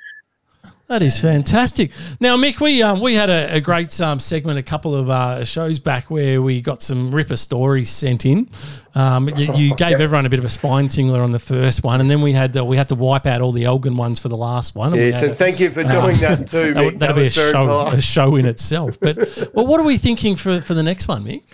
That 0.86 1.00
is 1.00 1.18
fantastic. 1.18 1.92
Now, 2.20 2.36
Mick, 2.36 2.60
we 2.60 2.82
um, 2.82 3.00
we 3.00 3.14
had 3.14 3.30
a, 3.30 3.54
a 3.54 3.60
great 3.60 3.98
um, 4.02 4.20
segment 4.20 4.58
a 4.58 4.62
couple 4.62 4.94
of 4.94 5.08
uh, 5.08 5.42
shows 5.46 5.78
back 5.78 6.10
where 6.10 6.42
we 6.42 6.60
got 6.60 6.82
some 6.82 7.14
ripper 7.14 7.36
stories 7.36 7.88
sent 7.88 8.26
in. 8.26 8.50
Um, 8.94 9.30
you, 9.30 9.54
you 9.54 9.74
gave 9.76 9.98
everyone 9.98 10.26
a 10.26 10.28
bit 10.28 10.38
of 10.38 10.44
a 10.44 10.50
spine 10.50 10.88
tingler 10.88 11.22
on 11.22 11.30
the 11.30 11.38
first 11.38 11.84
one, 11.84 12.02
and 12.02 12.10
then 12.10 12.20
we 12.20 12.34
had 12.34 12.52
the, 12.52 12.62
we 12.62 12.76
had 12.76 12.88
to 12.88 12.96
wipe 12.96 13.24
out 13.24 13.40
all 13.40 13.52
the 13.52 13.64
Elgin 13.64 13.96
ones 13.96 14.18
for 14.18 14.28
the 14.28 14.36
last 14.36 14.74
one. 14.74 14.94
Yes, 14.94 15.22
and 15.22 15.34
thank 15.34 15.58
you 15.58 15.70
for 15.70 15.84
doing 15.84 16.18
that 16.18 16.48
too, 16.48 16.74
that 16.74 16.84
Mick. 16.84 16.98
That 16.98 16.98
That'd 16.98 17.16
be 17.16 17.26
a 17.28 17.30
show, 17.30 17.86
a 17.86 18.00
show 18.02 18.36
in 18.36 18.44
itself. 18.44 19.00
But 19.00 19.16
well, 19.54 19.66
what 19.66 19.80
are 19.80 19.84
we 19.84 19.96
thinking 19.96 20.36
for, 20.36 20.60
for 20.60 20.74
the 20.74 20.82
next 20.82 21.08
one, 21.08 21.24
Mick? 21.24 21.44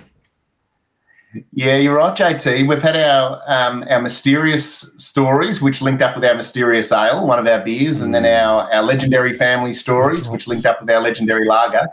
Yeah, 1.52 1.76
you're 1.76 1.94
right, 1.94 2.16
JT. 2.16 2.66
We've 2.66 2.82
had 2.82 2.96
our 2.96 3.40
um, 3.46 3.84
our 3.88 4.02
mysterious 4.02 4.64
stories, 4.96 5.62
which 5.62 5.80
linked 5.80 6.02
up 6.02 6.16
with 6.16 6.24
our 6.24 6.34
mysterious 6.34 6.90
ale, 6.90 7.24
one 7.24 7.38
of 7.38 7.46
our 7.46 7.60
beers, 7.60 8.00
and 8.00 8.12
then 8.12 8.26
our, 8.26 8.72
our 8.72 8.82
legendary 8.82 9.32
family 9.32 9.72
stories, 9.72 10.28
which 10.28 10.48
linked 10.48 10.66
up 10.66 10.80
with 10.80 10.90
our 10.90 11.00
legendary 11.00 11.46
lager. 11.46 11.88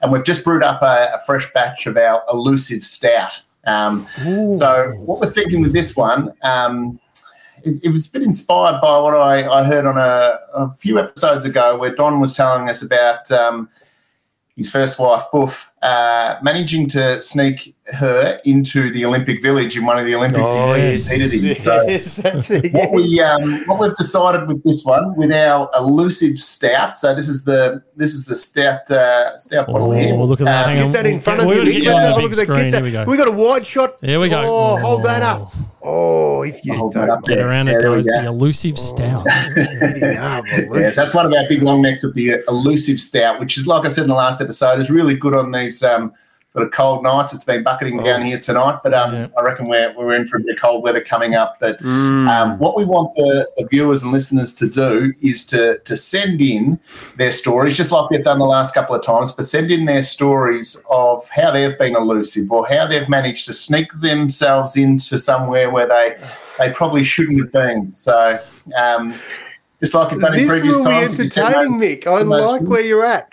And 0.00 0.10
we've 0.10 0.24
just 0.24 0.42
brewed 0.42 0.62
up 0.62 0.80
a, 0.80 1.10
a 1.14 1.18
fresh 1.26 1.52
batch 1.52 1.86
of 1.86 1.96
our 1.98 2.22
elusive 2.32 2.82
stout. 2.82 3.42
Um, 3.66 4.06
so, 4.54 4.94
what 5.04 5.20
we're 5.20 5.30
thinking 5.30 5.60
with 5.60 5.74
this 5.74 5.94
one, 5.94 6.32
um, 6.42 6.98
it, 7.64 7.80
it 7.82 7.90
was 7.90 8.08
a 8.08 8.12
bit 8.12 8.22
inspired 8.22 8.80
by 8.80 8.98
what 8.98 9.14
I, 9.14 9.46
I 9.46 9.64
heard 9.64 9.84
on 9.84 9.98
a, 9.98 10.38
a 10.54 10.70
few 10.72 10.98
episodes 10.98 11.44
ago, 11.44 11.76
where 11.76 11.94
Don 11.94 12.20
was 12.20 12.34
telling 12.34 12.70
us 12.70 12.80
about 12.80 13.30
um, 13.32 13.68
his 14.56 14.70
first 14.70 14.98
wife, 14.98 15.24
Buff, 15.30 15.70
uh, 15.82 16.36
managing 16.42 16.88
to 16.90 17.20
sneak 17.20 17.74
her 17.92 18.38
into 18.44 18.92
the 18.92 19.04
Olympic 19.04 19.40
Village 19.42 19.76
in 19.76 19.86
one 19.86 19.98
of 19.98 20.04
the 20.04 20.14
Olympics 20.14 20.44
Oh, 20.46 20.74
he 20.74 20.82
yes, 20.82 21.08
competed 21.10 21.44
in. 21.44 21.54
So 21.54 21.82
yes, 21.88 22.50
it. 22.50 22.72
what 22.74 22.90
we 22.92 23.20
um, 23.20 23.62
what 23.66 23.78
we've 23.80 23.94
decided 23.94 24.46
with 24.48 24.62
this 24.64 24.84
one, 24.84 25.14
with 25.16 25.32
our 25.32 25.70
elusive 25.76 26.38
stout. 26.38 26.96
So 26.98 27.14
this 27.14 27.28
is 27.28 27.44
the 27.44 27.82
this 27.96 28.12
is 28.12 28.26
the 28.26 28.34
stout 28.34 28.90
uh, 28.90 29.36
stout 29.38 29.68
bottle 29.68 29.92
here. 29.92 30.14
Oh, 30.14 30.24
look 30.24 30.40
at 30.40 30.44
that. 30.44 30.64
Um, 30.68 30.70
Hang 30.76 30.82
on. 30.84 30.92
Get 30.92 30.98
that 31.02 31.06
in 31.06 31.12
We'll 31.14 31.20
front 31.22 31.40
get- 31.40 31.46
of 31.48 31.54
you. 31.68 31.72
gonna 31.72 31.80
get 31.80 31.92
Let's 31.94 32.04
on 32.04 32.10
the 32.10 32.20
look 32.22 32.30
big 32.30 32.30
at 32.32 32.36
that. 32.36 32.42
screen. 32.54 32.70
Get 32.72 32.74
Here 32.74 32.82
we 32.84 32.90
go. 32.90 33.04
We 33.04 33.16
got 33.16 33.28
a 33.28 33.32
wide 33.32 33.66
shot. 33.66 33.96
Here 34.02 34.20
we 34.20 34.28
go. 34.28 34.40
Oh, 34.44 34.76
hold 34.78 35.02
that 35.04 35.22
up. 35.22 35.52
Oh, 35.54 35.64
Oh, 35.80 36.42
if 36.42 36.62
you 36.64 36.74
Hold 36.74 36.92
don't. 36.92 37.08
up 37.08 37.24
Get 37.24 37.36
there. 37.36 37.48
around 37.48 37.68
it, 37.68 37.78
There 37.80 37.90
we 37.90 37.96
guys. 37.98 38.06
go. 38.06 38.20
The 38.22 38.26
elusive 38.28 38.78
stout. 38.78 39.26
Yeah, 39.72 40.40
Yes, 40.72 40.94
that's 40.96 41.14
one 41.14 41.24
of 41.26 41.32
our 41.32 41.48
big 41.48 41.62
long 41.62 41.82
necks 41.82 42.04
of 42.04 42.14
the 42.14 42.42
elusive 42.46 43.00
stout, 43.00 43.40
which 43.40 43.56
is 43.56 43.66
like 43.66 43.84
I 43.86 43.88
said 43.88 44.02
in 44.02 44.08
the 44.08 44.14
last 44.14 44.40
episode, 44.40 44.78
is 44.80 44.90
really 44.90 45.14
good 45.16 45.34
on 45.34 45.50
these 45.68 45.82
um, 45.82 46.12
sort 46.50 46.64
of 46.64 46.72
cold 46.72 47.02
nights. 47.02 47.34
It's 47.34 47.44
been 47.44 47.62
bucketing 47.62 48.02
down 48.02 48.22
here 48.22 48.38
tonight, 48.38 48.78
but 48.82 48.94
um, 48.94 49.12
Yeah. 49.12 49.26
I 49.36 49.42
reckon 49.42 49.68
we're, 49.68 49.92
we're 49.98 50.14
in 50.14 50.26
for 50.26 50.38
a 50.38 50.40
bit 50.40 50.54
of 50.54 50.60
cold 50.60 50.82
weather 50.82 51.02
coming 51.02 51.34
up. 51.34 51.56
But 51.60 51.78
Mm. 51.82 52.26
um, 52.26 52.58
what 52.58 52.74
we 52.74 52.84
want 52.86 53.14
the, 53.16 53.46
the 53.58 53.66
viewers 53.70 54.02
and 54.02 54.12
listeners 54.12 54.54
to 54.54 54.66
do 54.66 55.12
is 55.20 55.44
to 55.46 55.78
to 55.80 55.94
send 55.96 56.40
in 56.40 56.80
their 57.16 57.32
stories, 57.32 57.76
just 57.76 57.92
like 57.92 58.08
we've 58.10 58.24
done 58.24 58.38
the 58.38 58.46
last 58.46 58.72
couple 58.72 58.94
of 58.96 59.02
times, 59.02 59.30
but 59.32 59.46
send 59.46 59.70
in 59.70 59.84
their 59.84 60.00
stories 60.02 60.82
of 60.88 61.28
how 61.28 61.50
they've 61.50 61.78
been 61.78 61.94
elusive 61.94 62.50
or 62.50 62.66
how 62.66 62.86
they've 62.86 63.08
managed 63.10 63.44
to 63.46 63.52
sneak 63.52 63.88
themselves 64.00 64.74
into 64.76 65.18
somewhere 65.18 65.68
where 65.70 65.86
they 65.86 66.16
they 66.58 66.70
probably 66.72 67.04
shouldn't 67.04 67.38
have 67.40 67.52
been. 67.52 67.92
So. 67.92 68.38
Um, 68.76 69.14
just 69.80 69.94
like 69.94 70.10
we've 70.10 70.20
done 70.20 70.34
in 70.36 70.48
previous 70.48 70.74
will 70.76 70.84
be 70.86 70.90
times. 70.90 71.32
send 71.32 71.46
entertaining, 71.54 71.80
Mick. 71.80 72.04
I 72.08 72.22
like 72.22 72.62
where 72.62 72.80
you're 72.80 73.04
at. 73.04 73.28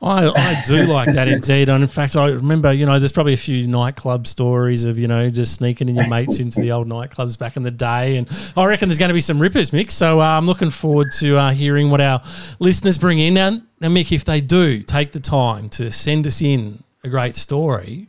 I, 0.00 0.28
I 0.28 0.62
do 0.66 0.82
like 0.86 1.12
that 1.12 1.28
indeed. 1.28 1.68
And 1.68 1.82
in 1.82 1.88
fact, 1.88 2.16
I 2.16 2.28
remember, 2.28 2.72
you 2.72 2.86
know, 2.86 2.98
there's 2.98 3.12
probably 3.12 3.34
a 3.34 3.38
few 3.38 3.66
nightclub 3.66 4.26
stories 4.26 4.84
of, 4.84 4.98
you 4.98 5.08
know, 5.08 5.28
just 5.30 5.54
sneaking 5.54 5.88
in 5.88 5.96
your 5.96 6.08
mates 6.08 6.38
into 6.38 6.60
the 6.60 6.72
old 6.72 6.88
nightclubs 6.88 7.38
back 7.38 7.56
in 7.56 7.62
the 7.62 7.70
day. 7.70 8.16
And 8.16 8.28
I 8.56 8.64
reckon 8.64 8.88
there's 8.88 8.98
going 8.98 9.08
to 9.08 9.14
be 9.14 9.20
some 9.20 9.38
rippers, 9.40 9.70
Mick. 9.70 9.90
So 9.90 10.20
uh, 10.20 10.24
I'm 10.24 10.46
looking 10.46 10.70
forward 10.70 11.08
to 11.18 11.36
uh, 11.36 11.50
hearing 11.50 11.90
what 11.90 12.00
our 12.00 12.22
listeners 12.58 12.98
bring 12.98 13.18
in. 13.18 13.34
Now, 13.34 13.60
now, 13.80 13.88
Mick, 13.88 14.12
if 14.12 14.24
they 14.24 14.40
do 14.40 14.82
take 14.82 15.12
the 15.12 15.20
time 15.20 15.68
to 15.70 15.90
send 15.90 16.26
us 16.26 16.40
in 16.42 16.82
a 17.04 17.08
great 17.08 17.34
story, 17.34 18.08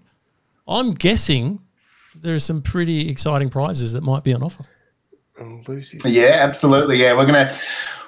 I'm 0.68 0.92
guessing 0.94 1.60
there 2.16 2.36
are 2.36 2.40
some 2.40 2.62
pretty 2.62 3.10
exciting 3.10 3.50
prizes 3.50 3.94
that 3.94 4.02
might 4.02 4.24
be 4.24 4.34
on 4.34 4.44
offer. 4.44 4.64
Yeah, 6.06 6.38
absolutely. 6.40 7.02
Yeah, 7.02 7.18
we're 7.18 7.26
gonna 7.26 7.56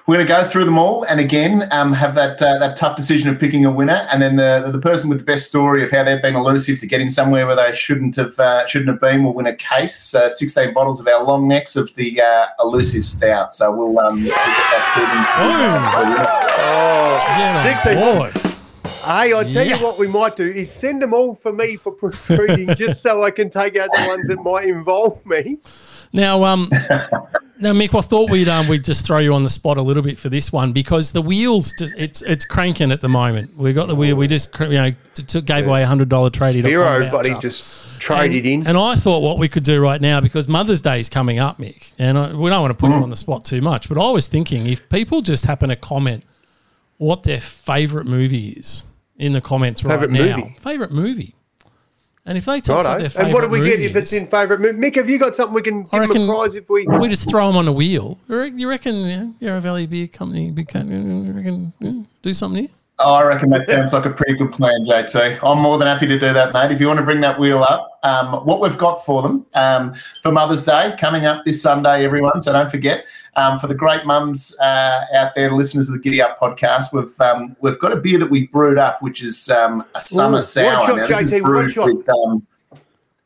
we're 0.08 0.18
gonna 0.18 0.28
go 0.28 0.43
through 0.43 0.66
them 0.66 0.78
all, 0.78 1.04
and 1.04 1.20
again, 1.20 1.68
um, 1.72 1.93
have 1.93 2.16
that 2.16 2.41
uh, 2.41 2.58
that 2.60 2.76
tough 2.78 2.95
decision 2.97 3.30
of 3.30 3.39
picking 3.39 3.66
a 3.66 3.72
winner, 3.72 4.08
and 4.12 4.22
then 4.22 4.36
the 4.36 4.70
the 4.72 4.80
person 4.80 5.10
with 5.10 5.20
the 5.20 5.24
best 5.24 5.47
story 5.47 5.84
of 5.84 5.91
how 5.91 6.04
they've 6.04 6.22
been 6.22 6.36
elusive 6.36 6.80
to 6.80 6.88
get 6.88 6.99
in 7.02 7.10
somewhere 7.10 7.45
where 7.47 7.56
they 7.56 7.74
shouldn't 7.76 8.16
have 8.16 8.38
uh, 8.39 8.66
shouldn't 8.68 8.89
have 8.89 8.99
been 8.99 9.24
will 9.24 9.34
win 9.34 9.47
a 9.47 9.56
case. 9.56 10.14
Uh, 10.16 10.34
Sixteen 10.34 10.74
bottles 10.74 10.99
of 10.99 11.08
our 11.08 11.24
long 11.24 11.47
necks 11.47 11.76
of 11.76 11.93
the 11.95 12.20
uh, 12.22 12.45
elusive 12.60 13.06
stout. 13.06 13.54
So 13.56 13.72
we'll 13.72 13.97
um, 13.99 14.16
we'll 14.24 14.26
get 14.26 14.36
that 14.36 14.91
to 14.93 14.99
them. 15.02 16.41
Oh, 16.64 17.14
Yeah, 17.39 17.64
16. 18.34 18.43
boy. 18.43 18.51
Hey, 19.04 19.34
I 19.34 19.43
tell 19.43 19.66
Yeah. 19.66 19.78
you 19.78 19.84
what 19.84 19.97
we 19.97 20.08
might 20.08 20.36
do 20.36 20.43
is 20.43 20.72
send 20.72 21.02
them 21.02 21.14
all 21.14 21.34
for 21.36 21.52
me 21.52 21.76
for 21.76 21.91
proofreading, 21.91 22.76
just 22.76 23.02
so 23.02 23.24
I 23.24 23.32
can 23.32 23.49
take 23.49 23.76
out 23.78 23.89
the 23.93 24.06
ones 24.08 24.28
that 24.28 24.43
might 24.43 24.66
involve 24.68 25.26
me. 25.26 25.58
Now, 26.14 26.43
um, 26.43 26.70
now, 27.60 27.74
Mick, 27.74 27.97
I 27.97 28.02
thought 28.02 28.30
we'd 28.30 28.47
um, 28.47 28.68
we'd 28.68 28.84
just 28.84 29.06
throw 29.06 29.18
you 29.20 29.34
on 29.34 29.43
the 29.43 29.49
spot 29.49 29.78
a 29.78 29.82
little 29.82 30.04
bit 30.04 30.20
for 30.20 30.30
this 30.30 30.52
one 30.52 30.72
because 30.74 31.12
the 31.12 31.22
wheels 31.22 31.74
just, 31.80 31.93
it's 31.97 32.22
it's 32.24 32.45
cranking 32.45 32.91
at 32.91 33.02
the 33.02 33.08
moment. 33.10 33.56
We 33.58 33.74
got 33.74 33.88
the 33.88 33.95
wheel. 33.95 34.16
We 34.16 34.28
just 34.28 34.58
you 34.60 34.68
know 34.70 34.91
t- 35.16 35.24
took 35.24 35.45
gave 35.45 35.68
away 35.68 35.84
a 35.84 35.88
hundred 35.88 36.10
dollar 36.10 36.30
tradie. 36.30 36.62
Zero, 36.62 37.10
buddy, 37.10 37.34
just 37.39 37.99
trade 38.02 38.34
it 38.34 38.45
in. 38.45 38.68
And 38.68 38.78
I 38.78 38.95
thought 38.95 39.20
what 39.22 39.39
we 39.39 39.47
could 39.47 39.64
do 39.64 39.82
right 39.82 40.02
now 40.02 40.20
because 40.22 40.47
Mother's 40.47 40.82
Day 40.82 40.99
is 40.99 41.08
coming 41.10 41.39
up, 41.39 41.58
Mick, 41.60 41.93
and 41.97 42.18
I, 42.18 42.34
we 42.34 42.49
don't 42.49 42.62
want 42.62 42.72
to 42.72 42.78
put 42.78 42.89
you 42.89 42.97
on 43.02 43.10
the 43.10 43.16
spot 43.16 43.45
too 43.45 43.62
much. 43.62 43.88
But 43.89 43.97
I 43.97 44.12
was 44.12 44.28
thinking 44.28 44.68
if 44.68 44.88
people 44.89 45.22
just 45.22 45.45
happen 45.45 45.70
to 45.70 45.76
comment 45.76 46.26
what 46.97 47.24
their 47.24 47.39
favourite 47.39 48.06
movie 48.06 48.49
is 48.49 48.84
in 49.22 49.34
the 49.34 49.41
comments 49.41 49.84
right 49.84 49.99
Favourite 49.99 50.11
now, 50.11 50.38
movie? 50.38 50.55
favourite 50.59 50.91
movie, 50.91 51.36
and 52.26 52.38
if 52.38 52.45
they 52.45 52.59
tell 52.59 52.78
us 52.80 52.84
what 52.84 52.89
Righto. 52.89 52.99
their 53.01 53.09
favourite 53.09 53.26
And 53.28 53.34
what 53.34 53.41
do 53.43 53.47
we 53.49 53.69
get 53.69 53.80
if 53.80 53.95
it's 53.95 54.13
in 54.13 54.28
favourite 54.28 54.59
movie? 54.61 54.78
Mick, 54.80 54.95
have 54.95 55.09
you 55.09 55.19
got 55.19 55.36
something 55.36 55.53
we 55.53 55.61
can 55.61 55.88
I 55.91 55.99
give 56.05 56.13
them 56.13 56.30
a 56.30 56.34
prize 56.34 56.55
if 56.55 56.69
we? 56.69 56.86
we 56.88 57.07
just 57.07 57.30
throw 57.30 57.47
them 57.47 57.55
on 57.55 57.67
a 57.67 57.72
wheel. 57.72 58.17
You 58.28 58.36
reckon- 58.38 58.59
You 58.59 58.67
reckon 58.69 58.95
yeah, 59.05 59.28
Yarra 59.39 59.61
Valley 59.61 59.86
Beer 59.86 60.07
Company 60.07 60.51
big 60.51 60.67
co- 60.67 60.80
reckon 60.80 61.74
yeah, 61.80 62.01
do 62.22 62.34
something 62.34 62.63
here? 62.63 62.72
Oh, 63.03 63.13
I 63.15 63.24
reckon 63.24 63.49
that 63.49 63.65
sounds 63.65 63.93
like 63.93 64.05
a 64.05 64.11
pretty 64.11 64.34
good 64.36 64.51
plan, 64.51 64.86
JT. 64.86 65.39
I'm 65.41 65.57
more 65.59 65.80
than 65.80 65.88
happy 65.88 66.05
to 66.05 66.19
do 66.19 66.34
that, 66.34 66.53
mate. 66.53 66.69
If 66.69 66.80
you 66.80 66.86
want 66.86 66.99
to 66.99 67.03
bring 67.05 67.19
that 67.22 67.39
wheel 67.39 67.63
up, 67.63 67.99
um, 68.03 68.45
what 68.45 68.59
we've 68.61 68.78
got 68.78 69.03
for 69.03 69.24
them 69.24 69.43
um, 69.55 69.95
for 70.22 70.32
Mother's 70.32 70.63
Day 70.65 70.93
coming 70.99 71.26
up 71.26 71.43
this 71.43 71.59
Sunday, 71.63 72.05
everyone. 72.05 72.41
So 72.41 72.53
don't 72.53 72.69
forget. 72.69 73.05
Um, 73.38 73.58
for 73.60 73.68
the 73.68 73.76
great 73.76 74.06
mums 74.06 74.58
uh, 74.60 75.06
out 75.14 75.36
there, 75.36 75.52
listeners 75.52 75.88
of 75.88 75.94
the 75.94 76.02
Giddy 76.02 76.22
Up 76.22 76.38
podcast, 76.38 76.92
we've 76.92 77.20
um, 77.22 77.56
we've 77.62 77.80
got 77.80 77.94
a 77.94 77.96
beer 77.96 78.20
that 78.20 78.30
we 78.30 78.48
brewed 78.48 78.78
up, 78.78 79.02
which 79.02 79.24
is 79.24 79.50
um, 79.50 79.86
a 79.96 80.02
summer 80.02 80.40
Ooh, 80.40 80.42
sour. 80.42 80.78
one 80.78 80.86
shot, 80.86 80.98
Now, 80.98 81.08
this 81.08 81.22
is 81.22 81.34
JT, 81.34 81.42
one 81.42 81.52
brewed 81.52 81.98
with 81.98 82.10
um, 82.10 82.48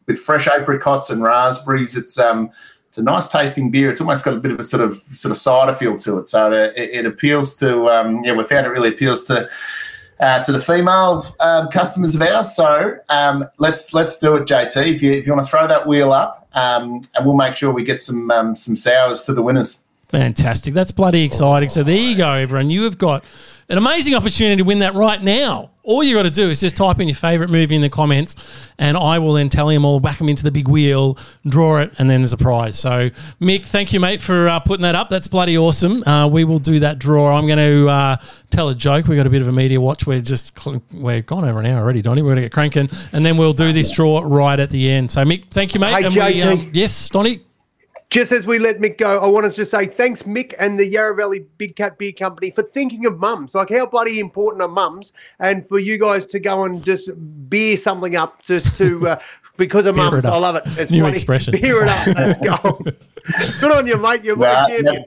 with 0.05 0.19
fresh 0.19 0.47
apricots 0.47 1.09
and 1.09 1.23
raspberries. 1.23 1.95
It's 1.95 2.19
um 2.19 2.51
it's 2.89 2.97
a 2.97 3.03
nice 3.03 3.29
tasting 3.29 3.71
beer. 3.71 3.89
It's 3.89 3.99
almost 3.99 4.23
got 4.23 4.35
a 4.35 4.39
bit 4.39 4.51
of 4.51 4.59
a 4.59 4.63
sort 4.63 4.81
of 4.81 4.95
sort 5.11 5.31
of 5.31 5.37
cider 5.37 5.73
feel 5.73 5.97
to 5.97 6.19
it. 6.19 6.29
So 6.29 6.51
it, 6.51 6.73
it 6.77 7.05
appeals 7.05 7.57
to 7.57 7.87
um, 7.89 8.23
yeah, 8.23 8.33
we 8.33 8.43
found 8.43 8.65
it 8.65 8.69
really 8.69 8.89
appeals 8.89 9.25
to 9.25 9.49
uh, 10.19 10.43
to 10.43 10.51
the 10.51 10.61
female 10.61 11.25
um, 11.41 11.67
customers 11.69 12.15
of 12.15 12.21
ours. 12.21 12.55
So 12.55 12.97
um, 13.09 13.45
let's 13.57 13.93
let's 13.93 14.19
do 14.19 14.35
it, 14.35 14.47
JT. 14.47 14.87
If 14.87 15.03
you 15.03 15.11
if 15.11 15.27
you 15.27 15.33
want 15.33 15.45
to 15.45 15.49
throw 15.49 15.67
that 15.67 15.87
wheel 15.87 16.13
up, 16.13 16.47
um, 16.53 17.01
and 17.15 17.25
we'll 17.25 17.35
make 17.35 17.53
sure 17.53 17.71
we 17.71 17.83
get 17.83 18.01
some 18.01 18.31
um, 18.31 18.55
some 18.55 18.75
sours 18.75 19.23
to 19.23 19.33
the 19.33 19.41
winners. 19.41 19.84
Fantastic. 20.19 20.73
That's 20.73 20.91
bloody 20.91 21.23
exciting. 21.23 21.69
So 21.69 21.83
there 21.83 21.97
you 21.97 22.15
go, 22.15 22.31
everyone. 22.31 22.69
You 22.69 22.83
have 22.83 22.97
got 22.97 23.23
an 23.67 23.77
amazing 23.77 24.13
opportunity 24.15 24.57
to 24.57 24.63
win 24.63 24.79
that 24.79 24.93
right 24.93 25.21
now. 25.21 25.71
All 25.83 26.03
you 26.03 26.15
got 26.15 26.23
to 26.23 26.31
do 26.31 26.49
is 26.49 26.61
just 26.61 26.75
type 26.77 26.99
in 26.99 27.07
your 27.07 27.15
favourite 27.15 27.51
movie 27.51 27.75
in 27.75 27.81
the 27.81 27.89
comments, 27.89 28.71
and 28.79 28.95
I 28.97 29.19
will 29.19 29.33
then 29.33 29.49
tally 29.49 29.75
them 29.75 29.85
all, 29.85 29.99
back 29.99 30.17
them 30.17 30.29
into 30.29 30.41
the 30.43 30.51
big 30.51 30.67
wheel, 30.67 31.17
draw 31.47 31.79
it, 31.79 31.91
and 31.99 32.09
then 32.09 32.21
there's 32.21 32.33
a 32.33 32.37
prize. 32.37 32.79
So, 32.79 33.09
Mick, 33.41 33.65
thank 33.65 33.93
you, 33.93 33.99
mate, 33.99 34.19
for 34.19 34.47
uh, 34.47 34.59
putting 34.61 34.81
that 34.81 34.95
up. 34.95 35.09
That's 35.09 35.27
bloody 35.27 35.57
awesome. 35.57 36.01
Uh, 36.07 36.27
we 36.27 36.43
will 36.43 36.57
do 36.59 36.79
that 36.79 36.97
draw. 36.97 37.35
I'm 37.37 37.45
going 37.45 37.59
to 37.59 37.87
uh, 37.87 38.17
tell 38.49 38.69
a 38.69 38.75
joke. 38.75 39.07
We've 39.07 39.17
got 39.17 39.27
a 39.27 39.29
bit 39.29 39.41
of 39.43 39.47
a 39.47 39.51
media 39.51 39.79
watch. 39.79 40.07
We're 40.07 40.21
just 40.21 40.59
cl- 40.59 40.81
we're 40.91 41.21
gone 41.21 41.43
over 41.45 41.59
an 41.59 41.65
hour 41.67 41.81
already, 41.81 42.01
Donny. 42.01 42.21
We're 42.23 42.29
going 42.29 42.37
to 42.37 42.41
get 42.43 42.51
cranking, 42.51 42.89
and 43.11 43.23
then 43.25 43.37
we'll 43.37 43.53
do 43.53 43.71
this 43.73 43.91
draw 43.91 44.21
right 44.25 44.59
at 44.59 44.71
the 44.71 44.89
end. 44.89 45.11
So, 45.11 45.23
Mick, 45.23 45.51
thank 45.51 45.73
you, 45.75 45.79
mate. 45.79 45.93
Hey, 45.93 46.05
And 46.05 46.15
we, 46.15 46.21
JT. 46.21 46.45
um, 46.51 46.71
yes, 46.73 47.09
Donny. 47.09 47.41
Just 48.11 48.31
as 48.31 48.45
we 48.47 48.59
let 48.59 48.79
Mick 48.79 48.97
go, 48.97 49.19
I 49.19 49.27
wanted 49.27 49.53
to 49.55 49.65
say 49.65 49.87
thanks, 49.87 50.23
Mick 50.23 50.53
and 50.59 50.77
the 50.79 50.87
Yarra 50.87 51.15
Valley 51.15 51.45
Big 51.57 51.75
Cat 51.75 51.97
Beer 51.97 52.11
Company, 52.13 52.51
for 52.51 52.61
thinking 52.63 53.05
of 53.05 53.19
mums. 53.19 53.55
Like, 53.55 53.69
how 53.69 53.87
bloody 53.87 54.19
important 54.19 54.61
are 54.61 54.67
mums? 54.69 55.11
And 55.39 55.67
for 55.67 55.79
you 55.79 55.97
guys 55.99 56.25
to 56.27 56.39
go 56.39 56.63
and 56.65 56.83
just 56.83 57.09
beer 57.49 57.75
something 57.77 58.15
up 58.15 58.41
just 58.41 58.75
to. 58.77 59.09
Uh, 59.09 59.19
Because 59.57 59.85
of 59.85 59.95
Beer 59.95 60.11
mums. 60.11 60.25
I 60.25 60.35
love 60.37 60.57
it. 60.57 60.63
It's 60.77 60.91
New 60.91 60.99
bloody- 60.99 61.15
expression. 61.15 61.53
Beer 61.53 61.81
it 61.83 61.87
up. 61.87 62.07
Let's 62.07 62.37
go. 62.41 62.77
Good 63.61 63.71
on 63.71 63.87
you, 63.87 63.95
mate. 63.95 64.21
You're 64.25 64.35
Well, 64.35 64.65
a 64.65 64.69
champion. 64.69 65.05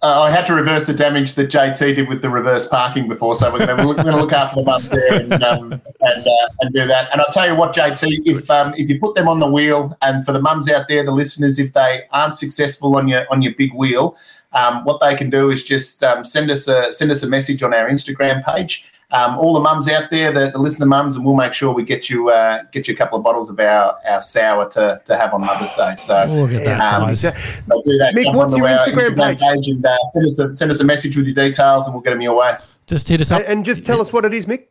Uh, 0.00 0.22
I 0.22 0.30
had 0.30 0.46
to 0.46 0.54
reverse 0.54 0.86
the 0.86 0.94
damage 0.94 1.34
that 1.34 1.50
JT 1.50 1.96
did 1.96 2.08
with 2.08 2.22
the 2.22 2.30
reverse 2.30 2.68
parking 2.68 3.08
before, 3.08 3.34
so 3.34 3.52
we're 3.52 3.66
going 3.66 3.78
to, 3.78 3.86
we're 3.86 3.94
going 3.94 4.06
to 4.06 4.16
look 4.16 4.32
after 4.32 4.56
the 4.56 4.62
mums 4.62 4.90
there 4.90 5.12
and 5.14 5.42
um, 5.42 5.72
and, 5.72 6.26
uh, 6.26 6.48
and 6.60 6.72
do 6.72 6.86
that. 6.86 7.10
And 7.10 7.20
I'll 7.20 7.32
tell 7.32 7.48
you 7.48 7.56
what, 7.56 7.74
JT, 7.74 8.22
if 8.24 8.48
um, 8.48 8.74
if 8.76 8.88
you 8.88 9.00
put 9.00 9.16
them 9.16 9.26
on 9.26 9.40
the 9.40 9.48
wheel, 9.48 9.96
and 10.00 10.24
for 10.24 10.30
the 10.30 10.40
mums 10.40 10.70
out 10.70 10.86
there, 10.88 11.04
the 11.04 11.10
listeners, 11.10 11.58
if 11.58 11.72
they 11.72 12.02
aren't 12.12 12.36
successful 12.36 12.94
on 12.94 13.08
your 13.08 13.26
on 13.30 13.42
your 13.42 13.54
big 13.54 13.74
wheel, 13.74 14.16
um, 14.52 14.84
what 14.84 15.00
they 15.00 15.16
can 15.16 15.30
do 15.30 15.50
is 15.50 15.64
just 15.64 16.04
um, 16.04 16.24
send 16.24 16.48
us 16.50 16.68
a 16.68 16.92
send 16.92 17.10
us 17.10 17.24
a 17.24 17.28
message 17.28 17.62
on 17.64 17.74
our 17.74 17.88
Instagram 17.88 18.44
page. 18.44 18.86
Um, 19.10 19.38
all 19.38 19.54
the 19.54 19.60
mums 19.60 19.88
out 19.88 20.10
there, 20.10 20.32
the, 20.32 20.50
the 20.50 20.58
listener 20.58 20.84
mums, 20.84 21.16
and 21.16 21.24
we'll 21.24 21.34
make 21.34 21.54
sure 21.54 21.72
we 21.72 21.82
get 21.82 22.10
you 22.10 22.28
uh, 22.28 22.64
get 22.72 22.88
you 22.88 22.94
a 22.94 22.96
couple 22.96 23.16
of 23.16 23.24
bottles 23.24 23.48
of 23.48 23.58
our, 23.58 23.96
our 24.06 24.20
sour 24.20 24.68
to, 24.70 25.00
to 25.06 25.16
have 25.16 25.32
on 25.32 25.40
Mother's 25.40 25.72
Day. 25.74 25.94
So 25.96 26.26
Look 26.26 26.52
at 26.52 26.64
that, 26.64 26.80
um, 26.80 27.06
guys. 27.06 27.22
they'll 27.22 27.80
do 27.80 27.96
that. 27.96 28.12
Mick, 28.14 28.24
Jump 28.24 28.36
what's 28.36 28.56
your 28.56 28.68
our 28.68 28.86
Instagram 28.86 29.38
page? 29.38 29.68
and 29.68 29.86
uh, 29.86 29.96
send 30.12 30.26
us 30.26 30.38
a 30.38 30.54
send 30.54 30.70
us 30.70 30.80
a 30.80 30.84
message 30.84 31.16
with 31.16 31.26
your 31.26 31.34
details, 31.34 31.86
and 31.86 31.94
we'll 31.94 32.02
get 32.02 32.10
them 32.10 32.20
your 32.20 32.36
way. 32.36 32.54
Just 32.86 33.08
hit 33.08 33.22
us 33.22 33.30
up. 33.30 33.40
And, 33.40 33.48
and 33.48 33.64
just 33.64 33.86
tell 33.86 34.00
us 34.02 34.12
what 34.12 34.26
it 34.26 34.34
is, 34.34 34.44
Mick. 34.44 34.66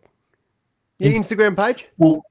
Your 0.99 1.13
Instagram 1.13 1.57
page. 1.57 1.87
Well, 1.97 2.23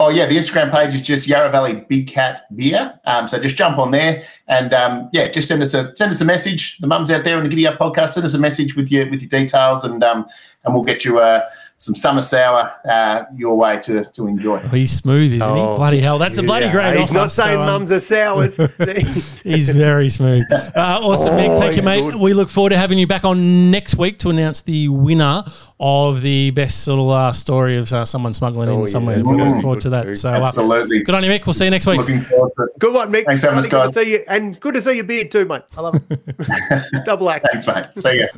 oh 0.00 0.08
yeah, 0.10 0.26
the 0.26 0.36
Instagram 0.36 0.70
page 0.72 0.94
is 0.94 1.02
just 1.02 1.26
Yarra 1.26 1.50
Valley 1.50 1.84
Big 1.88 2.08
Cat 2.08 2.42
Beer. 2.56 2.98
Um, 3.04 3.28
so 3.28 3.38
just 3.38 3.56
jump 3.56 3.78
on 3.78 3.90
there 3.90 4.24
and 4.48 4.72
um, 4.74 5.08
yeah, 5.12 5.28
just 5.28 5.48
send 5.48 5.62
us 5.62 5.74
a 5.74 5.94
send 5.96 6.12
us 6.12 6.20
a 6.20 6.24
message. 6.24 6.78
The 6.78 6.86
mums 6.86 7.10
out 7.10 7.24
there 7.24 7.36
in 7.38 7.44
the 7.44 7.48
Giddy 7.50 7.66
Up 7.66 7.78
podcast, 7.78 8.10
send 8.10 8.26
us 8.26 8.34
a 8.34 8.38
message 8.38 8.76
with 8.76 8.90
your 8.90 9.08
with 9.10 9.20
your 9.22 9.28
details, 9.28 9.84
and 9.84 10.02
um, 10.04 10.26
and 10.64 10.74
we'll 10.74 10.84
get 10.84 11.04
you 11.04 11.18
uh, 11.18 11.42
some 11.78 11.94
summer 11.94 12.22
sour 12.22 12.72
uh, 12.88 13.24
your 13.36 13.56
way 13.56 13.78
to 13.80 14.04
to 14.04 14.26
enjoy. 14.26 14.58
He's 14.68 14.92
smooth, 14.92 15.32
isn't 15.34 15.48
Oh, 15.48 15.70
he? 15.72 15.76
Bloody 15.76 16.00
hell. 16.00 16.18
That's 16.18 16.38
a 16.38 16.42
bloody 16.42 16.66
Yeah, 16.66 16.72
great 16.72 16.92
He's 16.96 17.10
offer. 17.10 17.14
not 17.14 17.32
saying 17.32 17.56
so, 17.56 17.60
um, 17.60 17.66
mums 17.66 17.90
are 17.92 18.00
sours. 18.00 18.56
He's 19.42 19.68
very 19.68 20.08
smooth. 20.08 20.44
Uh, 20.50 21.00
awesome, 21.02 21.34
Mick. 21.34 21.48
Oh, 21.50 21.60
Thank 21.60 21.76
you, 21.76 21.82
mate. 21.82 22.00
good. 22.00 22.14
We 22.16 22.32
look 22.32 22.48
forward 22.48 22.70
to 22.70 22.78
having 22.78 22.98
you 22.98 23.06
back 23.06 23.24
on 23.24 23.70
next 23.70 23.96
week 23.96 24.18
to 24.20 24.30
announce 24.30 24.62
the 24.62 24.88
winner 24.88 25.44
of 25.80 26.22
the 26.22 26.50
best 26.52 26.86
little 26.86 27.10
uh, 27.10 27.32
story 27.32 27.76
of 27.76 27.92
uh, 27.92 28.04
someone 28.04 28.32
smuggling 28.32 28.68
Oh, 28.68 28.74
in 28.74 28.78
yeah. 28.80 28.84
somewhere. 28.86 29.16
We 29.16 29.22
look 29.36 29.54
Mm. 29.56 29.60
forward 29.62 29.80
to 29.80 29.90
that. 29.90 30.16
So, 30.18 30.30
uh, 30.32 30.40
Absolutely. 30.46 31.00
good 31.02 31.14
on 31.16 31.24
you, 31.24 31.30
Mick. 31.30 31.44
We'll 31.46 31.52
see 31.52 31.64
you 31.64 31.70
next 31.70 31.86
week. 31.86 31.98
Looking 31.98 32.22
forward 32.22 32.52
to 32.56 32.62
it. 32.64 32.78
good 32.78 32.94
one, 32.94 33.12
Mick. 33.12 33.24
Thanks 33.26 33.40
for 33.40 33.48
having 33.48 33.58
us, 33.58 33.64
good 33.66 33.70
to 33.70 33.76
guys. 33.84 33.94
see 33.94 34.12
you, 34.12 34.24
and 34.28 34.58
good 34.60 34.74
to 34.74 34.82
see 34.82 34.94
your 34.94 35.04
beard 35.04 35.30
too, 35.32 35.44
mate. 35.46 35.62
I 35.76 35.80
love 35.80 36.00
it. 36.08 37.04
Double 37.04 37.28
act. 37.28 37.46
Thanks, 37.50 37.66
mate. 37.66 37.86
See 37.96 38.18
you. 38.20 38.28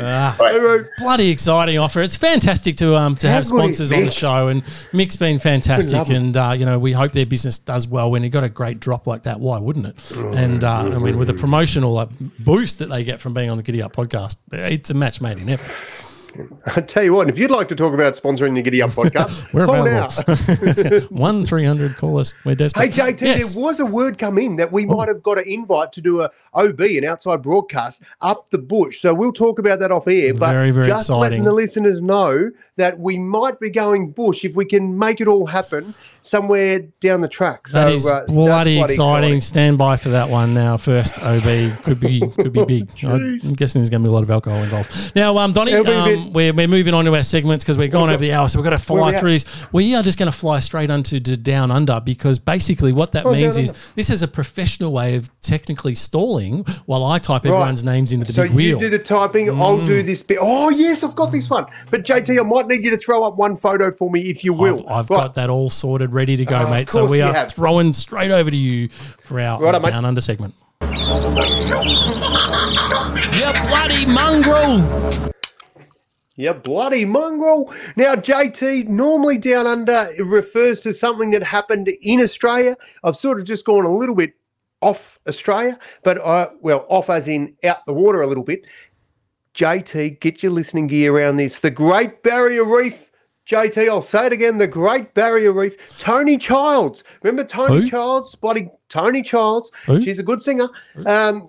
Ah. 0.00 0.36
Bloody 0.98 1.30
exciting 1.30 1.78
offer. 1.78 2.00
It's 2.02 2.16
fantastic 2.16 2.76
to 2.76 2.94
um 2.96 3.16
to 3.16 3.28
How 3.28 3.34
have 3.36 3.46
sponsors 3.46 3.90
on 3.90 4.04
the 4.04 4.10
show, 4.10 4.48
and 4.48 4.62
Mick's 4.92 5.16
been 5.16 5.38
fantastic, 5.38 6.08
and 6.10 6.36
uh, 6.36 6.54
you 6.56 6.66
know 6.66 6.78
we 6.78 6.92
hope 6.92 7.12
their 7.12 7.26
business 7.26 7.58
does 7.58 7.88
well. 7.88 8.10
When 8.10 8.22
you 8.22 8.28
got 8.30 8.44
a 8.44 8.48
great 8.48 8.78
drop 8.78 9.06
like 9.06 9.22
that, 9.22 9.40
why 9.40 9.58
wouldn't 9.58 9.86
it? 9.86 10.10
and 10.16 10.62
uh, 10.64 10.76
I 10.80 10.98
mean, 10.98 11.18
with 11.18 11.30
a 11.30 11.34
promotional 11.34 11.96
uh, 11.98 12.06
boost 12.40 12.78
that 12.80 12.88
they 12.90 13.04
get 13.04 13.20
from 13.20 13.32
being 13.34 13.48
on 13.50 13.56
the 13.56 13.62
Giddy 13.62 13.80
Up 13.82 13.94
podcast, 13.94 14.36
it's 14.52 14.90
a 14.90 14.94
match 14.94 15.20
made 15.20 15.38
in 15.38 15.48
heaven. 15.48 15.66
I 16.76 16.80
tell 16.80 17.02
you 17.02 17.12
what, 17.12 17.28
if 17.28 17.38
you'd 17.38 17.50
like 17.50 17.68
to 17.68 17.74
talk 17.74 17.94
about 17.94 18.14
sponsoring 18.14 18.54
the 18.54 18.62
Giddy 18.62 18.82
Up 18.82 18.90
podcast, 18.90 19.46
We're 19.52 19.66
call 19.66 19.84
now. 19.84 20.08
One 21.10 21.44
three 21.44 21.64
hundred. 21.64 21.96
Call 21.96 22.18
us. 22.18 22.32
We're 22.44 22.54
desperate. 22.54 22.94
Hey 22.94 23.12
JT, 23.12 23.20
Yes. 23.20 23.54
there 23.54 23.62
was 23.62 23.80
a 23.80 23.86
word 23.86 24.18
come 24.18 24.38
in 24.38 24.56
that 24.56 24.70
we 24.72 24.86
oh. 24.86 24.96
might 24.96 25.08
have 25.08 25.22
got 25.22 25.38
an 25.38 25.48
invite 25.48 25.92
to 25.92 26.00
do 26.00 26.22
a 26.22 26.30
OB, 26.54 26.80
an 26.80 27.04
outside 27.04 27.42
broadcast, 27.42 28.02
up 28.20 28.50
the 28.50 28.58
bush. 28.58 29.00
So 29.00 29.14
we'll 29.14 29.32
talk 29.32 29.58
about 29.58 29.78
that 29.80 29.92
off 29.92 30.08
air. 30.08 30.34
But 30.34 30.50
Very, 30.52 30.70
very 30.70 30.86
just 30.86 31.06
exciting. 31.06 31.20
letting 31.20 31.44
the 31.44 31.52
listeners 31.52 32.02
know 32.02 32.50
that 32.78 32.98
we 32.98 33.18
might 33.18 33.60
be 33.60 33.68
going 33.70 34.10
bush 34.10 34.44
if 34.44 34.54
we 34.56 34.64
can 34.64 34.98
make 34.98 35.20
it 35.20 35.28
all 35.28 35.46
happen 35.46 35.94
somewhere 36.20 36.80
down 37.00 37.20
the 37.20 37.28
track. 37.28 37.68
So 37.68 37.78
That 37.78 37.92
is 37.92 38.06
uh, 38.06 38.20
that's 38.20 38.32
bloody, 38.32 38.80
exciting. 38.80 39.40
Stand 39.40 39.78
by 39.78 39.96
for 39.96 40.08
that 40.10 40.28
one 40.28 40.54
now. 40.54 40.76
First 40.76 41.18
OB 41.20 41.82
could 41.84 42.00
be 42.00 42.20
could 42.20 42.52
be 42.52 42.64
big. 42.64 42.90
I'm 43.04 43.36
guessing 43.54 43.80
there's 43.80 43.90
going 43.90 44.02
to 44.02 44.06
be 44.06 44.10
a 44.10 44.12
lot 44.12 44.22
of 44.22 44.30
alcohol 44.30 44.62
involved. 44.62 45.14
Now, 45.14 45.36
um, 45.38 45.52
Donny, 45.52 45.72
It'll 45.72 45.84
be 45.84 45.90
a 45.92 45.98
um, 45.98 46.08
bit- 46.24 46.32
we're, 46.32 46.52
we're 46.52 46.68
moving 46.68 46.94
on 46.94 47.04
to 47.04 47.14
our 47.14 47.22
segments 47.22 47.64
because 47.64 47.76
we're 47.78 47.88
going 47.88 48.10
over 48.10 48.20
the 48.20 48.32
hour, 48.32 48.48
so 48.48 48.58
we've 48.58 48.64
got 48.64 48.70
to 48.70 48.78
fly 48.78 49.12
through 49.18 49.32
this. 49.32 49.66
We 49.72 49.94
are 49.94 50.02
just 50.02 50.18
going 50.18 50.30
to 50.30 50.36
fly 50.36 50.60
straight 50.60 50.90
onto 50.90 51.18
to 51.20 51.36
down 51.36 51.70
under 51.70 52.00
because 52.00 52.38
basically 52.38 52.92
what 52.92 53.12
that 53.12 53.26
Oh, 53.26 53.32
means 53.32 53.56
is 53.56 53.70
Under. 53.70 53.80
this 53.96 54.10
is 54.10 54.22
a 54.22 54.28
professional 54.28 54.92
way 54.92 55.16
of 55.16 55.28
technically 55.40 55.94
stalling 55.96 56.64
while 56.86 57.04
I 57.04 57.18
type 57.18 57.44
everyone's 57.44 57.82
names 57.82 58.12
into 58.12 58.26
the 58.26 58.32
so 58.32 58.42
big 58.44 58.52
wheel. 58.52 58.78
Mm. 58.78 58.82
you 58.82 58.90
do 58.90 58.96
the 58.96 59.02
typing, 59.02 59.50
I'll 59.60 59.84
do 59.84 60.02
this 60.02 60.22
bit. 60.22 60.38
Oh 60.40 60.68
yes, 60.70 61.02
I've 61.02 61.16
got 61.16 61.32
this 61.32 61.50
one. 61.50 61.66
But 61.90 62.04
JT, 62.04 62.38
I 62.38 62.42
might 62.42 62.67
need 62.68 62.84
you 62.84 62.90
to 62.90 62.96
throw 62.98 63.24
up 63.24 63.36
one 63.36 63.56
photo 63.56 63.90
for 63.92 64.10
me 64.10 64.22
if 64.30 64.44
you 64.44 64.52
will. 64.52 64.88
I've, 64.88 65.04
I've 65.06 65.10
Right. 65.10 65.16
got 65.24 65.34
that 65.34 65.50
all 65.50 65.70
sorted, 65.70 66.12
ready 66.12 66.36
to 66.36 66.44
go, 66.44 66.60
of 66.62 66.70
mate. 66.70 66.88
So 66.90 67.06
we 67.06 67.20
are 67.20 67.32
have. 67.32 67.50
throwing 67.52 67.92
straight 67.92 68.30
over 68.30 68.50
to 68.50 68.56
you 68.56 68.88
for 68.88 69.40
our 69.40 69.60
Righto, 69.60 69.80
mate. 69.80 69.90
down 69.90 70.04
under 70.04 70.20
segment. 70.20 70.54
You 73.36 73.52
bloody 73.68 74.04
mongrel! 74.06 75.30
You 76.36 76.54
bloody 76.54 77.04
mongrel. 77.04 77.72
Now, 77.96 78.14
JT, 78.14 78.86
normally 78.88 79.38
down 79.38 79.66
under 79.66 80.08
it 80.16 80.24
refers 80.24 80.80
to 80.80 80.92
something 80.94 81.30
that 81.32 81.42
happened 81.42 81.88
in 81.88 82.20
Australia. 82.20 82.76
I've 83.02 83.16
sort 83.16 83.40
of 83.40 83.46
just 83.46 83.64
gone 83.64 83.84
a 83.84 83.92
little 83.92 84.14
bit 84.14 84.34
off 84.80 85.18
Australia, 85.28 85.78
but 86.04 86.24
I, 86.24 86.48
well, 86.60 86.86
off 86.88 87.10
as 87.10 87.26
in 87.28 87.56
out 87.64 87.84
the 87.86 87.92
water 87.92 88.22
a 88.22 88.26
little 88.26 88.44
bit. 88.44 88.64
JT, 89.54 90.20
get 90.20 90.42
your 90.42 90.52
listening 90.52 90.86
gear 90.86 91.14
around 91.14 91.36
this. 91.36 91.60
The 91.60 91.70
Great 91.70 92.22
Barrier 92.22 92.64
Reef. 92.64 93.10
JT, 93.48 93.88
I'll 93.88 94.02
say 94.02 94.26
it 94.26 94.32
again. 94.32 94.58
The 94.58 94.66
Great 94.66 95.14
Barrier 95.14 95.52
Reef. 95.52 95.76
Toni 95.98 96.36
Childs. 96.36 97.02
Remember 97.22 97.44
Toni 97.44 97.80
Who? 97.80 97.86
Childs? 97.86 98.34
Bloody 98.34 98.68
Toni 98.90 99.22
Childs. 99.22 99.70
Who? 99.86 100.02
She's 100.02 100.18
a 100.18 100.22
good 100.22 100.42
singer. 100.42 100.68
Um, 101.06 101.48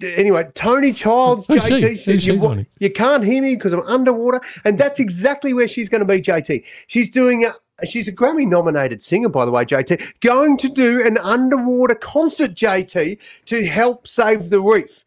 anyway, 0.00 0.48
Toni 0.54 0.92
Childs, 0.92 1.46
Who's 1.48 1.64
she? 1.64 1.74
JT. 1.74 2.04
Who's 2.04 2.22
she, 2.22 2.32
you, 2.32 2.38
Toni? 2.38 2.66
you 2.78 2.90
can't 2.90 3.24
hear 3.24 3.42
me 3.42 3.56
because 3.56 3.72
I'm 3.72 3.82
underwater. 3.82 4.40
And 4.64 4.78
that's 4.78 5.00
exactly 5.00 5.52
where 5.52 5.66
she's 5.66 5.88
going 5.88 6.06
to 6.06 6.12
be, 6.12 6.22
JT. 6.22 6.64
She's 6.86 7.10
doing 7.10 7.44
a. 7.44 7.50
She's 7.84 8.06
a 8.06 8.12
Grammy 8.14 8.46
nominated 8.46 9.02
singer, 9.02 9.28
by 9.28 9.44
the 9.44 9.50
way, 9.50 9.64
JT. 9.64 10.20
Going 10.20 10.56
to 10.58 10.68
do 10.68 11.04
an 11.04 11.18
underwater 11.18 11.96
concert, 11.96 12.52
JT, 12.52 13.18
to 13.46 13.66
help 13.66 14.06
save 14.06 14.50
the 14.50 14.60
reef. 14.60 15.03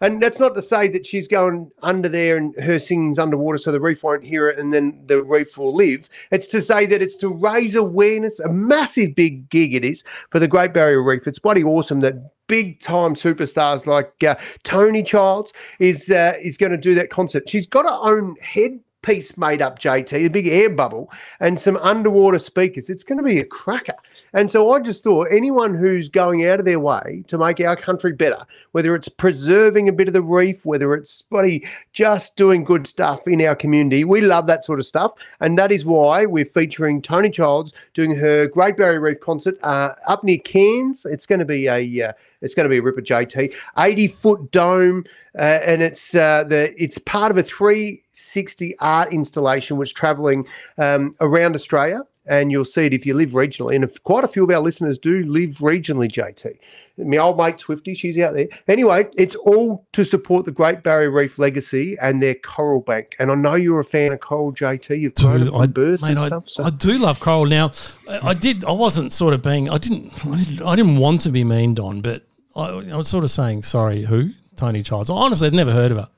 And 0.00 0.22
that's 0.22 0.38
not 0.38 0.54
to 0.54 0.62
say 0.62 0.88
that 0.88 1.04
she's 1.04 1.28
going 1.28 1.70
under 1.82 2.08
there 2.08 2.36
and 2.36 2.54
her 2.56 2.78
singing's 2.78 3.18
underwater 3.18 3.58
so 3.58 3.70
the 3.70 3.80
reef 3.80 4.02
won't 4.02 4.24
hear 4.24 4.48
it 4.48 4.58
and 4.58 4.72
then 4.72 5.00
the 5.06 5.22
reef 5.22 5.58
will 5.58 5.74
live. 5.74 6.08
It's 6.30 6.48
to 6.48 6.62
say 6.62 6.86
that 6.86 7.02
it's 7.02 7.16
to 7.18 7.28
raise 7.28 7.74
awareness, 7.74 8.40
a 8.40 8.48
massive 8.48 9.14
big 9.14 9.48
gig 9.50 9.74
it 9.74 9.84
is 9.84 10.02
for 10.30 10.38
the 10.38 10.48
Great 10.48 10.72
Barrier 10.72 11.02
Reef. 11.02 11.26
It's 11.26 11.38
bloody 11.38 11.62
awesome 11.62 12.00
that 12.00 12.14
big 12.46 12.80
time 12.80 13.14
superstars 13.14 13.86
like 13.86 14.24
uh, 14.24 14.34
Toni 14.64 15.02
Childs 15.02 15.52
is 15.78 16.10
uh, 16.10 16.34
is 16.42 16.56
going 16.56 16.72
to 16.72 16.78
do 16.78 16.94
that 16.94 17.10
concert. 17.10 17.48
She's 17.48 17.66
got 17.66 17.84
her 17.84 18.12
own 18.12 18.36
headpiece 18.40 19.38
made 19.38 19.62
up, 19.62 19.78
JT, 19.78 20.26
a 20.26 20.28
big 20.28 20.48
air 20.48 20.70
bubble, 20.70 21.12
and 21.38 21.60
some 21.60 21.76
underwater 21.76 22.38
speakers. 22.38 22.90
It's 22.90 23.04
going 23.04 23.18
to 23.18 23.24
be 23.24 23.38
a 23.38 23.44
cracker. 23.44 23.94
And 24.32 24.50
so 24.50 24.70
I 24.70 24.80
just 24.80 25.02
thought 25.02 25.28
anyone 25.30 25.74
who's 25.74 26.08
going 26.08 26.46
out 26.46 26.60
of 26.60 26.64
their 26.64 26.80
way 26.80 27.24
to 27.26 27.38
make 27.38 27.60
our 27.60 27.76
country 27.76 28.12
better, 28.12 28.44
whether 28.72 28.94
it's 28.94 29.08
preserving 29.08 29.88
a 29.88 29.92
bit 29.92 30.08
of 30.08 30.14
the 30.14 30.22
reef, 30.22 30.64
whether 30.64 30.94
it's 30.94 31.22
bloody 31.22 31.66
just 31.92 32.36
doing 32.36 32.64
good 32.64 32.86
stuff 32.86 33.26
in 33.26 33.40
our 33.42 33.56
community, 33.56 34.04
we 34.04 34.20
love 34.20 34.46
that 34.46 34.64
sort 34.64 34.78
of 34.78 34.86
stuff. 34.86 35.12
And 35.40 35.58
that 35.58 35.72
is 35.72 35.84
why 35.84 36.26
we're 36.26 36.44
featuring 36.44 37.02
Toni 37.02 37.30
Childs 37.30 37.72
doing 37.94 38.14
her 38.14 38.46
Great 38.46 38.76
Barrier 38.76 39.00
Reef 39.00 39.20
concert 39.20 39.58
uh, 39.62 39.94
up 40.06 40.22
near 40.22 40.38
Cairns. 40.38 41.04
It's 41.04 41.26
going 41.26 41.40
to 41.40 41.44
be 41.44 41.66
a 41.66 42.08
uh, 42.08 42.12
it's 42.40 42.54
going 42.54 42.64
to 42.64 42.70
be 42.70 42.78
a 42.78 42.82
ripper 42.82 43.02
JT, 43.02 43.54
80 43.78 44.08
foot 44.08 44.50
dome, 44.50 45.04
uh, 45.38 45.60
and 45.64 45.82
it's 45.82 46.14
uh, 46.14 46.44
the 46.44 46.74
it's 46.82 46.98
part 46.98 47.30
of 47.30 47.36
a 47.36 47.42
360 47.42 48.78
art 48.78 49.12
installation 49.12 49.76
which 49.76 49.94
travelling 49.94 50.46
um, 50.78 51.14
around 51.20 51.54
Australia. 51.54 52.02
And 52.30 52.50
you'll 52.52 52.64
see 52.64 52.86
it 52.86 52.94
if 52.94 53.04
you 53.04 53.12
live 53.14 53.32
regionally. 53.32 53.74
And 53.74 53.84
if 53.84 54.02
quite 54.04 54.24
a 54.24 54.28
few 54.28 54.44
of 54.44 54.50
our 54.50 54.60
listeners 54.60 54.98
do 54.98 55.24
live 55.24 55.56
regionally, 55.58 56.10
JT. 56.10 56.56
My 56.96 57.16
old 57.16 57.36
mate 57.38 57.58
Swifty, 57.58 57.94
she's 57.94 58.18
out 58.18 58.34
there. 58.34 58.46
Anyway, 58.68 59.06
it's 59.16 59.34
all 59.34 59.84
to 59.92 60.04
support 60.04 60.44
the 60.44 60.52
Great 60.52 60.82
Barrier 60.82 61.10
Reef 61.10 61.38
legacy 61.38 61.96
and 62.00 62.22
their 62.22 62.34
coral 62.34 62.80
bank. 62.80 63.16
And 63.18 63.30
I 63.30 63.34
know 63.34 63.54
you're 63.54 63.80
a 63.80 63.84
fan 63.84 64.12
of 64.12 64.20
coral, 64.20 64.52
JT. 64.52 65.00
You've 65.00 65.14
grown 65.14 65.38
Dude, 65.40 65.48
from 65.48 65.60
I, 65.60 65.66
birth 65.66 66.02
mate, 66.02 66.10
and 66.10 66.18
I, 66.20 66.26
stuff. 66.28 66.48
So. 66.48 66.64
I 66.64 66.70
do 66.70 66.98
love 66.98 67.20
coral. 67.20 67.46
Now, 67.46 67.72
I, 68.08 68.28
I 68.28 68.34
did. 68.34 68.64
I 68.64 68.72
wasn't 68.72 69.12
sort 69.12 69.34
of 69.34 69.42
being. 69.42 69.68
I 69.68 69.78
didn't. 69.78 70.12
I 70.26 70.36
didn't, 70.36 70.62
I 70.62 70.76
didn't 70.76 70.98
want 70.98 71.22
to 71.22 71.30
be 71.30 71.42
meaned 71.42 71.80
on, 71.80 72.00
but 72.00 72.24
I, 72.54 72.66
I 72.66 72.96
was 72.96 73.08
sort 73.08 73.24
of 73.24 73.30
saying 73.30 73.62
sorry. 73.64 74.02
Who? 74.02 74.30
Toni 74.56 74.82
Childs. 74.82 75.10
Honestly, 75.10 75.46
I'd 75.46 75.54
never 75.54 75.72
heard 75.72 75.90
of 75.90 75.98
her. 75.98 76.08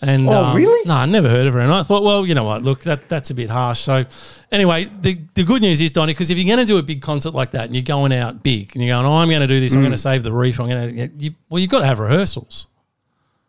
And 0.00 0.28
Oh, 0.28 0.44
um, 0.44 0.56
really? 0.56 0.84
No, 0.86 0.94
I 0.94 1.06
never 1.06 1.28
heard 1.28 1.46
of 1.46 1.54
her. 1.54 1.60
And 1.60 1.72
I 1.72 1.82
thought, 1.82 2.02
well, 2.02 2.26
you 2.26 2.34
know 2.34 2.44
what? 2.44 2.62
Look, 2.62 2.82
that 2.82 3.08
that's 3.08 3.30
a 3.30 3.34
bit 3.34 3.50
harsh. 3.50 3.80
So, 3.80 4.04
anyway, 4.52 4.84
the, 5.00 5.18
the 5.34 5.42
good 5.44 5.62
news 5.62 5.80
is, 5.80 5.90
Donny, 5.92 6.12
because 6.12 6.30
if 6.30 6.38
you're 6.38 6.46
going 6.56 6.66
to 6.66 6.70
do 6.72 6.78
a 6.78 6.82
big 6.82 7.00
concert 7.02 7.34
like 7.34 7.52
that 7.52 7.64
and 7.66 7.74
you're 7.74 7.82
going 7.82 8.12
out 8.12 8.42
big 8.42 8.74
and 8.74 8.84
you're 8.84 8.94
going, 8.96 9.06
oh, 9.06 9.16
I'm 9.16 9.28
going 9.28 9.40
to 9.40 9.46
do 9.46 9.60
this, 9.60 9.72
I'm 9.74 9.80
Mm. 9.80 9.84
going 9.84 9.92
to 9.92 9.98
save 9.98 10.22
the 10.22 10.32
reef, 10.32 10.60
I'm 10.60 10.68
going 10.68 10.94
to, 10.96 11.24
you, 11.24 11.34
well, 11.48 11.58
you've 11.60 11.70
got 11.70 11.80
to 11.80 11.86
have 11.86 11.98
rehearsals. 11.98 12.66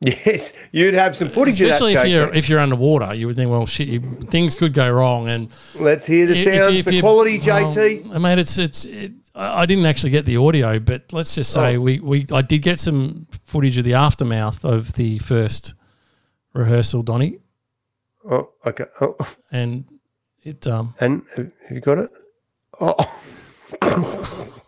yes, 0.02 0.52
you'd 0.72 0.94
have 0.94 1.16
some 1.16 1.30
footage 1.30 1.60
Especially 1.62 1.96
of 1.96 2.02
that, 2.02 2.08
if 2.08 2.12
you're 2.14 2.34
if 2.34 2.50
you're 2.50 2.60
underwater, 2.60 3.14
you 3.14 3.28
would 3.28 3.36
think, 3.38 3.50
well, 3.50 3.66
shit, 3.66 3.88
you, 3.88 4.02
things 4.30 4.54
could 4.54 4.74
go 4.74 4.90
wrong, 4.92 5.30
and 5.30 5.50
Let's 5.80 6.06
hear 6.06 6.26
the 6.28 6.34
if- 6.38 6.46
if 6.48 6.54
sounds, 6.54 6.74
you- 6.74 6.80
if 6.80 6.86
the 6.86 7.00
quality, 7.02 7.40
well, 7.40 7.72
JT. 7.72 8.14
I 8.14 8.18
mean, 8.20 8.38
it's 8.40 8.58
it's. 8.58 8.86
It, 8.86 9.14
I 9.34 9.62
I 9.62 9.66
didn't 9.66 9.86
actually 9.86 10.10
get 10.12 10.26
the 10.26 10.36
audio, 10.38 10.80
but 10.80 11.12
let's 11.14 11.34
just 11.36 11.52
say 11.52 11.78
Oh. 11.78 11.80
we, 11.82 12.00
we 12.02 12.26
I 12.32 12.42
did 12.42 12.62
get 12.62 12.80
some 12.80 13.26
footage 13.46 13.78
of 13.78 13.86
the 13.86 13.94
aftermath 13.94 14.64
of 14.66 14.94
the 14.94 15.20
first 15.20 15.74
rehearsal, 16.56 17.04
Donny, 17.04 17.40
Oh, 18.30 18.50
okay. 18.66 18.86
Oh, 19.02 19.16
and 19.52 19.86
it 20.42 20.66
um 20.66 20.96
and 21.00 21.22
have 21.38 21.52
you 21.70 21.80
got 21.80 22.00
it? 22.00 22.12
Oh. 22.82 24.62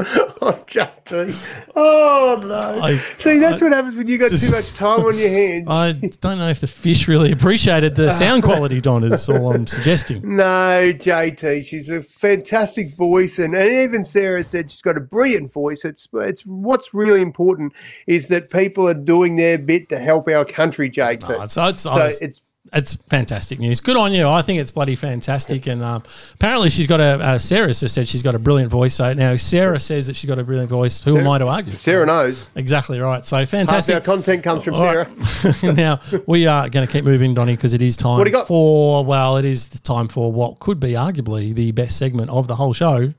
oh, 0.42 0.64
JT. 0.66 1.34
Oh, 1.76 2.40
no. 2.42 2.80
I- 2.82 2.96
See, 3.18 3.38
that's 3.38 3.60
I- 3.60 3.64
what 3.66 3.72
happens 3.74 3.96
when 3.96 4.08
you 4.08 4.18
got 4.18 4.30
Just- 4.30 4.46
too 4.46 4.52
much 4.52 4.72
time 4.74 5.00
on 5.00 5.18
your 5.18 5.28
hands. 5.40 5.68
I 5.70 5.92
don't 5.92 6.38
know 6.38 6.48
if 6.48 6.60
the 6.60 6.66
fish 6.66 7.06
really 7.08 7.32
appreciated 7.32 7.94
the 7.96 8.10
sound 8.10 8.42
quality, 8.42 8.80
Don. 8.80 9.04
Is 9.04 9.28
all 9.28 9.54
I'm 9.54 9.66
suggesting. 9.66 10.20
No, 10.40 10.92
JT, 10.94 11.64
she's 11.66 11.88
a 11.88 12.02
fantastic 12.02 12.94
voice, 12.94 13.38
and, 13.38 13.54
and 13.54 13.68
even 13.68 14.04
Sarah 14.04 14.44
said 14.44 14.70
she's 14.70 14.82
got 14.82 14.96
a 14.96 15.00
brilliant 15.00 15.52
voice. 15.52 15.84
It's 15.84 16.08
it's 16.14 16.46
what's 16.46 16.94
really 16.94 17.20
important 17.20 17.72
is 18.06 18.28
that 18.28 18.50
people 18.50 18.88
are 18.88 18.94
doing 18.94 19.36
their 19.36 19.58
bit 19.58 19.88
to 19.90 19.98
help 19.98 20.28
our 20.28 20.44
country, 20.44 20.90
JT. 20.90 21.28
No, 21.28 21.42
it's, 21.42 21.56
it's, 21.56 21.82
so 21.82 21.90
honest- 21.90 22.22
it's 22.22 22.42
it's 22.72 22.94
fantastic 22.94 23.58
news. 23.58 23.80
Good 23.80 23.96
on 23.96 24.12
you. 24.12 24.28
I 24.28 24.42
think 24.42 24.60
it's 24.60 24.70
bloody 24.70 24.94
fantastic. 24.94 25.66
And 25.66 25.82
um, 25.82 26.02
apparently, 26.34 26.70
she's 26.70 26.86
got 26.86 27.00
a. 27.00 27.20
Uh, 27.20 27.38
Sarah 27.38 27.68
just 27.68 27.94
said 27.94 28.06
she's 28.06 28.22
got 28.22 28.34
a 28.34 28.38
brilliant 28.38 28.70
voice. 28.70 28.94
So 28.94 29.12
now 29.12 29.36
Sarah 29.36 29.80
says 29.80 30.06
that 30.06 30.16
she's 30.16 30.28
got 30.28 30.38
a 30.38 30.44
brilliant 30.44 30.70
voice. 30.70 31.00
Who 31.00 31.18
am 31.18 31.26
I 31.28 31.38
to 31.38 31.46
argue? 31.46 31.72
Sarah 31.74 32.06
knows. 32.06 32.48
Exactly 32.54 33.00
right. 33.00 33.24
So 33.24 33.38
half 33.38 33.48
fantastic. 33.48 33.94
our 33.94 34.00
content 34.00 34.44
comes 34.44 34.64
from 34.64 34.74
All 34.74 34.84
right. 34.84 35.08
Sarah. 35.26 35.72
now 35.74 36.00
we 36.26 36.46
are 36.46 36.68
going 36.68 36.86
to 36.86 36.92
keep 36.92 37.04
moving, 37.04 37.34
Donny, 37.34 37.56
because 37.56 37.72
it 37.72 37.82
is 37.82 37.96
time 37.96 38.18
What 38.18 38.24
do 38.24 38.30
you 38.30 38.36
got? 38.36 38.46
for 38.46 39.04
well, 39.04 39.36
it 39.36 39.44
is 39.44 39.68
the 39.68 39.78
time 39.78 40.08
for 40.08 40.32
what 40.32 40.60
could 40.60 40.78
be 40.78 40.92
arguably 40.92 41.54
the 41.54 41.72
best 41.72 41.98
segment 41.98 42.30
of 42.30 42.46
the 42.46 42.56
whole 42.56 42.72
show. 42.72 43.12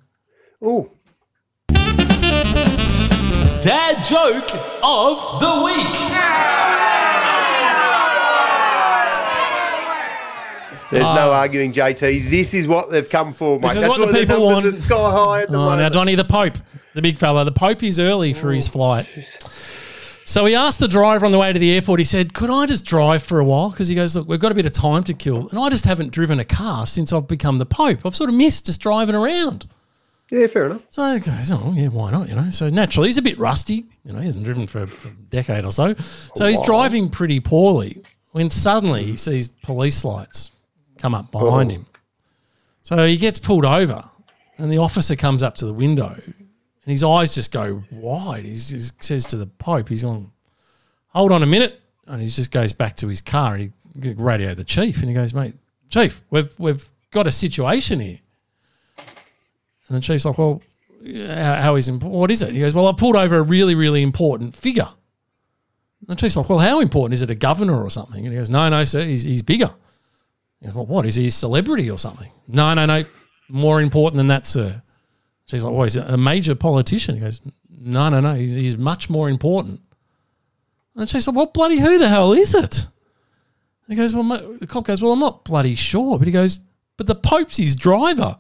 Oh, 0.62 0.92
Dad 3.62 4.04
joke 4.04 4.56
of 4.82 5.40
the 5.40 5.62
week. 5.64 7.01
There's 10.92 11.04
no 11.04 11.32
arguing, 11.32 11.74
JT. 11.74 12.30
This 12.30 12.54
is 12.54 12.68
what 12.68 12.92
they've 12.92 13.10
come 13.10 13.34
for, 13.34 13.60
mate. 13.60 13.68
Ah. 13.68 13.74
is 13.74 13.76
That's 13.82 13.90
what 14.00 14.12
the 14.12 14.20
people 14.20 14.46
want. 14.46 14.66
The 14.66 14.74
sky 14.74 15.12
high 15.12 15.42
at 15.44 15.50
the 15.50 15.56
Oh, 15.56 15.60
moment. 15.62 15.82
now 15.82 15.90
Donny, 15.90 16.16
the 16.16 16.24
Pope, 16.26 16.58
the 16.94 17.02
big 17.02 17.18
fella, 17.18 17.46
the 17.46 17.52
Pope 17.52 17.82
is 17.84 18.00
early 18.00 18.34
for 18.34 18.52
his 18.52 18.68
flight. 18.68 19.08
So 20.26 20.46
he 20.46 20.56
asked 20.56 20.80
the 20.80 20.88
driver 20.88 21.26
on 21.26 21.32
the 21.32 21.40
way 21.40 21.52
to 21.52 21.60
the 21.60 21.74
airport. 21.74 22.00
He 22.00 22.04
said, 22.06 22.34
"Could 22.34 22.50
I 22.50 22.66
just 22.66 22.86
drive 22.86 23.24
for 23.24 23.40
a 23.40 23.44
while?" 23.44 23.72
Because 23.72 23.88
he 23.88 23.96
goes, 23.96 24.16
"Look, 24.16 24.28
we've 24.30 24.40
got 24.40 24.52
a 24.52 24.56
bit 24.56 24.66
of 24.66 24.72
time 24.72 25.04
to 25.06 25.14
kill, 25.14 25.50
and 25.50 25.60
I 25.60 25.70
just 25.70 25.84
haven't 25.86 26.12
driven 26.12 26.40
a 26.40 26.46
car 26.46 26.86
since 26.88 27.12
I've 27.12 27.28
become 27.28 27.58
the 27.58 27.66
Pope. 27.66 28.06
I've 28.06 28.16
sort 28.16 28.30
of 28.30 28.36
missed 28.36 28.68
just 28.68 28.80
driving 28.82 29.16
around." 29.16 29.66
Yeah, 30.32 30.48
fair 30.48 30.68
enough. 30.68 30.82
So 30.92 31.14
he 31.14 31.20
goes, 31.20 31.52
oh, 31.52 31.74
yeah, 31.76 31.90
why 31.90 32.10
not? 32.12 32.30
You 32.30 32.36
know, 32.36 32.50
so 32.52 32.70
naturally 32.70 33.10
he's 33.10 33.18
a 33.18 33.22
bit 33.22 33.38
rusty. 33.38 33.84
You 34.06 34.14
know, 34.14 34.20
he 34.20 34.28
hasn't 34.28 34.46
driven 34.46 34.66
for 34.66 34.84
a 34.84 34.88
decade 35.30 35.66
or 35.66 35.74
so. 35.74 35.94
So 36.36 36.46
he's 36.46 36.62
driving 36.62 37.10
pretty 37.10 37.42
poorly 37.42 38.02
when 38.32 38.50
suddenly 38.50 39.04
he 39.04 39.18
sees 39.18 39.50
police 39.50 40.06
lights 40.06 40.50
come 41.02 41.16
up 41.16 41.28
oh. 41.34 41.46
behind 41.46 41.72
Oh. 41.72 41.76
him. 41.76 41.86
So 42.84 43.06
he 43.06 43.18
gets 43.18 43.40
pulled 43.40 43.66
over 43.66 44.04
and 44.58 44.72
the 44.72 44.78
officer 44.78 45.16
comes 45.16 45.44
up 45.44 45.56
to 45.56 45.66
the 45.66 45.74
window 45.74 46.16
and 46.26 46.46
his 46.86 47.04
eyes 47.04 47.32
just 47.34 47.52
go 47.52 47.84
wide. 47.92 48.46
He's, 48.46 48.70
he 48.70 48.80
says 49.00 49.26
to 49.28 49.38
the 49.38 49.46
Pope, 49.46 49.90
he's 49.90 50.04
on, 50.04 50.32
hold 51.10 51.32
on 51.32 51.44
a 51.44 51.46
minute. 51.46 51.80
And 52.08 52.22
he 52.22 52.28
just 52.28 52.52
goes 52.52 52.74
back 52.74 52.96
to 52.98 53.08
his 53.08 53.22
car 53.22 53.56
he 53.56 53.72
radio 53.96 54.56
the 54.56 54.64
chief 54.64 55.00
and 55.00 55.10
he 55.10 55.14
goes, 55.14 55.34
mate, 55.34 55.54
chief, 55.90 56.22
we've, 56.30 56.54
we've 56.58 56.90
got 57.12 57.28
a 57.28 57.32
situation 57.32 58.00
here. 58.00 58.20
And 59.88 59.98
the 59.98 60.02
chief's 60.02 60.26
like, 60.26 60.38
well, 60.38 60.62
how, 61.28 61.56
how 61.62 61.76
is 61.76 61.88
imp- 61.88 62.04
what 62.04 62.32
is 62.32 62.42
it? 62.42 62.54
He 62.54 62.60
goes, 62.60 62.74
well, 62.74 62.88
I 62.88 62.94
pulled 62.94 63.16
over 63.16 63.38
a 63.38 63.42
really, 63.42 63.76
really 63.76 64.02
important 64.02 64.56
figure. 64.56 64.88
And 66.00 66.08
the 66.08 66.16
chief's 66.16 66.36
like, 66.36 66.50
well, 66.50 66.60
how 66.60 66.80
important 66.80 67.14
is 67.14 67.22
it? 67.22 67.30
A 67.30 67.36
governor 67.36 67.82
or 67.84 67.90
something? 67.90 68.26
And 68.26 68.34
he 68.34 68.40
goes, 68.40 68.50
no, 68.50 68.68
no, 68.70 68.84
sir, 68.86 69.04
he's, 69.04 69.24
he's 69.24 69.42
bigger. 69.42 69.72
What 70.62 71.06
is 71.06 71.16
he? 71.16 71.28
A 71.28 71.32
celebrity 71.32 71.90
or 71.90 71.98
something? 71.98 72.32
No, 72.48 72.74
no, 72.74 72.86
no, 72.86 73.04
more 73.50 73.82
important 73.82 74.18
than 74.18 74.28
that, 74.28 74.46
sir. 74.46 74.82
She's 75.46 75.64
like, 75.64 75.74
well, 75.74 75.84
he's 75.84 75.96
a 75.96 76.18
major 76.18 76.56
politician. 76.56 77.16
He 77.16 77.22
goes, 77.22 77.42
no, 77.70 78.10
no, 78.10 78.22
no, 78.22 78.36
he's, 78.36 78.54
he's 78.54 78.78
much 78.78 79.10
more 79.10 79.30
important. 79.30 79.82
And 80.96 81.10
she's 81.10 81.28
like, 81.28 81.36
well, 81.36 81.48
bloody 81.48 81.80
who 81.80 81.98
the 81.98 82.08
hell 82.08 82.34
is 82.34 82.54
it? 82.54 82.78
And 82.84 83.90
he 83.90 83.96
goes, 83.96 84.14
well, 84.14 84.24
mate, 84.24 84.60
the 84.60 84.68
cop 84.68 84.86
goes, 84.86 85.02
well, 85.02 85.14
I'm 85.14 85.20
not 85.20 85.44
bloody 85.44 85.76
sure. 85.76 86.18
But 86.18 86.28
he 86.28 86.32
goes, 86.32 86.62
but 86.96 87.08
the 87.08 87.16
Pope's 87.16 87.58
his 87.58 87.76
driver. 87.76 88.38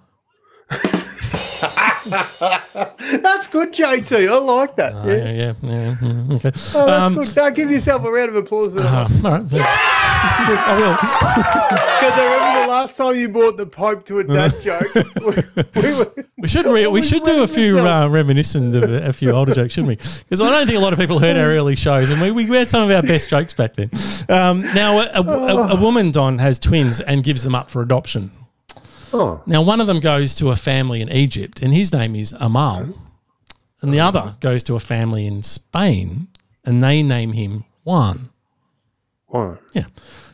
That's 3.21 3.47
good, 3.47 3.73
JT. 3.73 4.29
I 4.29 4.37
like 4.39 4.75
that. 4.77 4.93
Oh, 4.95 5.07
yeah. 5.07 5.15
yeah, 5.15 5.31
yeah, 5.31 5.53
yeah, 5.61 5.95
yeah, 6.01 6.35
Okay. 6.35 6.47
Oh, 6.49 6.51
that's 6.51 6.75
Um, 6.75 7.15
good. 7.15 7.35
Don't 7.35 7.55
give 7.55 7.71
yourself 7.71 8.03
a 8.03 8.11
round 8.11 8.29
of 8.29 8.35
applause 8.35 8.75
uh, 8.75 9.07
all 9.23 9.31
right. 9.31 9.45
I 9.53 10.77
will. 10.79 11.77
Because 12.01 12.17
I 12.19 12.33
remember 12.33 12.61
the 12.61 12.67
last 12.67 12.97
time 12.97 13.15
you 13.15 13.29
brought 13.29 13.57
the 13.57 13.65
Pope 13.67 14.05
to 14.05 14.19
a 14.19 14.23
dad 14.23 14.51
joke. 14.63 14.93
we, 14.95 15.03
we, 15.81 15.97
were, 15.97 16.11
We 16.39 16.47
should 16.47 16.65
re- 16.65 16.87
we 16.87 17.03
should 17.03 17.23
do 17.23 17.43
a 17.43 17.47
few 17.47 17.77
uh, 17.79 18.07
reminiscent 18.07 18.73
of 18.75 18.83
a, 18.83 19.09
a 19.09 19.13
few 19.13 19.29
older 19.31 19.53
jokes, 19.53 19.73
shouldn't 19.73 19.89
we? 19.89 19.95
Because 19.97 20.41
I 20.41 20.49
don't 20.49 20.65
think 20.65 20.77
a 20.79 20.81
lot 20.81 20.93
of 20.93 20.99
people 20.99 21.19
heard 21.19 21.37
our 21.37 21.51
early 21.51 21.75
shows, 21.75 22.09
and 22.09 22.19
we, 22.19 22.31
we 22.31 22.45
had 22.45 22.69
some 22.71 22.83
of 22.89 22.95
our 22.95 23.03
best 23.03 23.29
jokes 23.29 23.53
back 23.53 23.73
then. 23.75 23.91
Um, 24.29 24.61
now, 24.73 24.97
a, 24.99 25.11
a, 25.13 25.21
a, 25.21 25.67
a 25.75 25.79
woman 25.79 26.09
Don 26.11 26.39
has 26.39 26.57
twins 26.57 26.99
and 26.99 27.23
gives 27.23 27.43
them 27.43 27.53
up 27.53 27.69
for 27.69 27.83
adoption. 27.83 28.31
Oh. 29.13 29.41
Now, 29.45 29.61
one 29.61 29.81
of 29.81 29.87
them 29.87 29.99
goes 29.99 30.35
to 30.35 30.49
a 30.49 30.55
family 30.55 31.01
in 31.01 31.11
Egypt, 31.11 31.61
and 31.61 31.73
his 31.73 31.91
name 31.91 32.15
is 32.15 32.33
Amal, 32.39 32.93
and 33.81 33.93
the 33.93 33.99
oh. 33.99 34.07
other 34.07 34.35
goes 34.39 34.63
to 34.63 34.75
a 34.75 34.79
family 34.79 35.25
in 35.25 35.43
Spain, 35.43 36.27
and 36.63 36.83
they 36.83 37.03
name 37.03 37.33
him 37.33 37.65
Juan. 37.83 38.29
Juan. 39.27 39.59
Yeah. 39.73 39.85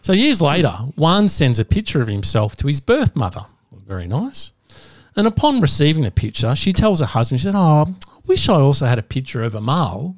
So 0.01 0.13
years 0.13 0.41
later, 0.41 0.71
Juan 0.95 1.29
sends 1.29 1.59
a 1.59 1.65
picture 1.65 2.01
of 2.01 2.07
himself 2.07 2.55
to 2.57 2.67
his 2.67 2.79
birth 2.79 3.15
mother. 3.15 3.45
Very 3.85 4.07
nice. 4.07 4.51
And 5.15 5.25
upon 5.25 5.61
receiving 5.61 6.03
the 6.03 6.11
picture, 6.11 6.55
she 6.55 6.73
tells 6.73 6.99
her 6.99 7.05
husband, 7.05 7.39
she 7.39 7.45
said, 7.45 7.55
Oh, 7.55 7.95
I 8.07 8.19
wish 8.25 8.49
I 8.49 8.55
also 8.55 8.85
had 8.85 8.99
a 8.99 9.03
picture 9.03 9.43
of 9.43 9.55
Amal. 9.55 10.15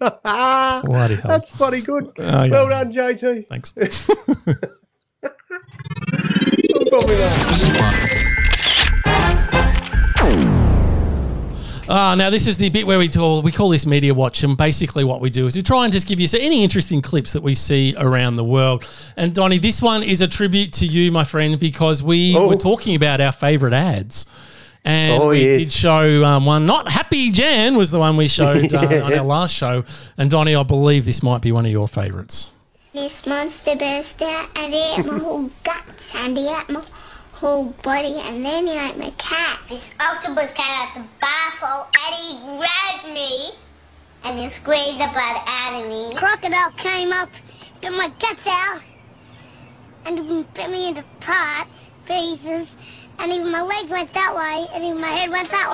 there. 0.00 0.82
Bloody 0.84 1.14
hell. 1.16 1.28
That's 1.28 1.50
funny 1.50 1.80
good. 1.80 2.12
Oh, 2.18 2.44
yeah. 2.44 2.50
Well 2.50 2.68
done, 2.68 2.92
JT. 2.92 3.46
Thanks. 3.48 3.70
Probably 6.90 7.16
not. 7.18 8.23
Ah, 11.86 12.14
now 12.14 12.30
this 12.30 12.46
is 12.46 12.56
the 12.56 12.70
bit 12.70 12.86
where 12.86 12.98
we 12.98 13.08
call 13.08 13.42
we 13.42 13.52
call 13.52 13.68
this 13.68 13.84
media 13.84 14.14
watch, 14.14 14.42
and 14.42 14.56
basically 14.56 15.04
what 15.04 15.20
we 15.20 15.28
do 15.28 15.46
is 15.46 15.54
we 15.54 15.62
try 15.62 15.84
and 15.84 15.92
just 15.92 16.06
give 16.08 16.18
you 16.18 16.26
so 16.26 16.38
any 16.40 16.64
interesting 16.64 17.02
clips 17.02 17.32
that 17.34 17.42
we 17.42 17.54
see 17.54 17.94
around 17.98 18.36
the 18.36 18.44
world. 18.44 18.84
And 19.16 19.34
Donnie, 19.34 19.58
this 19.58 19.82
one 19.82 20.02
is 20.02 20.22
a 20.22 20.28
tribute 20.28 20.72
to 20.74 20.86
you, 20.86 21.12
my 21.12 21.24
friend, 21.24 21.58
because 21.60 22.02
we 22.02 22.34
Oh. 22.36 22.48
were 22.48 22.56
talking 22.56 22.94
about 22.96 23.20
our 23.20 23.32
favourite 23.32 23.74
ads. 23.74 24.24
And 24.86 25.22
Oh, 25.22 25.28
we 25.28 25.44
yes. 25.44 25.56
did 25.58 25.72
show 25.72 26.24
um, 26.24 26.46
one, 26.46 26.64
not 26.66 26.88
Happy 26.90 27.30
Jan 27.30 27.76
was 27.76 27.90
the 27.90 27.98
one 27.98 28.16
we 28.16 28.28
showed 28.28 28.72
uh, 28.74 28.78
on 29.04 29.12
our 29.12 29.24
last 29.24 29.54
show. 29.54 29.84
And 30.16 30.30
Donnie, 30.30 30.54
I 30.54 30.62
believe 30.62 31.04
this 31.04 31.22
might 31.22 31.42
be 31.42 31.52
one 31.52 31.66
of 31.66 31.72
your 31.72 31.88
favourites. 31.88 32.52
This 32.94 33.26
monster 33.26 33.76
burst 33.76 34.22
out 34.22 34.48
and 34.56 34.72
he 34.72 34.94
ate 34.94 35.04
my 35.06 35.18
whole 35.18 35.50
guts 35.64 36.14
and 36.14 36.36
he 36.36 36.48
ate 36.48 36.70
my 36.70 36.82
whole 37.44 37.74
body 37.82 38.16
and 38.24 38.42
then 38.42 38.66
he 38.66 38.72
ate 38.72 38.96
my 38.96 39.10
cat. 39.18 39.60
This 39.68 39.94
octopus 40.00 40.54
came 40.54 40.64
out 40.66 40.94
the 40.94 41.04
bathroom 41.20 41.84
and 41.92 42.14
he 42.14 42.40
grabbed 42.56 43.12
me 43.12 43.50
and 44.24 44.38
he 44.38 44.48
squeezed 44.48 44.94
the 44.94 45.10
blood 45.12 45.42
out 45.46 45.82
of 45.82 45.86
me. 45.86 46.14
Crocodile 46.14 46.70
came 46.78 47.12
up, 47.12 47.28
bit 47.82 47.92
my 47.98 48.10
guts 48.18 48.46
out 48.46 48.80
and 50.06 50.26
bit 50.54 50.70
me 50.70 50.88
into 50.88 51.04
parts, 51.20 51.90
pieces, 52.06 52.72
and 53.18 53.30
even 53.30 53.52
my 53.52 53.60
legs 53.60 53.90
went 53.90 54.10
that 54.14 54.34
way 54.34 54.66
and 54.72 54.82
even 54.82 54.98
my 54.98 55.08
head 55.08 55.28
went 55.28 55.50
that 55.50 55.70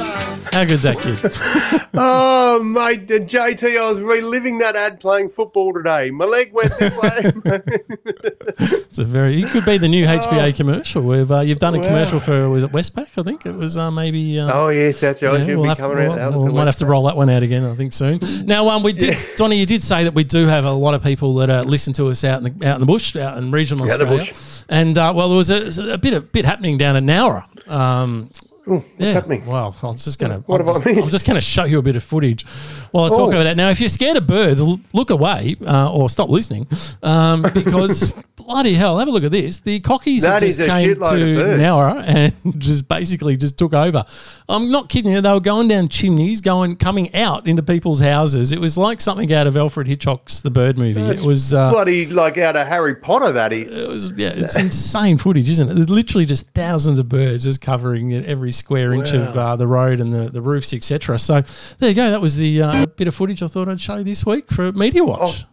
way. 0.00 0.19
How 0.52 0.64
good's 0.64 0.82
that 0.82 0.98
kid? 0.98 1.20
oh, 1.94 2.62
mate, 2.62 3.06
JT, 3.06 3.78
I 3.80 3.92
was 3.92 4.00
reliving 4.02 4.58
that 4.58 4.74
ad 4.76 4.98
playing 5.00 5.30
football 5.30 5.72
today. 5.72 6.10
My 6.10 6.24
leg 6.24 6.52
went 6.52 6.72
this 6.78 6.96
way. 6.96 7.32
It's 8.90 8.98
a 8.98 9.04
very. 9.04 9.36
He 9.36 9.44
could 9.44 9.64
be 9.64 9.78
the 9.78 9.88
new 9.88 10.04
HBA 10.04 10.56
commercial. 10.56 11.02
We've 11.02 11.30
uh, 11.30 11.40
you've 11.40 11.60
done 11.60 11.74
a 11.74 11.78
Oh. 11.78 11.80
Wow. 11.82 11.86
commercial 11.86 12.18
for 12.20 12.48
was 12.50 12.64
it 12.64 12.72
Westpac? 12.72 13.06
I 13.16 13.22
think 13.22 13.46
it 13.46 13.54
was 13.54 13.76
uh, 13.76 13.88
maybe. 13.90 14.38
Uh, 14.40 14.50
oh, 14.52 14.68
yes, 14.68 14.98
that's 15.00 15.22
right. 15.22 15.38
Should 15.38 15.46
we'll 15.56 15.62
be 15.62 15.68
have 15.68 15.78
to, 15.78 15.88
we'll, 15.88 16.10
out. 16.12 16.16
That 16.16 16.32
was 16.32 16.42
we'll- 16.42 16.52
might 16.52 16.66
have 16.66 16.76
to 16.76 16.86
roll 16.86 17.04
that 17.04 17.16
one 17.16 17.30
out 17.30 17.44
again. 17.44 17.64
I 17.64 17.74
think 17.76 17.92
soon. 17.92 18.18
Now, 18.44 18.68
um, 18.68 18.82
we 18.82 18.92
did, 18.92 19.16
Donny, 19.36 19.56
you 19.58 19.66
did 19.66 19.82
say 19.82 20.02
that 20.04 20.12
we 20.14 20.24
do 20.24 20.46
have 20.48 20.64
a 20.64 20.72
lot 20.72 20.94
of 20.94 21.02
people 21.04 21.34
that 21.36 21.48
uh, 21.50 21.62
listen 21.64 21.92
to 21.94 22.08
us 22.08 22.24
out 22.24 22.44
in 22.44 22.58
the 22.58 22.66
out 22.68 22.74
in 22.74 22.80
the 22.80 22.86
bush, 22.86 23.14
out 23.14 23.38
in 23.38 23.52
regional 23.52 23.84
Out 23.84 24.00
Australia. 24.00 24.18
bush. 24.18 24.64
And 24.68 24.98
uh, 24.98 25.12
well, 25.14 25.28
there 25.28 25.36
was 25.38 25.50
a, 25.50 25.92
a 25.94 25.98
bit 25.98 26.12
a 26.12 26.20
bit 26.20 26.44
happening 26.44 26.76
down 26.76 26.96
in 26.96 27.06
Nowra. 27.06 27.44
Um, 27.70 28.30
what's 28.64 28.84
yeah. 28.98 29.12
happening? 29.12 29.44
Well, 29.46 29.76
I 29.82 29.86
was 29.86 30.04
just 30.04 30.18
going 30.18 30.32
to. 30.32 30.38
What 30.40 30.60
I'm 30.60 30.66
just, 30.66 30.86
I'm 30.86 30.94
just 30.96 31.26
going 31.26 31.34
to 31.36 31.40
show 31.40 31.64
you 31.64 31.78
a 31.78 31.82
bit 31.82 31.96
of 31.96 32.04
footage 32.04 32.44
while 32.90 33.04
I 33.04 33.08
talk 33.08 33.18
Oh. 33.20 33.30
about 33.30 33.44
that. 33.44 33.56
Now, 33.56 33.70
if 33.70 33.80
you're 33.80 33.88
scared 33.88 34.16
of 34.16 34.26
birds, 34.26 34.60
look 34.92 35.10
away 35.10 35.56
uh, 35.66 35.92
or 35.92 36.08
stop 36.10 36.28
listening 36.28 36.66
um, 37.02 37.42
because 37.54 38.12
bloody 38.36 38.74
hell, 38.74 38.98
have 38.98 39.08
a 39.08 39.10
look 39.10 39.24
at 39.24 39.32
this. 39.32 39.60
The 39.60 39.80
cockies 39.80 40.22
That 40.22 40.40
just 40.40 40.58
came 40.58 40.94
to. 40.94 41.00
Nowra 41.00 42.02
and 42.06 42.34
just 42.60 42.88
basically 42.88 43.36
just 43.36 43.58
took 43.58 43.72
over. 43.74 44.04
I'm 44.48 44.70
not 44.70 44.88
kidding 44.88 45.12
you. 45.12 45.20
They 45.20 45.32
were 45.32 45.40
going 45.40 45.68
down 45.68 45.88
chimneys, 45.88 46.40
going 46.40 46.76
coming 46.76 47.14
out 47.14 47.46
into 47.46 47.62
people's 47.62 48.00
houses. 48.00 48.52
It 48.52 48.58
was 48.60 48.76
like 48.78 49.00
something 49.00 49.32
out 49.32 49.46
of 49.46 49.56
Alfred 49.56 49.86
Hitchcock's 49.86 50.40
The 50.40 50.50
Bird 50.50 50.78
movie. 50.78 51.00
That's 51.02 51.22
it 51.22 51.26
was. 51.26 51.54
Uh, 51.54 51.70
bloody 51.70 52.06
like 52.06 52.38
out 52.38 52.56
of 52.56 52.66
Harry 52.66 52.94
Potter, 52.94 53.32
that 53.32 53.52
is. 53.52 53.78
it 53.78 53.88
was, 53.88 54.10
yeah, 54.12 54.30
it's 54.34 54.56
insane 54.56 55.18
footage, 55.18 55.48
isn't 55.48 55.68
it? 55.68 55.74
There's 55.74 55.90
literally 55.90 56.26
just 56.26 56.50
thousands 56.50 56.98
of 56.98 57.08
birds 57.08 57.44
just 57.44 57.60
covering 57.60 58.10
it 58.12 58.24
every 58.26 58.49
square 58.52 58.92
inch 58.92 59.12
of 59.12 59.36
uh, 59.36 59.56
the 59.56 59.66
road 59.66 60.00
and 60.00 60.12
the, 60.12 60.28
the 60.30 60.40
roofs, 60.42 60.72
etc. 60.72 61.18
So 61.18 61.42
there 61.78 61.88
you 61.88 61.94
go. 61.94 62.10
That 62.10 62.20
was 62.20 62.36
the 62.36 62.62
uh, 62.62 62.86
bit 62.86 63.08
of 63.08 63.14
footage 63.14 63.42
I 63.42 63.46
thought 63.48 63.68
I'd 63.68 63.80
show 63.80 63.96
you 63.96 64.04
this 64.04 64.24
week 64.26 64.50
for 64.50 64.72
Media 64.72 65.04
Watch. 65.04 65.44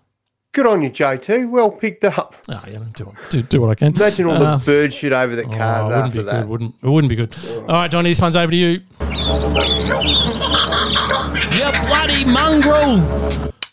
Good 0.54 0.66
on 0.66 0.82
you, 0.82 0.90
JT. 0.90 1.50
Well 1.50 1.70
picked 1.70 2.04
up. 2.06 2.36
Oh, 2.50 2.64
yeah, 2.68 2.80
do, 2.96 3.14
do, 3.30 3.42
do 3.44 3.62
what 3.62 3.70
I 3.70 3.76
can. 3.76 3.96
Imagine 3.96 4.26
all 4.26 4.32
Uh, 4.44 4.58
the 4.58 4.66
bird 4.66 4.94
shit 4.94 5.12
over 5.12 5.36
the 5.36 5.44
oh, 5.44 5.50
cars 5.50 5.86
it 5.88 5.90
wouldn't 5.90 6.06
after 6.08 6.18
be 6.20 6.24
that. 6.26 6.42
good. 6.42 6.50
Wouldn't 6.50 6.76
it? 6.82 6.88
Wouldn't 6.90 7.10
be 7.10 7.16
good. 7.16 7.36
All 7.60 7.66
right, 7.68 7.92
Johnny, 7.92 8.10
this 8.10 8.22
one's 8.22 8.36
over 8.36 8.52
to 8.52 8.58
you. 8.58 8.82
You 11.58 11.72
bloody 11.88 12.26
mongrel! 12.26 12.98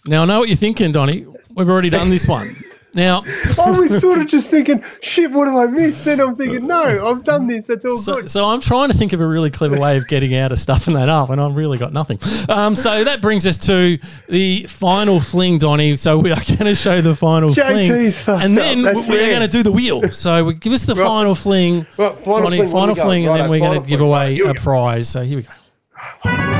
Now 0.07 0.23
I 0.23 0.25
know 0.27 0.41
what 0.41 0.49
you're 0.49 0.57
thinking, 0.57 0.93
Donny. 0.93 1.27
We've 1.55 1.69
already 1.69 1.91
done 1.91 2.11
this 2.11 2.27
one. 2.27 2.57
Now, 2.95 3.23
I 3.61 3.71
was 3.79 4.01
sort 4.01 4.19
of 4.21 4.27
just 4.27 4.51
thinking, 4.51 4.83
shit, 5.01 5.31
what 5.31 5.47
have 5.47 5.57
I 5.57 5.67
missed? 5.67 6.05
Then 6.05 6.21
I'm 6.21 6.37
thinking, 6.37 6.67
no, 6.67 7.07
I've 7.09 7.25
done 7.25 7.47
this. 7.47 7.67
That's 7.67 7.85
all 7.85 7.99
So, 7.99 8.17
good. 8.21 8.31
so 8.31 8.45
I'm 8.47 8.61
trying 8.61 8.91
to 8.91 8.97
think 8.97 9.13
of 9.13 9.21
a 9.21 9.27
really 9.27 9.51
clever 9.51 9.79
way 9.79 9.97
of 9.97 10.07
getting 10.07 10.35
out 10.37 10.53
of 10.53 10.59
stuffing 10.59 10.95
that 10.95 11.09
up, 11.09 11.31
and 11.31 11.41
I've 11.41 11.57
really 11.57 11.79
got 11.79 11.93
nothing. 11.93 12.19
Um, 12.49 12.77
so 12.77 13.05
that 13.05 13.21
brings 13.21 13.47
us 13.47 13.59
to 13.67 13.99
the 14.29 14.65
final 14.65 15.21
fling, 15.21 15.59
Donny. 15.59 15.97
So 15.97 16.19
we 16.19 16.31
are 16.33 16.37
going 16.47 16.65
to 16.67 16.75
show 16.75 17.01
the 17.01 17.15
final 17.17 17.51
JT's 17.51 18.21
fling, 18.21 18.43
and 18.43 18.57
then 18.57 18.83
we 18.83 18.89
are 19.21 19.29
going 19.31 19.41
to 19.41 19.49
do 19.49 19.63
the 19.63 19.73
wheel. 19.73 20.11
So 20.13 20.45
we, 20.45 20.55
give 20.55 20.73
us 20.73 20.85
the 20.85 20.95
Right. 20.95 21.05
final 21.07 21.35
fling, 21.35 21.87
Right, 21.99 22.17
final 22.19 22.43
Donny, 22.43 22.57
fling, 22.59 22.71
final 22.71 22.81
where 22.81 22.89
we 22.89 22.95
go? 22.95 23.03
fling, 23.05 23.27
and 23.27 23.37
then 23.37 23.51
we're 23.51 23.59
going 23.61 23.83
to 23.83 23.89
give 23.89 24.01
away 24.01 24.41
Right, 24.41 24.57
a 24.57 24.61
prize. 24.61 25.09
So 25.09 25.23
here 25.23 25.39
we 25.39 25.43
go. 25.43 26.54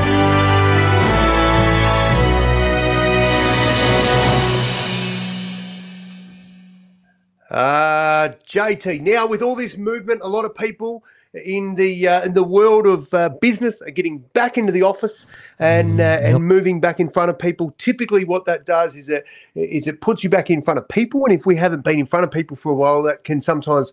Uh, 7.49 8.29
JT. 8.47 9.01
Now, 9.01 9.27
with 9.27 9.41
all 9.41 9.55
this 9.55 9.77
movement, 9.77 10.21
a 10.23 10.27
lot 10.27 10.45
of 10.45 10.55
people 10.55 11.03
in 11.43 11.75
the 11.75 12.07
uh, 12.07 12.23
in 12.23 12.33
the 12.33 12.43
world 12.43 12.87
of 12.87 13.13
uh, 13.13 13.29
business 13.41 13.81
are 13.81 13.91
getting 13.91 14.19
back 14.33 14.57
into 14.57 14.71
the 14.71 14.81
office 14.81 15.25
and 15.59 15.99
uh, 15.99 16.19
and 16.21 16.43
moving 16.43 16.79
back 16.79 16.99
in 16.99 17.09
front 17.09 17.29
of 17.29 17.37
people. 17.37 17.73
Typically, 17.77 18.23
what 18.23 18.45
that 18.45 18.65
does 18.65 18.95
is 18.95 19.09
it 19.09 19.25
is 19.53 19.87
it 19.87 20.01
puts 20.01 20.23
you 20.23 20.29
back 20.29 20.49
in 20.49 20.61
front 20.61 20.79
of 20.79 20.87
people. 20.87 21.25
And 21.25 21.33
if 21.33 21.45
we 21.45 21.55
haven't 21.55 21.83
been 21.83 21.99
in 21.99 22.05
front 22.05 22.23
of 22.23 22.31
people 22.31 22.55
for 22.57 22.71
a 22.71 22.75
while, 22.75 23.03
that 23.03 23.23
can 23.23 23.41
sometimes 23.41 23.91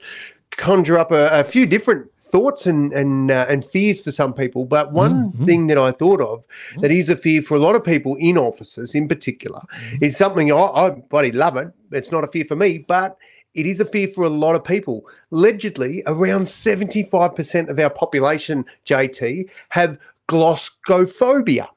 conjure 0.53 0.99
up 0.99 1.11
a, 1.11 1.29
a 1.41 1.45
few 1.45 1.67
different 1.67 2.11
thoughts 2.19 2.67
and 2.67 2.93
and 2.93 3.31
uh, 3.31 3.47
and 3.49 3.65
fears 3.65 4.01
for 4.01 4.13
some 4.13 4.33
people. 4.33 4.65
But 4.65 4.93
one 4.93 5.33
thing 5.45 5.67
that 5.67 5.79
I 5.79 5.93
thought 5.93 6.21
of 6.21 6.45
that 6.79 6.93
is 6.93 7.11
a 7.11 7.17
fear 7.17 7.43
for 7.43 7.57
a 7.57 7.61
lot 7.61 7.75
of 7.75 7.85
people 7.85 8.17
in 8.17 8.39
offices, 8.39 8.95
in 8.95 9.09
particular, 9.09 9.61
is 10.01 10.17
something 10.17 10.53
I, 10.53 10.57
I 10.57 10.91
bloody 10.91 11.33
love 11.33 11.57
it. 11.57 11.73
It's 11.91 12.13
not 12.13 12.25
a 12.25 12.29
fear 12.29 12.45
for 12.45 12.57
me, 12.57 12.79
but 12.79 13.19
it 13.55 13.67
is 13.67 13.81
a 13.81 13.85
fear 13.85 14.09
for 14.09 14.25
a 14.25 14.31
lot 14.31 14.55
of 14.55 14.65
people. 14.65 15.07
Allegedly, 15.31 16.03
around 16.07 16.45
75% 16.45 17.69
of 17.69 17.79
our 17.79 17.91
population, 17.91 18.65
JT, 18.87 19.51
have 19.71 19.99
glossophobia. 20.29 21.69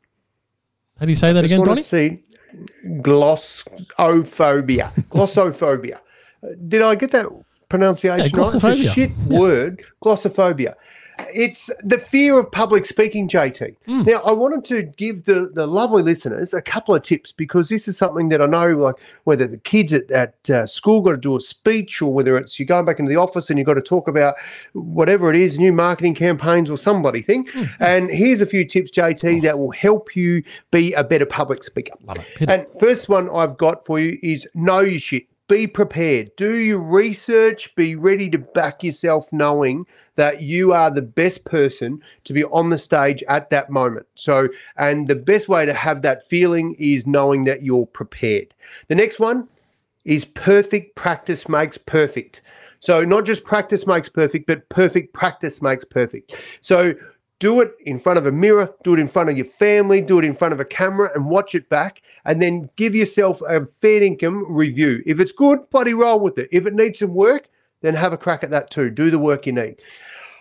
How 1.00 1.06
do 1.06 1.12
you 1.12 1.16
say 1.16 1.34
that 1.34 1.44
again, 1.44 1.64
Donny? 1.64 1.82
see 1.82 2.24
glossophobia. 3.02 4.94
glossophobia. 5.10 6.00
Did 6.68 6.82
I 6.82 6.96
get 6.96 7.12
that 7.12 7.28
pronunciation 7.70 8.32
Yeah, 8.34 8.42
right? 8.42 8.56
It's 8.56 8.64
a 8.64 8.94
shit 8.94 9.12
word. 9.28 9.84
Glossophobia. 10.02 10.76
It's 11.34 11.70
the 11.84 11.98
fear 11.98 12.40
of 12.40 12.52
public 12.52 12.86
speaking, 12.86 13.28
JT. 13.28 13.76
Hmm. 13.86 14.04
Now, 14.04 14.22
I 14.22 14.32
wanted 14.32 14.66
to 14.66 14.84
give 14.84 15.26
the, 15.26 15.52
the 15.54 15.68
lovely 15.68 16.04
listeners 16.04 16.54
a 16.54 16.62
couple 16.62 16.96
of 16.96 17.04
tips 17.04 17.32
because 17.32 17.70
this 17.70 17.88
is 17.88 17.98
something 17.98 18.30
that 18.30 18.42
I 18.42 18.46
know, 18.46 18.76
like 18.76 18.96
whether 19.24 19.48
the 19.48 19.58
kids 19.58 19.94
at, 19.94 20.10
at 20.12 20.50
uh, 20.50 20.66
school 20.66 21.02
got 21.02 21.12
to 21.12 21.18
do 21.18 21.36
a 21.36 21.42
speech 21.42 22.02
or 22.02 22.14
whether 22.14 22.38
it's 22.38 22.60
you're 22.60 22.66
going 22.66 22.86
back 22.86 23.00
into 23.00 23.10
the 23.10 23.18
office 23.18 23.50
and 23.50 23.58
you've 23.58 23.66
got 23.66 23.76
to 23.76 23.82
talk 23.82 24.08
about 24.08 24.36
whatever 24.74 25.30
it 25.30 25.36
is, 25.36 25.58
new 25.58 25.72
marketing 25.72 26.16
campaigns 26.16 26.70
or 26.70 26.78
some 26.78 27.02
bloody 27.02 27.22
thing. 27.22 27.48
Hmm. 27.48 27.64
And 27.80 28.10
here's 28.10 28.42
a 28.42 28.46
few 28.46 28.66
tips, 28.66 28.92
JT, 28.92 29.42
that 29.44 29.58
will 29.58 29.72
help 29.72 30.16
you 30.16 30.44
be 30.72 30.94
a 30.94 31.04
better 31.04 31.26
public 31.26 31.64
speaker. 31.64 31.94
And 32.48 32.68
first 32.80 33.10
one 33.10 33.30
I've 33.30 33.58
got 33.58 33.86
for 33.86 34.00
you 34.00 34.18
is 34.22 34.48
know 34.54 34.82
your 34.82 35.00
shit. 35.00 35.28
Be 35.48 35.68
prepared. 35.68 36.36
Do 36.38 36.56
your 36.56 36.80
research. 36.80 37.74
Be 37.76 37.96
ready 37.96 38.30
to 38.32 38.40
back 38.40 38.84
yourself, 38.84 39.32
knowing 39.32 39.86
that 40.16 40.42
you 40.42 40.74
are 40.74 40.90
the 40.90 41.04
best 41.04 41.46
person 41.46 42.02
to 42.24 42.34
be 42.34 42.44
on 42.46 42.70
the 42.70 42.80
stage 42.80 43.24
at 43.30 43.52
that 43.52 43.70
moment. 43.70 44.08
So, 44.16 44.48
and 44.78 45.08
the 45.08 45.16
best 45.16 45.48
way 45.48 45.66
to 45.66 45.74
have 45.74 46.02
that 46.02 46.28
feeling 46.28 46.76
is 46.80 47.06
knowing 47.06 47.44
that 47.44 47.62
you're 47.62 47.86
prepared. 47.86 48.54
The 48.88 48.96
next 48.96 49.20
one 49.20 49.48
is 50.04 50.26
perfect 50.26 50.96
practice 50.96 51.48
makes 51.48 51.78
perfect. 51.78 52.42
So, 52.80 53.04
not 53.04 53.26
just 53.26 53.44
practice 53.44 53.86
makes 53.86 54.10
perfect, 54.10 54.48
but 54.48 54.68
perfect 54.70 55.14
practice 55.14 55.62
makes 55.62 55.86
perfect. 55.86 56.34
So, 56.62 56.96
do 57.40 57.62
it 57.62 57.74
in 57.86 58.00
front 58.00 58.18
of 58.18 58.26
a 58.26 58.32
mirror, 58.32 58.74
do 58.84 58.94
it 58.94 59.00
in 59.00 59.08
front 59.08 59.30
of 59.30 59.38
your 59.38 59.46
family, 59.46 60.02
do 60.02 60.20
it 60.20 60.26
in 60.26 60.34
front 60.34 60.54
of 60.54 60.60
a 60.60 60.66
camera 60.66 61.12
and 61.16 61.30
watch 61.30 61.56
it 61.56 61.68
back. 61.70 62.02
And 62.24 62.42
then 62.42 62.70
give 62.76 62.96
yourself 62.96 63.42
a 63.48 63.66
fair 63.66 64.02
income 64.02 64.46
review. 64.52 65.04
If 65.06 65.20
it's 65.20 65.32
good, 65.32 65.70
bloody 65.70 65.94
roll 65.94 66.20
with 66.20 66.38
it. 66.40 66.50
If 66.52 66.66
it 66.66 66.74
needs 66.74 67.00
some 67.00 67.14
work, 67.14 67.48
then 67.82 67.94
have 67.94 68.14
a 68.14 68.18
crack 68.18 68.44
at 68.44 68.50
that 68.52 68.72
too. 68.72 68.90
Do 68.90 69.12
the 69.12 69.20
work 69.20 69.46
you 69.46 69.52
need. 69.52 69.76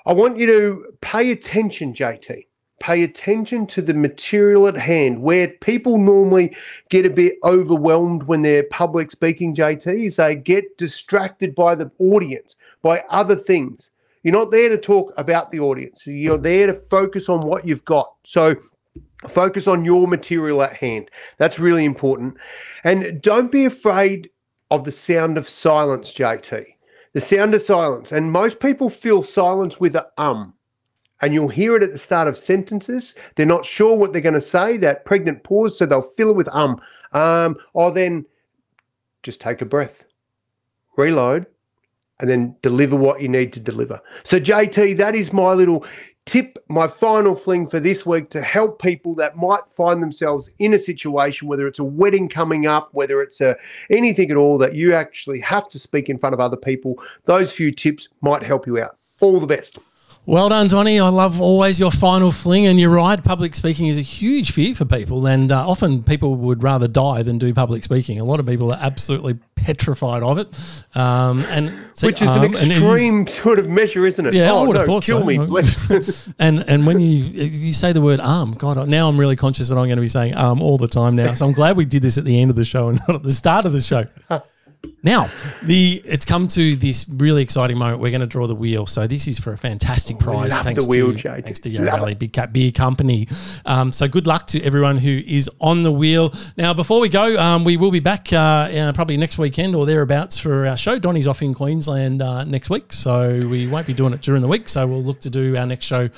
I 0.07 0.12
want 0.12 0.39
you 0.39 0.47
to 0.47 0.93
pay 1.01 1.31
attention, 1.31 1.93
JT. 1.93 2.47
Pay 2.81 3.03
attention 3.03 3.66
to 3.69 3.83
the 3.83 3.95
material 3.95 4.66
at 4.69 4.77
hand. 4.77 5.23
Where 5.23 5.49
people 5.49 5.99
normally 5.99 6.57
get 6.91 7.07
a 7.07 7.11
bit 7.11 7.39
overwhelmed 7.45 8.25
when 8.25 8.43
they're 8.43 8.65
public 8.65 9.11
speaking, 9.11 9.55
JT, 9.55 10.07
is 10.07 10.16
they 10.16 10.35
get 10.37 10.77
distracted 10.77 11.55
by 11.55 11.75
the 11.75 11.91
audience, 11.99 12.57
by 12.83 13.03
other 13.11 13.37
things. 13.37 13.91
You're 14.25 14.33
not 14.33 14.51
there 14.51 14.71
to 14.71 14.79
talk 14.79 15.13
about 15.19 15.51
the 15.51 15.61
audience. 15.61 16.07
You're 16.07 16.39
there 16.39 16.67
to 16.67 16.75
focus 16.75 17.29
on 17.29 17.47
what 17.47 17.69
you've 17.69 17.85
got. 17.85 18.11
So 18.25 18.57
focus 19.29 19.69
on 19.69 19.85
your 19.85 20.09
material 20.09 20.63
at 20.63 20.77
hand. 20.77 21.11
That's 21.37 21.59
really 21.59 21.85
important. 21.85 22.39
And 22.85 23.21
don't 23.21 23.53
be 23.53 23.67
afraid 23.67 24.31
of 24.71 24.85
the 24.85 24.93
sound 24.93 25.37
of 25.37 25.49
silence, 25.49 26.13
JT. 26.13 26.65
The 27.13 27.21
sound 27.21 27.55
of 27.55 27.61
silence. 27.61 28.13
And 28.13 28.33
most 28.33 28.61
people 28.61 28.89
feel 28.89 29.23
silence 29.23 29.79
with 29.79 29.95
a 29.95 30.09
um. 30.17 30.55
And 31.21 31.33
you'll 31.33 31.49
hear 31.49 31.77
it 31.77 31.83
at 31.83 31.93
the 31.93 31.99
start 31.99 32.27
of 32.27 32.37
sentences. 32.37 33.15
They're 33.35 33.47
not 33.47 33.65
sure 33.65 33.97
what 33.97 34.13
they're 34.13 34.23
going 34.23 34.35
to 34.35 34.41
say, 34.41 34.79
that 34.79 35.05
pregnant 35.05 35.45
pause, 35.45 35.79
so 35.79 35.87
they'll 35.87 36.03
fill 36.03 36.31
it 36.31 36.37
with 36.37 36.49
um. 36.49 36.81
Um, 37.13 37.57
or 37.75 37.93
then 37.93 38.25
just 39.23 39.41
take 39.41 39.63
a 39.63 39.67
breath, 39.67 40.07
reload, 40.97 41.47
and 42.20 42.31
then 42.31 42.57
deliver 42.62 42.97
what 42.97 43.20
you 43.20 43.28
need 43.28 43.53
to 43.53 43.61
deliver. 43.61 44.01
So, 44.23 44.39
JT, 44.39 44.97
that 44.99 45.15
is 45.15 45.32
my 45.32 45.53
little 45.53 45.85
tip, 46.27 46.59
my 46.69 46.89
final 46.89 47.35
fling 47.35 47.69
for 47.69 47.81
this 47.81 48.07
week 48.07 48.31
to 48.31 48.41
help 48.41 48.81
people 48.81 49.15
that 49.16 49.36
might 49.36 49.69
find 49.69 50.03
themselves 50.03 50.51
in 50.59 50.74
a 50.74 50.78
situation, 50.78 51.49
whether 51.49 51.66
it's 51.66 51.78
a 51.78 51.85
wedding 51.85 52.28
coming 52.28 52.66
up, 52.66 52.89
whether 52.93 53.20
it's 53.20 53.41
a, 53.41 53.57
anything 53.91 54.31
at 54.31 54.36
all, 54.36 54.59
that 54.59 54.74
you 54.74 54.95
actually 54.95 55.41
have 55.41 55.69
to 55.69 55.78
speak 55.78 56.09
in 56.09 56.19
front 56.19 56.35
of 56.35 56.41
other 56.41 56.57
people. 56.57 57.03
Those 57.24 57.53
few 57.53 57.70
tips 57.70 58.09
might 58.20 58.43
help 58.43 58.66
you 58.66 58.78
out. 58.78 58.97
All 59.20 59.41
the 59.41 59.47
best. 59.47 59.78
Well 60.27 60.49
done, 60.49 60.69
Donny. 60.69 60.99
I 60.99 61.11
love 61.11 61.39
always 61.39 61.79
your 61.79 61.91
final 61.91 62.31
fling, 62.33 62.67
and 62.67 62.81
you're 62.81 62.89
right. 62.89 63.23
Public 63.23 63.55
speaking 63.55 63.89
is 63.89 63.99
a 63.99 64.03
huge 64.03 64.53
fear 64.53 64.75
for 64.75 64.87
people, 64.87 65.27
and 65.27 65.53
uh, 65.53 65.69
often 65.69 66.03
people 66.03 66.35
would 66.37 66.63
rather 66.63 66.89
die 66.89 67.23
than 67.23 67.37
do 67.37 67.53
public 67.53 67.85
speaking. 67.85 68.19
A 68.19 68.25
lot 68.25 68.41
of 68.41 68.47
people 68.47 68.73
are 68.73 68.79
absolutely 68.81 69.35
petrified 69.55 70.23
of 70.23 70.39
it, 70.39 70.87
um, 70.97 71.41
and 71.51 71.71
see, 71.93 72.07
Which 72.07 72.23
is 72.23 72.29
um, 72.29 72.43
an 72.43 72.55
it 72.55 72.63
is- 72.63 72.71
extreme 72.71 73.27
sort 73.27 73.59
of 73.59 73.69
measure, 73.69 74.07
isn't 74.07 74.25
it? 74.25 74.33
Yeah, 74.33 74.47
I 74.47 74.55
oh, 74.55 74.65
would 74.67 74.77
have 74.77 74.87
no, 74.87 74.95
thought 74.95 75.05
kill 75.05 75.21
so. 75.21 75.27
me, 75.27 75.47
please. 75.47 76.27
and 76.39 76.65
and 76.71 76.87
when 76.87 77.01
you 77.01 77.09
you 77.27 77.75
say 77.75 77.93
the 77.93 78.01
word 78.01 78.21
arm, 78.21 78.55
God, 78.55 78.89
now 78.89 79.11
I'm 79.11 79.21
really 79.21 79.37
conscious 79.37 79.69
that 79.69 79.77
I'm 79.77 79.85
going 79.85 79.97
to 79.97 80.03
be 80.03 80.09
saying 80.09 80.35
arm 80.37 80.63
all 80.63 80.79
the 80.79 80.89
time 80.89 81.17
now. 81.17 81.35
So 81.35 81.45
I'm 81.47 81.53
glad 81.53 81.77
we 81.77 81.85
did 81.85 82.01
this 82.01 82.17
at 82.17 82.25
the 82.25 82.41
end 82.41 82.49
of 82.49 82.57
the 82.57 82.65
show 82.65 82.89
and 82.89 82.99
not 83.07 83.17
at 83.17 83.23
the 83.25 83.31
start 83.33 83.67
of 83.67 83.75
the 83.75 83.83
show. 83.83 84.07
Now, 85.02 85.31
the 85.62 86.02
it's 86.05 86.24
come 86.24 86.48
to 86.48 86.77
this 86.77 87.06
really 87.09 87.43
exciting 87.43 87.78
moment. 87.78 88.01
We're 88.01 88.11
going 88.11 88.20
to 88.20 88.27
draw 88.27 88.47
the 88.47 88.55
wheel. 88.55 88.86
So 88.86 89.06
this 89.06 89.27
is 89.27 89.39
for 89.39 89.52
a 89.52 89.59
fantastic 89.59 90.19
prize. 90.19 90.51
love 90.52 90.65
thanks 90.65 90.85
the 90.85 90.90
wheel, 90.90 91.16
to 91.16 91.43
thanks 91.43 91.59
to 91.61 91.70
Love 91.70 91.86
Yarra 91.86 91.98
Valley 91.98 92.12
it. 92.12 92.19
Big 92.19 92.32
Cat 92.32 92.52
Beer 92.52 92.70
Company. 92.70 93.28
Um, 93.65 93.93
so 93.93 94.09
good 94.09 94.27
luck 94.27 94.47
to 94.48 94.62
everyone 94.62 94.98
who 94.98 95.20
is 95.27 95.51
on 95.61 95.82
the 95.82 95.93
wheel. 95.93 96.32
Now, 96.56 96.74
before 96.74 97.01
we 97.01 97.09
go, 97.09 97.39
um, 97.39 97.65
we 97.65 97.77
will 97.77 97.90
be 97.90 98.01
back 98.01 98.32
uh, 98.32 98.36
uh, 98.36 98.93
probably 98.93 99.16
next 99.16 99.39
weekend 99.39 99.74
or 99.74 99.86
thereabouts 99.86 100.39
for 100.39 100.66
our 100.66 100.77
show. 100.77 100.98
Donny's 100.98 101.27
off 101.27 101.43
in 101.43 101.55
Queensland 101.55 102.23
uh, 102.23 102.44
next 102.44 102.70
week, 102.70 102.93
so 102.93 103.47
we 103.47 103.66
won't 103.66 103.86
be 103.86 103.94
doing 103.94 104.12
it 104.12 104.20
during 104.20 104.43
the 104.43 104.48
week. 104.48 104.69
So 104.69 104.86
we'll 104.86 105.02
look 105.02 105.20
to 105.20 105.31
do 105.31 105.56
our 105.56 105.66
next 105.66 105.86
show 105.86 106.09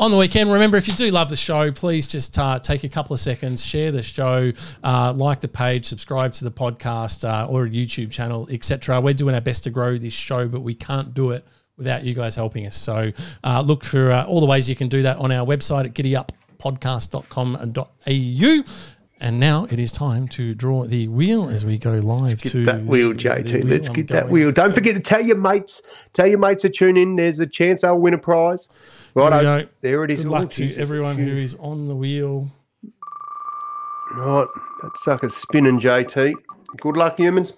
on 0.00 0.10
the 0.10 0.16
weekend. 0.16 0.50
Remember, 0.50 0.78
if 0.78 0.88
you 0.88 0.94
do 0.94 1.10
love 1.10 1.28
the 1.28 1.36
show, 1.36 1.70
please 1.70 2.06
just 2.08 2.38
uh, 2.38 2.58
take 2.58 2.84
a 2.84 2.88
couple 2.88 3.12
of 3.12 3.20
seconds, 3.20 3.62
share 3.64 3.92
the 3.92 4.02
show, 4.02 4.50
uh, 4.82 5.12
like 5.12 5.40
the 5.40 5.48
page, 5.48 5.84
subscribe 5.84 6.32
to 6.32 6.44
the 6.44 6.50
podcast 6.50 7.28
uh, 7.28 7.46
or 7.46 7.66
YouTube 7.66 8.10
channel, 8.10 8.48
etc. 8.50 8.98
We're 9.00 9.12
doing 9.12 9.34
our 9.34 9.42
best 9.42 9.64
to 9.64 9.70
grow 9.70 9.98
this 9.98 10.14
show, 10.14 10.48
but 10.48 10.62
we 10.62 10.72
can't 10.74 11.12
do 11.12 11.32
it 11.32 11.46
without 11.76 12.02
you 12.02 12.14
guys 12.14 12.34
helping 12.34 12.66
us. 12.66 12.78
So 12.78 13.12
uh, 13.44 13.60
look 13.60 13.84
for 13.84 14.10
uh, 14.10 14.24
all 14.24 14.40
the 14.40 14.46
ways 14.46 14.70
you 14.70 14.76
can 14.76 14.88
do 14.88 15.02
that 15.02 15.18
on 15.18 15.30
our 15.30 15.46
website 15.46 15.84
at 15.84 15.92
giddyuppodcast.com.au. 15.92 18.62
And 19.22 19.38
now 19.38 19.66
it 19.68 19.78
is 19.78 19.92
time 19.92 20.28
to 20.28 20.54
draw 20.54 20.86
the 20.86 21.06
wheel 21.08 21.50
as 21.50 21.62
we 21.62 21.76
go 21.76 21.98
live 21.98 22.40
to 22.40 22.64
get 22.64 22.72
that 22.72 22.84
wheel, 22.86 23.12
JT. 23.12 23.52
wheel. 23.52 23.66
Let's 23.66 23.88
I'm 23.88 23.94
get 23.94 24.08
that 24.08 24.30
wheel. 24.30 24.50
Don't 24.50 24.74
forget 24.74 24.94
to 24.94 25.00
tell 25.00 25.20
your 25.20 25.36
mates. 25.36 25.82
Tell 26.14 26.26
your 26.26 26.38
mates 26.38 26.62
to 26.62 26.70
tune 26.70 26.96
in. 26.96 27.16
There's 27.16 27.38
a 27.38 27.46
chance 27.46 27.82
they'll 27.82 27.98
win 27.98 28.14
a 28.14 28.18
prize. 28.18 28.70
There 29.14 29.24
Right, 29.24 29.42
go. 29.42 29.66
there 29.80 30.04
it 30.04 30.10
is. 30.10 30.22
Good 30.24 30.28
Oh, 30.28 30.32
luck 30.32 30.50
to 30.50 30.76
everyone 30.76 31.16
who 31.18 31.36
is 31.36 31.54
on 31.56 31.88
the 31.88 31.94
wheel. 31.96 32.48
Right, 34.16 34.46
that 34.82 34.90
sucker's 34.98 35.36
spinning, 35.36 35.78
JT. 35.80 36.34
Good 36.80 36.96
luck, 36.96 37.16
humans. 37.18 37.52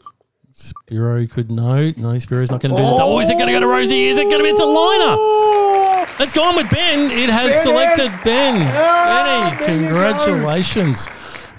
Spiro 0.52 1.26
could 1.26 1.50
no, 1.50 1.92
no. 1.96 2.18
Spiro's 2.18 2.50
not 2.50 2.60
going 2.60 2.72
to 2.74 2.76
do 2.76 2.82
that. 2.82 2.98
Oh, 3.00 3.20
is 3.20 3.30
it 3.30 3.34
going 3.34 3.46
to 3.46 3.52
go 3.52 3.60
to 3.60 3.66
Rosie? 3.66 4.04
Is 4.04 4.18
it 4.18 4.24
going 4.24 4.38
to 4.38 4.42
be? 4.44 4.50
It's 4.50 4.60
a 4.60 4.64
liner. 4.66 6.06
It's 6.22 6.32
gone 6.34 6.56
with 6.56 6.68
Ben. 6.70 7.10
It 7.10 7.30
has 7.30 7.52
Ben 7.52 7.62
selected 7.62 8.08
has- 8.08 8.24
Ben. 8.24 8.62
Ah, 8.70 9.56
Benny, 9.58 9.66
there 9.66 9.76
you 9.76 9.86
congratulations. 9.88 11.08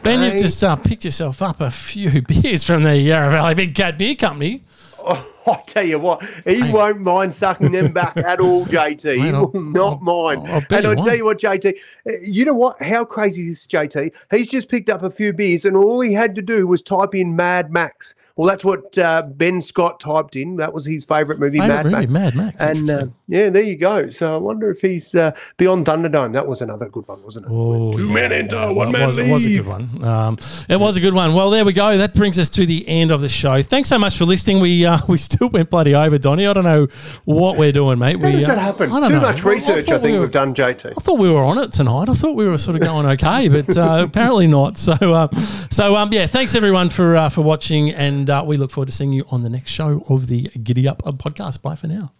Ben, 0.03 0.21
you've 0.21 0.39
just 0.41 0.63
uh, 0.63 0.75
picked 0.75 1.05
yourself 1.05 1.41
up 1.41 1.59
a 1.59 1.71
few 1.71 2.21
beers 2.27 2.63
from 2.63 2.83
the 2.83 2.95
Yarra 2.97 3.31
Valley 3.31 3.55
Big 3.55 3.73
Cat 3.73 3.97
Beer 3.97 4.13
Company. 4.15 4.61
Oh, 5.05 5.29
I 5.47 5.61
tell 5.67 5.83
you 5.83 5.99
what, 5.99 6.23
he 6.45 6.71
won't 6.71 7.01
mind 7.01 7.35
sucking 7.35 7.71
them 7.71 7.91
back 7.91 8.15
at 8.17 8.39
all, 8.39 8.65
JT. 8.67 9.15
He 9.15 9.21
Mate, 9.21 9.33
I'll- 9.33 9.47
will 9.49 9.61
not 9.61 10.01
mind. 10.01 10.47
I'll 10.47 10.63
and 10.69 10.87
I'll 10.87 11.03
tell 11.03 11.15
you 11.15 11.25
what, 11.25 11.39
JT, 11.39 11.73
uh, 12.07 12.11
you 12.21 12.45
know 12.45 12.53
what? 12.53 12.81
How 12.81 13.03
crazy 13.03 13.43
is 13.43 13.65
this, 13.65 13.67
JT? 13.67 14.11
He's 14.31 14.49
just 14.49 14.69
picked 14.69 14.89
up 14.89 15.03
a 15.03 15.09
few 15.11 15.33
beers, 15.33 15.65
and 15.65 15.75
all 15.75 15.99
he 16.01 16.13
had 16.13 16.35
to 16.35 16.41
do 16.41 16.67
was 16.67 16.81
type 16.81 17.13
in 17.15 17.35
Mad 17.35 17.71
Max. 17.71 18.15
Well, 18.35 18.47
that's 18.47 18.63
what 18.65 18.97
uh, 18.97 19.21
Ben 19.21 19.61
Scott 19.61 19.99
typed 19.99 20.35
in. 20.35 20.55
That 20.55 20.73
was 20.73 20.87
his 20.87 21.05
favourite 21.05 21.39
movie, 21.39 21.59
Favourite 21.59 21.83
Mad 21.85 21.85
movie, 21.85 22.13
Max. 22.13 22.35
Mad 22.35 22.35
Max, 22.35 22.61
And 22.63 22.89
uh, 22.89 23.05
yeah, 23.27 23.51
there 23.51 23.61
you 23.61 23.75
go. 23.75 24.09
So 24.09 24.33
I 24.33 24.37
wonder 24.37 24.71
if 24.71 24.81
he's 24.81 25.13
uh, 25.13 25.33
beyond 25.57 25.85
Thunderdome. 25.85 26.33
That 26.33 26.47
was 26.47 26.61
another 26.63 26.89
good 26.89 27.07
one, 27.07 27.21
wasn't 27.21 27.45
it? 27.45 27.49
Oh, 27.53 27.93
Two 27.93 28.07
yeah. 28.07 28.13
men 28.13 28.31
enter, 28.31 28.55
Well, 28.55 28.73
one 28.73 28.89
it 28.89 28.91
man 28.93 29.05
was, 29.07 29.17
It 29.19 29.31
was 29.31 29.45
a 29.45 29.49
good 29.49 29.67
one. 29.67 30.03
Um, 30.03 30.37
it 30.67 30.79
was 30.79 30.97
a 30.97 30.99
good 30.99 31.13
one. 31.13 31.35
Well, 31.35 31.51
there 31.51 31.63
we 31.63 31.73
go. 31.73 31.95
That 31.95 32.15
brings 32.15 32.39
us 32.39 32.49
to 32.51 32.65
the 32.65 32.87
end 32.87 33.11
of 33.11 33.21
the 33.21 33.29
show. 33.29 33.61
Thanks 33.61 33.89
so 33.89 33.99
much 33.99 34.17
for 34.17 34.25
listening. 34.25 34.59
We 34.59 34.83
uh, 34.83 34.97
we 35.07 35.19
still 35.19 35.49
went 35.49 35.69
bloody 35.69 35.93
over, 35.93 36.17
Donny. 36.17 36.47
I 36.47 36.53
don't 36.53 36.63
know 36.63 36.87
what 37.25 37.57
we're 37.57 37.71
doing, 37.71 37.99
mate. 37.99 38.19
How 38.19 38.25
we, 38.25 38.31
does 38.31 38.45
uh, 38.45 38.55
that 38.55 38.59
happen? 38.59 38.91
I 38.91 38.99
don't 38.99 39.09
Too 39.09 39.15
know. 39.17 39.21
much 39.21 39.43
research, 39.43 39.87
I, 39.89 39.91
thought 39.91 40.01
think 40.01 40.13
we 40.13 40.17
were- 40.17 40.21
we've 40.21 40.31
done, 40.31 40.55
JT. 40.55 40.85
I 40.97 41.01
thought 41.01 41.19
we 41.19 41.29
were 41.29 41.43
on 41.43 41.59
it 41.59 41.71
tonight. 41.71 42.09
I 42.09 42.15
thought 42.15 42.35
we 42.35 42.47
were 42.47 42.57
sort 42.57 42.77
of 42.77 42.81
going 42.81 43.05
okay, 43.05 43.47
but 43.47 43.77
uh, 43.77 44.05
apparently 44.07 44.47
not. 44.47 44.79
So, 44.79 44.93
uh, 44.93 45.27
so 45.69 45.95
um, 45.95 46.09
yeah, 46.11 46.25
thanks 46.25 46.55
everyone 46.55 46.89
for 46.89 47.15
uh, 47.15 47.29
for 47.29 47.43
watching, 47.43 47.91
and 47.91 48.22
uh, 48.29 48.43
we 48.45 48.57
look 48.57 48.71
forward 48.71 48.87
to 48.87 48.91
seeing 48.93 49.13
you 49.13 49.25
on 49.29 49.41
the 49.41 49.49
next 49.49 49.71
show 49.71 50.03
of 50.09 50.27
the 50.27 50.43
Giddy 50.63 50.87
Up 50.87 51.01
podcast. 51.03 51.61
Bye 51.61 51.75
for 51.75 51.87
now. 51.87 52.11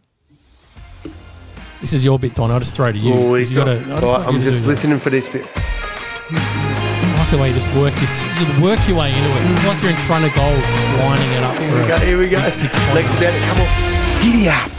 This 1.82 1.92
is 1.94 2.04
your 2.04 2.18
bit, 2.18 2.34
Don. 2.36 2.50
I'll 2.50 2.60
just 2.60 2.76
throw 2.76 2.92
to 2.92 2.98
you. 2.98 3.14
Oh, 3.14 3.36
'cause 3.38 3.50
you 3.52 3.56
got- 3.58 3.66
gotta- 3.66 3.80
I 3.80 4.00
just 4.00 4.02
Right, 4.02 4.02
want 4.02 4.24
you 4.24 4.28
I'm 4.30 4.34
to 4.36 4.44
do 4.44 4.50
just 4.52 4.62
that. 4.64 4.70
listening 4.70 5.00
for 5.00 5.10
this 5.10 5.28
bit. 5.28 5.46
I 5.56 7.16
like 7.18 7.30
the 7.30 7.38
way 7.38 7.50
you 7.50 7.56
just 7.56 7.68
work 7.76 7.94
this. 7.96 8.24
You 8.24 8.64
work 8.64 8.80
your 8.88 8.98
way 8.98 9.12
into 9.14 9.30
it. 9.30 9.52
It's 9.52 9.66
like 9.66 9.82
you're 9.82 9.92
in 9.92 9.98
front 10.08 10.24
of 10.26 10.34
goals, 10.36 10.66
just 10.68 10.88
lining 11.00 11.32
it 11.34 11.44
up. 11.44 11.58
Here 11.58 11.72
for 11.72 11.82
we 11.82 11.88
go. 11.88 11.98
Here 12.00 12.18
we 12.20 12.30
go. 12.30 12.42
big 12.42 12.52
six-point 12.52 12.94
Legs 12.96 13.20
down. 13.20 13.34
Come 13.50 13.62
on. 13.62 14.24
Giddy 14.24 14.50
up. 14.50 14.72